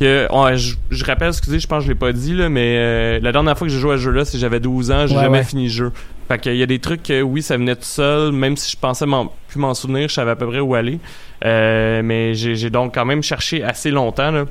que 0.00 0.26
ouais, 0.32 0.56
je, 0.56 0.74
je 0.90 1.04
rappelle, 1.04 1.28
excusez, 1.28 1.60
je 1.60 1.68
pense 1.68 1.78
que 1.78 1.84
je 1.84 1.88
l'ai 1.92 1.94
pas 1.98 2.10
dit 2.12 2.34
là, 2.34 2.48
mais 2.48 2.74
euh, 2.78 3.20
la 3.22 3.30
dernière 3.30 3.56
fois 3.56 3.68
que 3.68 3.72
j'ai 3.72 3.78
joué 3.78 3.94
à 3.94 3.96
ce 3.96 4.02
jeu-là, 4.02 4.24
c'est 4.24 4.32
que 4.32 4.38
j'avais 4.38 4.58
12 4.58 4.90
ans, 4.90 5.06
j'ai 5.06 5.14
Ouais, 5.14 5.22
jamais 5.22 5.38
ouais. 5.38 5.44
fini 5.44 5.64
le 5.66 5.70
jeu. 5.70 5.92
Fait 6.28 6.38
qu'il 6.38 6.56
y 6.56 6.62
a 6.62 6.66
des 6.66 6.78
trucs 6.78 7.02
que 7.02 7.20
oui, 7.20 7.42
ça 7.42 7.56
venait 7.56 7.76
tout 7.76 7.82
seul, 7.82 8.32
même 8.32 8.56
si 8.56 8.72
je 8.72 8.76
pensais 8.78 9.04
m'en, 9.04 9.32
plus 9.48 9.58
m'en 9.58 9.74
souvenir, 9.74 10.08
je 10.08 10.14
savais 10.14 10.30
à 10.30 10.36
peu 10.36 10.46
près 10.46 10.60
où 10.60 10.74
aller. 10.74 10.98
Euh, 11.44 12.02
mais 12.02 12.34
j'ai, 12.34 12.70
donc 12.70 12.94
quand 12.94 13.04
même 13.04 13.22
cherché 13.22 13.62
assez 13.62 13.90
longtemps 13.90 14.30
là. 14.30 14.44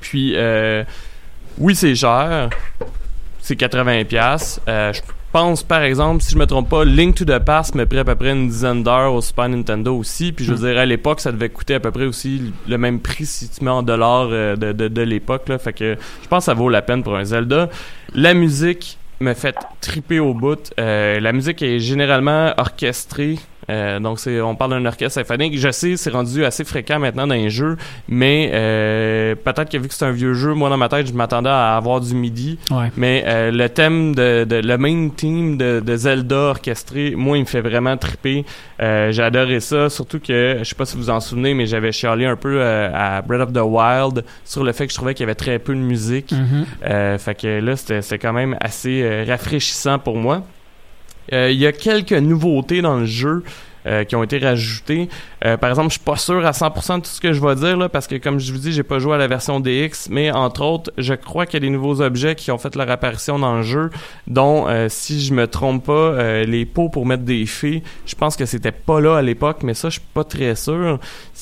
Puis 0.00 0.32
euh, 0.34 0.82
oui, 1.58 1.74
c'est 1.74 1.94
cher. 1.94 2.50
C'est 3.40 3.56
80 3.56 4.04
pièces. 4.04 4.60
je 4.66 5.00
pense 5.32 5.62
par 5.62 5.82
exemple, 5.82 6.22
si 6.22 6.32
je 6.32 6.38
me 6.38 6.46
trompe 6.46 6.68
pas, 6.68 6.84
Link 6.84 7.14
to 7.14 7.24
the 7.24 7.38
Past 7.38 7.74
me 7.74 7.86
pris 7.86 7.98
à 7.98 8.04
peu 8.04 8.14
près 8.14 8.32
une 8.32 8.48
dizaine 8.48 8.82
d'heures 8.82 9.14
au 9.14 9.20
Super 9.20 9.48
Nintendo 9.48 9.96
aussi. 9.96 10.32
Puis 10.32 10.44
je 10.44 10.52
veux 10.52 10.68
dire 10.68 10.78
à 10.78 10.84
l'époque, 10.84 11.20
ça 11.20 11.30
devait 11.30 11.48
coûter 11.48 11.74
à 11.74 11.80
peu 11.80 11.90
près 11.90 12.06
aussi 12.06 12.52
le 12.66 12.78
même 12.78 13.00
prix 13.00 13.24
si 13.24 13.48
tu 13.48 13.64
mets 13.64 13.70
en 13.70 13.82
dollars 13.82 14.28
euh, 14.30 14.56
de, 14.56 14.72
de, 14.72 14.88
de 14.88 15.02
l'époque 15.02 15.48
là. 15.48 15.58
Fait 15.58 15.72
que 15.72 15.96
je 16.22 16.28
pense 16.28 16.42
que 16.42 16.46
ça 16.46 16.54
vaut 16.54 16.68
la 16.68 16.82
peine 16.82 17.02
pour 17.02 17.16
un 17.16 17.24
Zelda. 17.24 17.68
La 18.14 18.34
musique 18.34 18.98
me 19.20 19.34
fait 19.34 19.56
triper 19.80 20.20
au 20.20 20.34
bout. 20.34 20.70
Euh, 20.78 21.20
la 21.20 21.32
musique 21.32 21.62
est 21.62 21.80
généralement 21.80 22.52
orchestrée. 22.56 23.38
Euh, 23.70 24.00
donc 24.00 24.18
c'est 24.18 24.40
on 24.40 24.54
parle 24.54 24.70
d'un 24.72 24.84
orchestre 24.86 25.14
symphonique. 25.20 25.58
Je 25.58 25.70
sais, 25.70 25.96
c'est 25.96 26.10
rendu 26.10 26.44
assez 26.44 26.64
fréquent 26.64 26.98
maintenant 26.98 27.26
dans 27.26 27.34
les 27.34 27.50
jeux, 27.50 27.76
mais 28.08 28.50
euh, 28.52 29.34
peut-être 29.34 29.70
que 29.70 29.76
vu 29.78 29.88
que 29.88 29.94
c'est 29.94 30.04
un 30.04 30.10
vieux 30.12 30.34
jeu, 30.34 30.54
moi 30.54 30.70
dans 30.70 30.76
ma 30.76 30.88
tête, 30.88 31.06
je 31.06 31.12
m'attendais 31.12 31.50
à 31.50 31.76
avoir 31.76 32.00
du 32.00 32.14
midi. 32.14 32.58
Ouais. 32.70 32.90
Mais 32.96 33.24
euh, 33.26 33.50
le 33.50 33.68
thème 33.68 34.14
de, 34.14 34.44
de- 34.44 34.56
le 34.66 34.78
main 34.78 35.08
theme 35.10 35.56
de, 35.58 35.80
de 35.80 35.96
Zelda 35.96 36.36
orchestré, 36.36 37.14
moi 37.16 37.36
il 37.36 37.40
me 37.40 37.46
fait 37.46 37.60
vraiment 37.60 37.96
triper. 37.96 38.44
J'ai 38.80 39.22
adoré 39.22 39.60
ça, 39.60 39.90
surtout 39.90 40.20
que 40.20 40.58
je 40.60 40.64
sais 40.64 40.74
pas 40.74 40.84
si 40.84 40.96
vous 40.96 41.02
vous 41.04 41.10
en 41.10 41.20
souvenez, 41.20 41.52
mais 41.54 41.66
j'avais 41.66 41.92
chialé 41.92 42.26
un 42.26 42.36
peu 42.36 42.62
à 42.62 43.20
Breath 43.22 43.40
of 43.42 43.52
the 43.52 43.58
Wild 43.62 44.24
sur 44.44 44.64
le 44.64 44.72
fait 44.72 44.86
que 44.86 44.92
je 44.92 44.96
trouvais 44.96 45.14
qu'il 45.14 45.24
y 45.24 45.28
avait 45.28 45.34
très 45.34 45.58
peu 45.58 45.74
de 45.74 45.80
musique. 45.80 46.32
Mhm. 46.32 46.64
Euh, 46.86 47.18
fait 47.18 47.34
que 47.34 47.60
là, 47.60 47.76
c'était 47.76 48.18
quand 48.18 48.32
même 48.32 48.56
assez 48.60 49.24
rafraîchissant 49.28 49.98
pour 49.98 50.16
moi. 50.16 50.42
Euh, 51.32 51.50
Il 51.50 51.58
y 51.58 51.66
a 51.66 51.72
quelques 51.72 52.12
nouveautés 52.12 52.82
dans 52.82 52.96
le 52.96 53.06
jeu 53.06 53.42
euh, 53.86 54.04
qui 54.04 54.16
ont 54.16 54.22
été 54.22 54.38
rajoutées. 54.38 55.08
Euh, 55.44 55.56
par 55.56 55.70
exemple, 55.70 55.88
je 55.88 55.94
suis 55.94 56.04
pas 56.04 56.16
sûr 56.16 56.44
à 56.44 56.50
100% 56.50 56.96
de 56.96 57.02
tout 57.02 57.10
ce 57.10 57.20
que 57.20 57.32
je 57.32 57.40
vais 57.40 57.54
dire 57.54 57.76
là, 57.76 57.88
parce 57.88 58.06
que 58.06 58.16
comme 58.16 58.38
je 58.38 58.52
vous 58.52 58.58
dis, 58.58 58.72
j'ai 58.72 58.82
pas 58.82 58.98
joué 58.98 59.14
à 59.14 59.18
la 59.18 59.28
version 59.28 59.60
DX, 59.60 60.08
mais 60.10 60.30
entre 60.30 60.62
autres, 60.62 60.92
je 60.98 61.14
crois 61.14 61.46
qu'il 61.46 61.54
y 61.54 61.64
a 61.64 61.68
des 61.68 61.72
nouveaux 61.72 62.02
objets 62.02 62.34
qui 62.34 62.50
ont 62.50 62.58
fait 62.58 62.74
leur 62.74 62.90
apparition 62.90 63.38
dans 63.38 63.56
le 63.56 63.62
jeu, 63.62 63.90
dont 64.26 64.66
si 64.88 65.20
je 65.20 65.32
me 65.32 65.46
trompe 65.46 65.86
pas, 65.86 66.42
les 66.44 66.66
pots 66.66 66.88
pour 66.88 67.06
mettre 67.06 67.22
des 67.22 67.46
fées. 67.46 67.82
Je 68.04 68.14
pense 68.14 68.36
que 68.36 68.46
c'était 68.46 68.72
pas 68.72 69.00
là 69.00 69.16
à 69.16 69.22
l'époque, 69.22 69.62
mais 69.62 69.74
ça, 69.74 69.88
je 69.88 70.00
suis 70.00 70.08
pas 70.12 70.24
très 70.24 70.54
sûr. 70.54 70.98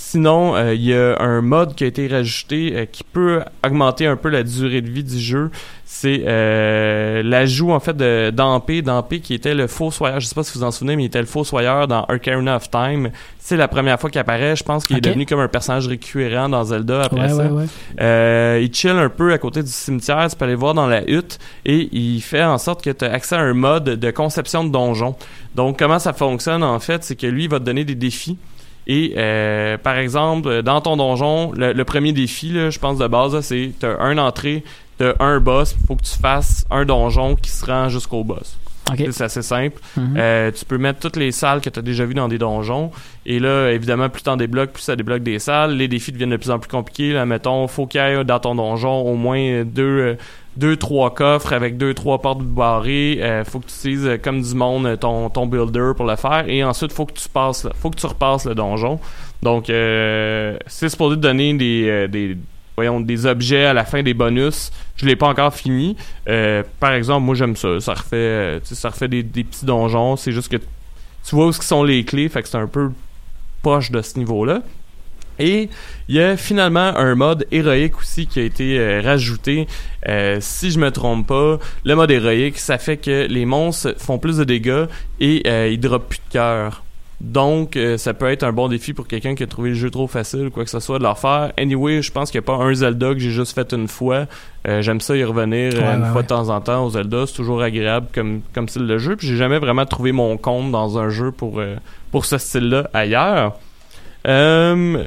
Sinon, 0.09 0.55
euh, 0.55 0.73
il 0.73 0.85
y 0.85 0.95
a 0.95 1.21
un 1.21 1.41
mode 1.41 1.75
qui 1.75 1.83
a 1.83 1.89
été 1.89 2.07
rajouté 2.07 2.73
euh, 2.77 2.85
qui 2.85 3.03
peut 3.03 3.43
augmenter 3.67 4.07
un 4.07 4.15
peu 4.15 4.29
la 4.29 4.45
durée 4.45 4.81
de 4.81 4.89
vie 4.89 5.03
du 5.03 5.19
jeu. 5.19 5.51
C'est 5.85 6.23
euh, 6.27 7.25
l'ajout 7.25 7.73
en 7.73 7.81
fait 7.81 7.97
de 7.97 8.31
d'Ampé, 8.31 8.83
d'Ampé 8.83 9.19
qui 9.19 9.35
était 9.35 9.57
le 9.57 9.67
fossoyeur. 9.67 10.21
Je 10.21 10.27
sais 10.29 10.35
pas 10.37 10.45
si 10.45 10.53
vous 10.53 10.61
vous 10.61 10.65
en 10.65 10.71
souvenez, 10.71 10.95
mais 10.95 11.03
il 11.03 11.07
était 11.07 11.19
le 11.19 11.27
fossoyeur 11.27 11.89
dans 11.89 12.07
Ocarina 12.09 12.55
of 12.55 12.71
Time. 12.71 13.11
C'est 13.41 13.57
la 13.57 13.67
première 13.67 13.99
fois 13.99 14.09
qu'il 14.09 14.21
apparaît. 14.21 14.55
Je 14.55 14.63
pense 14.63 14.87
qu'il 14.87 14.97
est 14.97 15.01
devenu 15.01 15.27
comme 15.27 15.41
un 15.41 15.49
personnage 15.49 15.89
récurrent 15.89 16.49
dans 16.49 16.63
Zelda 16.63 17.03
après 17.03 17.23
Ouais, 17.23 17.29
ça. 17.29 17.51
ouais, 17.51 17.67
ouais. 17.99 18.63
Il 18.65 18.73
chill 18.73 18.91
un 18.91 19.09
peu 19.09 19.33
à 19.33 19.39
côté 19.39 19.65
du 19.65 19.71
cimetière, 19.71 20.29
tu 20.31 20.37
peux 20.37 20.45
aller 20.45 20.55
voir 20.55 20.75
dans 20.75 20.87
la 20.87 21.03
hutte 21.11 21.41
et 21.65 21.89
il 21.91 22.21
fait 22.21 22.45
en 22.45 22.59
sorte 22.59 22.81
que 22.85 22.91
tu 22.91 23.05
as 23.05 23.13
accès 23.13 23.35
à 23.35 23.41
un 23.41 23.55
mode 23.55 23.85
de 23.99 24.11
conception 24.13 24.63
de 24.63 24.71
donjon. 24.71 25.17
Donc 25.57 25.81
comment 25.81 25.99
ça 25.99 26.13
fonctionne 26.13 26.63
en 26.63 26.79
fait, 26.79 27.03
c'est 27.03 27.17
que 27.17 27.27
lui 27.27 27.45
il 27.45 27.51
va 27.51 27.59
te 27.59 27.65
donner 27.65 27.85
des 27.85 27.97
défis. 27.97 28.39
Et 28.87 29.15
euh, 29.17 29.79
par 29.79 29.99
exemple, 29.99 30.63
dans 30.63 30.81
ton 30.81 30.97
donjon, 30.97 31.53
le, 31.53 31.73
le 31.73 31.85
premier 31.85 32.13
défi, 32.13 32.51
là, 32.51 32.71
je 32.71 32.79
pense 32.79 32.99
de 32.99 33.07
base, 33.07 33.39
c'est 33.41 33.73
t'as 33.79 33.99
un 34.01 34.17
entrée, 34.19 34.63
t'as 34.99 35.15
un 35.19 35.41
boss, 35.41 35.75
faut 35.87 35.97
que 35.97 36.05
tu 36.05 36.17
fasses 36.17 36.65
un 36.71 36.85
donjon 36.85 37.35
qui 37.35 37.51
se 37.51 37.67
rend 37.67 37.89
jusqu'au 37.89 38.23
boss. 38.23 38.57
C'est 39.11 39.25
assez 39.25 39.43
simple. 39.43 39.81
Mhm. 39.97 40.15
Euh, 40.17 40.51
tu 40.53 40.65
peux 40.65 40.79
mettre 40.79 41.01
toutes 41.01 41.17
les 41.17 41.33
salles 41.33 41.61
que 41.61 41.69
tu 41.69 41.79
as 41.79 41.83
déjà 41.83 42.05
vues 42.05 42.15
dans 42.15 42.29
des 42.29 42.39
donjons. 42.39 42.91
Et 43.25 43.41
là, 43.41 43.71
évidemment, 43.71 44.09
plus 44.09 44.23
t'en 44.23 44.37
débloques, 44.37 44.73
plus 44.73 44.83
ça 44.83 44.95
débloque 44.95 45.23
des 45.23 45.39
salles. 45.39 45.77
Les 45.77 45.89
défis 45.89 46.13
deviennent 46.13 46.31
de 46.31 46.37
plus 46.37 46.51
en 46.51 46.59
plus 46.59 46.69
compliqués. 46.69 47.13
Là, 47.13 47.27
mettons, 47.27 47.67
faut 47.67 47.87
qu'il 47.87 48.01
y 48.01 48.05
ait 48.05 48.25
dans 48.25 48.39
ton 48.39 48.55
donjon 48.55 49.01
au 49.01 49.15
moins 49.17 49.65
deux, 49.65 49.83
euh, 49.83 50.15
deux 50.57 50.77
trois 50.77 51.15
coffres 51.15 51.53
avec 51.53 51.77
deux, 51.77 51.95
trois 51.95 52.21
portes 52.21 52.43
barrées. 52.43 53.19
Euh, 53.21 53.45
faut 53.45 53.61
que 53.61 53.67
tu 53.67 53.75
utilises 53.75 54.07
euh, 54.07 54.17
comme 54.17 54.41
du 54.41 54.55
monde 54.55 54.87
euh, 54.87 54.97
ton, 54.97 55.29
ton 55.31 55.47
builder 55.47 55.93
pour 55.97 56.07
le 56.07 56.17
faire. 56.17 56.45
Et 56.49 56.65
ensuite, 56.65 56.93
faut 56.93 57.07
que 57.07 57.13
tu 57.13 57.29
passes, 57.29 57.69
faut 57.81 57.91
que 57.91 57.97
tu 57.97 58.07
repasses 58.07 58.47
le 58.47 58.55
donjon. 58.55 58.99
Donc, 59.43 59.69
euh, 59.69 60.57
c'est 60.67 60.89
supposé 60.89 61.17
te 61.17 61.21
donner 61.21 61.55
des, 61.55 62.09
des, 62.09 62.37
voyons, 62.77 63.01
des 63.01 63.27
objets 63.27 63.67
à 63.67 63.75
la 63.75 63.85
fin 63.85 64.03
des 64.03 64.15
bonus. 64.15 64.73
Je 64.97 65.07
l'ai 65.07 65.17
pas 65.17 65.29
encore 65.29 65.55
fini. 65.55 65.97
Par 66.81 66.93
exemple, 66.93 67.25
moi 67.25 67.35
j'aime 67.35 67.55
ça. 67.57 67.79
Ça 67.81 67.95
refait, 67.95 68.61
ça 68.65 68.89
refait 68.89 69.09
des, 69.09 69.23
des 69.23 69.45
petits 69.45 69.67
donjons. 69.67 70.17
C'est 70.17 70.33
juste 70.33 70.51
que 70.51 70.57
tu 70.57 71.35
vois 71.35 71.47
où 71.47 71.53
sont 71.53 71.83
les 71.83 72.05
clés, 72.05 72.29
fait 72.29 72.43
que 72.43 72.49
c'est 72.49 72.57
un 72.57 72.67
peu 72.67 72.91
poche 73.63 73.91
de 73.91 74.01
ce 74.01 74.19
niveau-là. 74.19 74.63
Et 75.39 75.69
il 76.09 76.15
y 76.15 76.21
a 76.21 76.37
finalement 76.37 76.97
un 76.97 77.15
mode 77.15 77.47
héroïque 77.51 77.99
aussi 77.99 78.27
qui 78.27 78.41
a 78.41 78.43
été 78.43 78.79
euh, 78.79 79.01
rajouté. 79.05 79.67
Euh, 80.09 80.39
si 80.41 80.71
je 80.71 80.79
me 80.79 80.91
trompe 80.91 81.27
pas, 81.27 81.59
le 81.85 81.95
mode 81.95 82.11
héroïque, 82.11 82.59
ça 82.59 82.79
fait 82.79 82.97
que 82.97 83.27
les 83.29 83.45
monstres 83.45 83.95
font 83.99 84.19
plus 84.19 84.39
de 84.39 84.45
dégâts 84.45 84.87
et 85.21 85.43
euh, 85.47 85.69
ils 85.69 85.81
droppent 85.81 86.09
plus 86.09 86.21
de 86.29 86.33
cœur. 86.33 86.83
Donc, 87.19 87.77
euh, 87.77 87.97
ça 87.97 88.13
peut 88.13 88.31
être 88.31 88.43
un 88.43 88.53
bon 88.53 88.69
défi 88.69 88.93
pour 88.93 89.09
quelqu'un 89.09 89.35
qui 89.35 89.43
a 89.43 89.47
trouvé 89.47 89.71
le 89.71 89.75
jeu 89.75 89.91
trop 89.91 90.07
facile 90.07 90.49
ou 90.49 90.51
quoi 90.51 90.65
que 90.65 90.71
ce 90.71 90.81
soit 90.81 90.99
de 90.99 91.03
leur 91.03 91.19
faire. 91.19 91.51
Anyway, 91.57 92.03
je 92.03 92.13
pense 92.13 92.31
qu'il 92.31 92.39
n'y 92.39 92.45
a 92.45 92.47
pas 92.47 92.63
un 92.63 92.75
Zelda 92.75 93.15
que 93.15 93.19
j'ai 93.19 93.31
juste 93.31 93.55
fait 93.55 93.73
une 93.73 93.89
fois. 93.89 94.27
J'aime 94.81 95.01
ça 95.01 95.17
y 95.17 95.25
revenir 95.25 95.73
Ouais, 95.75 95.81
une 95.81 96.03
ouais, 96.03 96.09
fois 96.09 96.17
ouais. 96.17 96.23
de 96.25 96.27
temps 96.29 96.49
en 96.51 96.61
temps 96.61 96.85
au 96.85 96.91
Zelda. 96.91 97.25
C'est 97.27 97.37
toujours 97.37 97.63
agréable 97.63 98.09
comme, 98.15 98.43
comme 98.53 98.69
style 98.69 98.87
de 98.87 98.99
jeu. 98.99 99.17
Puis 99.17 99.29
j'ai 99.29 99.37
jamais 99.37 99.59
vraiment 99.59 99.87
trouvé 99.87 100.13
mon 100.13 100.37
compte 100.37 100.71
dans 100.73 100.99
un 100.99 101.09
jeu 101.09 101.31
pour, 101.31 101.63
pour 102.11 102.25
ce 102.27 102.37
style-là 102.37 102.91
ailleurs. 102.93 103.57
Euh, 104.27 105.05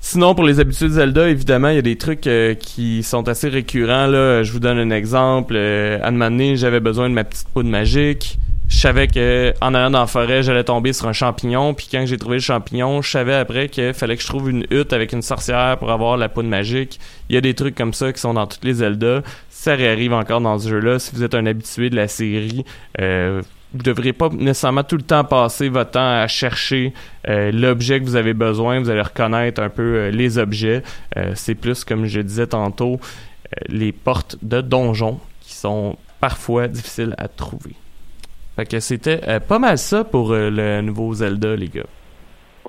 Sinon, 0.00 0.34
pour 0.34 0.44
les 0.44 0.60
habitudes 0.60 0.92
Zelda, 0.92 1.28
évidemment, 1.28 1.68
il 1.68 1.74
y 1.74 1.78
a 1.78 1.82
des 1.82 1.98
trucs 1.98 2.26
euh, 2.28 2.54
qui 2.54 3.02
sont 3.02 3.28
assez 3.28 3.48
récurrents. 3.48 4.06
Là. 4.06 4.42
Je 4.42 4.52
vous 4.52 4.60
donne 4.60 4.78
un 4.78 4.90
exemple. 4.90 5.54
Euh, 5.56 5.98
à 6.02 6.08
un 6.08 6.54
j'avais 6.54 6.80
besoin 6.80 7.10
de 7.10 7.14
ma 7.14 7.24
petite 7.24 7.48
poudre 7.48 7.68
magique. 7.68 8.38
Je 8.68 8.78
savais 8.78 9.08
que 9.08 9.52
en 9.60 9.74
allant 9.74 9.90
dans 9.90 10.00
la 10.00 10.06
forêt, 10.06 10.42
j'allais 10.42 10.64
tomber 10.64 10.92
sur 10.92 11.08
un 11.08 11.12
champignon. 11.12 11.74
Puis 11.74 11.88
quand 11.90 12.06
j'ai 12.06 12.16
trouvé 12.16 12.36
le 12.36 12.42
champignon, 12.42 13.02
je 13.02 13.10
savais 13.10 13.34
après 13.34 13.68
qu'il 13.68 13.92
fallait 13.92 14.16
que 14.16 14.22
je 14.22 14.28
trouve 14.28 14.48
une 14.48 14.64
hutte 14.70 14.92
avec 14.92 15.12
une 15.12 15.22
sorcière 15.22 15.76
pour 15.78 15.90
avoir 15.90 16.16
la 16.16 16.28
poudre 16.28 16.48
magique. 16.48 17.00
Il 17.28 17.34
y 17.34 17.38
a 17.38 17.40
des 17.40 17.54
trucs 17.54 17.74
comme 17.74 17.92
ça 17.92 18.12
qui 18.12 18.20
sont 18.20 18.34
dans 18.34 18.46
toutes 18.46 18.64
les 18.64 18.74
Zelda. 18.74 19.22
Ça 19.50 19.74
réarrive 19.74 20.12
encore 20.12 20.40
dans 20.40 20.58
ce 20.58 20.68
jeu-là. 20.68 20.98
Si 20.98 21.14
vous 21.14 21.22
êtes 21.22 21.34
un 21.34 21.44
habitué 21.46 21.90
de 21.90 21.96
la 21.96 22.08
série, 22.08 22.64
euh, 23.00 23.42
vous 23.74 23.82
devrez 23.82 24.12
pas 24.12 24.28
nécessairement 24.30 24.82
tout 24.84 24.96
le 24.96 25.02
temps 25.02 25.24
passer 25.24 25.68
votre 25.68 25.90
temps 25.92 26.20
à 26.22 26.26
chercher 26.26 26.94
euh, 27.28 27.52
l'objet 27.52 28.00
que 28.00 28.04
vous 28.04 28.16
avez 28.16 28.34
besoin. 28.34 28.80
Vous 28.80 28.88
allez 28.90 29.02
reconnaître 29.02 29.60
un 29.62 29.68
peu 29.68 29.82
euh, 29.82 30.10
les 30.10 30.38
objets. 30.38 30.82
Euh, 31.16 31.32
c'est 31.34 31.54
plus, 31.54 31.84
comme 31.84 32.06
je 32.06 32.20
disais 32.20 32.46
tantôt, 32.46 32.94
euh, 32.94 33.60
les 33.68 33.92
portes 33.92 34.36
de 34.42 34.60
donjons 34.62 35.20
qui 35.42 35.54
sont 35.54 35.96
parfois 36.20 36.66
difficiles 36.68 37.14
à 37.18 37.28
trouver. 37.28 37.74
Fait 38.56 38.66
que 38.66 38.80
c'était 38.80 39.20
euh, 39.28 39.38
pas 39.38 39.58
mal 39.58 39.78
ça 39.78 40.02
pour 40.02 40.32
euh, 40.32 40.50
le 40.50 40.80
nouveau 40.80 41.12
Zelda, 41.14 41.54
les 41.54 41.68
gars. 41.68 41.82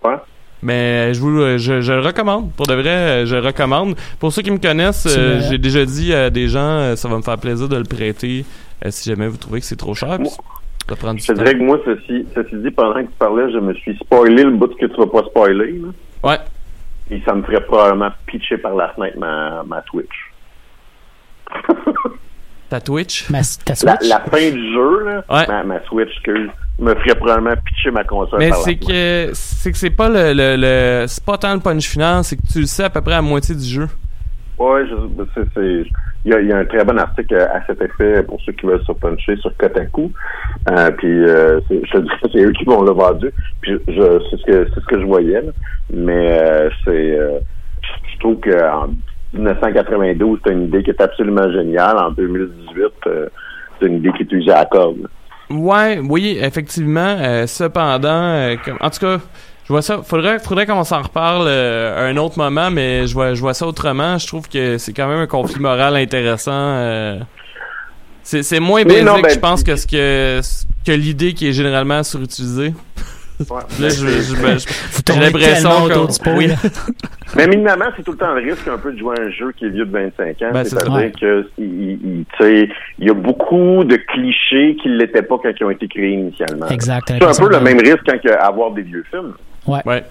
Ouais. 0.03 0.15
Mais 0.61 1.13
je 1.13 1.21
vous 1.21 1.57
je, 1.57 1.79
je 1.79 1.93
le 1.93 2.01
recommande. 2.01 2.51
Pour 2.51 2.67
de 2.67 2.73
vrai, 2.73 3.25
je 3.25 3.35
le 3.37 3.41
recommande. 3.41 3.95
Pour 4.19 4.33
ceux 4.33 4.41
qui 4.41 4.51
me 4.51 4.57
connaissent, 4.57 5.07
euh, 5.09 5.39
j'ai 5.49 5.57
déjà 5.57 5.85
dit 5.85 6.13
à 6.13 6.29
des 6.29 6.49
gens, 6.49 6.95
ça 6.97 7.07
va 7.07 7.15
me 7.15 7.21
faire 7.21 7.37
plaisir 7.37 7.69
de 7.69 7.77
le 7.77 7.85
prêter 7.85 8.43
euh, 8.85 8.91
si 8.91 9.09
jamais 9.09 9.29
vous 9.29 9.37
trouvez 9.37 9.61
que 9.61 9.65
c'est 9.65 9.77
trop 9.77 9.95
cher. 9.95 10.17
puis 10.19 10.27
ça 10.89 10.95
prend 10.95 11.13
du 11.13 11.21
Je 11.21 11.27
te 11.27 11.31
temps. 11.33 11.43
dirais 11.43 11.53
que 11.57 11.63
moi, 11.63 11.79
ceci, 11.85 12.25
ceci 12.35 12.55
dit, 12.55 12.71
pendant 12.71 12.95
que 13.01 13.07
tu 13.07 13.17
parlais, 13.17 13.51
je 13.51 13.59
me 13.59 13.73
suis 13.75 13.95
spoilé 13.97 14.43
le 14.43 14.51
bout 14.51 14.67
que 14.75 14.85
tu 14.85 14.95
vas 14.97 15.07
pas 15.07 15.23
spoiler. 15.27 15.79
Là. 15.79 15.87
Ouais. 16.23 16.37
Et 17.11 17.21
ça 17.25 17.33
me 17.33 17.41
ferait 17.43 17.63
probablement 17.65 18.09
pitcher 18.27 18.57
par 18.57 18.75
la 18.75 18.89
fenêtre 18.89 19.17
ma, 19.17 19.63
ma 19.63 19.81
Twitch. 19.83 20.07
Ta 22.69 22.79
Twitch? 22.79 23.27
Ma, 23.31 23.39
ta 23.65 23.73
La, 23.73 23.75
Switch? 23.75 24.09
la 24.09 24.19
fin 24.19 24.51
du 24.51 24.73
jeu, 24.73 25.03
là, 25.05 25.23
Ouais. 25.29 25.47
ma, 25.47 25.63
ma 25.63 25.83
Switch, 25.85 26.11
que 26.23 26.31
me 26.77 26.93
ferait 26.95 27.15
probablement 27.15 27.55
pitcher 27.65 27.89
ma 27.89 28.03
console 28.03 28.37
Mais 28.39 28.49
par 28.49 28.59
la 28.59 28.63
c'est 28.63 28.75
fenêtre. 28.75 28.87
que 28.87 29.31
c'est 29.33 29.71
que 29.71 29.77
c'est 29.77 29.89
pas 29.89 30.07
le, 30.07 30.33
le, 30.33 30.55
le- 30.55 31.05
c'est 31.07 31.23
pas 31.25 31.37
tant 31.39 31.53
le 31.55 31.59
punch 31.61 31.87
final, 31.87 32.23
c'est 32.23 32.35
que 32.37 32.45
tu 32.53 32.59
le 32.59 32.67
sais 32.67 32.83
à 32.83 32.89
peu 32.91 33.01
près 33.01 33.15
à 33.15 33.21
moitié 33.23 33.55
du 33.55 33.63
jeu. 33.65 33.87
Ouais, 34.59 34.85
je- 34.87 35.23
c'est, 35.55 35.89
il 36.25 36.31
y, 36.31 36.35
a, 36.35 36.41
il 36.41 36.47
y 36.47 36.51
a 36.51 36.57
un 36.57 36.65
très 36.65 36.83
bon 36.83 36.97
article 36.97 37.35
à 37.35 37.65
cet 37.65 37.81
effet 37.81 38.23
pour 38.23 38.39
ceux 38.41 38.51
qui 38.53 38.65
veulent 38.65 38.83
se 38.85 38.91
puncher 38.91 39.37
sur 39.37 39.55
Kotaku. 39.57 40.11
Euh, 40.69 40.91
puis 40.91 41.07
euh, 41.07 41.59
je 41.69 41.77
c'est 42.33 42.43
eux 42.43 42.51
qui 42.51 42.65
vont 42.65 42.81
le 42.81 42.91
vendu. 42.91 43.31
Puis 43.61 43.77
je, 43.87 44.19
c'est 44.29 44.37
ce 44.37 44.45
que 44.45 44.67
c'est 44.73 44.81
ce 44.81 44.85
que 44.85 44.99
je 44.99 45.05
voyais. 45.05 45.41
là. 45.41 45.51
Mais 45.93 46.39
euh, 46.41 46.69
c'est 46.83 47.19
euh, 47.19 47.39
je 48.13 48.19
trouve 48.19 48.39
qu'en 48.41 48.89
1992, 49.33 50.39
c'est 50.45 50.53
une 50.53 50.63
idée 50.65 50.83
qui 50.83 50.89
est 50.89 51.01
absolument 51.01 51.49
géniale. 51.51 51.97
En 51.97 52.11
2018, 52.11 52.83
euh, 53.07 53.27
c'est 53.79 53.87
une 53.87 53.97
idée 53.97 54.11
qui 54.11 54.23
est 54.23 54.25
utilisée 54.25 54.51
à 54.51 54.59
la 54.59 54.65
corde. 54.65 55.07
Ouais, 55.49 55.99
oui, 56.07 56.37
effectivement. 56.41 57.15
euh, 57.19 57.47
cependant, 57.47 58.09
euh, 58.33 58.55
en 58.81 58.89
tout 58.89 58.99
cas, 58.99 59.17
je 59.69 59.73
vois 59.73 59.83
ça. 59.83 60.01
Faudrait, 60.03 60.39
faudrait 60.39 60.65
qu'on 60.65 60.83
s'en 60.83 61.03
reparle 61.03 61.45
euh, 61.47 61.95
à 61.95 62.09
un 62.09 62.17
autre 62.17 62.39
moment, 62.39 62.71
mais 62.71 63.05
je 63.05 63.13
vois, 63.13 63.35
je 63.35 63.39
vois 63.39 63.53
ça 63.53 63.67
autrement. 63.67 64.17
Je 64.17 64.25
trouve 64.25 64.49
que 64.49 64.79
c'est 64.79 64.93
quand 64.93 65.07
même 65.07 65.19
un 65.19 65.27
conflit 65.27 65.59
moral 65.61 65.95
intéressant. 65.95 66.51
euh. 66.51 67.19
c'est, 68.23 68.41
c'est 68.41 68.59
moins 68.59 68.81
Oui, 68.81 68.87
basique, 68.87 69.05
non, 69.05 69.19
ben, 69.21 69.29
je 69.31 69.37
pense, 69.37 69.63
que 69.63 69.75
ce 69.75 69.85
que, 69.85 70.39
que 70.87 70.91
l'idée 70.91 71.33
qui 71.35 71.49
est 71.49 71.53
généralement 71.53 72.01
surutilisée. 72.01 72.73
Ouais. 73.39 73.61
Là, 73.79 73.87
je, 73.89 74.05
je- 74.07 74.41
ben, 74.41 74.57
je- 74.57 74.67
Vous 74.91 75.01
j'ai 75.07 75.19
l'impression 75.19 75.87
tellement 75.87 76.07
que- 76.07 76.29
oui. 76.35 76.49
Mais 77.37 77.43
éminemment, 77.43 77.85
c'est 77.95 78.01
tout 78.03 78.11
le 78.13 78.17
temps 78.17 78.33
le 78.33 78.41
risque 78.41 78.67
un 78.67 78.77
peu 78.79 78.91
de 78.91 78.97
jouer 78.97 79.15
à 79.19 79.21
un 79.21 79.29
jeu 79.29 79.51
qui 79.55 79.65
est 79.65 79.69
vieux 79.69 79.85
de 79.85 79.91
25 79.91 80.41
ans. 80.41 80.49
Ben, 80.51 80.63
c'est 80.63 80.71
C'est-à-dire 80.71 81.11
que 81.21 81.47
il, 81.59 81.63
il- 81.91 82.25
tu 82.37 82.43
sais, 82.43 82.69
il 82.97 83.07
y 83.07 83.09
a 83.11 83.13
beaucoup 83.13 83.83
de 83.85 83.95
clichés 83.97 84.75
qui 84.81 84.89
ne 84.89 84.97
l'étaient 84.97 85.21
pas 85.21 85.37
quand 85.41 85.51
ils 85.57 85.63
ont 85.63 85.69
été 85.69 85.87
créés 85.87 86.13
initialement. 86.13 86.67
Exact. 86.69 87.07
C'est 87.07 87.23
un 87.23 87.45
peu 87.47 87.49
le 87.53 87.59
même 87.61 87.79
risque 87.79 87.99
quand 88.05 88.19
que 88.19 88.29
avoir 88.29 88.71
des 88.71 88.81
vieux 88.81 89.05
films. 89.11 89.33
Ouais. 89.67 90.03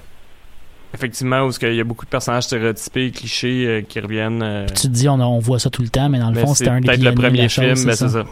Effectivement, 0.94 1.44
parce 1.44 1.59
qu'il 1.59 1.74
y 1.74 1.80
a 1.80 1.84
beaucoup 1.84 2.07
de 2.07 2.11
personnages 2.11 2.44
stéréotypés, 2.44 3.11
clichés 3.11 3.66
euh, 3.66 3.82
qui 3.82 4.01
reviennent. 4.01 4.42
euh, 4.42 4.66
Tu 4.68 4.82
te 4.82 4.86
dis, 4.88 5.07
on, 5.09 5.38
voit 5.38 5.59
ça 5.59 5.68
tout 5.68 5.82
le 5.82 5.90
temps, 5.90 6.09
mais 6.09 6.18
dans 6.18 6.30
le 6.30 6.34
Ben, 6.34 6.46
fond, 6.46 6.55
c'est 6.55 6.64
c'était 6.64 6.70
un 6.70 6.80
des 6.80 6.86
peut-être 6.88 7.03
le 7.03 7.14
premier 7.14 7.49
film, 7.51 7.74
ben, 7.84 7.92
c'est 7.94 8.09
ça. 8.09 8.24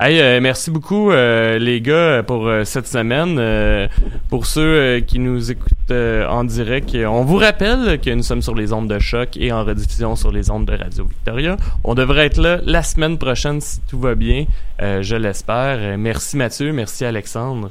Hey, 0.00 0.20
euh, 0.20 0.40
merci 0.40 0.70
beaucoup 0.70 1.10
euh, 1.10 1.58
les 1.58 1.80
gars 1.80 2.22
pour 2.22 2.46
euh, 2.46 2.62
cette 2.64 2.86
semaine. 2.86 3.36
Euh, 3.38 3.88
pour 4.30 4.46
ceux 4.46 4.60
euh, 4.62 5.00
qui 5.00 5.18
nous 5.18 5.50
écoutent 5.50 5.72
euh, 5.90 6.24
en 6.28 6.44
direct, 6.44 6.94
on 6.94 7.24
vous 7.24 7.36
rappelle 7.36 8.00
que 8.00 8.08
nous 8.10 8.22
sommes 8.22 8.40
sur 8.40 8.54
les 8.54 8.72
ondes 8.72 8.88
de 8.88 9.00
choc 9.00 9.36
et 9.36 9.50
en 9.50 9.64
rediffusion 9.64 10.14
sur 10.14 10.30
les 10.30 10.50
ondes 10.50 10.66
de 10.66 10.76
Radio 10.76 11.04
Victoria. 11.04 11.56
On 11.82 11.94
devrait 11.96 12.26
être 12.26 12.38
là 12.40 12.60
la 12.64 12.84
semaine 12.84 13.18
prochaine 13.18 13.60
si 13.60 13.80
tout 13.88 13.98
va 13.98 14.14
bien, 14.14 14.46
euh, 14.80 15.02
je 15.02 15.16
l'espère. 15.16 15.98
Merci 15.98 16.36
Mathieu, 16.36 16.72
merci 16.72 17.04
Alexandre. 17.04 17.70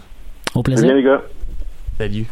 Au 0.54 0.62
plaisir. 0.64 0.86
bien, 0.86 0.96
les 0.96 1.04
gars. 1.04 1.22
Salut. 1.98 2.28